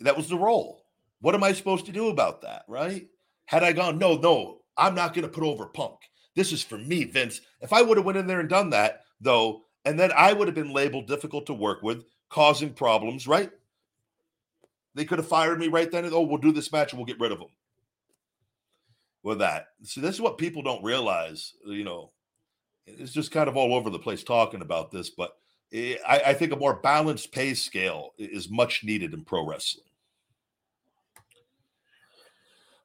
That 0.00 0.16
was 0.16 0.28
the 0.28 0.38
role. 0.38 0.86
What 1.20 1.34
am 1.34 1.44
I 1.44 1.52
supposed 1.52 1.84
to 1.86 1.92
do 1.92 2.08
about 2.08 2.40
that? 2.40 2.64
Right? 2.68 3.08
Had 3.44 3.62
I 3.62 3.72
gone, 3.72 3.98
no, 3.98 4.14
no, 4.16 4.62
I'm 4.78 4.94
not 4.94 5.12
going 5.12 5.26
to 5.26 5.32
put 5.32 5.44
over 5.44 5.66
Punk. 5.66 5.98
This 6.34 6.52
is 6.52 6.62
for 6.62 6.78
me, 6.78 7.04
Vince. 7.04 7.42
If 7.60 7.72
I 7.72 7.82
would 7.82 7.98
have 7.98 8.06
went 8.06 8.16
in 8.16 8.26
there 8.26 8.40
and 8.40 8.48
done 8.48 8.70
that, 8.70 9.02
though, 9.20 9.64
and 9.84 9.98
then 9.98 10.10
I 10.16 10.32
would 10.32 10.48
have 10.48 10.54
been 10.54 10.72
labeled 10.72 11.06
difficult 11.06 11.46
to 11.46 11.54
work 11.54 11.82
with, 11.82 12.04
causing 12.30 12.72
problems, 12.72 13.28
right? 13.28 13.50
They 14.94 15.04
could 15.04 15.18
have 15.18 15.28
fired 15.28 15.58
me 15.58 15.68
right 15.68 15.90
then. 15.90 16.04
And, 16.04 16.14
oh, 16.14 16.22
we'll 16.22 16.38
do 16.38 16.52
this 16.52 16.72
match 16.72 16.92
and 16.92 16.98
we'll 16.98 17.06
get 17.06 17.20
rid 17.20 17.32
of 17.32 17.38
them. 17.38 17.48
With 19.22 19.40
that, 19.40 19.66
so 19.82 20.00
this 20.00 20.14
is 20.14 20.20
what 20.20 20.38
people 20.38 20.62
don't 20.62 20.82
realize. 20.82 21.52
You 21.66 21.84
know, 21.84 22.12
it's 22.86 23.12
just 23.12 23.32
kind 23.32 23.48
of 23.48 23.56
all 23.56 23.74
over 23.74 23.90
the 23.90 23.98
place 23.98 24.24
talking 24.24 24.62
about 24.62 24.90
this, 24.90 25.10
but 25.10 25.32
I, 25.72 26.22
I 26.26 26.34
think 26.34 26.52
a 26.52 26.56
more 26.56 26.80
balanced 26.80 27.32
pay 27.32 27.54
scale 27.54 28.10
is 28.18 28.50
much 28.50 28.82
needed 28.82 29.12
in 29.14 29.24
pro 29.24 29.46
wrestling. 29.46 29.84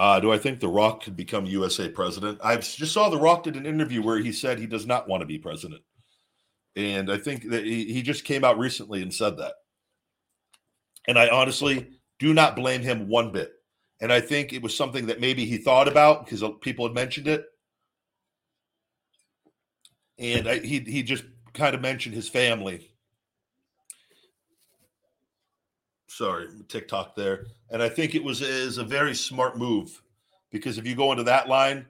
Uh, 0.00 0.18
do 0.18 0.32
I 0.32 0.38
think 0.38 0.60
The 0.60 0.68
Rock 0.68 1.02
could 1.02 1.14
become 1.14 1.44
USA 1.44 1.86
president? 1.86 2.40
I 2.42 2.56
just 2.56 2.94
saw 2.94 3.10
The 3.10 3.18
Rock 3.18 3.42
did 3.42 3.54
an 3.54 3.66
interview 3.66 4.00
where 4.00 4.16
he 4.16 4.32
said 4.32 4.58
he 4.58 4.66
does 4.66 4.86
not 4.86 5.06
want 5.06 5.20
to 5.20 5.26
be 5.26 5.36
president. 5.38 5.82
And 6.74 7.12
I 7.12 7.18
think 7.18 7.50
that 7.50 7.66
he, 7.66 7.92
he 7.92 8.00
just 8.00 8.24
came 8.24 8.42
out 8.42 8.58
recently 8.58 9.02
and 9.02 9.12
said 9.12 9.36
that. 9.36 9.52
And 11.06 11.18
I 11.18 11.28
honestly 11.28 12.00
do 12.18 12.32
not 12.32 12.56
blame 12.56 12.80
him 12.80 13.08
one 13.08 13.30
bit. 13.30 13.52
And 14.00 14.10
I 14.10 14.22
think 14.22 14.54
it 14.54 14.62
was 14.62 14.74
something 14.74 15.04
that 15.04 15.20
maybe 15.20 15.44
he 15.44 15.58
thought 15.58 15.86
about 15.86 16.24
because 16.24 16.42
people 16.62 16.86
had 16.86 16.94
mentioned 16.94 17.28
it. 17.28 17.44
And 20.18 20.48
I, 20.48 20.60
he 20.60 20.78
he 20.78 21.02
just 21.02 21.24
kind 21.52 21.74
of 21.74 21.82
mentioned 21.82 22.14
his 22.14 22.26
family. 22.30 22.90
Sorry, 26.10 26.48
TikTok 26.66 27.14
there. 27.14 27.46
And 27.70 27.80
I 27.80 27.88
think 27.88 28.16
it 28.16 28.24
was 28.24 28.42
is 28.42 28.78
a 28.78 28.84
very 28.84 29.14
smart 29.14 29.56
move 29.56 30.02
because 30.50 30.76
if 30.76 30.84
you 30.84 30.96
go 30.96 31.12
into 31.12 31.22
that 31.22 31.48
line, 31.48 31.86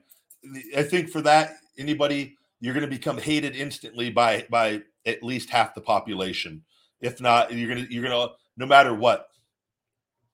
I 0.77 0.83
think 0.83 1.09
for 1.09 1.21
that 1.23 1.55
anybody 1.79 2.37
you're 2.59 2.75
going 2.75 2.87
to 2.87 2.95
become 2.95 3.17
hated 3.17 3.55
instantly 3.55 4.11
by 4.11 4.45
by 4.51 4.83
at 5.07 5.23
least 5.23 5.49
half 5.49 5.73
the 5.73 5.81
population. 5.81 6.63
If 7.01 7.19
not, 7.19 7.51
you're 7.51 7.67
gonna 7.67 7.87
you're 7.89 8.03
gonna 8.03 8.27
no 8.57 8.67
matter 8.67 8.93
what. 8.93 9.27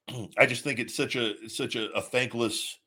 I 0.38 0.46
just 0.46 0.66
think 0.66 0.80
it's 0.80 0.96
such 0.96 1.16
a 1.16 1.50
such 1.50 1.78
a, 1.78 1.90
a 1.92 2.02
thankless, 2.02 2.78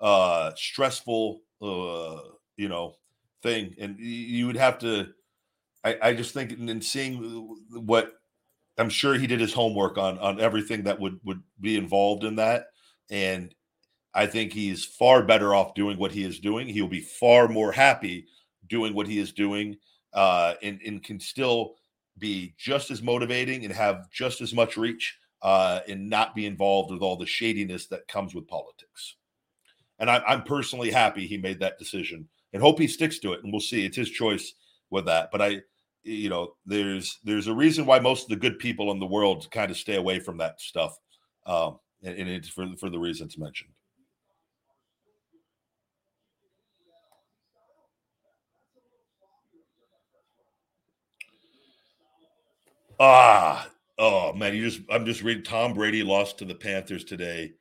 uh, 0.00 0.50
stressful, 0.56 1.40
uh, 1.62 2.18
you 2.56 2.68
know, 2.68 2.96
thing, 3.44 3.76
and 3.78 3.96
you 4.00 4.48
would 4.48 4.56
have 4.56 4.78
to. 4.78 5.10
I, 5.84 5.96
I 6.02 6.12
just 6.14 6.34
think 6.34 6.50
and 6.50 6.84
seeing 6.84 7.56
what 7.70 8.17
I'm 8.78 8.90
sure 8.90 9.14
he 9.14 9.26
did 9.26 9.40
his 9.40 9.52
homework 9.52 9.98
on 9.98 10.18
on 10.18 10.40
everything 10.40 10.84
that 10.84 11.00
would 11.00 11.20
would 11.24 11.42
be 11.60 11.76
involved 11.76 12.24
in 12.24 12.36
that, 12.36 12.66
and 13.10 13.54
I 14.14 14.26
think 14.26 14.52
he's 14.52 14.84
far 14.84 15.22
better 15.22 15.54
off 15.54 15.74
doing 15.74 15.98
what 15.98 16.12
he 16.12 16.24
is 16.24 16.40
doing. 16.40 16.66
He'll 16.66 16.88
be 16.88 17.00
far 17.00 17.48
more 17.48 17.72
happy 17.72 18.26
doing 18.68 18.94
what 18.94 19.06
he 19.06 19.18
is 19.18 19.32
doing 19.32 19.76
uh, 20.12 20.54
and, 20.62 20.80
and 20.84 21.02
can 21.02 21.20
still 21.20 21.76
be 22.18 22.54
just 22.58 22.90
as 22.90 23.02
motivating 23.02 23.64
and 23.64 23.72
have 23.72 24.10
just 24.10 24.40
as 24.40 24.52
much 24.54 24.76
reach 24.76 25.16
uh, 25.42 25.80
and 25.88 26.08
not 26.08 26.34
be 26.34 26.46
involved 26.46 26.90
with 26.90 27.02
all 27.02 27.16
the 27.16 27.26
shadiness 27.26 27.86
that 27.86 28.08
comes 28.08 28.34
with 28.34 28.48
politics. 28.48 29.16
And 29.98 30.10
I, 30.10 30.18
I'm 30.26 30.42
personally 30.42 30.90
happy 30.90 31.26
he 31.26 31.36
made 31.36 31.60
that 31.60 31.78
decision 31.78 32.28
and 32.52 32.62
hope 32.62 32.78
he 32.78 32.88
sticks 32.88 33.18
to 33.20 33.32
it. 33.34 33.44
And 33.44 33.52
we'll 33.52 33.60
see. 33.60 33.84
It's 33.84 33.96
his 33.96 34.10
choice 34.10 34.54
with 34.90 35.06
that. 35.06 35.30
But 35.30 35.42
I, 35.42 35.60
you 36.08 36.28
know, 36.28 36.54
there's 36.66 37.18
there's 37.24 37.46
a 37.46 37.54
reason 37.54 37.86
why 37.86 37.98
most 37.98 38.24
of 38.24 38.28
the 38.30 38.36
good 38.36 38.58
people 38.58 38.90
in 38.92 38.98
the 38.98 39.06
world 39.06 39.50
kind 39.50 39.70
of 39.70 39.76
stay 39.76 39.96
away 39.96 40.18
from 40.18 40.38
that 40.38 40.60
stuff. 40.60 40.96
Um, 41.46 41.78
and, 42.02 42.16
and 42.18 42.28
it's 42.28 42.48
for 42.48 42.66
for 42.78 42.90
the 42.90 42.98
reasons 42.98 43.38
mentioned. 43.38 43.70
Ah, 53.00 53.68
oh 53.98 54.32
man, 54.32 54.54
you 54.54 54.68
just 54.68 54.80
I'm 54.90 55.06
just 55.06 55.22
reading 55.22 55.44
Tom 55.44 55.74
Brady 55.74 56.02
lost 56.02 56.38
to 56.38 56.44
the 56.44 56.54
Panthers 56.54 57.04
today, 57.04 57.52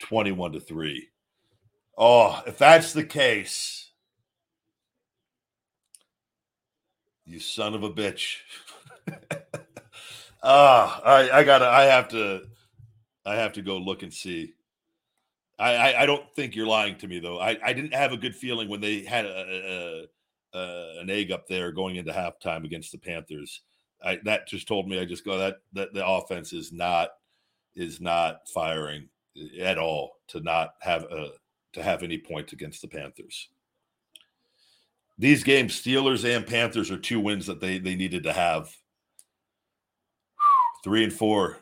21 0.00 0.52
to 0.52 0.60
3. 0.60 1.08
Oh, 1.96 2.42
if 2.46 2.58
that's 2.58 2.92
the 2.92 3.04
case, 3.04 3.81
you 7.26 7.40
son 7.40 7.74
of 7.74 7.82
a 7.82 7.90
bitch. 7.90 8.38
Ah, 10.42 11.00
I, 11.04 11.30
I 11.30 11.44
gotta 11.44 11.68
I 11.68 11.84
have 11.84 12.08
to 12.08 12.42
I 13.24 13.36
have 13.36 13.52
to 13.52 13.62
go 13.62 13.78
look 13.78 14.02
and 14.02 14.12
see. 14.12 14.54
I, 15.58 15.74
I, 15.74 16.02
I 16.02 16.06
don't 16.06 16.28
think 16.34 16.56
you're 16.56 16.66
lying 16.66 16.96
to 16.98 17.06
me 17.06 17.20
though. 17.20 17.38
I, 17.38 17.56
I 17.64 17.72
didn't 17.72 17.94
have 17.94 18.12
a 18.12 18.16
good 18.16 18.34
feeling 18.34 18.68
when 18.68 18.80
they 18.80 19.04
had 19.04 19.24
a, 19.24 20.08
a, 20.54 20.58
a, 20.58 21.00
an 21.00 21.10
egg 21.10 21.30
up 21.30 21.46
there 21.46 21.70
going 21.70 21.96
into 21.96 22.12
halftime 22.12 22.64
against 22.64 22.90
the 22.90 22.98
Panthers. 22.98 23.60
I, 24.04 24.18
that 24.24 24.48
just 24.48 24.66
told 24.66 24.88
me 24.88 24.98
I 24.98 25.04
just 25.04 25.24
go 25.24 25.38
that 25.38 25.58
that 25.74 25.94
the 25.94 26.04
offense 26.04 26.52
is 26.52 26.72
not 26.72 27.10
is 27.76 28.00
not 28.00 28.48
firing 28.48 29.08
at 29.60 29.78
all 29.78 30.16
to 30.28 30.40
not 30.40 30.70
have 30.80 31.04
a 31.04 31.30
to 31.74 31.82
have 31.82 32.02
any 32.02 32.18
points 32.18 32.52
against 32.52 32.82
the 32.82 32.88
Panthers. 32.88 33.48
These 35.18 35.44
games, 35.44 35.80
Steelers 35.80 36.24
and 36.24 36.46
Panthers, 36.46 36.90
are 36.90 36.98
two 36.98 37.20
wins 37.20 37.46
that 37.46 37.60
they 37.60 37.78
they 37.78 37.94
needed 37.94 38.24
to 38.24 38.32
have. 38.32 38.74
Three 40.84 41.04
and 41.04 41.12
four. 41.12 41.58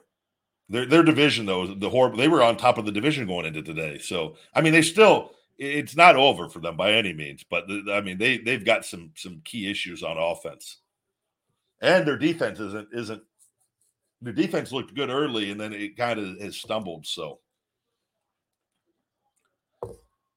Their 0.69 0.87
their 0.87 1.03
division 1.03 1.47
though, 1.47 1.67
the 1.67 1.91
horrible 1.91 2.19
they 2.19 2.29
were 2.29 2.43
on 2.43 2.57
top 2.57 2.79
of 2.79 2.87
the 2.87 2.93
division 2.93 3.27
going 3.27 3.47
into 3.47 3.63
today. 3.63 3.99
So 3.99 4.37
I 4.55 4.61
mean, 4.61 4.73
they 4.73 4.83
still 4.83 5.33
it's 5.59 5.97
not 5.97 6.17
over 6.17 6.49
for 6.49 6.61
them 6.61 6.77
by 6.77 6.93
any 6.93 7.13
means, 7.13 7.45
but 7.49 7.65
I 7.91 8.01
mean 8.01 8.19
they 8.19 8.39
they've 8.39 8.65
got 8.65 8.85
some 8.85 9.11
some 9.17 9.43
key 9.45 9.71
issues 9.71 10.03
on 10.03 10.17
offense 10.17 10.79
and 11.81 12.07
their 12.07 12.17
defense 12.17 12.61
isn't 12.61 12.89
isn't 12.93 13.23
their 14.21 14.33
defense 14.33 14.73
looked 14.73 14.95
good 14.95 15.11
early 15.11 15.51
and 15.51 15.61
then 15.61 15.73
it 15.73 15.97
kind 15.97 16.19
of 16.19 16.39
has 16.41 16.57
stumbled 16.57 17.07
so 17.07 17.41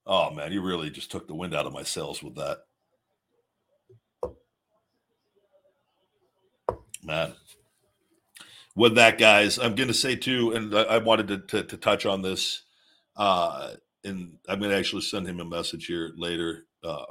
oh 0.06 0.30
man 0.30 0.52
you 0.52 0.62
really 0.62 0.90
just 0.90 1.10
took 1.10 1.26
the 1.26 1.34
wind 1.34 1.54
out 1.54 1.66
of 1.66 1.72
my 1.72 1.82
sails 1.82 2.22
with 2.22 2.34
that 2.34 2.58
man 7.04 7.34
with 8.74 8.94
that 8.94 9.18
guys 9.18 9.58
i'm 9.58 9.74
going 9.74 9.88
to 9.88 9.94
say 9.94 10.16
too 10.16 10.52
and 10.52 10.74
i, 10.74 10.98
wanted 10.98 11.28
to, 11.28 11.38
to, 11.38 11.62
to, 11.62 11.76
touch 11.76 12.06
on 12.06 12.22
this 12.22 12.62
uh 13.16 13.72
and 14.04 14.36
i'm 14.48 14.58
going 14.58 14.70
to 14.70 14.76
actually 14.76 15.02
send 15.02 15.26
him 15.26 15.40
a 15.40 15.44
message 15.44 15.86
here 15.86 16.12
later 16.16 16.66
uh 16.82 17.04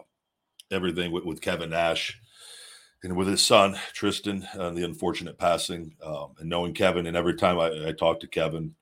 everything 0.72 1.11
with, 1.11 1.24
with 1.24 1.41
kevin 1.41 1.70
nash 1.70 2.20
and 3.03 3.18
with 3.18 3.28
his 3.28 3.45
son 3.45 3.78
Tristen, 3.94 4.48
uh, 4.57 4.72
the 4.72 4.86
unfortunate 4.86 5.38
passing, 5.38 5.95
um, 6.02 6.36
and 6.40 6.49
knowing 6.49 6.74
Kevin, 6.74 7.06
and 7.06 7.18
every 7.18 7.36
time 7.36 7.60
I, 7.60 7.90
I 7.90 7.91
talked 7.91 8.22
to 8.22 8.28
Kevin, 8.28 8.76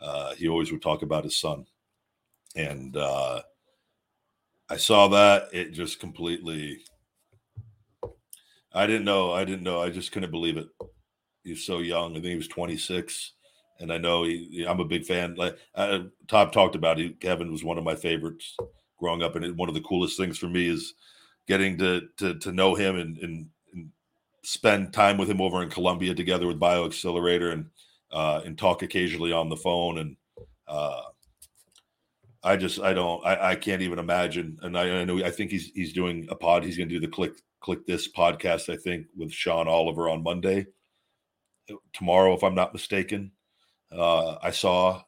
uh, 0.00 0.34
he 0.34 0.48
always 0.48 0.70
would 0.70 0.82
talk 0.82 1.02
about 1.02 1.24
his 1.24 1.36
son, 1.36 1.66
and 2.54 2.96
uh, 2.96 3.42
I 4.70 4.76
saw 4.76 5.08
that 5.08 5.48
it 5.52 5.72
just 5.72 6.00
completely. 6.00 6.78
I 8.74 8.86
didn't 8.86 9.04
know. 9.04 9.32
I 9.32 9.44
didn't 9.44 9.62
know. 9.62 9.80
I 9.80 9.90
just 9.90 10.12
couldn't 10.12 10.30
believe 10.30 10.56
it. 10.56 10.66
He's 11.44 11.64
so 11.64 11.78
young. 11.78 12.12
I 12.12 12.14
think 12.14 12.26
he 12.26 12.36
was 12.36 12.48
26, 12.48 13.32
and 13.80 13.92
I 13.92 13.98
know 13.98 14.24
he. 14.24 14.66
I'm 14.68 14.80
a 14.80 14.84
big 14.84 15.04
fan. 15.04 15.34
Like 15.36 15.56
uh, 15.74 16.00
Todd 16.26 16.52
talked 16.52 16.74
about, 16.74 16.98
he, 16.98 17.10
Kevin 17.10 17.52
was 17.52 17.62
one 17.62 17.78
of 17.78 17.84
my 17.84 17.94
favorites 17.94 18.56
growing 18.98 19.22
up, 19.22 19.36
and 19.36 19.56
one 19.56 19.68
of 19.68 19.74
the 19.74 19.80
coolest 19.82 20.16
things 20.16 20.38
for 20.38 20.48
me 20.48 20.68
is 20.68 20.94
getting 21.46 21.78
to 21.78 22.02
to 22.18 22.38
to 22.38 22.52
know 22.52 22.74
him 22.74 22.96
and 22.96 23.18
and 23.18 23.48
spend 24.44 24.92
time 24.92 25.16
with 25.16 25.28
him 25.28 25.40
over 25.40 25.62
in 25.62 25.70
Colombia 25.70 26.14
together 26.14 26.46
with 26.46 26.60
BioXcellerator 26.60 27.52
and 27.52 27.66
uh, 28.12 28.42
and 28.44 28.56
talk 28.56 28.82
occasionally 28.82 29.32
on 29.32 29.48
the 29.48 29.56
phone. 29.56 29.98
And 29.98 30.16
uh, 30.68 31.02
I 32.42 32.56
just 32.56 32.80
I 32.80 32.92
don't 32.92 33.24
I, 33.24 33.50
I 33.50 33.56
can't 33.56 33.82
even 33.82 33.98
imagine. 33.98 34.58
And 34.62 34.78
I, 34.78 35.00
I, 35.00 35.04
know 35.04 35.24
I 35.24 35.30
think 35.30 35.50
he's 35.50 35.70
he's 35.74 35.92
doing 35.92 36.26
a 36.30 36.34
pod. 36.34 36.64
He's 36.64 36.76
going 36.76 36.88
to 36.88 36.94
do 36.94 37.00
the 37.00 37.12
Kliq 37.12 37.34
Kliq 37.64 37.86
This 37.86 38.10
podcast. 38.12 38.72
I 38.72 38.76
think 38.76 39.06
with 39.16 39.32
Sean 39.32 39.68
Oliver 39.68 40.08
on 40.08 40.22
Monday 40.22 40.66
tomorrow, 41.92 42.34
if 42.34 42.42
I'm 42.42 42.54
not 42.54 42.72
mistaken. 42.72 43.32
Uh, 43.90 44.36
I 44.42 44.50
saw 44.50 45.02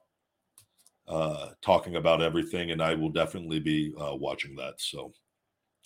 uh, 1.09 1.51
talking 1.61 1.97
about 1.97 2.23
everything, 2.23 2.70
and 2.70 2.83
I 2.83 2.95
will 2.95 3.11
definitely 3.11 3.61
be 3.61 3.93
uh, 4.01 4.15
watching 4.15 4.57
that. 4.57 4.74
So 4.81 5.12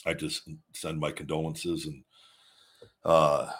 I 0.06 0.14
just 0.14 0.48
send 0.74 0.98
my 0.98 1.10
condolences 1.10 1.86
and 1.86 2.04
uh, 3.04 3.50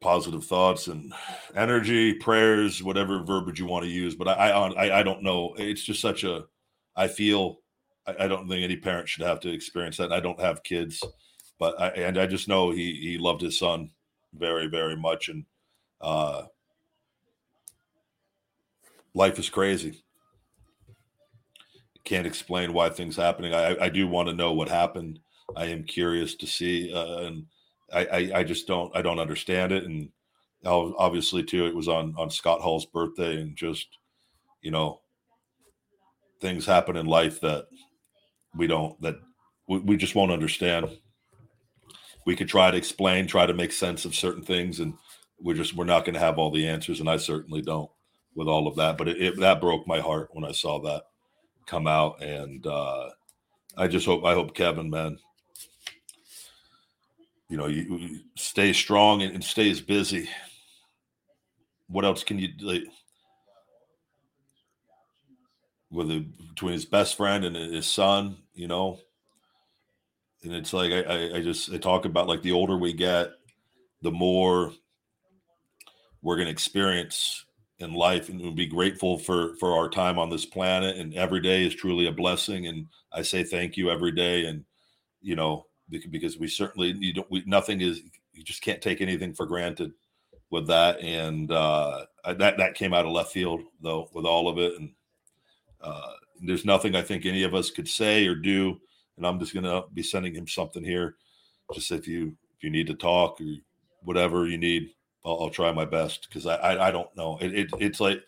positive 0.00 0.44
thoughts 0.44 0.86
and 0.86 1.12
energy, 1.54 2.14
prayers, 2.14 2.82
whatever 2.82 3.22
verbiage 3.22 3.58
you 3.58 3.66
want 3.66 3.84
to 3.84 3.90
use. 3.90 4.14
But 4.14 4.28
I, 4.28 4.50
I, 4.50 5.00
I 5.00 5.02
don't 5.02 5.22
know. 5.22 5.54
It's 5.58 5.82
just 5.82 6.00
such 6.00 6.24
a. 6.24 6.44
I 6.96 7.08
feel. 7.08 7.60
I, 8.06 8.24
I 8.24 8.28
don't 8.28 8.48
think 8.48 8.62
any 8.62 8.76
parent 8.76 9.08
should 9.08 9.26
have 9.26 9.40
to 9.40 9.50
experience 9.50 9.96
that. 9.96 10.04
And 10.04 10.14
I 10.14 10.20
don't 10.20 10.40
have 10.40 10.62
kids, 10.62 11.02
but 11.58 11.80
I 11.80 11.88
and 11.88 12.18
I 12.18 12.26
just 12.26 12.48
know 12.48 12.70
he 12.70 12.94
he 12.94 13.18
loved 13.18 13.40
his 13.40 13.58
son 13.58 13.90
very 14.34 14.66
very 14.66 14.96
much, 14.96 15.28
and 15.28 15.44
uh, 16.00 16.44
life 19.14 19.38
is 19.38 19.50
crazy. 19.50 20.04
Can't 22.04 22.26
explain 22.26 22.72
why 22.72 22.90
things 22.90 23.16
happening. 23.16 23.54
I 23.54 23.76
I 23.78 23.88
do 23.88 24.06
want 24.08 24.28
to 24.28 24.34
know 24.34 24.52
what 24.52 24.68
happened. 24.68 25.20
I 25.56 25.66
am 25.66 25.84
curious 25.84 26.34
to 26.36 26.46
see 26.46 26.92
uh, 26.92 27.18
and 27.20 27.46
I, 27.92 28.04
I, 28.06 28.30
I 28.36 28.44
just 28.44 28.66
don't 28.66 28.94
I 28.96 29.02
don't 29.02 29.18
understand 29.18 29.72
it. 29.72 29.84
And 29.84 30.10
obviously 30.64 31.42
too, 31.42 31.66
it 31.66 31.74
was 31.74 31.88
on 31.88 32.14
on 32.18 32.30
Scott 32.30 32.60
Hall's 32.60 32.86
birthday, 32.86 33.40
and 33.40 33.56
just 33.56 33.86
you 34.62 34.70
know 34.70 35.00
things 36.40 36.66
happen 36.66 36.96
in 36.96 37.06
life 37.06 37.40
that 37.40 37.66
we 38.54 38.66
don't 38.66 39.00
that 39.02 39.16
we, 39.68 39.78
we 39.78 39.96
just 39.96 40.14
won't 40.14 40.32
understand. 40.32 40.88
We 42.28 42.36
could 42.36 42.50
try 42.50 42.70
to 42.70 42.76
explain, 42.76 43.26
try 43.26 43.46
to 43.46 43.54
make 43.54 43.72
sense 43.72 44.04
of 44.04 44.14
certain 44.14 44.42
things, 44.42 44.80
and 44.80 44.92
we're 45.40 45.56
just 45.56 45.74
we're 45.74 45.86
not 45.86 46.04
going 46.04 46.12
to 46.12 46.20
have 46.20 46.36
all 46.36 46.50
the 46.50 46.68
answers, 46.68 47.00
and 47.00 47.08
I 47.08 47.16
certainly 47.16 47.62
don't 47.62 47.90
with 48.34 48.48
all 48.48 48.68
of 48.68 48.76
that. 48.76 48.98
But 48.98 49.08
it, 49.08 49.22
it, 49.22 49.40
that 49.40 49.62
broke 49.62 49.86
my 49.86 50.00
heart 50.00 50.28
when 50.32 50.44
I 50.44 50.52
saw 50.52 50.78
that 50.82 51.04
come 51.64 51.86
out, 51.86 52.22
and 52.22 52.66
uh, 52.66 53.08
I 53.78 53.88
just 53.88 54.04
hope 54.04 54.26
I 54.26 54.34
hope 54.34 54.54
Kevin, 54.54 54.90
man, 54.90 55.18
you 57.48 57.56
know, 57.56 57.66
you, 57.66 57.96
you 57.96 58.20
stay 58.36 58.74
strong 58.74 59.22
and, 59.22 59.32
and 59.32 59.42
stays 59.42 59.80
busy. 59.80 60.28
What 61.86 62.04
else 62.04 62.24
can 62.24 62.38
you 62.38 62.48
like? 62.60 62.82
With 65.90 66.08
between 66.50 66.74
his 66.74 66.84
best 66.84 67.16
friend 67.16 67.46
and 67.46 67.56
his 67.56 67.86
son, 67.86 68.36
you 68.52 68.68
know, 68.68 68.98
and 70.44 70.54
it's 70.54 70.72
like 70.72 70.92
I, 70.92 71.36
I, 71.36 71.42
just 71.42 71.72
I 71.72 71.78
talk 71.78 72.04
about 72.04 72.28
like 72.28 72.42
the 72.42 72.52
older 72.52 72.76
we 72.76 72.92
get, 72.92 73.30
the 74.02 74.10
more 74.10 74.72
we're 76.22 76.36
going 76.36 76.46
to 76.46 76.52
experience 76.52 77.44
in 77.78 77.92
life 77.92 78.28
and 78.28 78.40
we 78.40 78.50
be 78.50 78.66
grateful 78.66 79.18
for 79.18 79.54
for 79.56 79.76
our 79.76 79.88
time 79.88 80.18
on 80.18 80.30
this 80.30 80.46
planet. 80.46 80.96
And 80.96 81.14
every 81.14 81.40
day 81.40 81.64
is 81.64 81.74
truly 81.74 82.06
a 82.06 82.12
blessing 82.12 82.66
and 82.66 82.86
i 83.12 83.22
say 83.22 83.42
thank 83.42 83.76
you 83.76 83.90
every 83.90 84.12
day. 84.12 84.46
And 84.46 84.64
you 85.20 85.36
know 85.36 85.66
because 85.88 86.38
we 86.38 86.48
certainly 86.48 86.94
you 86.98 87.14
don't 87.14 87.30
we, 87.30 87.42
nothing 87.46 87.80
is 87.80 88.02
you 88.32 88.44
just 88.44 88.62
can't 88.62 88.82
take 88.82 89.00
anything 89.00 89.34
for 89.34 89.46
granted 89.46 89.92
with 90.50 90.66
that. 90.68 91.00
And 91.00 91.50
uh, 91.50 92.06
that 92.24 92.58
that 92.58 92.74
came 92.74 92.94
out 92.94 93.06
of 93.06 93.12
left 93.12 93.32
field 93.32 93.62
though 93.80 94.08
with 94.12 94.24
all 94.24 94.48
of 94.48 94.58
it. 94.58 94.78
And 94.78 94.90
uh, 95.80 96.12
there's 96.42 96.64
nothing 96.64 96.94
I 96.94 97.02
think 97.02 97.26
any 97.26 97.42
of 97.42 97.54
us 97.54 97.70
could 97.70 97.88
say 97.88 98.26
or 98.26 98.34
do 98.34 98.80
and 99.18 99.26
I'm 99.26 99.38
just 99.38 99.52
gonna 99.52 99.82
be 99.92 100.02
sending 100.02 100.34
him 100.34 100.48
something 100.48 100.82
here 100.82 101.16
just 101.74 101.92
if 101.92 102.08
you 102.08 102.36
if 102.56 102.64
you 102.64 102.70
need 102.70 102.86
to 102.86 102.94
talk 102.94 103.40
or 103.40 103.44
whatever 104.02 104.46
you 104.46 104.56
need 104.56 104.90
I'll, 105.24 105.42
I'll 105.42 105.50
try 105.50 105.70
my 105.72 105.84
best 105.84 106.26
because 106.28 106.46
I, 106.46 106.54
I, 106.56 106.88
I 106.88 106.90
don't 106.90 107.14
know 107.16 107.36
it, 107.40 107.54
it 107.54 107.70
it's 107.78 108.00
like 108.00 108.22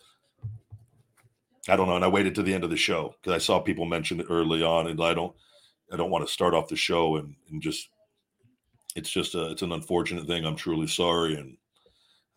I 1.67 1.75
don't 1.75 1.87
know 1.87 1.95
and 1.95 2.05
I 2.05 2.09
waited 2.09 2.35
to 2.35 2.43
the 2.43 2.53
end 2.53 2.63
of 2.63 2.69
the 2.69 2.77
show 2.77 3.15
because 3.21 3.35
I 3.35 3.39
saw 3.39 3.59
people 3.59 3.85
mention 3.85 4.19
it 4.19 4.27
early 4.29 4.61
on 4.61 4.87
and 4.87 5.01
I 5.01 5.15
don't 5.15 5.33
I 5.91 5.97
don't 5.97 6.11
want 6.11 6.25
to 6.25 6.31
start 6.31 6.53
off 6.53 6.69
the 6.69 6.75
show 6.75 7.17
and, 7.17 7.35
and 7.49 7.61
just 7.61 7.89
it's 8.95 9.09
just 9.09 9.35
a 9.35 9.51
it's 9.51 9.61
an 9.61 9.71
unfortunate 9.71 10.27
thing. 10.27 10.45
I'm 10.45 10.55
truly 10.55 10.87
sorry, 10.87 11.35
and 11.35 11.57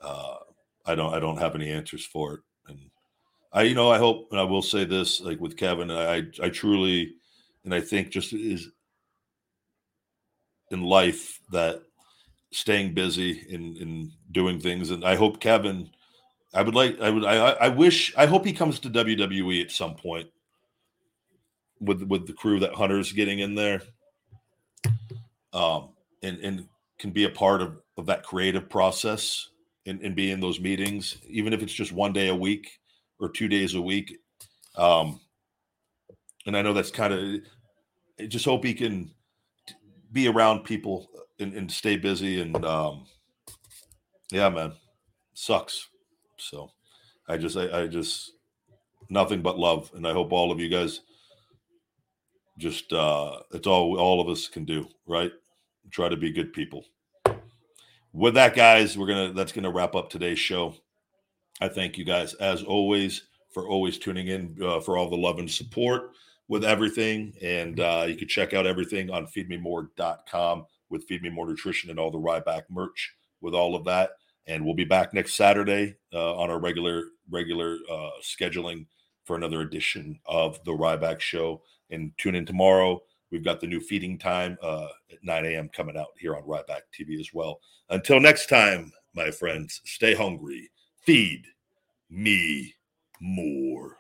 uh, 0.01 0.37
I 0.87 0.95
don't 0.95 1.15
I 1.15 1.19
don't 1.19 1.39
have 1.39 1.55
any 1.55 1.71
answers 1.71 2.05
for 2.05 2.35
it. 2.35 2.41
And 2.69 2.79
I 3.53 3.63
you 3.63 3.75
know 3.75 3.91
I 3.91 3.99
hope 3.99 4.29
and 4.31 4.41
I 4.41 4.45
will 4.45 4.63
say 4.63 4.85
this 4.85 5.21
like 5.21 5.41
with 5.41 5.57
Kevin, 5.57 5.91
I 5.91 6.23
I 6.43 6.49
truly 6.49 7.15
and 7.65 7.75
I 7.75 7.81
think 7.81 8.11
just 8.11 8.33
is 8.33 8.71
in 10.71 10.83
life 10.83 11.41
that 11.51 11.83
staying 12.53 12.95
busy 12.95 13.47
and, 13.53 13.77
and 13.79 14.11
doing 14.33 14.61
things 14.61 14.91
and 14.91 15.05
I 15.05 15.17
hope 15.17 15.41
Kevin 15.41 15.91
I 16.55 16.63
would 16.63 16.75
like. 16.75 17.01
I 17.01 17.11
would. 17.11 17.25
I. 17.25 17.37
I 17.37 17.69
wish. 17.69 18.15
I 18.17 18.27
hope 18.27 18.47
he 18.47 18.53
comes 18.53 18.79
to 18.81 18.91
WWE 18.91 19.61
at 19.63 19.73
some 19.73 19.97
point 19.97 20.29
with 21.81 22.03
with 22.05 22.29
the 22.29 22.33
crew 22.33 22.61
that 22.61 22.75
Hunter's 22.75 23.13
getting 23.13 23.41
in 23.41 23.57
there, 23.57 23.83
um, 25.53 25.91
and 26.23 26.39
and 26.39 26.69
can 27.01 27.11
be 27.11 27.25
a 27.25 27.29
part 27.29 27.61
of 27.61 27.81
of 27.97 28.07
that 28.07 28.23
creative 28.23 28.71
process 28.71 29.49
and, 29.87 30.01
and 30.01 30.15
be 30.15 30.31
in 30.31 30.39
those 30.41 30.61
meetings, 30.61 31.19
even 31.29 31.53
if 31.53 31.61
it's 31.61 31.73
just 31.73 31.93
one 31.93 32.13
day 32.13 32.29
a 32.29 32.35
week 32.35 32.79
or 33.19 33.29
two 33.29 33.49
days 33.49 33.75
a 33.75 33.83
week. 33.83 34.17
Um, 34.77 35.21
and 36.47 36.57
I 36.57 36.63
know 36.63 36.73
that's 36.73 36.91
kind 36.91 37.13
of. 37.13 38.29
Just 38.29 38.45
hope 38.45 38.65
he 38.65 38.75
can 38.75 39.11
be 40.13 40.29
around 40.29 40.61
people 40.61 41.09
and, 41.41 41.53
and 41.55 41.71
stay 41.71 41.97
busy 41.97 42.41
and 42.41 42.65
um, 42.65 43.07
yeah, 44.31 44.49
man, 44.49 44.73
sucks. 45.35 45.89
So 46.39 46.71
I 47.29 47.37
just, 47.37 47.57
I, 47.57 47.83
I 47.83 47.87
just, 47.87 48.33
nothing 49.09 49.43
but 49.43 49.59
love. 49.59 49.91
And 49.95 50.07
I 50.07 50.13
hope 50.13 50.33
all 50.33 50.53
of 50.53 50.61
you 50.61 50.69
guys 50.69 51.01
just, 52.59 52.93
uh, 52.93 53.41
it's 53.53 53.67
all, 53.67 53.99
all 53.99 54.21
of 54.21 54.29
us 54.29 54.49
can 54.49 54.65
do, 54.65 54.87
right? 55.07 55.33
Try 55.91 56.09
to 56.09 56.17
be 56.17 56.33
good 56.33 56.53
people. 56.53 56.85
With 58.13 58.35
that, 58.35 58.55
guys, 58.55 58.97
we're 58.97 59.09
to, 59.29 59.35
that's 59.35 59.53
to 59.53 59.71
wrap 59.71 59.97
up 59.97 60.09
today's 60.09 60.39
show. 60.39 60.77
I 61.61 61.69
thank 61.69 61.99
you 61.99 62.05
guys 62.05 62.35
as 62.35 62.63
always 62.63 63.23
for 63.53 63.69
always 63.69 63.99
tuning 63.99 64.29
in 64.29 64.57
uh, 64.63 64.81
for 64.81 64.97
all 64.97 65.11
the 65.11 65.17
love 65.17 65.39
and 65.39 65.51
support 65.51 66.13
with 66.49 66.65
everything. 66.65 67.33
And 67.43 67.81
uh, 67.81 68.05
you 68.09 68.17
can 68.17 68.29
check 68.29 68.55
out 68.55 68.67
everything 68.67 69.11
on 69.11 69.27
feedmemore.com 69.27 70.67
with 70.91 71.05
Feed 71.05 71.23
Me 71.23 71.31
More 71.31 71.49
Nutrition 71.49 71.91
and 71.91 71.99
all 71.99 72.11
the 72.11 72.19
Ryback 72.19 72.63
merch 72.71 73.15
with 73.41 73.55
all 73.55 73.75
of 73.75 73.85
that 73.85 74.11
and 74.47 74.65
we'll 74.65 74.75
be 74.75 74.85
back 74.85 75.15
next 75.15 75.35
Saturday 75.35 75.97
uh, 76.13 76.37
on 76.37 76.51
our 76.51 76.59
regular 76.59 77.05
regular 77.31 77.79
uh, 77.91 78.11
scheduling 78.23 78.87
for 79.25 79.37
another 79.37 79.63
edition 79.63 80.19
of 80.27 80.63
the 80.65 80.73
Ryback 80.73 81.21
Show. 81.21 81.63
And 81.91 82.13
tune 82.19 82.35
in 82.35 82.45
tomorrow. 82.45 83.01
We've 83.31 83.45
got 83.45 83.61
the 83.61 83.67
new 83.67 83.81
feeding 83.81 84.19
time 84.19 84.59
uh, 84.63 84.89
at 85.11 85.19
9 85.23 85.47
a.m. 85.47 85.71
coming 85.71 85.97
out 85.97 86.09
here 86.19 86.37
on 86.37 86.43
Ryback 86.43 86.83
TV 86.99 87.19
as 87.19 87.31
well. 87.33 87.61
Until 87.89 88.21
next 88.21 88.49
time, 88.49 88.93
my 89.15 89.31
friends, 89.31 89.81
stay 89.85 90.15
hungry. 90.15 90.71
Feed 91.05 91.45
me 92.11 92.75
more. 93.21 93.99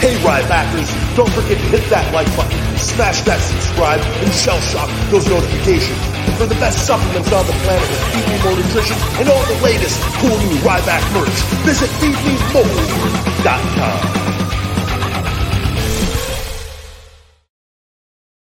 Hey, 0.00 0.16
Rybackers, 0.24 0.88
don't 1.14 1.28
forget 1.30 1.58
to 1.58 1.64
hit 1.68 1.84
that 1.90 2.14
like 2.14 2.26
button, 2.36 2.58
smash 2.78 3.20
that 3.22 3.40
subscribe, 3.40 4.00
and 4.00 4.32
shell 4.32 4.60
shock 4.60 4.88
those 5.10 5.26
notifications 5.28 5.98
for 6.38 6.46
the 6.46 6.54
best 6.56 6.86
supplements 6.86 7.30
on 7.32 7.44
the 7.44 7.52
planet 7.68 7.84
with 7.84 8.00
Feed 8.16 8.24
Me 8.24 8.38
More 8.40 8.56
Nutrition 8.56 8.96
and 9.20 9.28
all 9.28 9.44
the 9.44 9.60
latest 9.60 10.00
cool 10.24 10.38
new 10.48 10.56
Ryback 10.64 11.04
merch. 11.12 11.36
Visit 11.68 11.90
feedmemore.com. 12.00 14.39